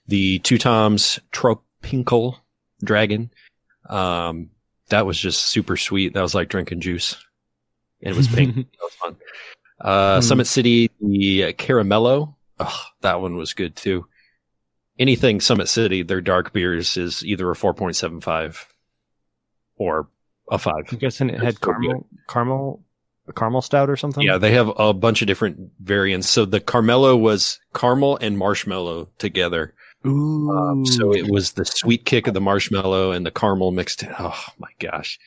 The 0.07 0.39
Two 0.39 0.57
Toms 0.57 1.19
Tropinkle 1.31 2.37
Dragon. 2.83 3.29
Um, 3.89 4.49
that 4.89 5.05
was 5.05 5.17
just 5.17 5.45
super 5.47 5.77
sweet. 5.77 6.13
That 6.13 6.21
was 6.21 6.35
like 6.35 6.49
drinking 6.49 6.81
juice. 6.81 7.15
And 8.01 8.13
it 8.13 8.17
was 8.17 8.27
pink. 8.27 8.55
that 8.55 8.65
was 8.81 8.93
fun. 8.93 9.15
Uh, 9.79 10.19
Mm. 10.19 10.23
Summit 10.23 10.47
City, 10.47 10.89
the 11.01 11.53
Caramello. 11.53 12.35
Oh, 12.59 12.83
that 13.01 13.19
one 13.21 13.35
was 13.35 13.53
good 13.53 13.75
too. 13.75 14.05
Anything 14.99 15.41
Summit 15.41 15.67
City, 15.67 16.03
their 16.03 16.21
dark 16.21 16.53
beers 16.53 16.95
is 16.97 17.25
either 17.25 17.49
a 17.49 17.55
4.75 17.55 18.65
or 19.75 20.07
a 20.51 20.57
5. 20.57 20.73
I'm 20.91 20.97
guessing 20.97 21.29
it 21.29 21.41
had 21.41 21.59
caramel, 21.61 22.07
caramel, 22.27 22.83
caramel 23.35 23.61
stout 23.61 23.89
or 23.89 23.95
something. 23.95 24.23
Yeah, 24.23 24.37
they 24.37 24.51
have 24.51 24.71
a 24.77 24.93
bunch 24.93 25.21
of 25.21 25.27
different 25.27 25.71
variants. 25.79 26.29
So 26.29 26.45
the 26.45 26.59
Carmelo 26.59 27.15
was 27.15 27.59
caramel 27.73 28.17
and 28.17 28.37
marshmallow 28.37 29.09
together. 29.17 29.73
Ooh. 30.05 30.51
Um, 30.51 30.85
so 30.85 31.13
it 31.13 31.29
was 31.29 31.53
the 31.53 31.65
sweet 31.65 32.05
kick 32.05 32.27
of 32.27 32.33
the 32.33 32.41
marshmallow 32.41 33.11
and 33.11 33.25
the 33.25 33.31
caramel 33.31 33.71
mixed. 33.71 34.03
Oh 34.19 34.43
my 34.59 34.69
gosh, 34.79 35.17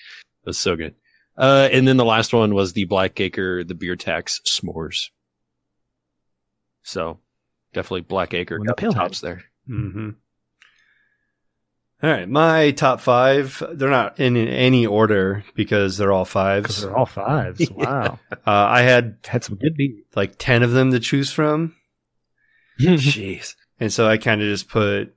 it 0.45 0.49
was 0.49 0.59
so 0.59 0.77
good. 0.77 0.95
Uh, 1.37 1.69
and 1.71 1.87
then 1.87 1.97
the 1.97 2.05
last 2.05 2.33
one 2.33 2.55
was 2.55 2.73
the 2.73 2.85
Black 2.85 3.19
Acre, 3.21 3.63
the 3.65 3.75
beer 3.75 3.97
tax 3.97 4.41
s'mores. 4.47 5.11
So 6.83 7.19
definitely 7.73 8.03
Black 8.03 8.33
Acre 8.35 8.59
got 8.59 8.67
the 8.67 8.73
the 8.73 8.75
pale 8.75 8.93
tops 8.93 9.21
there. 9.21 9.45
hmm 9.67 10.11
All 12.07 12.13
right, 12.13 12.29
my 12.29 12.71
top 12.71 13.01
five. 13.01 13.61
They're 13.73 13.91
not 13.91 14.21
in 14.21 14.37
any 14.37 14.87
order 14.87 15.43
because 15.57 15.99
they're 15.99 16.13
all 16.13 16.25
fives. 16.25 16.79
Uh, 16.85 16.87
they're 16.87 16.97
all 16.97 17.05
fives. 17.05 17.69
Wow. 17.75 18.21
I 18.47 18.83
had 18.83 19.17
had 19.27 19.43
some 19.43 19.57
good 19.57 19.75
beer. 19.77 19.91
like 20.15 20.37
ten 20.39 20.63
of 20.63 20.71
them 20.71 20.93
to 20.93 21.01
choose 21.01 21.33
from, 21.33 21.75
Jeez. 22.81 23.57
and 23.81 23.93
so 23.93 24.07
I 24.07 24.19
kind 24.19 24.41
of 24.41 24.47
just 24.47 24.69
put 24.69 25.17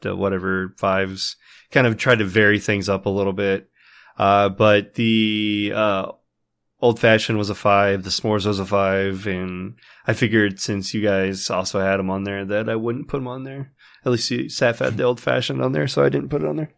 the 0.00 0.16
whatever 0.16 0.74
fives. 0.78 1.36
Kind 1.70 1.86
of 1.86 1.96
tried 1.96 2.18
to 2.18 2.24
vary 2.24 2.58
things 2.58 2.88
up 2.88 3.06
a 3.06 3.10
little 3.10 3.32
bit. 3.32 3.70
Uh, 4.18 4.48
but 4.48 4.94
the 4.94 5.72
uh, 5.72 6.10
old 6.80 6.98
fashioned 6.98 7.38
was 7.38 7.50
a 7.50 7.54
five, 7.54 8.02
the 8.02 8.10
s'mores 8.10 8.46
was 8.46 8.58
a 8.58 8.66
five, 8.66 9.28
and 9.28 9.76
I 10.08 10.12
figured 10.14 10.58
since 10.58 10.92
you 10.92 11.02
guys 11.02 11.50
also 11.50 11.78
had 11.78 11.98
them 11.98 12.10
on 12.10 12.24
there 12.24 12.44
that 12.46 12.68
I 12.68 12.74
wouldn't 12.74 13.06
put 13.06 13.18
them 13.18 13.28
on 13.28 13.44
there. 13.44 13.70
At 14.04 14.12
least 14.12 14.30
you 14.30 14.44
Saf 14.44 14.78
had 14.78 14.96
the 14.96 15.04
old 15.04 15.20
fashioned 15.20 15.62
on 15.62 15.72
there, 15.72 15.88
so 15.88 16.04
I 16.04 16.08
didn't 16.08 16.28
put 16.28 16.42
it 16.42 16.48
on 16.48 16.56
there. 16.56 16.72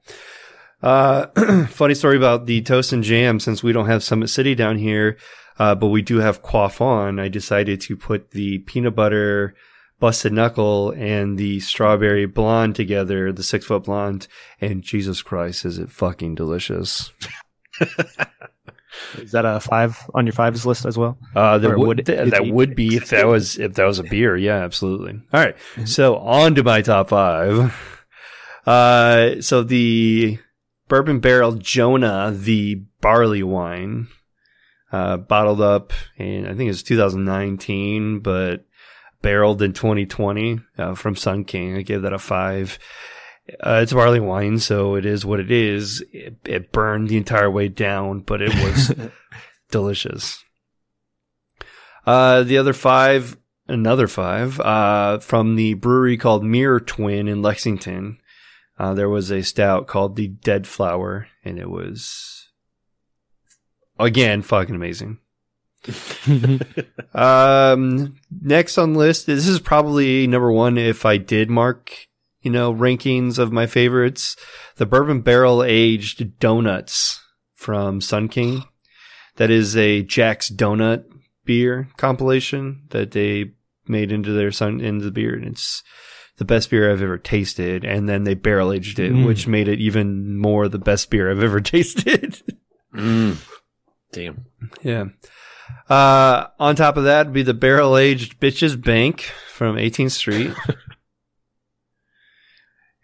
Uh, 0.83 1.27
funny 1.69 1.95
story 1.95 2.17
about 2.17 2.47
the 2.47 2.63
toast 2.63 2.93
and 2.93 3.03
jam. 3.03 3.41
Since 3.41 3.63
we 3.63 3.73
don't 3.73 3.87
have 3.87 4.03
Summit 4.03 4.29
City 4.29 4.55
down 4.55 4.79
here, 4.79 5.17
uh, 5.59 5.75
but 5.75 5.89
we 5.89 6.03
do 6.03 6.19
have 6.19 6.43
Quaff 6.43 6.81
on, 6.81 7.19
I 7.19 7.29
decided 7.29 7.81
to 7.83 7.97
put 7.97 8.33
the 8.33 8.59
peanut 8.59 8.95
butter 8.95 9.55
busted 9.99 10.33
knuckle 10.33 10.91
and 10.91 11.39
the 11.39 11.61
strawberry 11.61 12.27
blonde 12.27 12.77
together, 12.77 13.33
the 13.33 13.43
six 13.43 13.67
foot 13.67 13.85
blonde, 13.85 14.29
and 14.61 14.83
Jesus 14.83 15.23
Christ, 15.23 15.65
is 15.65 15.79
it 15.79 15.91
fucking 15.91 16.35
delicious? 16.35 17.13
Is 19.19 19.33
that 19.33 19.45
a 19.45 19.61
five 19.61 19.99
on 20.15 20.27
your 20.27 20.33
fives 20.33 20.67
list 20.67 20.85
as 20.85 20.97
well? 20.97 21.19
Uh, 21.35 21.59
that 21.59 21.79
would, 21.79 21.87
would 21.87 22.07
th- 22.07 22.31
that 22.31 22.43
be? 22.43 22.51
would 22.51 22.75
be 22.77 22.97
if 22.97 23.11
that 23.11 23.27
was 23.27 23.59
if 23.59 23.75
that 23.75 23.85
was 23.85 23.99
a 23.99 24.05
beer. 24.05 24.37
Yeah, 24.37 24.59
absolutely. 24.59 25.21
All 25.33 25.41
right. 25.41 25.57
So 25.85 26.17
on 26.17 26.55
to 26.57 26.63
my 26.65 26.83
top 26.83 27.09
five. 27.11 27.75
Uh, 28.67 29.41
so 29.41 29.63
the 29.63 30.39
bourbon 30.89 31.21
barrel 31.21 31.57
Johan, 31.57 32.43
the 32.43 32.83
barley 33.01 33.45
wine, 33.45 34.09
uh, 34.91 35.19
bottled 35.19 35.61
up 35.61 35.93
in 36.17 36.49
I 36.49 36.55
think 36.55 36.71
it's 36.71 36.83
2019, 36.83 38.19
but 38.19 38.65
barreled 39.23 39.63
in 39.63 39.73
2020 39.73 40.59
uh, 40.79 40.95
from 40.95 41.17
Sun 41.17 41.45
King. 41.45 41.77
I 41.77 41.83
gave 41.83 42.03
that 42.03 42.13
a 42.13 42.19
five. 42.19 42.79
Uh, 43.49 43.81
it's 43.83 43.93
barley 43.93 44.21
wine, 44.21 44.59
so 44.59 44.97
it 44.97 45.07
is 45.07 45.25
what 45.25 45.41
it 45.41 45.51
is. 45.51 46.05
It, 46.13 46.37
it 46.45 46.73
burned 46.73 47.09
the 47.09 47.17
entire 47.17 47.51
way 47.51 47.69
down, 47.69 48.21
but 48.21 48.43
it 48.43 48.53
was 48.55 48.95
delicious. 49.71 50.43
Uh, 52.05 52.43
the 52.43 52.59
other 52.59 52.73
five, 52.73 53.37
another 53.69 54.09
five, 54.09 54.59
uh, 54.61 55.19
from 55.19 55.57
the 55.57 55.75
brewery 55.75 56.17
called 56.17 56.45
Mirror 56.45 56.81
Twin 56.81 57.29
in 57.29 57.43
Lexington. 57.43 58.19
Uh, 58.79 58.95
there 58.95 59.09
was 59.09 59.31
a 59.31 59.43
stout 59.43 59.87
called 59.87 60.17
the 60.17 60.29
Dead 60.29 60.67
Flower, 60.67 61.29
and 61.45 61.59
it 61.59 61.71
was, 61.71 62.49
again, 63.99 64.43
fucking 64.43 64.75
amazing. 64.75 65.19
Um, 67.15 68.17
next 68.43 68.77
on 68.77 68.93
the 68.93 68.99
list, 68.99 69.25
this 69.27 69.49
is 69.49 69.59
probably 69.59 70.27
number 70.27 70.53
one 70.53 70.77
if 70.77 71.07
I 71.07 71.17
did 71.17 71.49
mark, 71.49 72.09
you 72.47 72.53
know, 72.53 72.73
rankings 72.73 73.41
of 73.41 73.51
my 73.51 73.67
favorites. 73.67 74.37
The 74.77 74.87
bourbon 74.87 75.21
barrel 75.21 75.65
aged 75.65 76.39
donuts 76.39 77.21
from 77.57 78.01
Sun 78.01 78.29
King. 78.29 78.63
That 79.35 79.51
is 79.51 79.77
a 79.77 80.05
Jack's 80.05 80.49
Donut 80.49 81.03
beer 81.45 81.89
compilation 81.97 82.85
that 82.91 83.11
they 83.11 83.51
made 83.89 84.13
into 84.13 84.31
their 84.33 84.53
sun 84.53 84.81
into 84.81 85.05
the 85.05 85.11
beer, 85.11 85.35
and 85.35 85.45
it's 85.45 85.83
the 86.37 86.45
best 86.45 86.71
beer 86.71 86.89
I've 86.93 87.03
ever 87.03 87.19
tasted. 87.19 87.85
And 87.85 88.09
then 88.09 88.23
they 88.23 88.35
barrel 88.35 88.73
aged 88.73 89.01
it, 89.01 89.11
Mm. 89.13 89.27
which 89.27 89.49
made 89.49 89.67
it 89.67 89.81
even 89.81 90.39
more 90.39 90.69
the 90.69 90.79
best 90.79 91.11
beer 91.11 91.29
I've 91.29 91.43
ever 91.43 91.61
tasted. 91.75 92.41
Mm. 92.95 93.39
Damn. 94.13 94.45
Yeah. 94.85 95.07
Uh, 95.91 96.47
on 96.61 96.77
top 96.77 96.97
of 96.97 97.03
that 97.05 97.27
would 97.27 97.33
be 97.35 97.43
the 97.43 97.55
barrel 97.55 97.97
aged 97.97 98.39
bitches 98.39 98.81
bank 98.81 99.23
from 99.53 99.75
18th 99.75 100.13
Street. 100.13 100.53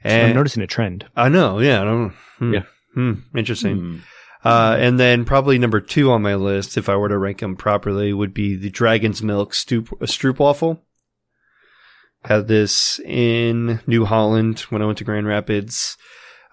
I'm 0.04 0.10
and 0.26 0.34
noticing 0.34 0.62
a 0.62 0.66
trend. 0.66 1.06
I 1.16 1.28
know, 1.28 1.58
yeah, 1.60 1.82
I 1.82 1.84
don't, 1.84 2.10
hmm, 2.38 2.54
Yeah. 2.54 2.62
hmm, 2.94 3.12
interesting. 3.36 3.76
Mm. 3.78 4.00
Uh, 4.44 4.76
and 4.78 4.98
then 4.98 5.24
probably 5.24 5.56
number 5.58 5.80
two 5.80 6.10
on 6.10 6.20
my 6.22 6.34
list, 6.34 6.76
if 6.76 6.88
I 6.88 6.96
were 6.96 7.08
to 7.08 7.16
rank 7.18 7.38
them 7.38 7.54
properly, 7.54 8.12
would 8.12 8.34
be 8.34 8.56
the 8.56 8.70
Dragon's 8.70 9.22
Milk 9.22 9.54
Stoop, 9.54 9.88
Stroop 10.00 10.38
Waffle. 10.40 10.82
Had 12.24 12.48
this 12.48 13.00
in 13.04 13.80
New 13.86 14.04
Holland 14.04 14.60
when 14.70 14.82
I 14.82 14.86
went 14.86 14.98
to 14.98 15.04
Grand 15.04 15.26
Rapids. 15.26 15.96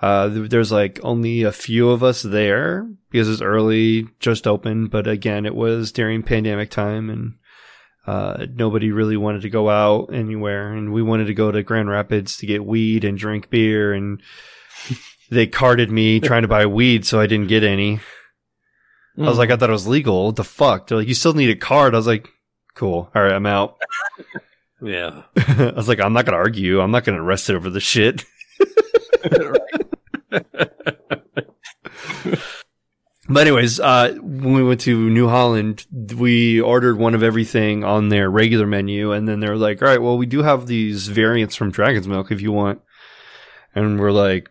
Uh, 0.01 0.29
th- 0.29 0.49
there's 0.49 0.71
like 0.71 0.99
only 1.03 1.43
a 1.43 1.51
few 1.51 1.89
of 1.89 2.03
us 2.03 2.21
there 2.21 2.87
because 3.11 3.27
it's 3.29 3.41
early, 3.41 4.07
just 4.19 4.47
open. 4.47 4.87
But 4.87 5.07
again, 5.07 5.45
it 5.45 5.55
was 5.55 5.91
during 5.91 6.23
pandemic 6.23 6.69
time 6.69 7.09
and, 7.09 7.33
uh, 8.07 8.45
nobody 8.53 8.91
really 8.91 9.17
wanted 9.17 9.41
to 9.43 9.49
go 9.49 9.69
out 9.69 10.13
anywhere. 10.13 10.73
And 10.73 10.93
we 10.93 11.01
wanted 11.01 11.25
to 11.25 11.33
go 11.33 11.51
to 11.51 11.63
Grand 11.63 11.89
Rapids 11.89 12.37
to 12.37 12.45
get 12.45 12.65
weed 12.65 13.03
and 13.03 13.17
drink 13.17 13.49
beer. 13.49 13.93
And 13.93 14.21
they 15.29 15.47
carded 15.47 15.91
me 15.91 16.19
trying 16.19 16.43
to 16.43 16.47
buy 16.47 16.65
weed, 16.65 17.05
so 17.05 17.19
I 17.19 17.27
didn't 17.27 17.47
get 17.47 17.63
any. 17.63 17.99
I 19.17 19.23
was 19.23 19.37
like, 19.37 19.51
I 19.51 19.57
thought 19.57 19.69
it 19.69 19.73
was 19.73 19.87
legal. 19.87 20.27
What 20.27 20.37
the 20.37 20.45
fuck? 20.45 20.87
They're 20.87 20.99
like, 20.99 21.09
you 21.09 21.13
still 21.13 21.33
need 21.33 21.49
a 21.49 21.55
card. 21.55 21.93
I 21.93 21.97
was 21.97 22.07
like, 22.07 22.29
cool. 22.73 23.11
All 23.13 23.21
right, 23.21 23.33
I'm 23.33 23.45
out. 23.45 23.77
Yeah. 24.81 25.23
I 25.35 25.73
was 25.75 25.89
like, 25.89 25.99
I'm 25.99 26.13
not 26.13 26.25
going 26.25 26.33
to 26.33 26.39
argue. 26.39 26.79
I'm 26.79 26.91
not 26.91 27.03
going 27.03 27.17
to 27.17 27.21
arrest 27.21 27.49
it 27.49 27.55
over 27.55 27.69
the 27.69 27.81
shit. 27.81 28.23
But 33.31 33.41
anyways, 33.41 33.79
uh, 33.79 34.15
when 34.21 34.53
we 34.53 34.63
went 34.63 34.81
to 34.81 35.09
New 35.09 35.29
Holland, 35.29 35.85
we 36.17 36.59
ordered 36.59 36.97
one 36.97 37.13
of 37.13 37.21
everything 37.21 37.83
on 37.83 38.09
their 38.09 38.27
regular 38.29 38.65
menu, 38.65 39.11
and 39.11 39.27
then 39.27 39.39
they're 39.39 39.55
like, 39.55 39.83
"All 39.83 39.87
right, 39.87 40.01
well, 40.01 40.17
we 40.17 40.25
do 40.25 40.41
have 40.41 40.65
these 40.65 41.07
variants 41.07 41.55
from 41.55 41.69
Dragon's 41.69 42.07
Milk 42.07 42.31
if 42.31 42.41
you 42.41 42.51
want." 42.51 42.81
And 43.75 43.99
we're 43.99 44.11
like, 44.11 44.49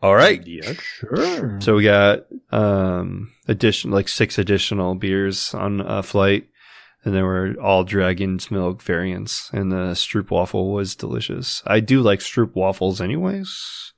"All 0.00 0.14
right." 0.14 0.40
Yeah. 0.46 0.72
Sure. 0.74 1.60
So 1.60 1.74
we 1.76 1.82
got 1.84 2.26
um 2.52 3.32
addition 3.48 3.90
like 3.90 4.08
six 4.08 4.38
additional 4.38 4.94
beers 4.94 5.52
on 5.52 5.80
a 5.80 6.04
flight, 6.04 6.46
and 7.04 7.12
they 7.12 7.22
were 7.22 7.56
all 7.60 7.82
Dragon's 7.82 8.52
Milk 8.52 8.82
variants, 8.82 9.50
and 9.52 9.72
the 9.72 9.94
Stroop 9.94 10.30
waffle 10.30 10.72
was 10.72 10.94
delicious. 10.94 11.60
I 11.66 11.80
do 11.80 12.02
like 12.02 12.20
Stroop 12.20 12.54
waffles, 12.54 13.00
anyways. 13.00 13.92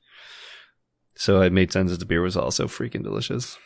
So 1.17 1.41
it 1.43 1.53
made 1.53 1.73
sense 1.73 1.91
that 1.91 2.01
the 2.01 2.07
beer 2.07 2.23
was 2.23 2.37
also 2.37 2.67
freaking 2.67 3.03
delicious. 3.03 3.57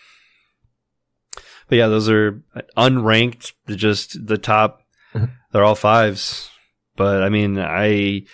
But 1.68 1.76
yeah, 1.76 1.88
those 1.88 2.08
are 2.08 2.42
unranked, 2.76 3.52
just 3.68 4.26
the 4.26 4.38
top. 4.38 4.82
Mhm. 5.14 5.30
They're 5.52 5.64
all 5.64 5.74
fives. 5.74 6.50
But 6.96 7.22
I 7.22 7.28
mean, 7.28 7.58
I, 7.58 8.24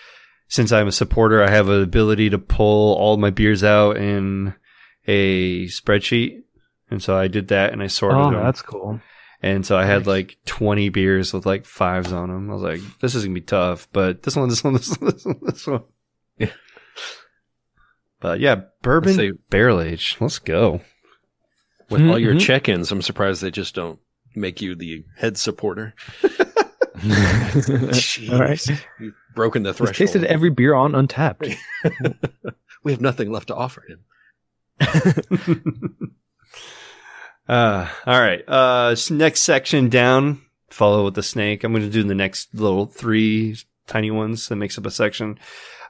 since 0.48 0.72
I'm 0.72 0.88
a 0.88 0.92
supporter, 0.92 1.42
I 1.42 1.50
have 1.50 1.68
an 1.68 1.82
ability 1.82 2.30
to 2.30 2.38
pull 2.38 2.94
all 2.94 3.16
my 3.16 3.30
beers 3.30 3.62
out 3.62 3.96
in 3.96 4.54
a 5.06 5.66
spreadsheet. 5.66 6.42
And 6.90 7.02
so 7.02 7.16
I 7.16 7.28
did 7.28 7.48
that 7.48 7.72
and 7.72 7.82
I 7.82 7.88
sorted 7.88 8.18
them. 8.18 8.26
Oh, 8.26 8.30
them. 8.32 8.44
that's 8.44 8.62
cool. 8.62 9.00
And 9.42 9.66
so 9.66 9.76
I 9.76 9.84
had 9.84 10.06
like 10.06 10.38
20 10.46 10.88
beers 10.88 11.32
with 11.34 11.44
like 11.44 11.66
fives 11.66 12.12
on 12.12 12.30
them. 12.30 12.50
I 12.50 12.54
was 12.54 12.62
like, 12.62 12.80
this 13.00 13.14
is 13.14 13.24
going 13.24 13.34
to 13.34 13.40
be 13.40 13.44
tough, 13.44 13.88
but 13.92 14.22
this 14.22 14.36
one, 14.36 14.48
this 14.48 14.64
one, 14.64 14.74
this 14.74 14.96
one, 14.96 15.10
this 15.10 15.24
one, 15.24 15.40
this 15.42 15.66
one. 15.66 15.82
Yeah. 16.38 16.50
But 18.24 18.40
yeah, 18.40 18.62
bourbon 18.80 19.12
Say- 19.12 19.32
barrel 19.50 19.82
age. 19.82 20.16
Let's 20.18 20.38
go. 20.38 20.80
With 21.90 22.08
all 22.08 22.18
your 22.18 22.32
Mhm. 22.32 22.40
check-ins, 22.40 22.90
I'm 22.90 23.02
surprised 23.02 23.42
they 23.42 23.50
just 23.50 23.74
don't 23.74 23.98
make 24.34 24.62
you 24.62 24.74
the 24.74 25.04
head 25.18 25.36
supporter. 25.36 25.92
All 26.24 26.30
right. 28.40 28.66
You've 28.98 29.14
broken 29.34 29.62
the 29.62 29.70
He's 29.72 29.76
threshold. 29.76 29.94
tasted 29.96 30.24
every 30.24 30.48
beer 30.48 30.72
on 30.74 30.92
Untappd. 30.92 31.54
we 32.82 32.92
have 32.92 33.02
nothing 33.02 33.30
left 33.30 33.48
to 33.48 33.54
offer 33.54 33.84
him. 33.86 34.00
uh, 37.46 37.86
all 38.06 38.20
right. 38.20 38.42
Uh, 38.48 38.90
s- 38.92 39.10
next 39.10 39.40
section 39.42 39.90
down, 39.90 40.40
follow 40.70 41.04
with 41.04 41.14
the 41.14 41.22
snake. 41.22 41.62
I'm 41.62 41.72
going 41.72 41.84
to 41.84 41.90
do 41.90 42.04
the 42.04 42.14
next 42.14 42.54
little 42.54 42.86
three 42.86 43.56
tiny 43.86 44.10
ones 44.10 44.48
that 44.48 44.56
makes 44.56 44.78
up 44.78 44.86
a 44.86 44.90
section. 44.90 45.38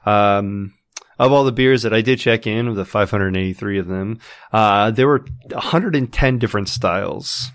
Um, 0.05 0.73
of 1.17 1.31
all 1.31 1.43
the 1.43 1.51
beers 1.51 1.83
that 1.83 1.93
I 1.93 2.01
did 2.01 2.19
check 2.19 2.45
in, 2.45 2.67
of 2.67 2.75
the 2.75 2.85
583 2.85 3.79
of 3.79 3.87
them, 3.87 4.19
uh, 4.51 4.91
there 4.91 5.07
were 5.07 5.25
110 5.49 6.39
different 6.39 6.69
styles. 6.69 7.51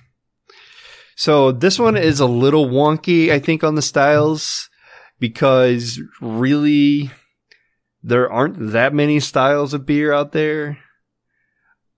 So 1.17 1.53
this 1.53 1.79
one 1.79 1.97
is 1.97 2.21
a 2.21 2.27
little 2.27 2.67
wonky, 2.67 3.31
I 3.31 3.39
think, 3.39 3.63
on 3.63 3.75
the 3.75 3.83
styles 3.83 4.71
because 5.19 6.01
really 6.21 7.11
there 8.03 8.33
aren't 8.33 8.73
that 8.73 8.95
many 8.95 9.21
styles 9.21 9.75
of 9.75 9.87
beer 9.87 10.13
out 10.13 10.33
there. 10.33 10.79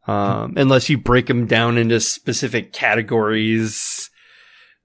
Um, 0.09 0.55
unless 0.57 0.91
you 0.91 0.99
break 0.99 1.27
them 1.27 1.47
down 1.47 1.79
into 1.79 2.01
specific 2.01 2.73
categories, 2.73 4.11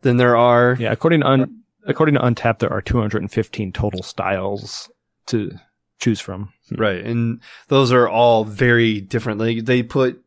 then 0.03 0.17
there 0.17 0.37
are. 0.37 0.77
Yeah, 0.79 0.91
according 0.91 1.21
to 1.21 1.27
un- 1.27 1.63
according 1.87 2.13
to 2.13 2.21
Untappd, 2.21 2.59
there 2.59 2.71
are 2.71 2.83
215 2.83 3.71
total 3.71 4.03
styles 4.03 4.91
to 5.27 5.57
choose 5.99 6.19
from. 6.19 6.53
Right. 6.71 7.03
And 7.03 7.41
those 7.67 7.91
are 7.91 8.07
all 8.07 8.43
very 8.43 9.01
different. 9.01 9.39
Like 9.39 9.65
they 9.65 9.83
put 9.83 10.23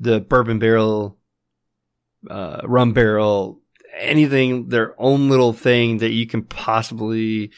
the 0.00 0.20
bourbon 0.20 0.58
barrel, 0.58 1.18
uh, 2.30 2.60
rum 2.64 2.92
barrel 2.92 3.60
anything, 3.98 4.68
their 4.68 5.00
own 5.00 5.28
little 5.28 5.52
thing 5.52 5.98
that 5.98 6.10
you 6.10 6.26
can 6.26 6.42
possibly 6.42 7.50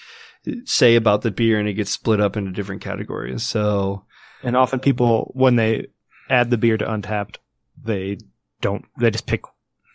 say 0.65 0.97
about 0.97 1.23
the 1.23 1.31
beer 1.31 1.59
and 1.59 1.69
it 1.69 1.75
gets 1.75 1.91
split 1.91 2.21
up 2.21 2.37
into 2.37 2.51
different 2.51 2.83
categories. 2.83 3.43
So, 3.45 4.05
And 4.43 4.57
often 4.57 4.81
people, 4.81 5.31
when 5.35 5.57
they 5.57 5.87
add 6.29 6.51
the 6.51 6.59
beer 6.59 6.77
to 6.77 6.85
Untappd, 6.85 7.37
they 7.83 8.19
don't. 8.61 8.85
They 8.99 9.11
just 9.11 9.27
pick 9.27 9.43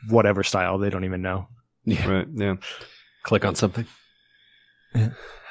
whatever 0.07 0.43
style. 0.43 0.77
They 0.77 0.89
don't 0.89 1.05
even 1.05 1.21
know. 1.21 1.47
right. 1.85 2.27
Yeah. 2.33 2.55
Click 3.23 3.45
on 3.45 3.55
something. 3.55 3.85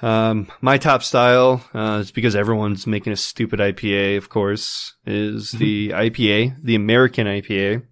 Um, 0.00 0.46
my 0.60 0.78
top 0.78 1.02
style, 1.02 1.64
uh, 1.74 1.98
is 2.02 2.10
because 2.12 2.36
everyone's 2.36 2.86
making 2.86 3.12
a 3.12 3.16
stupid 3.16 3.58
IPA, 3.58 4.16
of 4.16 4.28
course, 4.28 4.94
is 5.04 5.50
the 5.52 5.90
IPA, 5.90 6.56
the 6.62 6.74
American 6.76 7.26
IPA. 7.26 7.82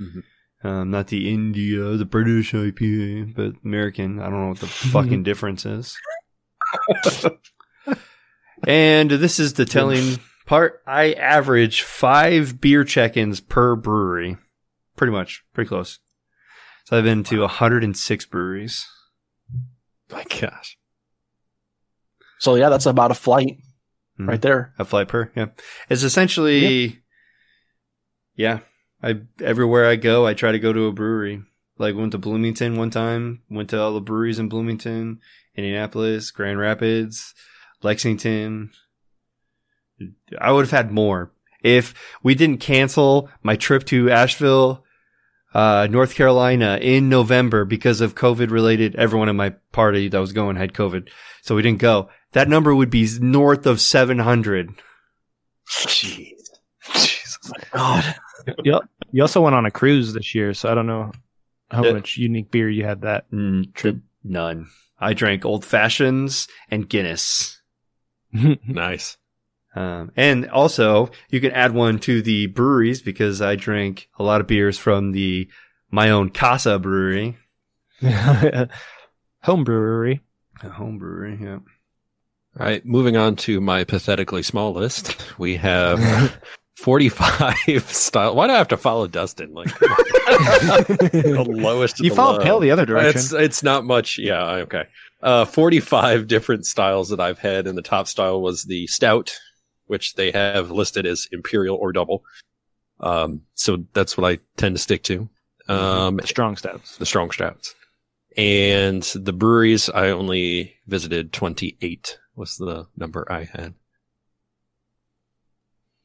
Mhm. 0.00 0.22
Um, 0.64 0.90
not 0.90 1.06
the 1.06 1.30
India, 1.32 1.96
the 1.96 2.04
British 2.04 2.52
IPA, 2.52 3.34
but 3.34 3.52
American. 3.64 4.18
I 4.20 4.24
don't 4.24 4.40
know 4.42 4.48
what 4.48 4.60
the 4.60 4.66
fucking 4.92 5.22
difference 5.22 5.64
is. 5.64 5.96
and 8.66 9.10
this 9.10 9.38
is 9.38 9.54
the 9.54 9.64
telling 9.64 10.18
part. 10.46 10.82
I 10.86 11.12
average 11.12 11.82
five 11.82 12.60
beer 12.60 12.84
check-ins 12.84 13.40
per 13.40 13.76
brewery. 13.76 14.36
Pretty 14.96 15.12
much. 15.12 15.44
Pretty 15.54 15.68
close. 15.68 16.00
So 16.84 16.98
I've 16.98 17.04
been 17.04 17.22
to 17.24 17.40
106 17.42 18.26
breweries. 18.26 18.86
My 20.12 20.24
gosh. 20.24 20.78
So 22.38 22.54
yeah, 22.54 22.68
that's 22.68 22.86
about 22.86 23.10
a 23.10 23.14
flight 23.14 23.58
Mhm. 24.18 24.28
right 24.28 24.42
there. 24.42 24.74
A 24.78 24.84
flight 24.84 25.08
per, 25.08 25.30
yeah. 25.36 25.46
It's 25.88 26.02
essentially, 26.02 27.00
yeah. 28.34 28.60
I 29.02 29.20
everywhere 29.40 29.86
I 29.86 29.94
go, 29.96 30.26
I 30.26 30.34
try 30.34 30.50
to 30.52 30.58
go 30.58 30.72
to 30.72 30.86
a 30.86 30.92
brewery. 30.92 31.42
Like 31.78 31.94
went 31.94 32.10
to 32.12 32.18
Bloomington 32.18 32.76
one 32.76 32.90
time. 32.90 33.42
Went 33.48 33.70
to 33.70 33.80
all 33.80 33.94
the 33.94 34.00
breweries 34.00 34.40
in 34.40 34.48
Bloomington, 34.48 35.20
Indianapolis, 35.54 36.32
Grand 36.32 36.58
Rapids, 36.58 37.32
Lexington. 37.82 38.70
I 40.40 40.50
would 40.50 40.64
have 40.64 40.70
had 40.72 40.90
more 40.92 41.32
if 41.62 41.94
we 42.22 42.34
didn't 42.34 42.58
cancel 42.60 43.28
my 43.42 43.54
trip 43.56 43.84
to 43.86 44.10
Asheville, 44.10 44.84
uh, 45.54 45.86
North 45.90 46.14
Carolina 46.14 46.78
in 46.80 47.08
November 47.08 47.64
because 47.64 48.00
of 48.00 48.14
COVID 48.14 48.50
related. 48.50 48.94
Everyone 48.96 49.28
in 49.28 49.36
my 49.36 49.50
party 49.72 50.08
that 50.08 50.20
was 50.20 50.32
going 50.32 50.56
had 50.56 50.72
COVID, 50.72 51.08
so 51.42 51.54
we 51.54 51.62
didn't 51.62 51.80
go. 51.80 52.08
That 52.32 52.48
number 52.48 52.74
would 52.74 52.90
be 52.90 53.08
north 53.20 53.66
of 53.66 53.80
700. 53.80 54.70
Jeez. 55.68 56.30
Jesus. 56.94 57.38
God. 57.72 58.14
You 58.64 58.80
you 59.12 59.22
also 59.22 59.42
went 59.42 59.54
on 59.56 59.66
a 59.66 59.70
cruise 59.70 60.12
this 60.14 60.34
year, 60.34 60.54
so 60.54 60.70
I 60.70 60.74
don't 60.74 60.86
know 60.86 61.12
how 61.70 61.84
Yeah. 61.84 61.92
much 61.92 62.16
unique 62.16 62.50
beer 62.50 62.70
you 62.70 62.84
had 62.84 63.02
that 63.02 63.30
Mm, 63.30 63.74
trip. 63.74 63.98
None. 64.24 64.68
I 64.98 65.12
drank 65.12 65.44
old 65.44 65.64
fashions 65.66 66.48
and 66.70 66.88
Guinness. 66.88 67.60
Nice. 68.32 69.17
Um, 69.78 70.12
and 70.16 70.48
also, 70.50 71.10
you 71.30 71.40
can 71.40 71.52
add 71.52 71.72
one 71.72 71.98
to 72.00 72.20
the 72.22 72.46
breweries 72.46 73.00
because 73.02 73.40
I 73.40 73.54
drank 73.56 74.08
a 74.18 74.22
lot 74.22 74.40
of 74.40 74.46
beers 74.46 74.78
from 74.78 75.12
the 75.12 75.48
my 75.90 76.10
own 76.10 76.30
Casa 76.30 76.78
brewery, 76.78 77.36
Home 79.42 79.64
brewery. 79.64 80.20
a 80.62 80.68
home 80.70 80.98
brewery. 80.98 81.38
Yeah. 81.40 81.58
All 82.58 82.66
right, 82.66 82.84
moving 82.84 83.16
on 83.16 83.36
to 83.36 83.60
my 83.60 83.84
pathetically 83.84 84.42
small 84.42 84.72
list. 84.72 85.16
We 85.38 85.56
have 85.56 86.36
45 86.78 87.82
style. 87.88 88.34
Why 88.34 88.46
do 88.48 88.52
I 88.54 88.58
have 88.58 88.68
to 88.68 88.76
follow 88.76 89.06
Dustin? 89.06 89.52
Like 89.54 89.68
the 89.78 91.44
lowest. 91.48 92.00
of 92.00 92.04
You 92.04 92.10
the 92.10 92.16
followed 92.16 92.38
low. 92.38 92.44
Pale 92.44 92.60
the 92.60 92.70
other 92.70 92.86
direction. 92.86 93.18
It's 93.18 93.32
it's 93.32 93.62
not 93.62 93.84
much. 93.84 94.18
Yeah, 94.18 94.42
okay. 94.66 94.84
Uh, 95.22 95.44
45 95.44 96.26
different 96.28 96.64
styles 96.66 97.08
that 97.10 97.20
I've 97.20 97.38
had, 97.40 97.66
and 97.66 97.76
the 97.76 97.82
top 97.82 98.06
style 98.06 98.40
was 98.40 98.64
the 98.64 98.86
stout, 98.86 99.36
which 99.88 100.14
they 100.14 100.30
have 100.30 100.70
listed 100.70 101.04
as 101.06 101.26
imperial 101.32 101.76
or 101.76 101.92
double. 101.92 102.24
Um, 103.00 103.42
so 103.54 103.84
that's 103.92 104.16
what 104.16 104.30
I 104.30 104.38
tend 104.56 104.76
to 104.76 104.82
stick 104.82 105.02
to. 105.04 105.28
Um, 105.68 106.20
Strong 106.24 106.56
stouts. 106.56 106.96
the 106.96 107.06
strong 107.06 107.30
stouts. 107.30 107.74
And 108.36 109.02
the 109.14 109.32
breweries, 109.32 109.90
I 109.90 110.10
only 110.10 110.74
visited 110.86 111.32
28 111.32 112.18
was 112.36 112.56
the 112.56 112.86
number 112.96 113.26
I 113.30 113.44
had. 113.44 113.74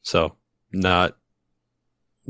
So 0.02 0.36
not 0.72 1.16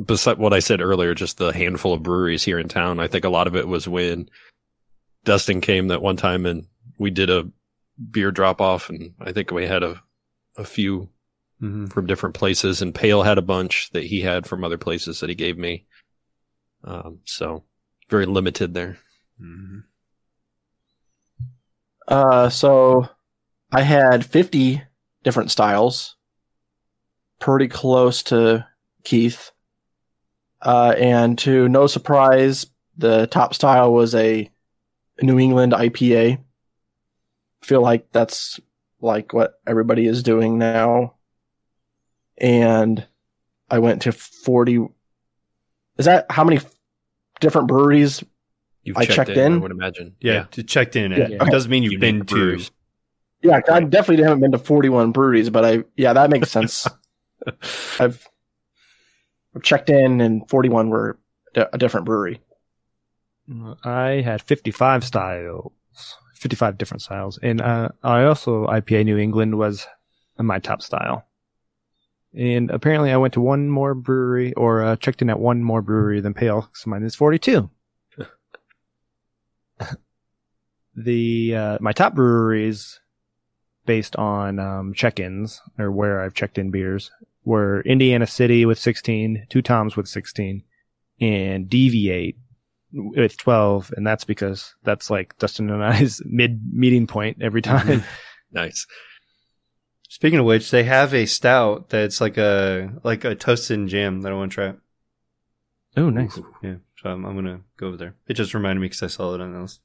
beside 0.04 0.38
what 0.38 0.52
I 0.52 0.58
said 0.60 0.80
earlier, 0.80 1.14
just 1.14 1.38
the 1.38 1.52
handful 1.52 1.92
of 1.94 2.02
breweries 2.02 2.44
here 2.44 2.58
in 2.58 2.68
town. 2.68 3.00
I 3.00 3.08
think 3.08 3.24
a 3.24 3.30
lot 3.30 3.46
of 3.46 3.56
it 3.56 3.66
was 3.66 3.88
when 3.88 4.28
Dustin 5.24 5.60
came 5.60 5.88
that 5.88 6.02
one 6.02 6.16
time 6.16 6.46
and 6.46 6.66
we 6.98 7.10
did 7.10 7.30
a 7.30 7.48
beer 8.10 8.30
drop 8.30 8.60
off 8.60 8.90
and 8.90 9.14
I 9.20 9.32
think 9.32 9.50
we 9.50 9.66
had 9.66 9.82
a, 9.82 10.00
a 10.56 10.64
few 10.64 11.08
Mm-hmm. 11.64 11.86
from 11.86 12.04
different 12.04 12.34
places 12.34 12.82
and 12.82 12.94
Pale 12.94 13.22
had 13.22 13.38
a 13.38 13.42
bunch 13.42 13.88
that 13.92 14.04
he 14.04 14.20
had 14.20 14.46
from 14.46 14.64
other 14.64 14.76
places 14.76 15.20
that 15.20 15.30
he 15.30 15.34
gave 15.34 15.56
me. 15.56 15.86
Um, 16.84 17.20
so 17.24 17.64
very 18.10 18.26
limited 18.26 18.74
there. 18.74 18.98
hmm 19.38 19.78
Uh, 22.06 22.50
so 22.50 23.08
I 23.72 23.80
had 23.80 24.26
50 24.26 24.82
different 25.22 25.50
styles, 25.50 26.16
pretty 27.40 27.68
close 27.68 28.22
to 28.24 28.66
Keith. 29.02 29.50
Uh, 30.60 30.94
and 30.98 31.38
to 31.38 31.66
no 31.70 31.86
surprise, 31.86 32.66
the 32.98 33.26
top 33.26 33.54
style 33.54 33.90
was 33.90 34.14
a 34.14 34.50
New 35.22 35.38
England 35.38 35.72
IPA. 35.72 36.42
Feel 37.62 37.80
like 37.80 38.12
that's 38.12 38.60
like 39.00 39.32
what 39.32 39.54
everybody 39.66 40.06
is 40.06 40.22
doing 40.22 40.58
now. 40.58 41.13
And 42.38 43.06
I 43.70 43.78
went 43.78 44.02
to 44.02 44.12
40. 44.12 44.86
Is 45.98 46.06
that 46.06 46.26
how 46.30 46.44
many 46.44 46.60
different 47.40 47.68
breweries 47.68 48.22
You've 48.82 48.96
I 48.96 49.04
checked 49.06 49.30
in? 49.30 49.54
I 49.54 49.56
would 49.58 49.70
imagine. 49.70 50.14
Yeah, 50.20 50.44
to 50.52 50.62
checked 50.62 50.96
in. 50.96 51.12
It 51.12 51.30
Yeah. 51.32 51.38
doesn't 51.44 51.70
mean 51.70 51.82
you've 51.82 51.92
Unique 51.92 52.00
been 52.00 52.26
to. 52.26 52.34
breweries. 52.34 52.70
Yeah, 53.42 53.60
I 53.70 53.80
definitely 53.80 54.24
haven't 54.24 54.40
been 54.40 54.52
to 54.52 54.58
41 54.58 55.12
breweries, 55.12 55.50
but 55.50 55.64
I, 55.64 55.84
yeah, 55.96 56.12
that 56.14 56.30
makes 56.30 56.50
sense. 56.50 56.86
I've, 58.00 58.26
I've 59.54 59.62
checked 59.62 59.90
in 59.90 60.20
and 60.20 60.48
41 60.48 60.88
were 60.88 61.18
di- 61.52 61.66
a 61.72 61.78
different 61.78 62.06
brewery. 62.06 62.40
I 63.84 64.22
had 64.24 64.40
55 64.42 65.04
styles, 65.04 65.72
55 66.34 66.78
different 66.78 67.02
styles. 67.02 67.38
And 67.42 67.60
uh, 67.60 67.90
I 68.02 68.24
also, 68.24 68.66
IPA 68.66 69.04
New 69.04 69.18
England 69.18 69.56
was 69.58 69.86
my 70.38 70.58
top 70.58 70.80
style. 70.80 71.26
And 72.36 72.70
apparently 72.70 73.12
I 73.12 73.16
went 73.16 73.34
to 73.34 73.40
one 73.40 73.68
more 73.68 73.94
brewery 73.94 74.52
or 74.54 74.82
uh, 74.82 74.96
checked 74.96 75.22
in 75.22 75.30
at 75.30 75.38
one 75.38 75.62
more 75.62 75.82
brewery 75.82 76.20
than 76.20 76.34
Pale. 76.34 76.68
So 76.72 76.90
mine 76.90 77.04
is 77.04 77.14
42. 77.14 77.70
the, 80.96 81.56
uh, 81.56 81.78
my 81.80 81.92
top 81.92 82.14
breweries 82.14 83.00
based 83.86 84.16
on, 84.16 84.58
um, 84.58 84.94
check-ins 84.94 85.60
or 85.78 85.92
where 85.92 86.20
I've 86.20 86.34
checked 86.34 86.58
in 86.58 86.70
beers 86.70 87.12
were 87.44 87.82
Indiana 87.82 88.26
City 88.26 88.66
with 88.66 88.78
16, 88.78 89.46
Two 89.48 89.62
Toms 89.62 89.96
with 89.96 90.08
16 90.08 90.64
and 91.20 91.68
Deviate 91.68 92.38
with 92.92 93.36
12 93.38 93.92
and 93.96 94.06
that's 94.06 94.24
because 94.24 94.74
that's 94.84 95.10
like 95.10 95.36
Dustin 95.38 95.70
and 95.70 95.84
I's 95.84 96.22
mid 96.24 96.60
meeting 96.72 97.06
point 97.06 97.38
every 97.40 97.62
time. 97.62 98.02
Nice. 98.52 98.86
Speaking 100.14 100.38
of 100.38 100.44
which, 100.44 100.70
they 100.70 100.84
have 100.84 101.12
a 101.12 101.26
stout 101.26 101.88
that's 101.88 102.20
like 102.20 102.38
a 102.38 102.92
like 103.02 103.24
a 103.24 103.34
toasted 103.34 103.76
and 103.76 103.88
jam 103.88 104.20
that 104.22 104.30
I 104.30 104.36
want 104.36 104.52
to 104.52 104.54
try. 104.54 104.74
oh, 105.96 106.08
nice. 106.08 106.38
Yeah, 106.62 106.76
so 106.94 107.10
I'm, 107.10 107.24
I'm 107.24 107.34
gonna 107.34 107.62
go 107.76 107.88
over 107.88 107.96
there. 107.96 108.14
It 108.28 108.34
just 108.34 108.54
reminded 108.54 108.80
me 108.80 108.86
because 108.86 109.02
I 109.02 109.08
saw 109.08 109.34
it 109.34 109.40
on 109.40 109.52
those. 109.52 109.80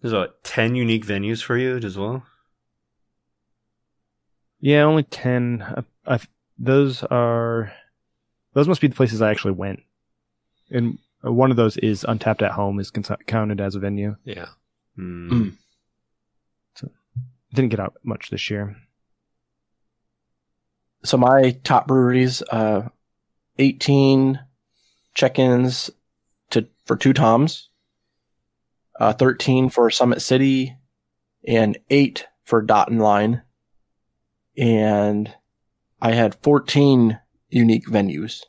There's 0.00 0.14
what 0.14 0.44
ten 0.44 0.76
unique 0.76 1.04
venues 1.04 1.42
for 1.42 1.58
you 1.58 1.78
as 1.78 1.98
well. 1.98 2.22
Yeah, 4.60 4.82
only 4.82 5.02
10. 5.02 5.62
Uh, 5.62 5.82
I, 6.06 6.20
those 6.56 7.02
are, 7.02 7.72
those 8.54 8.68
must 8.68 8.80
be 8.80 8.86
the 8.86 8.94
places 8.94 9.20
I 9.20 9.32
actually 9.32 9.54
went. 9.54 9.80
And 10.70 10.98
uh, 11.24 11.32
one 11.32 11.50
of 11.50 11.56
those 11.56 11.76
is 11.76 12.04
Untappd 12.08 12.42
at 12.42 12.52
Home 12.52 12.78
is 12.78 12.92
cons- 12.92 13.10
counted 13.26 13.60
as 13.60 13.74
a 13.74 13.80
venue. 13.80 14.14
Yeah. 14.24 14.46
Hmm. 14.94 15.32
Mm. 15.32 15.56
Didn't 17.54 17.70
get 17.70 17.80
out 17.80 17.94
much 18.04 18.30
this 18.30 18.48
year. 18.48 18.76
So 21.04 21.16
my 21.16 21.56
top 21.64 21.86
breweries, 21.86 22.42
uh, 22.42 22.88
18 23.58 24.40
check-ins 25.14 25.90
to, 26.50 26.66
for 26.86 26.96
two 26.96 27.12
Toms, 27.12 27.68
uh, 28.98 29.12
13 29.12 29.68
for 29.68 29.90
Summit 29.90 30.20
City 30.22 30.76
and 31.46 31.78
eight 31.90 32.26
for 32.44 32.60
Dot 32.62 32.90
and 32.90 33.00
Line. 33.00 33.42
And 34.56 35.32
I 36.00 36.12
had 36.12 36.34
14 36.42 37.18
unique 37.48 37.86
venues. 37.86 38.42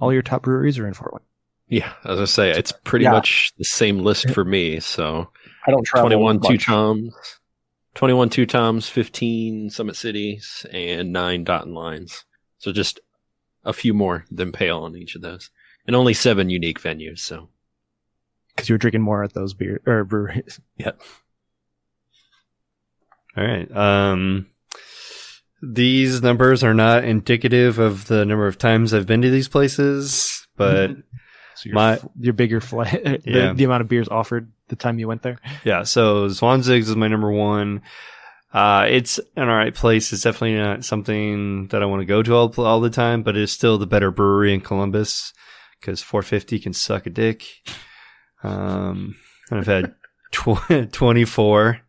All 0.00 0.12
your 0.12 0.22
top 0.22 0.42
breweries 0.42 0.78
are 0.78 0.86
in 0.86 0.94
Fort 0.94 1.12
Wayne. 1.12 1.20
Yeah, 1.68 1.92
as 2.04 2.18
I 2.20 2.24
say, 2.24 2.50
it's 2.50 2.72
pretty 2.84 3.04
Yeah. 3.04 3.12
much 3.12 3.52
the 3.58 3.64
same 3.64 3.98
list 3.98 4.30
for 4.30 4.44
me. 4.44 4.80
So 4.80 5.30
I 5.66 5.70
don't 5.70 5.84
travel 5.84 6.08
21 6.08 6.40
two 6.40 6.58
toms, 6.58 7.12
21 8.00 8.30
two 8.30 8.46
toms, 8.46 8.88
15 8.88 9.68
Summit 9.68 9.94
Cities, 9.94 10.64
and 10.72 11.12
nine 11.12 11.44
dot 11.44 11.66
and 11.66 11.74
lines. 11.74 12.24
So 12.56 12.72
just 12.72 12.98
a 13.62 13.74
few 13.74 13.92
more 13.92 14.24
than 14.30 14.52
Pale 14.52 14.78
on 14.84 14.96
each 14.96 15.16
of 15.16 15.20
those, 15.20 15.50
and 15.86 15.94
only 15.94 16.14
seven 16.14 16.48
unique 16.48 16.80
venues. 16.80 17.18
So 17.18 17.50
Because 18.56 18.70
you 18.70 18.72
were 18.72 18.78
drinking 18.78 19.02
more 19.02 19.22
at 19.22 19.34
those 19.34 19.52
beer 19.52 19.82
or 19.86 20.04
breweries. 20.04 20.58
All 20.86 20.94
right. 23.36 23.70
Um, 23.76 24.46
these 25.60 26.22
numbers 26.22 26.64
are 26.64 26.72
not 26.72 27.04
indicative 27.04 27.78
of 27.78 28.06
the 28.06 28.24
number 28.24 28.46
of 28.46 28.56
times 28.56 28.94
I've 28.94 29.04
been 29.06 29.20
to 29.20 29.30
these 29.30 29.48
places, 29.48 30.48
but 30.56 30.92
So 31.56 31.66
your, 31.68 31.74
My- 31.74 31.92
f- 31.96 32.08
your 32.18 32.32
bigger 32.32 32.62
flight, 32.62 33.04
the, 33.24 33.52
the 33.54 33.64
amount 33.64 33.82
of 33.82 33.88
beers 33.88 34.08
offered 34.08 34.50
the 34.70 34.76
time 34.76 34.98
you 34.98 35.06
went 35.06 35.22
there. 35.22 35.38
yeah. 35.64 35.82
So 35.82 36.28
Zwanzigz 36.28 36.80
is 36.88 36.96
my 36.96 37.08
number 37.08 37.30
one. 37.30 37.82
Uh, 38.52 38.86
it's 38.88 39.20
an 39.36 39.48
alright 39.48 39.74
place. 39.74 40.12
It's 40.12 40.22
definitely 40.22 40.56
not 40.56 40.84
something 40.84 41.68
that 41.68 41.82
I 41.82 41.86
want 41.86 42.00
to 42.00 42.06
go 42.06 42.22
to 42.22 42.34
all, 42.34 42.52
all 42.58 42.80
the 42.80 42.90
time, 42.90 43.22
but 43.22 43.36
it's 43.36 43.52
still 43.52 43.78
the 43.78 43.86
better 43.86 44.10
brewery 44.10 44.52
in 44.52 44.60
Columbus 44.60 45.32
because 45.78 46.02
450 46.02 46.58
can 46.58 46.72
suck 46.72 47.06
a 47.06 47.10
dick. 47.10 47.44
Um, 48.42 49.14
and 49.50 49.60
I've 49.60 49.66
had 49.66 49.94
tw- 50.32 50.92
24 50.92 51.80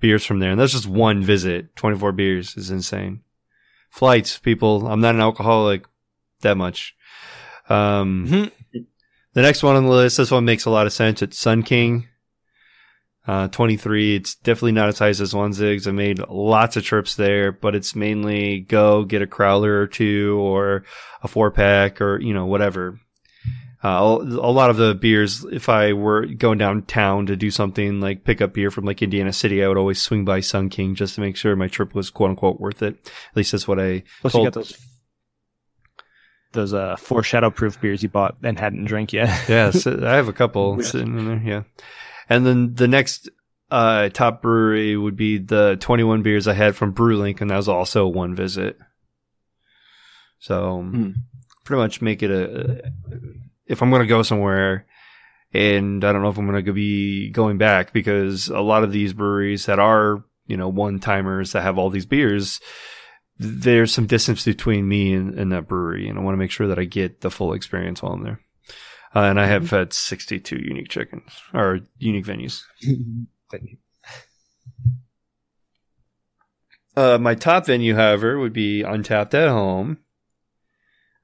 beers 0.00 0.24
from 0.24 0.40
there, 0.40 0.50
and 0.50 0.60
that's 0.60 0.72
just 0.72 0.86
one 0.86 1.22
visit. 1.22 1.76
24 1.76 2.12
beers 2.12 2.56
is 2.56 2.70
insane. 2.70 3.22
Flights, 3.90 4.38
people. 4.38 4.86
I'm 4.88 5.00
not 5.00 5.14
an 5.14 5.20
alcoholic 5.20 5.86
that 6.40 6.56
much. 6.56 6.94
Um, 7.68 8.50
the 9.34 9.42
next 9.42 9.62
one 9.62 9.76
on 9.76 9.84
the 9.84 9.90
list, 9.90 10.16
this 10.16 10.30
one 10.30 10.44
makes 10.44 10.64
a 10.64 10.70
lot 10.70 10.86
of 10.86 10.92
sense. 10.92 11.22
It's 11.22 11.38
Sun 11.38 11.62
King. 11.62 12.08
Uh, 13.28 13.46
23. 13.48 14.16
It's 14.16 14.36
definitely 14.36 14.72
not 14.72 14.88
as 14.88 14.98
high 14.98 15.08
as 15.08 15.20
Zwanzigz. 15.20 15.86
I 15.86 15.90
made 15.90 16.18
lots 16.30 16.78
of 16.78 16.82
trips 16.82 17.14
there, 17.14 17.52
but 17.52 17.74
it's 17.74 17.94
mainly 17.94 18.60
go 18.60 19.04
get 19.04 19.20
a 19.20 19.26
crowler 19.26 19.82
or 19.82 19.86
two 19.86 20.38
or 20.40 20.84
a 21.22 21.28
four 21.28 21.50
pack 21.50 22.00
or, 22.00 22.18
you 22.18 22.32
know, 22.32 22.46
whatever. 22.46 22.98
Uh, 23.84 24.18
a 24.20 24.50
lot 24.50 24.70
of 24.70 24.76
the 24.78 24.94
beers, 24.94 25.44
if 25.52 25.68
I 25.68 25.92
were 25.92 26.26
going 26.26 26.56
downtown 26.58 27.26
to 27.26 27.36
do 27.36 27.50
something 27.50 28.00
like 28.00 28.24
pick 28.24 28.40
up 28.40 28.54
beer 28.54 28.70
from 28.70 28.84
like 28.86 29.02
Indiana 29.02 29.32
City, 29.32 29.62
I 29.62 29.68
would 29.68 29.76
always 29.76 30.00
swing 30.02 30.24
by 30.24 30.40
Sun 30.40 30.70
King 30.70 30.94
just 30.96 31.14
to 31.16 31.20
make 31.20 31.36
sure 31.36 31.54
my 31.54 31.68
trip 31.68 31.94
was 31.94 32.10
quote 32.10 32.30
unquote 32.30 32.58
worth 32.58 32.82
it. 32.82 32.96
At 33.30 33.36
least 33.36 33.52
that's 33.52 33.68
what 33.68 33.78
I 33.78 34.04
Plus, 34.22 34.32
told. 34.32 34.46
you 34.46 34.50
got 34.50 34.54
those 34.54 34.78
those 36.52 36.72
uh 36.74 36.96
foreshadow 36.96 37.50
proof 37.50 37.80
beers 37.80 38.02
you 38.02 38.08
bought 38.08 38.36
and 38.42 38.58
hadn't 38.58 38.86
drank 38.86 39.12
yet. 39.12 39.48
yeah, 39.48 39.70
so 39.72 40.00
I 40.02 40.14
have 40.16 40.28
a 40.28 40.32
couple 40.32 40.82
sitting 40.82 41.16
in 41.18 41.26
there. 41.28 41.42
Yeah, 41.44 41.62
and 42.28 42.44
then 42.46 42.74
the 42.74 42.88
next 42.88 43.28
uh, 43.70 44.08
top 44.10 44.40
brewery 44.42 44.96
would 44.96 45.16
be 45.16 45.38
the 45.38 45.76
21 45.80 46.22
beers 46.22 46.48
I 46.48 46.54
had 46.54 46.74
from 46.76 46.94
BrewLink, 46.94 47.40
and 47.40 47.50
that 47.50 47.56
was 47.56 47.68
also 47.68 48.06
one 48.06 48.34
visit. 48.34 48.78
So 50.38 50.80
Hmm. 50.82 51.10
pretty 51.64 51.80
much 51.82 52.00
make 52.00 52.22
it 52.22 52.30
a. 52.30 52.92
If 53.66 53.82
I'm 53.82 53.90
going 53.90 54.02
to 54.02 54.08
go 54.08 54.22
somewhere, 54.22 54.86
and 55.52 56.04
I 56.04 56.12
don't 56.12 56.22
know 56.22 56.28
if 56.30 56.38
I'm 56.38 56.46
going 56.48 56.64
to 56.64 56.72
be 56.72 57.30
going 57.30 57.58
back 57.58 57.92
because 57.92 58.48
a 58.48 58.60
lot 58.60 58.84
of 58.84 58.92
these 58.92 59.12
breweries 59.12 59.66
that 59.66 59.78
are 59.78 60.24
you 60.46 60.56
know 60.56 60.68
one 60.68 60.98
timers 61.00 61.52
that 61.52 61.62
have 61.62 61.78
all 61.78 61.90
these 61.90 62.06
beers. 62.06 62.60
There's 63.40 63.94
some 63.94 64.06
distance 64.08 64.44
between 64.44 64.88
me 64.88 65.12
and, 65.14 65.38
and 65.38 65.52
that 65.52 65.68
brewery, 65.68 66.08
and 66.08 66.18
I 66.18 66.22
want 66.22 66.34
to 66.34 66.38
make 66.38 66.50
sure 66.50 66.66
that 66.66 66.78
I 66.78 66.84
get 66.84 67.20
the 67.20 67.30
full 67.30 67.52
experience 67.52 68.02
while 68.02 68.14
I'm 68.14 68.24
there. 68.24 68.40
Uh, 69.14 69.20
and 69.20 69.40
I 69.40 69.46
have 69.46 69.70
had 69.70 69.92
62 69.92 70.56
unique 70.56 70.88
chickens 70.88 71.32
or 71.54 71.80
unique 71.98 72.26
venues. 72.26 72.62
Uh, 76.98 77.16
my 77.16 77.36
top 77.36 77.64
venue, 77.66 77.94
however, 77.94 78.40
would 78.40 78.52
be 78.52 78.82
Untappd 78.82 79.32
at 79.32 79.48
Home. 79.48 79.98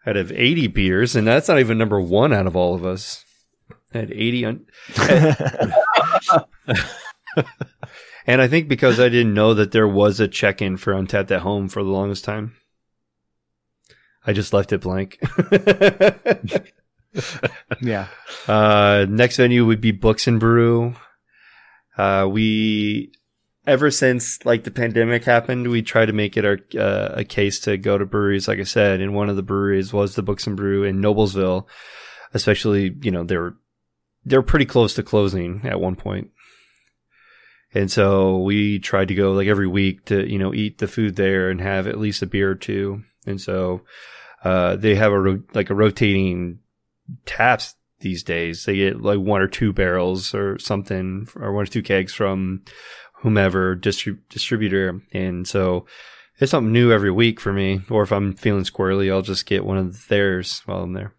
I'd 0.06 0.14
have 0.14 0.30
80 0.30 0.68
beers, 0.68 1.16
and 1.16 1.26
that's 1.26 1.48
not 1.48 1.58
even 1.58 1.78
number 1.78 2.00
one 2.00 2.32
out 2.32 2.46
of 2.46 2.54
all 2.54 2.76
of 2.76 2.86
us. 2.86 3.24
I 3.92 3.98
had 3.98 4.12
80. 4.12 4.44
Un- 4.44 4.66
and 8.24 8.40
I 8.40 8.46
think 8.46 8.68
because 8.68 9.00
I 9.00 9.08
didn't 9.08 9.34
know 9.34 9.52
that 9.52 9.72
there 9.72 9.88
was 9.88 10.20
a 10.20 10.28
check 10.28 10.62
in 10.62 10.76
for 10.76 10.92
Untappd 10.92 11.32
at 11.32 11.40
Home 11.40 11.68
for 11.68 11.82
the 11.82 11.90
longest 11.90 12.24
time, 12.24 12.54
I 14.24 14.32
just 14.32 14.52
left 14.52 14.72
it 14.72 14.82
blank. 14.82 15.18
yeah. 17.80 18.06
Uh, 18.46 19.06
next 19.08 19.36
venue 19.36 19.64
would 19.64 19.80
be 19.80 19.92
Books 19.92 20.26
and 20.26 20.40
Brew. 20.40 20.96
Uh, 21.96 22.28
we, 22.30 23.12
ever 23.66 23.90
since 23.90 24.44
like 24.44 24.64
the 24.64 24.70
pandemic 24.70 25.24
happened, 25.24 25.68
we 25.68 25.82
try 25.82 26.04
to 26.04 26.12
make 26.12 26.36
it 26.36 26.44
our, 26.44 26.58
uh, 26.78 27.14
a 27.14 27.24
case 27.24 27.60
to 27.60 27.76
go 27.76 27.96
to 27.96 28.06
breweries, 28.06 28.48
like 28.48 28.58
I 28.58 28.64
said, 28.64 29.00
and 29.00 29.14
one 29.14 29.28
of 29.28 29.36
the 29.36 29.42
breweries 29.42 29.92
was 29.92 30.14
the 30.14 30.22
Books 30.22 30.46
and 30.46 30.56
Brew 30.56 30.84
in 30.84 31.00
Noblesville, 31.00 31.66
especially, 32.32 32.94
you 33.02 33.10
know, 33.10 33.24
they're, 33.24 33.54
they're 34.24 34.42
pretty 34.42 34.66
close 34.66 34.94
to 34.94 35.02
closing 35.02 35.62
at 35.64 35.80
one 35.80 35.96
point. 35.96 36.30
And 37.72 37.90
so 37.90 38.38
we 38.38 38.78
tried 38.78 39.08
to 39.08 39.14
go 39.14 39.32
like 39.32 39.48
every 39.48 39.66
week 39.66 40.04
to, 40.06 40.28
you 40.30 40.38
know, 40.38 40.54
eat 40.54 40.78
the 40.78 40.86
food 40.86 41.16
there 41.16 41.50
and 41.50 41.60
have 41.60 41.86
at 41.86 41.98
least 41.98 42.22
a 42.22 42.26
beer 42.26 42.50
or 42.50 42.54
two. 42.54 43.02
And 43.26 43.40
so, 43.40 43.82
uh, 44.44 44.76
they 44.76 44.94
have 44.94 45.12
a, 45.12 45.20
ro- 45.20 45.42
like 45.54 45.70
a 45.70 45.74
rotating 45.74 46.60
taps 47.26 47.74
these 48.00 48.22
days. 48.22 48.64
They 48.64 48.76
get 48.76 49.00
like 49.00 49.18
one 49.18 49.40
or 49.40 49.48
two 49.48 49.72
barrels 49.72 50.34
or 50.34 50.58
something, 50.58 51.28
or 51.36 51.52
one 51.52 51.64
or 51.64 51.66
two 51.66 51.82
kegs 51.82 52.12
from 52.12 52.62
whomever 53.20 53.76
distrib- 53.76 54.20
distributor. 54.28 55.00
And 55.12 55.48
so 55.48 55.86
it's 56.38 56.50
something 56.50 56.72
new 56.72 56.92
every 56.92 57.10
week 57.10 57.40
for 57.40 57.52
me. 57.52 57.80
Or 57.90 58.02
if 58.02 58.12
I'm 58.12 58.34
feeling 58.34 58.64
squirrely, 58.64 59.10
I'll 59.10 59.22
just 59.22 59.46
get 59.46 59.64
one 59.64 59.78
of 59.78 60.08
theirs 60.08 60.62
while 60.66 60.82
I'm 60.82 60.92
there. 60.92 61.14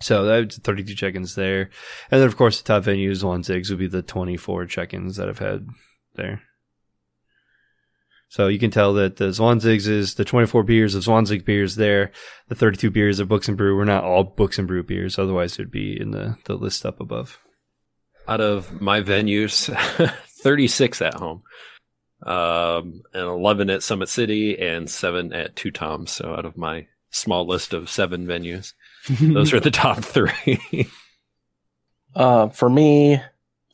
So 0.00 0.24
that's 0.24 0.58
32 0.58 0.94
check-ins 0.94 1.34
there. 1.34 1.70
And 2.10 2.20
then 2.20 2.26
of 2.26 2.36
course 2.36 2.60
the 2.60 2.66
top 2.66 2.84
venues 2.84 3.24
on 3.24 3.42
Zigs 3.42 3.70
would 3.70 3.78
be 3.78 3.86
the 3.86 4.02
24 4.02 4.66
check-ins 4.66 5.16
that 5.16 5.28
I've 5.28 5.38
had 5.38 5.68
there. 6.14 6.42
So 8.32 8.48
you 8.48 8.58
can 8.58 8.70
tell 8.70 8.94
that 8.94 9.16
the 9.16 9.26
Zwanzigz 9.26 9.86
is 9.86 10.14
the 10.14 10.24
24 10.24 10.62
beers 10.62 10.94
of 10.94 11.02
Zwanzig 11.02 11.44
beers 11.44 11.76
there. 11.76 12.12
The 12.48 12.54
32 12.54 12.90
beers 12.90 13.20
of 13.20 13.28
Books 13.28 13.46
and 13.46 13.58
Brew 13.58 13.76
were 13.76 13.84
not 13.84 14.04
all 14.04 14.24
Books 14.24 14.58
and 14.58 14.66
Brew 14.66 14.82
beers. 14.82 15.18
Otherwise, 15.18 15.52
it 15.52 15.58
would 15.58 15.70
be 15.70 16.00
in 16.00 16.12
the, 16.12 16.38
the 16.46 16.54
list 16.54 16.86
up 16.86 16.98
above. 16.98 17.38
out 18.26 18.40
of 18.40 18.80
my 18.80 19.02
venues, 19.02 19.68
36 20.26 21.02
at 21.02 21.12
home, 21.12 21.42
um, 22.24 23.02
and 23.12 23.24
11 23.24 23.68
at 23.68 23.82
Summit 23.82 24.08
City, 24.08 24.58
and 24.58 24.88
seven 24.88 25.34
at 25.34 25.54
Two 25.54 25.70
Toms. 25.70 26.12
So 26.12 26.32
out 26.32 26.46
of 26.46 26.56
my 26.56 26.86
small 27.10 27.46
list 27.46 27.74
of 27.74 27.90
seven 27.90 28.26
venues, 28.26 28.72
those 29.20 29.52
are 29.52 29.60
the 29.60 29.70
top 29.70 29.98
three. 29.98 30.88
Uh, 32.14 32.48
for 32.48 32.70
me, 32.70 33.20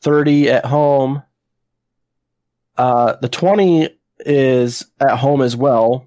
30 0.01 0.49
at 0.49 0.65
home. 0.65 1.23
Uh, 2.77 3.15
the 3.21 3.29
20 3.29 3.95
is 4.29 4.85
at 4.99 5.17
home 5.17 5.41
as 5.41 5.55
well. 5.55 6.05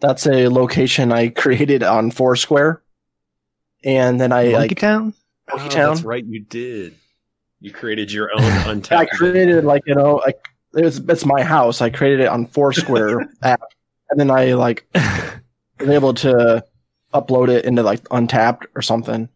That's 0.00 0.26
a 0.26 0.48
location 0.48 1.12
I 1.12 1.28
created 1.28 1.82
on 1.82 2.10
Foursquare. 2.10 2.82
And 3.84 4.20
then 4.20 4.32
I 4.32 4.44
Monkey 4.52 4.56
like 4.56 4.78
Town? 4.78 5.14
Monkey 5.48 5.66
Oh, 5.66 5.68
Town. 5.68 5.94
That's 5.94 6.02
right, 6.04 6.24
you 6.24 6.40
did. 6.40 6.96
You 7.60 7.70
created 7.70 8.10
your 8.12 8.30
own 8.34 8.42
untappd. 8.42 8.96
I 8.96 9.06
untappd. 9.06 9.10
created 9.10 9.64
like 9.64 9.82
you 9.86 9.94
know 9.94 10.16
like 10.16 10.38
it 10.74 10.84
was 10.84 10.98
it's 10.98 11.24
my 11.24 11.42
house. 11.42 11.80
I 11.80 11.90
created 11.90 12.20
it 12.20 12.28
on 12.28 12.46
Foursquare 12.46 13.28
app, 13.42 13.62
and 14.10 14.18
then 14.18 14.30
I 14.30 14.54
like 14.54 14.86
was 15.78 15.88
able 15.88 16.14
to 16.14 16.64
upload 17.14 17.48
it 17.48 17.64
into 17.64 17.82
like 17.82 18.02
Untappd 18.04 18.66
or 18.74 18.82
something. 18.82 19.28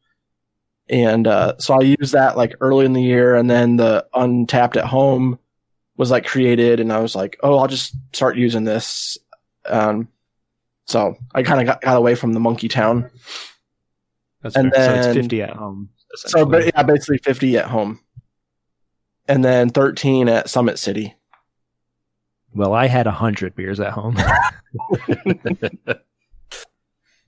And 0.88 1.26
uh, 1.26 1.56
so 1.58 1.74
I 1.74 1.80
used 1.82 2.12
that 2.12 2.36
like 2.36 2.54
early 2.60 2.84
in 2.86 2.92
the 2.92 3.02
year, 3.02 3.34
and 3.36 3.48
then 3.48 3.76
the 3.76 4.06
Untappd 4.14 4.76
at 4.76 4.84
home 4.86 5.38
was 5.96 6.10
like 6.10 6.26
created, 6.26 6.80
and 6.80 6.92
I 6.92 7.00
was 7.00 7.14
like, 7.14 7.38
oh, 7.42 7.58
I'll 7.58 7.68
just 7.68 7.94
start 8.12 8.36
using 8.36 8.64
this. 8.64 9.16
Um, 9.66 10.08
so 10.86 11.16
I 11.34 11.42
kind 11.42 11.60
of 11.60 11.66
got, 11.66 11.80
got 11.80 11.96
away 11.96 12.14
from 12.14 12.32
the 12.32 12.40
Monkey 12.40 12.68
Town. 12.68 13.10
That's 14.42 14.56
And 14.56 14.72
fair. 14.72 15.02
So 15.02 15.10
it's 15.10 15.16
50 15.18 15.42
at 15.42 15.56
home. 15.56 15.88
So, 16.14 16.44
but 16.44 16.66
yeah, 16.66 16.82
basically 16.82 17.18
50 17.18 17.56
at 17.58 17.66
home. 17.66 18.00
And 19.26 19.44
then 19.44 19.70
13 19.70 20.28
at 20.28 20.50
Summit 20.50 20.78
City. 20.78 21.14
Well, 22.54 22.74
I 22.74 22.86
had 22.86 23.06
100 23.06 23.54
beers 23.56 23.80
at 23.80 23.92
home. 23.92 24.16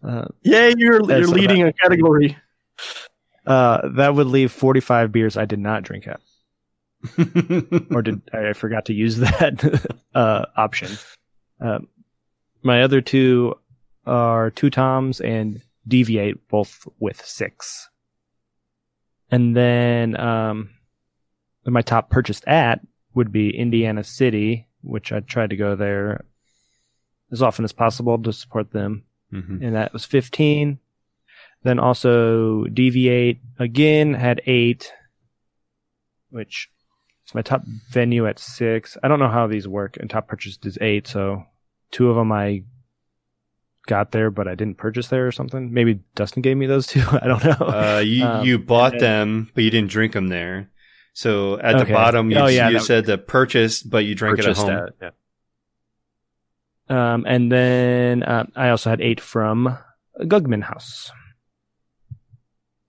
uh, 0.04 0.26
Yay, 0.42 0.74
you're, 0.76 1.02
you're 1.10 1.26
leading 1.26 1.62
a 1.62 1.72
category. 1.72 2.36
uh, 3.46 3.88
that 3.94 4.14
would 4.14 4.26
leave 4.26 4.52
45 4.52 5.10
beers 5.10 5.36
I 5.36 5.46
did 5.46 5.58
not 5.58 5.82
drink 5.82 6.06
at. 6.06 6.20
Or 7.90 8.02
did 8.02 8.22
I 8.32 8.52
forgot 8.52 8.86
to 8.86 8.94
use 8.94 9.18
that 9.18 9.96
uh, 10.14 10.46
option? 10.56 10.96
Um, 11.60 11.88
my 12.62 12.82
other 12.82 13.00
two 13.00 13.54
are 14.06 14.50
two 14.50 14.70
toms 14.70 15.20
and 15.20 15.60
deviate, 15.86 16.48
both 16.48 16.86
with 16.98 17.24
six. 17.24 17.88
And 19.30 19.56
then 19.56 20.18
um, 20.18 20.70
my 21.64 21.82
top 21.82 22.10
purchased 22.10 22.46
at 22.46 22.80
would 23.14 23.32
be 23.32 23.56
Indiana 23.56 24.04
City, 24.04 24.68
which 24.82 25.12
I 25.12 25.20
tried 25.20 25.50
to 25.50 25.56
go 25.56 25.74
there 25.74 26.24
as 27.32 27.42
often 27.42 27.64
as 27.64 27.72
possible 27.72 28.18
to 28.22 28.32
support 28.32 28.72
them. 28.72 29.04
Mm-hmm. 29.32 29.64
And 29.64 29.74
that 29.74 29.92
was 29.92 30.04
15. 30.04 30.78
Then 31.62 31.78
also 31.78 32.64
Deviate 32.64 33.40
again 33.58 34.14
had 34.14 34.40
eight, 34.46 34.92
which 36.30 36.68
my 37.34 37.42
top 37.42 37.62
venue 37.90 38.26
at 38.26 38.38
six. 38.38 38.96
I 39.02 39.08
don't 39.08 39.18
know 39.18 39.28
how 39.28 39.46
these 39.46 39.66
work. 39.68 39.96
And 39.98 40.08
top 40.08 40.28
purchased 40.28 40.64
is 40.66 40.78
eight. 40.80 41.06
So 41.06 41.44
two 41.90 42.08
of 42.08 42.16
them 42.16 42.30
I 42.32 42.62
got 43.86 44.12
there, 44.12 44.30
but 44.30 44.48
I 44.48 44.54
didn't 44.54 44.78
purchase 44.78 45.08
there 45.08 45.26
or 45.26 45.32
something. 45.32 45.72
Maybe 45.72 46.00
Dustin 46.14 46.42
gave 46.42 46.56
me 46.56 46.66
those 46.66 46.86
two. 46.86 47.02
I 47.10 47.26
don't 47.26 47.44
know. 47.44 47.66
Uh, 47.66 48.02
you 48.04 48.24
Um, 48.24 48.46
you 48.46 48.58
bought 48.58 48.92
and 48.94 49.00
them, 49.00 49.50
but 49.54 49.64
you 49.64 49.70
didn't 49.70 49.90
drink 49.90 50.12
them 50.12 50.28
there. 50.28 50.70
So 51.14 51.58
at 51.60 51.78
the 51.78 51.92
bottom, 51.92 52.30
you, 52.30 52.38
Oh, 52.38 52.46
yeah, 52.46 52.68
you 52.68 52.74
that- 52.78 52.84
said 52.84 53.06
the 53.06 53.16
purchase, 53.18 53.82
but 53.82 54.04
you 54.04 54.14
drank 54.14 54.38
it 54.38 54.46
at 54.46 54.56
home. 54.56 54.70
at- 54.70 54.92
yeah. 55.00 55.10
Um, 56.88 57.24
and 57.26 57.50
then 57.50 58.22
uh, 58.22 58.46
I 58.54 58.68
also 58.68 58.90
had 58.90 59.00
eight 59.00 59.20
from 59.20 59.76
Guggman 60.20 60.62
Haus, 60.62 61.10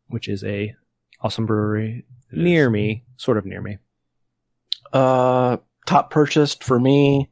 which 0.07 0.27
is 0.27 0.43
a 0.43 0.75
awesome 1.21 1.45
brewery 1.47 2.05
It 2.31 2.37
near 2.37 2.65
is. 2.67 2.71
me, 2.71 3.03
sort 3.15 3.37
of 3.37 3.45
near 3.45 3.61
me. 3.61 3.77
Uh, 4.93 5.57
top 5.85 6.11
purchased 6.11 6.63
for 6.63 6.79
me, 6.79 7.29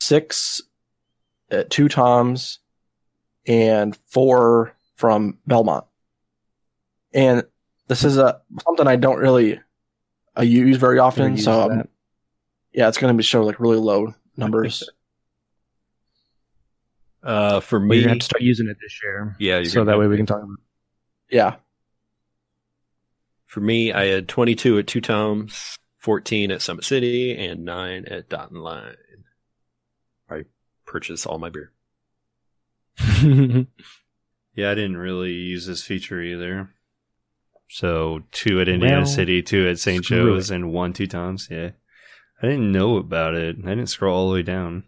six 0.00 0.62
at 1.50 1.70
two 1.70 1.88
Toms 1.88 2.60
and 3.46 3.96
four 4.06 4.74
from 4.96 5.38
Belmont. 5.46 5.84
And 7.12 7.44
this 7.88 8.04
is 8.04 8.18
a 8.18 8.40
something 8.64 8.86
I 8.86 8.96
don't 8.96 9.18
really 9.18 9.60
I 10.36 10.42
use 10.42 10.76
very 10.76 10.98
often, 10.98 11.24
Never 11.24 11.34
used 11.34 11.44
so 11.44 11.70
um, 11.70 11.88
yeah, 12.72 12.88
it's 12.88 12.98
going 12.98 13.12
to 13.12 13.16
be 13.16 13.24
show 13.24 13.42
like 13.44 13.58
really 13.60 13.78
low 13.78 14.14
numbers. 14.36 14.88
Uh, 17.20 17.58
for 17.58 17.80
But 17.80 17.86
me, 17.86 17.98
you're 17.98 18.08
have 18.10 18.20
to 18.20 18.24
start 18.24 18.42
using 18.42 18.68
it 18.68 18.76
this 18.80 19.00
year, 19.02 19.36
yeah, 19.40 19.62
so 19.64 19.84
that 19.84 19.98
way 19.98 20.06
we 20.06 20.16
can 20.16 20.24
talk 20.24 20.38
about. 20.38 20.52
It. 21.28 21.34
yeah, 21.34 21.56
For 23.46 23.60
me, 23.60 23.92
I 23.92 24.04
had 24.06 24.28
22 24.28 24.78
at 24.78 24.86
Two 24.86 25.00
Toms, 25.00 25.76
14 26.08 26.50
at 26.50 26.62
Summit 26.62 26.84
City, 26.84 27.36
and 27.36 27.66
9 27.66 28.06
at 28.06 28.30
Dot 28.30 28.50
and 28.50 28.62
Line. 28.62 28.96
I 30.30 30.44
purchase 30.86 31.26
all 31.26 31.38
my 31.38 31.50
beer. 31.50 31.70
Yeah, 34.54 34.72
I 34.72 34.74
didn't 34.74 34.96
really 34.96 35.34
use 35.34 35.66
this 35.66 35.84
feature 35.84 36.20
either. 36.20 36.70
So 37.68 38.22
two 38.32 38.60
at 38.60 38.68
Indiana 38.68 39.02
Well, 39.02 39.06
City, 39.06 39.40
two 39.40 39.68
at 39.68 39.78
St. 39.78 40.04
screw 40.04 40.34
Joe's, 40.34 40.50
and 40.50 40.72
one 40.72 40.92
two 40.92 41.06
times. 41.06 41.46
Yeah, 41.48 41.72
I 42.42 42.46
didn't 42.48 42.72
know 42.72 42.96
about 42.96 43.34
it. 43.34 43.56
I 43.64 43.68
didn't 43.68 43.86
scroll 43.86 44.16
all 44.16 44.28
the 44.28 44.34
way 44.34 44.42
down. 44.42 44.82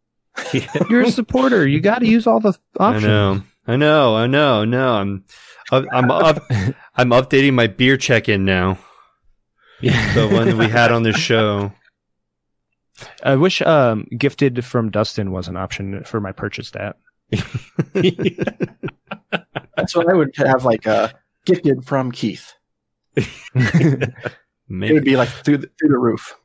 you're 0.88 1.02
a 1.02 1.10
supporter. 1.10 1.68
You 1.68 1.80
got 1.80 1.98
to 1.98 2.06
use 2.06 2.26
all 2.26 2.40
the 2.40 2.56
options. 2.80 3.04
I 3.04 3.06
know, 3.06 3.42
I 3.66 3.76
know, 3.76 4.16
I 4.16 4.26
know, 4.26 4.64
no. 4.64 4.94
I'm, 4.94 5.24
I'm, 5.70 5.88
I'm 5.92 6.10
up, 6.10 6.42
I'm 6.96 7.10
updating 7.10 7.52
my 7.52 7.66
beer 7.66 7.98
check-in 7.98 8.46
now. 8.46 8.78
The 9.80 10.28
one 10.32 10.48
that 10.48 10.56
we 10.56 10.68
had 10.68 10.90
on 10.92 11.02
the 11.02 11.12
show. 11.12 11.72
I 13.22 13.36
wish 13.36 13.60
um, 13.62 14.06
gifted 14.16 14.64
from 14.64 14.90
Dustin 14.90 15.30
was 15.30 15.48
an 15.48 15.56
option 15.56 16.02
for 16.04 16.20
my 16.20 16.32
purchase 16.32 16.70
that. 16.70 16.96
that's 19.76 19.94
what 19.94 20.08
I 20.08 20.14
would 20.14 20.34
have 20.36 20.64
like 20.64 20.86
uh, 20.86 21.08
gifted 21.44 21.84
from 21.84 22.12
Keith. 22.12 22.54
It 24.68 24.92
would 24.92 25.04
be 25.04 25.16
like 25.16 25.28
through 25.28 25.58
the, 25.58 25.70
through 25.78 25.90
the 25.90 25.98
roof. 25.98 26.36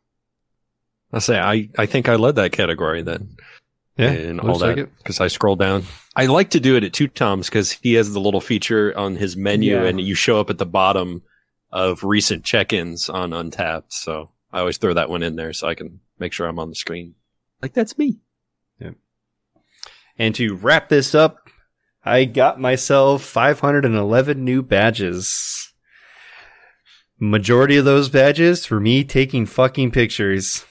I 1.12 1.18
say 1.18 1.40
I, 1.40 1.70
I 1.80 1.88
think 1.88 2.08
I 2.08 2.18
led 2.18 2.36
that 2.36 2.52
category 2.52 3.02
then. 3.02 3.36
yeah, 3.98 4.12
and 4.12 4.40
all 4.40 4.60
that 4.60 4.78
it. 4.78 4.96
because 5.00 5.20
I 5.20 5.28
scroll 5.28 5.56
down. 5.56 5.86
I 6.16 6.28
like 6.28 6.52
to 6.52 6.60
do 6.60 6.76
it 6.76 6.84
at 6.84 6.94
two 6.94 7.08
toms 7.08 7.48
because 7.50 7.72
he 7.72 7.96
has 7.96 8.14
the 8.14 8.20
little 8.20 8.40
feature 8.40 8.96
on 8.96 9.16
his 9.16 9.36
menu, 9.36 9.74
Yeah. 9.74 9.86
and 9.86 10.00
you 10.00 10.14
show 10.14 10.40
up 10.40 10.52
at 10.52 10.60
the 10.60 10.68
bottom 10.68 11.24
of 11.72 12.04
recent 12.04 12.44
check-ins 12.44 13.10
on 13.10 13.32
Untappd. 13.32 13.84
So 13.90 14.30
I 14.52 14.60
always 14.60 14.78
throw 14.78 14.94
that 14.94 15.10
one 15.10 15.24
in 15.24 15.36
there 15.36 15.54
so 15.54 15.68
I 15.68 15.76
can 15.76 16.00
make 16.20 16.34
sure 16.34 16.48
I'm 16.48 16.60
on 16.60 16.70
the 16.70 16.76
screen. 16.76 17.16
Like 17.62 17.74
that's 17.74 17.98
me. 17.98 18.20
Yeah. 18.80 18.92
And 20.18 20.36
to 20.36 20.56
wrap 20.56 20.90
this 20.90 21.16
up, 21.16 21.50
I 22.04 22.26
got 22.26 22.60
myself 22.60 23.24
511 23.24 24.44
new 24.44 24.62
badges. 24.62 25.74
Majority 27.20 27.78
of 27.78 27.86
those 27.86 28.10
badges 28.10 28.66
for 28.66 28.80
me 28.80 29.04
taking 29.04 29.46
fucking 29.46 29.92
pictures 29.92 30.66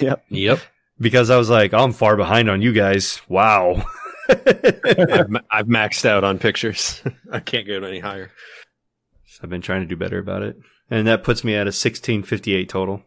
yep. 0.00 0.24
Yep, 0.28 0.60
because 0.98 1.30
I 1.30 1.36
was 1.36 1.50
like, 1.50 1.72
I'm 1.74 1.92
far 1.92 2.16
behind 2.16 2.48
on 2.50 2.62
you 2.62 2.72
guys. 2.72 3.20
Wow. 3.28 3.84
I've, 4.28 5.36
I've 5.50 5.66
maxed 5.66 6.04
out 6.04 6.24
on 6.24 6.38
pictures. 6.38 7.02
I 7.32 7.40
can't 7.40 7.66
go 7.66 7.82
any 7.82 8.00
higher. 8.00 8.30
I've 9.42 9.50
been 9.50 9.60
trying 9.60 9.80
to 9.80 9.86
do 9.86 9.96
better 9.96 10.18
about 10.18 10.42
it. 10.42 10.56
And 10.90 11.06
that 11.06 11.24
puts 11.24 11.42
me 11.42 11.54
at 11.54 11.66
a 11.66 11.74
1658 11.74 12.68
total. 12.68 13.02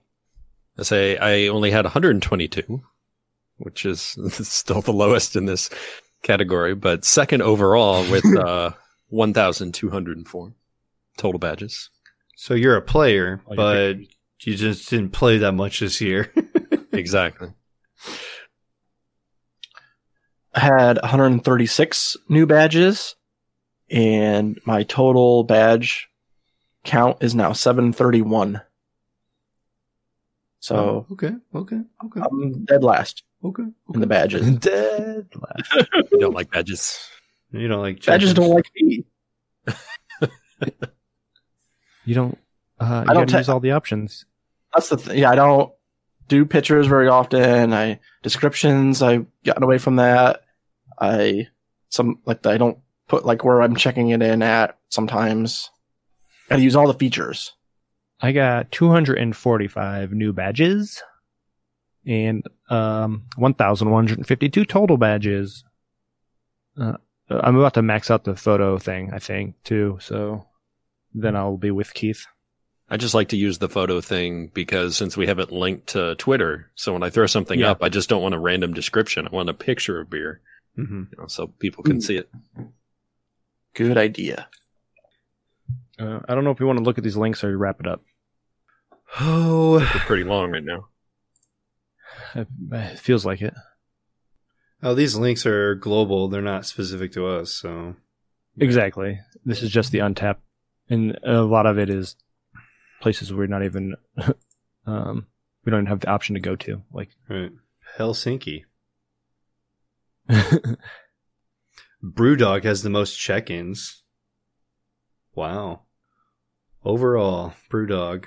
I 0.77 0.83
say 0.83 1.17
I 1.17 1.47
only 1.47 1.71
had 1.71 1.85
122, 1.85 2.81
which 3.57 3.85
is 3.85 4.01
still 4.47 4.81
the 4.81 4.91
lowest 4.91 5.35
in 5.35 5.45
this 5.45 5.69
category, 6.23 6.75
but 6.75 7.05
second 7.05 7.41
overall 7.41 8.09
with 8.11 8.25
uh, 8.37 8.71
1,204 9.09 10.53
total 11.17 11.39
badges. 11.39 11.89
So 12.35 12.53
you're 12.53 12.75
a 12.75 12.81
player, 12.81 13.41
Oh, 13.47 13.53
you're 13.53 13.55
but 13.55 13.97
you 14.41 14.55
just 14.55 14.89
didn't 14.89 15.11
play 15.11 15.37
that 15.37 15.53
much 15.53 15.79
this 15.79 16.01
year. 16.01 16.31
Exactly. 16.91 17.49
I 20.53 20.59
had 20.59 20.97
136 21.01 22.17
new 22.29 22.45
badges, 22.45 23.15
and 23.89 24.57
my 24.65 24.83
total 24.83 25.43
badge 25.43 26.07
count 26.85 27.17
is 27.21 27.35
now 27.35 27.51
731. 27.53 28.61
So 30.59 30.75
Oh, 30.75 31.13
okay, 31.13 31.31
okay, 31.53 31.79
okay, 32.05 32.21
I'm 32.21 32.65
dead 32.65 32.83
last 32.83 33.23
okay. 33.43 33.63
in 33.93 33.99
the 33.99 34.07
badges. 34.07 34.49
Dead 34.57 35.27
last. 35.35 35.87
You 36.11 36.19
don't 36.19 36.33
like 36.35 36.49
badges. 36.51 36.99
You 37.51 37.67
don't 37.67 37.81
like 37.81 38.03
badges 38.03 38.29
chickens. 38.31 38.47
don't 38.47 38.55
like 38.55 38.65
me. 38.75 39.05
You 42.05 42.13
don't. 42.13 42.37
Uh, 42.79 42.85
you 43.05 43.11
I 43.11 43.13
don't 43.13 43.21
gotta 43.23 43.31
ta- 43.31 43.37
use 43.39 43.49
all 43.49 43.59
the 43.59 43.71
options. 43.71 44.25
That's 44.75 44.89
the 44.89 44.97
thing. 44.97 45.17
Yeah, 45.17 45.31
I 45.31 45.35
don't 45.35 45.73
do 46.27 46.45
pictures 46.45 46.85
very 46.85 47.07
often. 47.07 47.73
I 47.73 47.99
descriptions. 48.21 49.01
I've 49.01 49.25
gotten 49.43 49.63
away 49.63 49.79
from 49.79 49.95
that. 49.95 50.41
I 50.99 51.47
some 51.89 52.19
like 52.25 52.45
I 52.45 52.57
don't 52.57 52.77
put 53.07 53.25
like 53.25 53.43
where 53.43 53.61
I'm 53.63 53.75
checking 53.75 54.09
it 54.09 54.21
in 54.21 54.43
at 54.43 54.77
sometimes. 54.89 55.71
Got 56.49 56.57
to 56.57 56.61
use 56.61 56.75
all 56.75 56.87
the 56.87 56.93
features. 56.93 57.53
I 58.21 58.31
got 58.31 58.71
245 58.71 60.11
new 60.11 60.31
badges 60.33 61.01
and 62.05 62.43
um 62.69 63.23
1,152 63.35 64.65
total 64.65 64.97
badges. 64.97 65.63
Uh, 66.79 66.93
I'm 67.29 67.55
about 67.57 67.73
to 67.75 67.81
max 67.81 68.11
out 68.11 68.23
the 68.23 68.35
photo 68.35 68.77
thing, 68.77 69.11
I 69.13 69.19
think, 69.19 69.55
too. 69.63 69.97
So 70.01 70.45
then 71.13 71.35
I'll 71.35 71.57
be 71.57 71.71
with 71.71 71.93
Keith. 71.93 72.25
I 72.87 72.97
just 72.97 73.15
like 73.15 73.29
to 73.29 73.37
use 73.37 73.57
the 73.57 73.69
photo 73.69 73.99
thing 73.99 74.51
because 74.53 74.95
since 74.95 75.17
we 75.17 75.25
haven't 75.25 75.51
linked 75.51 75.87
to 75.87 76.13
Twitter, 76.15 76.69
so 76.75 76.93
when 76.93 77.01
I 77.01 77.09
throw 77.09 77.25
something 77.25 77.59
Yeah. 77.59 77.71
up, 77.71 77.81
I 77.81 77.89
just 77.89 78.09
don't 78.09 78.21
want 78.21 78.35
a 78.35 78.39
random 78.39 78.73
description. 78.73 79.25
I 79.27 79.31
want 79.31 79.49
a 79.49 79.53
picture 79.55 79.99
of 79.99 80.09
beer, 80.11 80.41
Mhm. 80.77 81.09
you 81.11 81.17
know, 81.17 81.25
so 81.27 81.47
people 81.47 81.83
can 81.83 81.97
Ooh. 81.97 82.01
see 82.01 82.17
it. 82.17 82.29
Good 83.73 83.97
idea. 83.97 84.47
Uh, 85.99 86.19
I 86.27 86.35
don't 86.35 86.43
know 86.43 86.51
if 86.51 86.59
we 86.59 86.65
want 86.65 86.77
to 86.79 86.83
look 86.83 86.97
at 86.97 87.03
these 87.03 87.17
links 87.17 87.43
or 87.43 87.57
wrap 87.57 87.79
it 87.79 87.87
up. 87.87 88.01
Oh, 89.19 89.79
They're 89.79 89.87
pretty 90.05 90.23
long 90.23 90.51
right 90.51 90.63
now. 90.63 90.87
It, 92.33 92.47
it 92.71 92.99
feels 92.99 93.25
like 93.25 93.41
it. 93.41 93.53
oh, 94.83 94.93
these 94.93 95.15
links 95.15 95.45
are 95.45 95.75
global. 95.75 96.27
They're 96.27 96.41
not 96.41 96.65
specific 96.65 97.11
to 97.13 97.27
us. 97.27 97.51
So 97.51 97.95
Exactly. 98.57 99.19
This 99.45 99.61
is 99.61 99.69
just 99.71 99.91
the 99.91 99.99
untappd, 99.99 100.37
and 100.89 101.17
a 101.23 101.41
lot 101.41 101.65
of 101.65 101.77
it 101.77 101.89
is 101.89 102.15
places 103.01 103.31
we're 103.33 103.47
not 103.47 103.63
even. 103.63 103.95
um, 104.85 105.27
we 105.63 105.71
don't 105.71 105.81
even 105.81 105.87
have 105.87 105.99
the 106.01 106.09
option 106.09 106.35
to 106.35 106.41
go 106.41 106.55
to. 106.57 106.81
Like, 106.91 107.09
right, 107.29 107.51
Helsinki. 107.97 108.63
Brewdog 112.03 112.63
has 112.63 112.83
the 112.83 112.89
most 112.89 113.15
check-ins. 113.15 114.03
Wow. 115.33 115.81
Overall, 116.85 117.53
Brewdog 117.69 118.25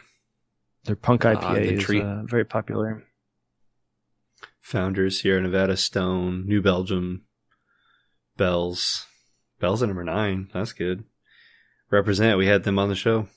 their 0.85 0.97
punk 0.97 1.25
Ah, 1.25 1.35
IPA 1.35 1.55
the 1.55 1.75
is 1.75 1.83
treat. 1.85 2.03
uh, 2.03 2.23
very 2.25 2.45
popular. 2.45 3.05
founders 4.61 5.21
Sierra 5.21 5.41
Nevada 5.43 5.77
Stone, 5.77 6.47
New 6.47 6.61
Belgium, 6.63 7.23
Bells, 8.37 9.07
Bells 9.61 9.83
at 9.83 9.89
number 9.89 10.05
nine. 10.05 10.49
That's 10.53 10.73
good. 10.73 11.05
Represent. 11.91 12.39
We 12.39 12.47
had 12.47 12.65
them 12.65 12.79
on 12.79 12.89
the 12.89 12.95
show. 12.95 13.29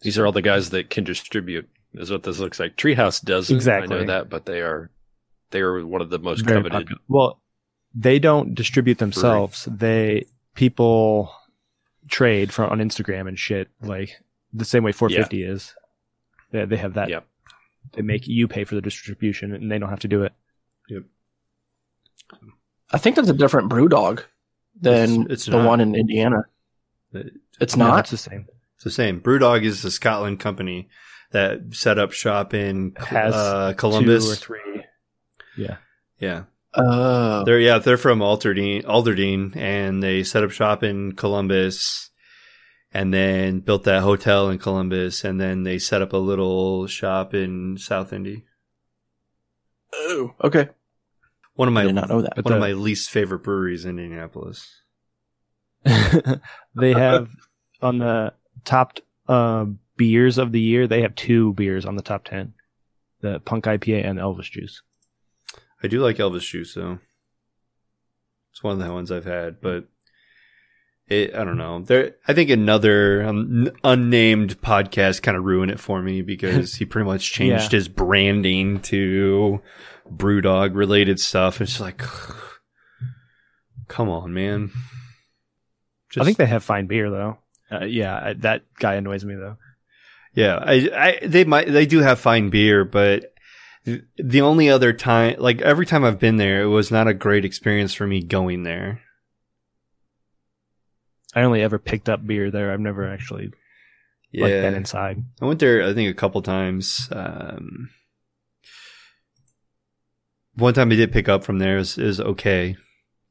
These 0.00 0.18
are 0.18 0.26
all 0.26 0.32
the 0.32 0.42
guys 0.42 0.70
that 0.70 0.90
can 0.90 1.04
distribute. 1.04 1.68
Is 1.94 2.10
what 2.10 2.24
this 2.24 2.38
looks 2.40 2.58
like. 2.58 2.76
Treehouse 2.76 3.24
doesn't. 3.24 3.54
Exactly. 3.54 3.96
I 3.96 4.00
know 4.00 4.06
that, 4.06 4.28
but 4.28 4.46
they 4.46 4.60
are 4.60 4.90
they 5.50 5.60
are 5.60 5.84
one 5.86 6.00
of 6.02 6.10
the 6.10 6.18
most 6.18 6.44
Very 6.44 6.56
coveted. 6.58 6.72
popular. 6.72 7.00
Well, 7.08 7.40
they 7.94 8.18
don't 8.18 8.54
distribute 8.54 8.98
themselves. 8.98 9.68
They 9.70 10.26
people 10.54 11.32
trade 12.08 12.52
from 12.52 12.70
on 12.70 12.78
Instagram 12.78 13.28
and 13.28 13.38
shit 13.38 13.68
like 13.80 14.20
the 14.52 14.64
same 14.64 14.82
way 14.84 14.92
450 14.92 15.42
is. 15.42 15.74
They, 16.50 16.64
they 16.64 16.76
have 16.76 16.94
that. 16.94 17.08
Yep. 17.08 17.26
They 17.92 18.02
make 18.02 18.26
you 18.26 18.48
pay 18.48 18.64
for 18.64 18.74
the 18.74 18.80
distribution 18.80 19.52
and 19.54 19.70
they 19.70 19.78
don't 19.78 19.90
have 19.90 20.00
to 20.00 20.08
do 20.08 20.22
it. 20.22 20.32
Yep. 20.88 21.02
I 22.92 22.98
think 22.98 23.16
that's 23.16 23.28
a 23.28 23.34
different 23.34 23.68
brew 23.68 23.88
dog 23.88 24.22
than 24.80 25.22
It's- 25.22 25.26
it's 25.30 25.44
the 25.46 25.52
not. 25.58 25.66
one 25.68 25.80
in 25.80 25.94
Indiana. 25.94 26.42
It- 27.12 27.32
It's 27.60 27.76
No, 27.76 27.88
not. 27.88 28.00
it's 28.00 28.10
the 28.10 28.16
same. 28.16 28.46
It's 28.76 28.84
the 28.84 28.90
same. 28.90 29.20
Brewdog 29.20 29.62
is 29.64 29.84
a 29.84 29.90
Scotland 29.90 30.40
company 30.40 30.88
that 31.30 31.60
set 31.72 31.98
up 31.98 32.12
shop 32.12 32.52
in 32.54 32.92
Has 32.96 33.32
uh, 33.34 33.68
Two 33.68 33.70
or 33.70 33.74
Columbus. 33.74 34.38
three. 34.40 34.84
Yeah. 35.56 35.76
Yeah, 36.18 36.44
Oh, 36.76 37.44
they're 37.44 37.60
yeah 37.60 37.78
they're 37.78 37.96
from 37.96 38.18
Alderdine, 38.18 38.84
Alderdine, 38.84 39.56
and 39.56 40.02
they 40.02 40.24
set 40.24 40.42
up 40.42 40.50
shop 40.50 40.82
in 40.82 41.12
Columbus, 41.12 42.10
and 42.92 43.14
then 43.14 43.60
built 43.60 43.84
that 43.84 44.02
hotel 44.02 44.50
in 44.50 44.58
Columbus, 44.58 45.24
and 45.24 45.40
then 45.40 45.62
they 45.62 45.78
set 45.78 46.02
up 46.02 46.12
a 46.12 46.18
little 46.18 46.86
shop 46.86 47.32
in 47.32 47.76
South 47.78 48.12
Indy. 48.12 48.44
oh, 49.92 50.34
okay. 50.42 50.70
One 51.54 51.68
of 51.68 51.74
I 51.74 51.82
my 51.82 51.82
did 51.84 51.94
not 51.94 52.08
know 52.08 52.22
that. 52.22 52.34
But 52.34 52.44
one 52.46 52.54
of 52.54 52.60
my 52.60 52.72
least 52.72 53.10
favorite 53.10 53.44
breweries 53.44 53.84
in 53.84 53.98
Indianapolis. 53.98 54.82
they 56.74 56.92
have 56.92 57.30
on 57.82 57.98
the 57.98 58.32
top 58.64 58.98
uh, 59.28 59.66
beers 59.96 60.38
of 60.38 60.50
the 60.50 60.60
year. 60.60 60.88
They 60.88 61.02
have 61.02 61.14
two 61.14 61.52
beers 61.52 61.84
on 61.84 61.94
the 61.94 62.02
top 62.02 62.24
ten: 62.24 62.54
the 63.20 63.38
Punk 63.40 63.64
IPA 63.66 64.06
and 64.06 64.18
Elvis 64.18 64.50
Juice. 64.50 64.82
I 65.84 65.86
do 65.86 66.00
like 66.00 66.16
Elvis 66.16 66.48
Juice 66.48 66.74
though. 66.74 66.98
It's 68.52 68.62
one 68.62 68.72
of 68.80 68.84
the 68.86 68.92
ones 68.92 69.12
I've 69.12 69.24
had, 69.26 69.60
but 69.60 69.86
it 71.06 71.34
I 71.34 71.44
don't 71.44 71.58
know. 71.58 71.80
There 71.82 72.14
I 72.26 72.32
think 72.32 72.48
another 72.50 73.22
um, 73.24 73.70
unnamed 73.84 74.60
podcast 74.62 75.22
kind 75.22 75.36
of 75.36 75.44
ruined 75.44 75.70
it 75.70 75.78
for 75.80 76.00
me 76.02 76.22
because 76.22 76.74
he 76.76 76.84
pretty 76.86 77.06
much 77.06 77.30
changed 77.32 77.72
Yeah. 77.72 77.76
his 77.78 77.88
branding 77.88 78.80
to 78.82 79.60
Brewdog 80.10 80.74
related 80.74 81.20
stuff. 81.20 81.60
It's 81.60 81.72
just 81.72 81.80
like 81.80 82.02
come 83.88 84.08
on, 84.08 84.32
man. 84.32 84.70
I 86.18 86.24
think 86.24 86.36
they 86.38 86.46
have 86.46 86.62
fine 86.64 86.86
beer 86.86 87.10
though. 87.10 87.38
Uh, 87.70 87.84
yeah, 87.84 88.16
I, 88.16 88.32
that 88.34 88.62
guy 88.78 88.94
annoys 88.94 89.24
me 89.24 89.34
though. 89.34 89.56
Yeah, 90.32 90.56
I, 90.60 90.90
I, 91.22 91.26
they 91.26 91.44
might, 91.44 91.68
they 91.68 91.86
do 91.86 92.00
have 92.00 92.18
fine 92.18 92.50
beer, 92.50 92.84
but 92.84 93.20
th- 93.20 93.32
the 93.84 94.40
only 94.40 94.70
other 94.70 94.92
time, 94.92 95.36
like 95.38 95.60
every 95.60 95.84
time 95.86 96.04
I've 96.04 96.18
been 96.18 96.36
there, 96.36 96.62
it 96.62 96.68
was 96.68 96.90
not 96.90 97.06
a 97.06 97.14
great 97.14 97.44
experience 97.44 97.92
for 97.94 98.06
me 98.06 98.22
going 98.22 98.62
there. 98.62 99.02
I 101.34 101.42
only 101.42 101.62
ever 101.62 101.78
picked 101.78 102.08
up 102.08 102.26
beer 102.26 102.50
there. 102.50 102.72
I've 102.72 102.80
never 102.80 103.06
actually 103.06 103.52
like 104.32 104.52
been 104.52 104.74
inside. 104.74 105.22
I 105.40 105.44
went 105.46 105.60
there, 105.60 105.82
I 105.84 105.92
think, 105.92 106.10
a 106.10 106.14
couple 106.18 106.40
times. 106.42 107.08
Um, 107.12 107.90
one 110.54 110.74
time 110.74 110.90
I 110.92 110.94
did 110.94 111.12
pick 111.12 111.28
up 111.28 111.44
from 111.44 111.58
there 111.58 111.78
is 111.78 111.98
is 111.98 112.20
okay 112.20 112.76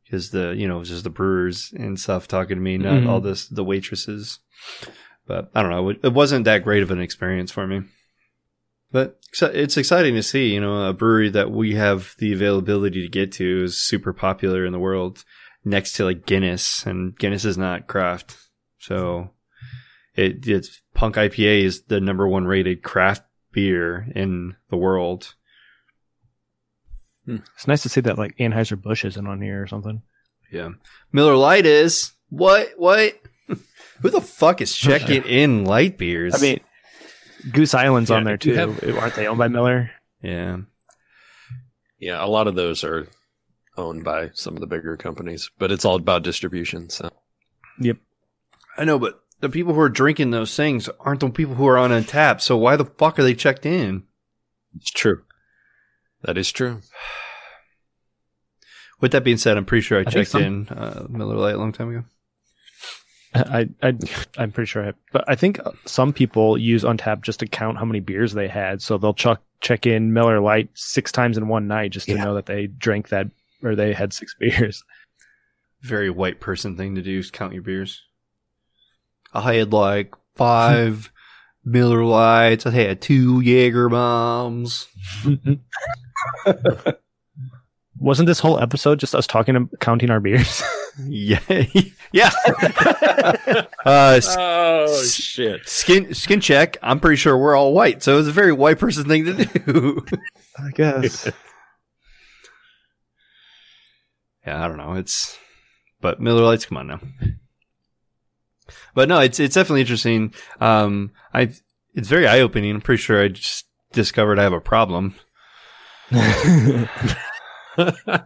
because 0.04 0.32
the 0.32 0.54
you 0.56 0.68
know 0.68 0.76
it 0.78 0.80
was 0.80 0.90
just 0.90 1.04
the 1.06 1.10
brewers 1.10 1.74
and 1.76 2.00
stuff 2.00 2.28
talking 2.28 2.58
to 2.58 2.62
me, 2.62 2.78
not 2.78 3.02
Mhm. 3.02 3.08
all 3.10 3.22
this 3.22 3.48
the 3.48 3.64
waitresses. 3.64 4.40
But 5.26 5.50
I 5.56 5.62
don't 5.62 5.72
know, 5.72 5.90
it 5.90 6.12
wasn't 6.14 6.44
that 6.46 6.64
great 6.64 6.84
of 6.84 6.92
an 6.92 7.00
experience 7.00 7.50
for 7.52 7.66
me. 7.66 7.84
But 8.94 9.20
it's 9.42 9.76
exciting 9.76 10.14
to 10.14 10.22
see, 10.22 10.54
you 10.54 10.62
know, 10.62 10.88
a 10.88 10.94
brewery 10.94 11.30
that 11.30 11.50
we 11.50 11.74
have 11.74 12.14
the 12.20 12.32
availability 12.32 13.02
to 13.02 13.10
get 13.10 13.32
to 13.34 13.64
is 13.64 13.76
super 13.76 14.14
popular 14.14 14.68
in 14.68 14.72
the 14.72 14.78
world, 14.80 15.26
next 15.66 15.94
to 15.94 16.06
like 16.06 16.28
Guinness, 16.28 16.86
and 16.86 17.18
Guinness 17.18 17.44
is 17.44 17.58
not 17.58 17.88
craft, 17.88 18.38
so 18.78 19.32
it 20.14 20.48
it's 20.48 20.80
Punk 20.94 21.16
IPA 21.16 21.64
is 21.64 21.82
the 21.86 22.00
number 22.00 22.28
one 22.28 22.46
rated 22.46 22.84
craft 22.84 23.24
beer 23.52 24.08
in 24.16 24.56
the 24.70 24.78
world. 24.78 25.34
Hmm. 27.26 27.38
It's 27.56 27.68
nice 27.68 27.82
to 27.82 27.90
see 27.90 28.02
that 28.02 28.20
like 28.20 28.38
Anheuser 28.38 28.80
Busch 28.80 29.06
isn't 29.06 29.28
on 29.28 29.42
here 29.42 29.64
or 29.64 29.66
something. 29.66 30.04
Yeah, 30.52 30.70
Miller 31.12 31.36
Lite 31.36 31.66
is 31.66 32.12
what 32.30 32.74
what. 32.78 33.20
Who 34.02 34.10
the 34.12 34.22
fuck 34.22 34.62
is 34.62 34.76
checking 34.78 35.24
in 35.24 35.66
light 35.66 35.98
beers? 35.98 36.36
I 36.36 36.38
mean, 36.40 36.60
Goose 37.52 37.74
Island's 37.74 38.10
Yeah, 38.10 38.18
on 38.18 38.24
there 38.24 38.38
too. 38.38 38.54
have- 38.54 38.98
Aren't 38.98 39.16
they 39.16 39.28
owned 39.28 39.38
by 39.40 39.48
Miller? 39.50 39.92
yeah, 40.22 40.58
Yeah, 42.00 42.24
a 42.24 42.28
lot 42.28 42.48
of 42.48 42.56
those 42.56 42.84
are 42.84 43.08
owned 43.78 44.04
by 44.04 44.30
some 44.34 44.54
of 44.56 44.60
the 44.62 44.68
bigger 44.68 44.96
companies, 44.98 45.50
but 45.58 45.72
it's 45.72 45.84
all 45.86 45.96
about 45.96 46.24
distribution. 46.24 46.90
So 46.90 47.10
yep. 47.80 47.98
I 48.78 48.86
know, 48.86 48.98
but 49.00 49.20
the 49.40 49.50
people 49.50 49.74
who 49.74 49.80
are 49.82 49.90
drinking 49.90 50.32
those 50.32 50.56
things 50.56 50.90
aren't 51.02 51.20
the 51.20 51.30
people 51.30 51.56
who 51.56 51.68
are 51.68 51.78
on 51.78 51.90
Untappd. 51.92 52.42
So 52.42 52.56
why 52.58 52.76
the 52.76 52.86
fuck 52.86 53.20
are 53.20 53.24
they 53.24 53.34
checked 53.36 53.66
in? 53.66 54.04
it's 54.76 54.90
true. 54.92 55.24
That 56.24 56.38
is 56.38 56.52
true. 56.52 56.82
With 59.02 59.12
that 59.12 59.24
being 59.26 59.38
said, 59.38 59.58
I'm 59.58 59.66
pretty 59.66 59.82
sure 59.82 59.98
I, 59.98 60.02
I 60.02 60.04
checked 60.06 60.30
some- 60.32 60.42
in 60.44 60.70
uh, 60.70 61.08
Miller 61.10 61.36
Lite 61.36 61.56
a 61.56 61.58
long 61.58 61.74
time 61.74 61.90
ago. 61.90 62.06
I, 63.36 63.70
I, 63.82 63.94
I'm 64.38 64.52
pretty 64.52 64.68
sure. 64.68 64.90
I, 64.90 64.94
but 65.12 65.24
I 65.28 65.36
think 65.36 65.60
some 65.86 66.14
people 66.14 66.58
use 66.58 66.84
Untap 66.84 67.22
just 67.22 67.40
to 67.40 67.48
count 67.48 67.78
how 67.78 67.86
many 67.86 68.00
beers 68.00 68.34
they 68.34 68.48
had. 68.48 68.82
So 68.82 68.98
they'll 68.98 69.14
chuck, 69.14 69.42
check 69.62 69.86
in 69.86 70.14
Miller 70.14 70.40
Lite 70.40 70.70
six 70.74 71.12
times 71.12 71.38
in 71.38 71.48
one 71.48 71.68
night 71.68 71.92
just 71.92 72.06
to 72.08 72.14
Yeah. 72.14 72.24
know 72.26 72.36
that 72.36 72.46
they 72.46 72.68
drank 72.68 73.10
that 73.10 73.28
or 73.64 73.76
they 73.76 73.94
had 73.94 74.14
six 74.14 74.36
beers. 74.40 74.84
Very 75.82 76.10
white 76.10 76.40
person 76.40 76.78
thing 76.78 76.96
to 76.96 77.02
do 77.02 77.20
is 77.20 77.32
count 77.32 77.54
your 77.54 77.64
beers. 77.64 78.02
I 79.34 79.54
had 79.56 79.74
like 79.74 80.14
five 80.36 81.12
Miller 81.66 82.04
Lites. 82.06 82.66
I 82.66 82.72
had 82.72 83.02
two 83.02 83.42
Jaeger 83.42 83.90
bombs. 83.90 84.88
Wasn't 88.04 88.28
this 88.28 88.40
whole 88.42 88.60
episode 88.60 89.00
just 89.00 89.16
us 89.16 89.26
talking 89.26 89.56
and 89.56 89.70
counting 89.80 90.10
our 90.12 90.20
beers? 90.20 90.62
Yeah, 91.08 91.40
yeah. 92.12 92.30
uh, 93.84 94.14
s- 94.16 94.36
Oh 94.38 95.04
shit! 95.04 95.68
skin 95.68 96.14
skin 96.14 96.40
check. 96.40 96.78
I'm 96.84 97.00
pretty 97.00 97.16
sure 97.16 97.36
we're 97.36 97.56
all 97.56 97.74
white, 97.74 98.04
so 98.04 98.14
it 98.14 98.18
was 98.18 98.28
a 98.28 98.32
very 98.32 98.54
white 98.54 98.78
person 98.78 99.06
thing 99.06 99.26
to 99.26 99.34
do. 99.44 100.06
I 100.56 100.70
guess. 100.70 101.28
yeah, 104.46 104.64
I 104.64 104.68
don't 104.68 104.78
know. 104.78 104.94
It's 104.94 105.36
but 106.00 106.22
Miller 106.22 106.44
Lites, 106.44 106.68
come 106.68 106.78
on 106.78 106.86
now. 106.86 107.00
But 108.94 109.10
no, 109.10 109.20
it's 109.20 109.40
it's 109.40 109.56
definitely 109.56 109.82
interesting. 109.82 110.32
Um, 110.62 111.10
I 111.34 111.50
it's 111.96 112.08
very 112.08 112.28
eye 112.28 112.42
opening. 112.42 112.76
I'm 112.76 112.82
pretty 112.82 113.02
sure 113.02 113.20
I 113.24 113.30
just 113.30 113.66
discovered 113.94 114.38
I 114.38 114.44
have 114.44 114.54
a 114.54 114.62
problem. 114.62 115.16
Uh, 117.78 118.20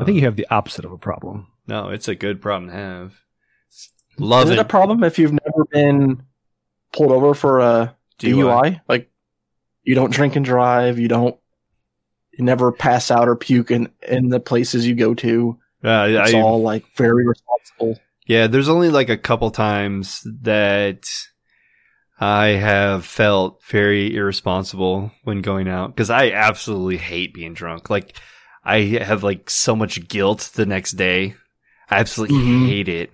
I 0.00 0.04
think 0.04 0.16
you 0.16 0.24
have 0.24 0.36
the 0.36 0.46
opposite 0.50 0.84
of 0.84 0.92
a 0.92 0.98
problem. 0.98 1.46
no, 1.66 1.88
it's 1.88 2.08
a 2.08 2.14
good 2.14 2.40
problem 2.42 2.70
to 2.70 2.76
have. 2.76 3.14
Is 3.70 3.90
Love 4.18 4.50
it 4.50 4.54
it. 4.54 4.58
a 4.58 4.64
problem 4.64 5.02
if 5.02 5.18
you've 5.18 5.32
never 5.32 5.64
been 5.70 6.22
pulled 6.92 7.10
over 7.10 7.34
for 7.34 7.60
a 7.60 7.96
DUI? 8.18 8.80
Like, 8.88 9.10
you 9.82 9.94
don't 9.94 10.12
drink 10.12 10.36
and 10.36 10.44
drive. 10.44 10.98
You 10.98 11.08
don't. 11.08 11.36
You 12.36 12.44
never 12.44 12.72
pass 12.72 13.10
out 13.10 13.28
or 13.28 13.36
puke 13.36 13.70
in, 13.70 13.88
in 14.06 14.28
the 14.28 14.40
places 14.40 14.86
you 14.86 14.94
go 14.94 15.14
to. 15.14 15.58
Uh, 15.82 16.06
It's 16.10 16.34
I, 16.34 16.40
all 16.40 16.62
like 16.62 16.84
very 16.96 17.26
responsible. 17.26 17.98
Yeah, 18.26 18.46
there's 18.48 18.68
only 18.68 18.90
like 18.90 19.08
a 19.08 19.16
couple 19.16 19.50
times 19.50 20.26
that 20.42 21.04
I 22.20 22.46
have 22.48 23.04
felt 23.04 23.62
very 23.64 24.14
irresponsible 24.14 25.10
when 25.24 25.40
going 25.40 25.68
out 25.68 25.94
because 25.94 26.10
I 26.10 26.30
absolutely 26.30 26.96
hate 26.98 27.34
being 27.34 27.54
drunk. 27.54 27.90
Like, 27.90 28.16
I 28.64 28.80
have 29.02 29.22
like 29.22 29.50
so 29.50 29.74
much 29.74 30.06
guilt 30.08 30.50
the 30.54 30.64
next 30.66 30.92
day. 30.92 31.34
I 31.90 31.96
absolutely 31.98 32.38
Mhm. 32.38 32.66
hate 32.68 32.88
it. 32.88 33.10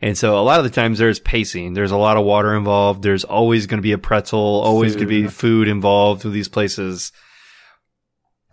And 0.00 0.18
so 0.18 0.38
a 0.38 0.42
lot 0.42 0.58
of 0.58 0.64
the 0.64 0.70
times 0.70 0.98
there's 0.98 1.20
pacing. 1.20 1.74
There's 1.74 1.90
a 1.92 1.96
lot 1.96 2.16
of 2.16 2.24
water 2.24 2.54
involved. 2.56 3.02
There's 3.02 3.24
always 3.24 3.66
going 3.66 3.78
to 3.78 3.82
be 3.82 3.92
a 3.92 3.98
pretzel, 3.98 4.38
always 4.38 4.94
going 4.94 5.06
to 5.06 5.10
be 5.10 5.22
Food. 5.24 5.32
food 5.32 5.68
involved 5.68 6.24
with 6.24 6.32
these 6.34 6.48
places. 6.48 7.12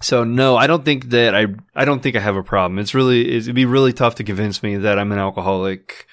So 0.02 0.24
no, 0.24 0.56
I 0.56 0.68
don't 0.68 0.86
think 0.86 1.06
that 1.10 1.36
I, 1.36 1.48
I 1.76 1.86
don't 1.86 2.02
think 2.02 2.16
I 2.16 2.20
have 2.20 2.36
a 2.38 2.44
problem. 2.44 2.80
It's 2.80 2.94
really, 2.96 3.36
it'd 3.36 3.54
be 3.56 3.66
really 3.66 3.94
tough 3.94 4.16
to 4.16 4.24
convince 4.24 4.64
me 4.64 4.78
that 4.78 4.98
I'm 5.00 5.12
an 5.12 5.20
alcoholic, 5.20 6.06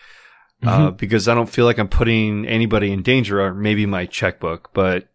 uh, 0.62 0.90
because 0.90 1.28
I 1.28 1.34
don't 1.34 1.48
feel 1.48 1.64
like 1.64 1.78
I'm 1.78 1.88
putting 1.88 2.46
anybody 2.46 2.92
in 2.92 3.02
danger 3.02 3.40
or 3.40 3.52
maybe 3.54 3.86
my 3.86 4.06
checkbook, 4.06 4.70
but 4.72 5.08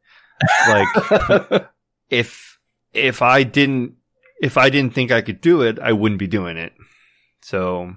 like 0.68 1.63
if, 2.09 2.57
if 2.93 3.22
I 3.22 3.43
didn't, 3.43 3.95
if 4.41 4.57
I 4.57 4.69
didn't 4.69 4.93
think 4.93 5.11
I 5.11 5.22
could 5.22 5.41
do 5.41 5.61
it, 5.61 5.80
I 5.80 5.91
wouldn't 5.93 6.19
be 6.19 6.27
doing 6.27 6.57
it. 6.57 6.73
So 7.41 7.95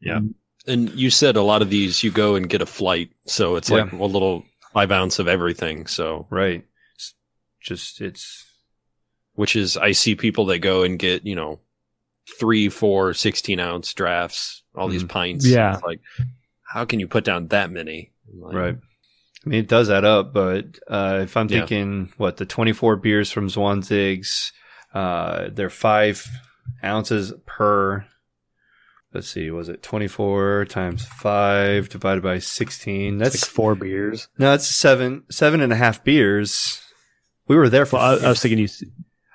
Yeah. 0.00 0.20
And 0.66 0.90
you 0.90 1.10
said 1.10 1.36
a 1.36 1.42
lot 1.42 1.60
of 1.62 1.70
these 1.70 2.04
you 2.04 2.10
go 2.10 2.34
and 2.36 2.48
get 2.48 2.62
a 2.62 2.66
flight, 2.66 3.10
so 3.26 3.56
it's 3.56 3.70
like 3.70 3.92
a 3.92 3.96
little 3.96 4.44
five 4.72 4.90
ounce 4.92 5.18
of 5.18 5.28
everything. 5.28 5.86
So 5.86 6.26
Right. 6.30 6.64
It's 6.94 7.14
just 7.60 8.00
it's 8.00 8.46
which 9.34 9.56
is 9.56 9.76
I 9.76 9.92
see 9.92 10.14
people 10.14 10.46
that 10.46 10.58
go 10.58 10.82
and 10.82 10.98
get 10.98 11.26
you 11.26 11.34
know 11.34 11.58
three, 12.38 12.68
four, 12.68 13.12
16 13.14 13.58
ounce 13.58 13.92
drafts, 13.94 14.62
all 14.76 14.88
these 14.88 15.02
Mhm. 15.04 15.08
pints. 15.08 15.46
Yeah. 15.46 15.74
It's 15.74 15.82
like 15.82 16.00
how 16.72 16.84
can 16.84 17.00
you 17.00 17.08
put 17.08 17.24
down 17.24 17.48
that 17.48 17.70
many? 17.70 18.12
Like, 18.34 18.54
right. 18.54 18.76
I 19.44 19.48
mean, 19.48 19.60
it 19.60 19.68
does 19.68 19.90
add 19.90 20.04
up, 20.04 20.32
but 20.32 20.78
uh, 20.88 21.20
if 21.22 21.36
I'm 21.36 21.48
Yeah. 21.48 21.58
thinking 21.60 22.12
what 22.16 22.36
the 22.36 22.46
24 22.46 22.96
beers 22.96 23.30
from 23.32 23.48
Zwanzigz, 23.48 24.52
uh, 24.94 25.48
they're 25.52 25.68
five 25.70 26.24
ounces 26.84 27.32
per. 27.46 28.06
Let's 29.12 29.28
see, 29.28 29.50
was 29.50 29.68
it 29.68 29.82
24 29.82 30.64
times 30.70 31.04
five 31.04 31.90
divided 31.90 32.22
by 32.22 32.38
16? 32.38 33.18
That's 33.18 33.32
That's 33.34 33.44
like 33.44 33.50
four 33.50 33.74
beers. 33.74 34.28
no, 34.38 34.50
that's 34.52 34.66
seven, 34.68 35.24
seven 35.30 35.60
and 35.60 35.70
a 35.72 35.76
half 35.76 36.02
beers. 36.02 36.80
We 37.46 37.56
were 37.56 37.68
there 37.68 37.84
for. 37.84 37.96
Well, 37.96 38.22
I, 38.22 38.26
I 38.26 38.28
was 38.30 38.40
thinking 38.40 38.58
you. 38.60 38.68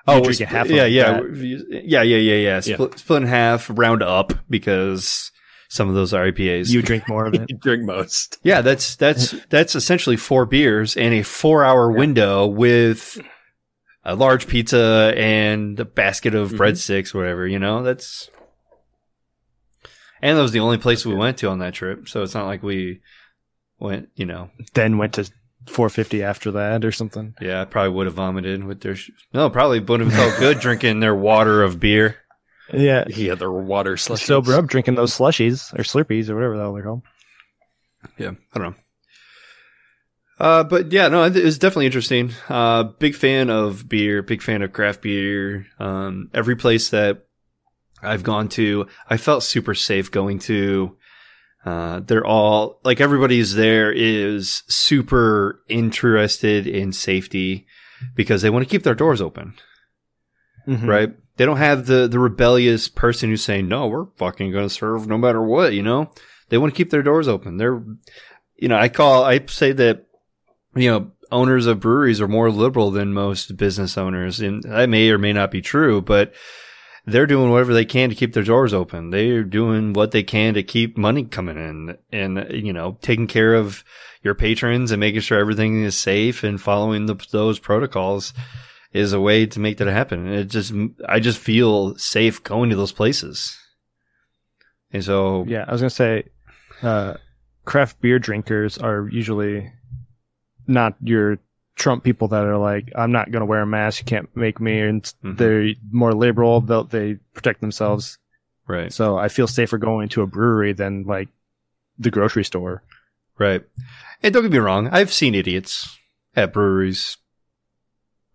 oh, 0.08 0.16
you 0.16 0.22
we're 0.22 0.24
drink 0.24 0.30
a 0.32 0.34
split- 0.36 0.50
half 0.50 0.66
of 0.66 0.72
yeah, 0.72 0.86
yeah, 0.86 1.12
that. 1.14 1.32
we- 1.32 1.82
yeah, 1.86 2.02
yeah, 2.02 2.18
yeah, 2.18 2.36
yeah. 2.36 2.60
Split, 2.62 2.98
split 2.98 3.22
in 3.24 3.28
half, 3.28 3.70
round 3.72 4.02
up 4.02 4.34
because 4.50 5.32
some 5.70 5.90
of 5.90 5.96
those 5.96 6.14
are 6.14 6.32
IPAs. 6.32 6.70
You 6.70 6.82
drink 6.82 7.08
more 7.10 7.26
of 7.26 7.34
it. 7.36 7.50
You 7.50 7.58
drink 7.58 7.84
most. 7.84 8.38
Yeah, 8.44 8.62
that's 8.62 8.96
that's 8.96 9.32
that's 9.50 9.76
essentially 9.76 10.18
four 10.18 10.46
beers 10.46 10.96
and 10.98 11.14
a 11.14 11.24
four-hour 11.24 11.92
window 11.92 12.46
with 12.48 13.20
a 14.04 14.16
large 14.16 14.48
pizza 14.48 15.14
and 15.18 15.80
a 15.80 15.86
basket 15.86 16.34
of 16.36 16.52
Mhm. 16.52 16.58
breadsticks, 16.58 17.14
whatever. 17.14 17.46
You 17.48 17.60
know, 17.60 17.84
that's 17.84 18.30
and 20.22 20.38
that 20.38 20.42
was 20.42 20.52
the 20.52 20.60
only 20.62 20.78
place 20.78 21.06
we 21.06 21.14
went 21.16 21.38
to 21.40 21.50
on 21.50 21.60
that 21.60 21.74
trip. 21.74 22.08
So 22.10 22.24
it's 22.24 22.34
not 22.34 22.46
like 22.48 22.64
we 22.64 23.02
went. 23.80 24.10
You 24.16 24.26
know, 24.26 24.50
then 24.74 24.98
went 24.98 25.14
to 25.14 25.30
450 25.68 26.24
after 26.24 26.52
that 26.52 26.86
or 26.86 26.92
something. 26.92 27.36
yeah, 27.42 27.62
I 27.62 27.66
probably 27.66 27.92
would 27.92 28.06
have 28.08 28.16
vomited 28.16 28.64
with 28.64 28.82
their. 28.82 28.96
Sh- 28.96 29.12
no, 29.34 29.50
probably 29.50 29.80
wouldn't 29.82 30.12
have 30.12 30.20
felt 30.30 30.40
good 30.40 30.60
drinking 30.62 31.02
their 31.02 31.16
water 31.16 31.62
of 31.62 31.80
beer. 31.80 32.18
Yeah. 32.74 33.06
Yeah, 33.10 33.36
the 33.36 33.50
water 33.52 33.96
slushies. 33.96 34.26
Sober 34.26 34.54
up 34.56 34.68
drinking 34.68 34.96
those 34.96 35.18
slushies 35.18 35.74
or 35.74 35.84
slurpees 35.84 36.30
or 36.30 36.36
whatever 36.36 36.58
the 36.58 36.64
hell 36.64 36.74
they're 36.74 36.84
called. 36.84 37.02
Yeah, 38.18 38.32
I 38.54 38.60
don't 38.60 38.72
know. 38.72 38.76
Uh, 40.40 40.64
but 40.64 40.92
yeah, 40.92 41.08
no, 41.08 41.24
it 41.24 41.34
was 41.44 41.58
definitely 41.58 41.88
interesting. 41.88 42.32
Uh, 42.48 42.84
big 42.84 43.16
fan 43.16 43.50
of 43.50 43.90
beer, 43.90 44.22
big 44.22 44.42
fan 44.44 44.62
of 44.62 44.72
craft 44.72 45.02
beer. 45.02 45.66
Um, 45.80 46.30
every 46.34 46.56
place 46.56 46.90
that 46.90 47.26
I've 48.04 48.22
gone 48.24 48.48
to, 48.50 48.86
I 49.10 49.18
felt 49.18 49.42
super 49.44 49.74
safe 49.74 50.12
going 50.12 50.38
to. 50.40 50.96
Uh, 51.66 52.02
they're 52.02 52.26
all 52.26 52.80
like 52.84 53.02
everybody's 53.02 53.56
there 53.56 53.92
is 53.92 54.62
super 54.68 55.60
interested 55.68 56.68
in 56.68 56.92
safety 56.94 57.66
because 58.16 58.42
they 58.44 58.50
want 58.52 58.64
to 58.64 58.70
keep 58.70 58.84
their 58.84 58.94
doors 58.96 59.22
open, 59.22 59.56
Mhm. 60.68 60.88
right? 60.88 61.10
They 61.38 61.46
don't 61.46 61.58
have 61.58 61.86
the 61.86 62.08
the 62.08 62.20
rebellious 62.20 62.90
person 62.90 63.30
who's 63.30 63.44
saying, 63.44 63.68
"No, 63.68 63.88
we're 63.88 64.08
fucking 64.18 64.52
going 64.52 64.68
to 64.68 64.74
serve 64.74 65.08
no 65.08 65.18
matter 65.18 65.42
what," 65.42 65.74
you 65.74 65.84
know? 65.84 66.12
They 66.50 66.58
want 66.58 66.74
to 66.74 66.78
keep 66.78 66.90
their 66.90 67.04
doors 67.04 67.28
open. 67.28 67.58
They're 67.58 67.82
you 68.58 68.68
know, 68.68 68.78
I 68.78 68.90
call 68.90 69.24
I 69.24 69.46
say 69.46 69.72
that 69.72 70.08
you 70.76 70.92
know, 70.92 71.12
owners 71.32 71.66
of 71.66 71.80
breweries 71.80 72.22
are 72.22 72.28
more 72.28 72.52
liberal 72.52 72.92
than 72.92 73.14
most 73.14 73.58
business 73.58 73.98
owners 73.98 74.40
and 74.40 74.64
that 74.64 74.90
may 74.90 75.10
or 75.10 75.18
may 75.18 75.34
not 75.34 75.52
be 75.52 75.62
true, 75.62 76.02
but 76.02 76.34
they're 77.06 77.26
doing 77.26 77.50
whatever 77.50 77.74
they 77.74 77.86
can 77.86 78.10
to 78.10 78.16
keep 78.16 78.34
their 78.34 78.44
doors 78.44 78.74
open. 78.74 79.10
They're 79.12 79.44
doing 79.44 79.94
what 79.94 80.12
they 80.12 80.24
can 80.24 80.54
to 80.56 80.64
keep 80.64 80.98
money 80.98 81.24
coming 81.24 81.58
in 81.58 81.98
and, 82.12 82.48
you 82.52 82.74
know, 82.74 82.98
taking 83.02 83.28
care 83.28 83.56
of 83.56 83.84
your 84.22 84.36
patrons 84.36 84.92
and 84.92 85.00
making 85.00 85.22
sure 85.22 85.40
everything 85.40 85.84
is 85.84 85.98
safe 85.98 86.44
and 86.44 86.60
following 86.62 87.06
the, 87.06 87.16
those 87.32 87.60
protocols 87.60 88.34
is 88.98 89.14
a 89.14 89.20
way 89.22 89.46
to 89.46 89.60
make 89.60 89.78
that 89.78 89.88
happen. 89.88 90.26
And 90.28 90.36
It 90.36 90.46
just, 90.50 90.74
I 91.08 91.20
just 91.20 91.40
feel 91.40 91.96
safe 91.98 92.44
going 92.44 92.70
to 92.72 92.76
those 92.76 92.92
places. 92.92 93.58
And 94.92 95.04
so, 95.04 95.46
Yeah, 95.48 95.66
I 95.68 95.72
was 95.72 95.82
gonna 95.82 95.90
say, 95.90 96.24
uh, 96.82 97.16
craft 97.66 98.00
beer 98.02 98.20
drinkers 98.20 98.78
are 98.78 99.08
usually 99.12 99.72
not 100.68 100.96
your 101.02 101.40
Trump 101.76 102.04
people 102.04 102.28
that 102.30 102.44
are 102.46 102.58
like, 102.58 102.90
I'm 102.96 103.12
not 103.12 103.32
gonna 103.32 103.46
wear 103.46 103.62
a 103.62 103.68
mask. 103.68 104.00
You 104.02 104.06
can't 104.06 104.36
make 104.36 104.60
me. 104.60 104.80
And 104.82 105.04
Mhm. 105.24 105.38
they're 105.38 105.70
more 105.92 106.14
liberal. 106.14 106.62
They'll, 106.62 106.86
they 106.86 107.16
protect 107.34 107.62
themselves. 107.62 108.18
right, 108.70 108.92
So 108.92 109.18
I 109.18 109.30
feel 109.30 109.48
safer 109.48 109.78
going 109.78 110.10
to 110.10 110.22
a 110.24 110.28
brewery 110.28 110.74
than 110.74 111.04
like 111.04 111.30
the 111.98 112.12
grocery 112.12 112.44
store. 112.44 112.84
right. 113.38 113.64
And 114.24 114.34
don't 114.34 114.44
get 114.44 114.52
me 114.52 114.58
wrong. 114.58 114.88
I've 114.90 115.14
seen 115.14 115.36
idiots 115.36 115.96
at 116.36 116.52
breweries. 116.52 117.18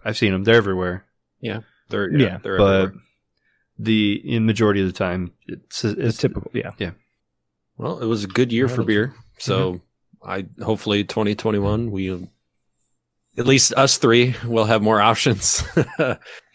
I've 0.04 0.16
seen 0.18 0.32
them. 0.32 0.44
They're 0.44 0.56
everywhere. 0.56 1.04
Yeah, 1.40 1.60
they're, 1.88 2.10
yeah, 2.10 2.26
Yeah, 2.26 2.38
they're 2.42 2.58
but 2.58 2.74
everywhere. 2.82 3.02
the 3.78 4.34
in 4.36 4.46
majority 4.46 4.80
of 4.80 4.86
the 4.86 4.92
time 4.92 5.32
it's 5.46 5.84
It's 5.84 5.98
it's 5.98 6.18
typical. 6.18 6.50
Yeah. 6.54 6.70
Yeah. 6.78 6.90
Well, 7.76 7.98
it 8.00 8.06
was 8.06 8.24
a 8.24 8.28
good 8.28 8.52
year 8.52 8.68
for 8.68 8.82
beer. 8.84 9.08
Mm-hmm. 9.08 9.18
So 9.38 9.80
I 10.24 10.46
hopefully 10.62 11.04
2021 11.04 11.90
we 11.90 12.28
at 13.38 13.46
least 13.46 13.72
us 13.74 13.96
three 13.96 14.34
will 14.46 14.66
have 14.66 14.82
more 14.82 15.00
options 15.00 15.62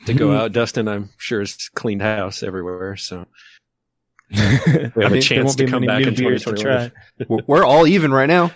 to 0.06 0.14
go 0.16 0.32
out. 0.38 0.52
Dustin, 0.54 0.88
I'm 0.88 1.10
sure 1.18 1.40
has 1.40 1.70
cleaned 1.76 2.02
house 2.04 2.44
everywhere, 2.44 2.96
so 2.98 3.26
we 4.30 4.38
have 4.38 4.94
There 4.94 5.14
a 5.14 5.22
chance 5.22 5.56
to 5.56 5.66
come 5.68 5.86
back 5.86 6.02
new 6.02 6.10
in 6.10 6.16
beers 6.16 6.44
to 6.44 6.52
2021. 6.52 6.92
we're- 7.30 7.44
we're 7.48 7.66
all 7.66 7.88
even 7.88 8.12
right 8.12 8.28
now. 8.28 8.52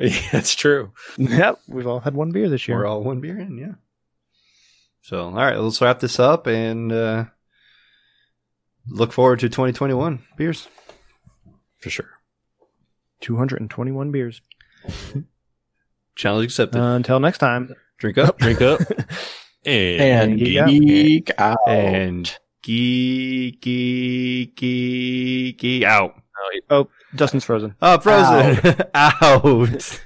Yeah, 0.08 0.28
that's 0.32 0.54
true. 0.54 0.92
Yep, 1.18 1.60
we've 1.68 1.86
all 1.86 2.00
had 2.00 2.14
one 2.14 2.32
beer 2.32 2.48
this 2.48 2.66
year. 2.66 2.78
We're 2.78 2.86
all 2.86 3.02
one 3.02 3.20
beer 3.20 3.38
in, 3.38 3.58
yeah. 3.58 3.74
So 5.02 5.24
all 5.24 5.32
right, 5.32 5.56
let's 5.58 5.80
wrap 5.82 6.00
this 6.00 6.18
up 6.18 6.46
and 6.46 6.90
uh, 6.90 7.24
look 8.88 9.12
forward 9.12 9.40
to 9.40 9.48
2021 9.48 10.20
beers. 10.36 10.68
For 11.80 11.90
sure. 11.90 12.08
221 13.20 14.10
beers. 14.10 14.40
Challenge 16.16 16.44
accepted. 16.44 16.80
Uh, 16.80 16.94
until 16.96 17.20
next 17.20 17.38
time. 17.38 17.74
Drink 17.98 18.16
up 18.18 18.38
Drink 18.38 18.60
up 18.62 18.80
and, 19.66 20.00
And 20.00 20.38
geek 20.38 20.58
out. 20.58 20.68
geek 20.68 21.30
out. 21.38 21.58
and 21.68 22.38
geek 22.62 23.60
geek 23.60 24.56
geek 24.56 25.58
geek 25.58 25.84
out. 25.84 26.14
Oh, 26.70 26.88
Dustin's 27.14 27.44
frozen. 27.44 27.74
Oh, 27.82 27.98
frozen 27.98 28.76
out. 28.94 30.00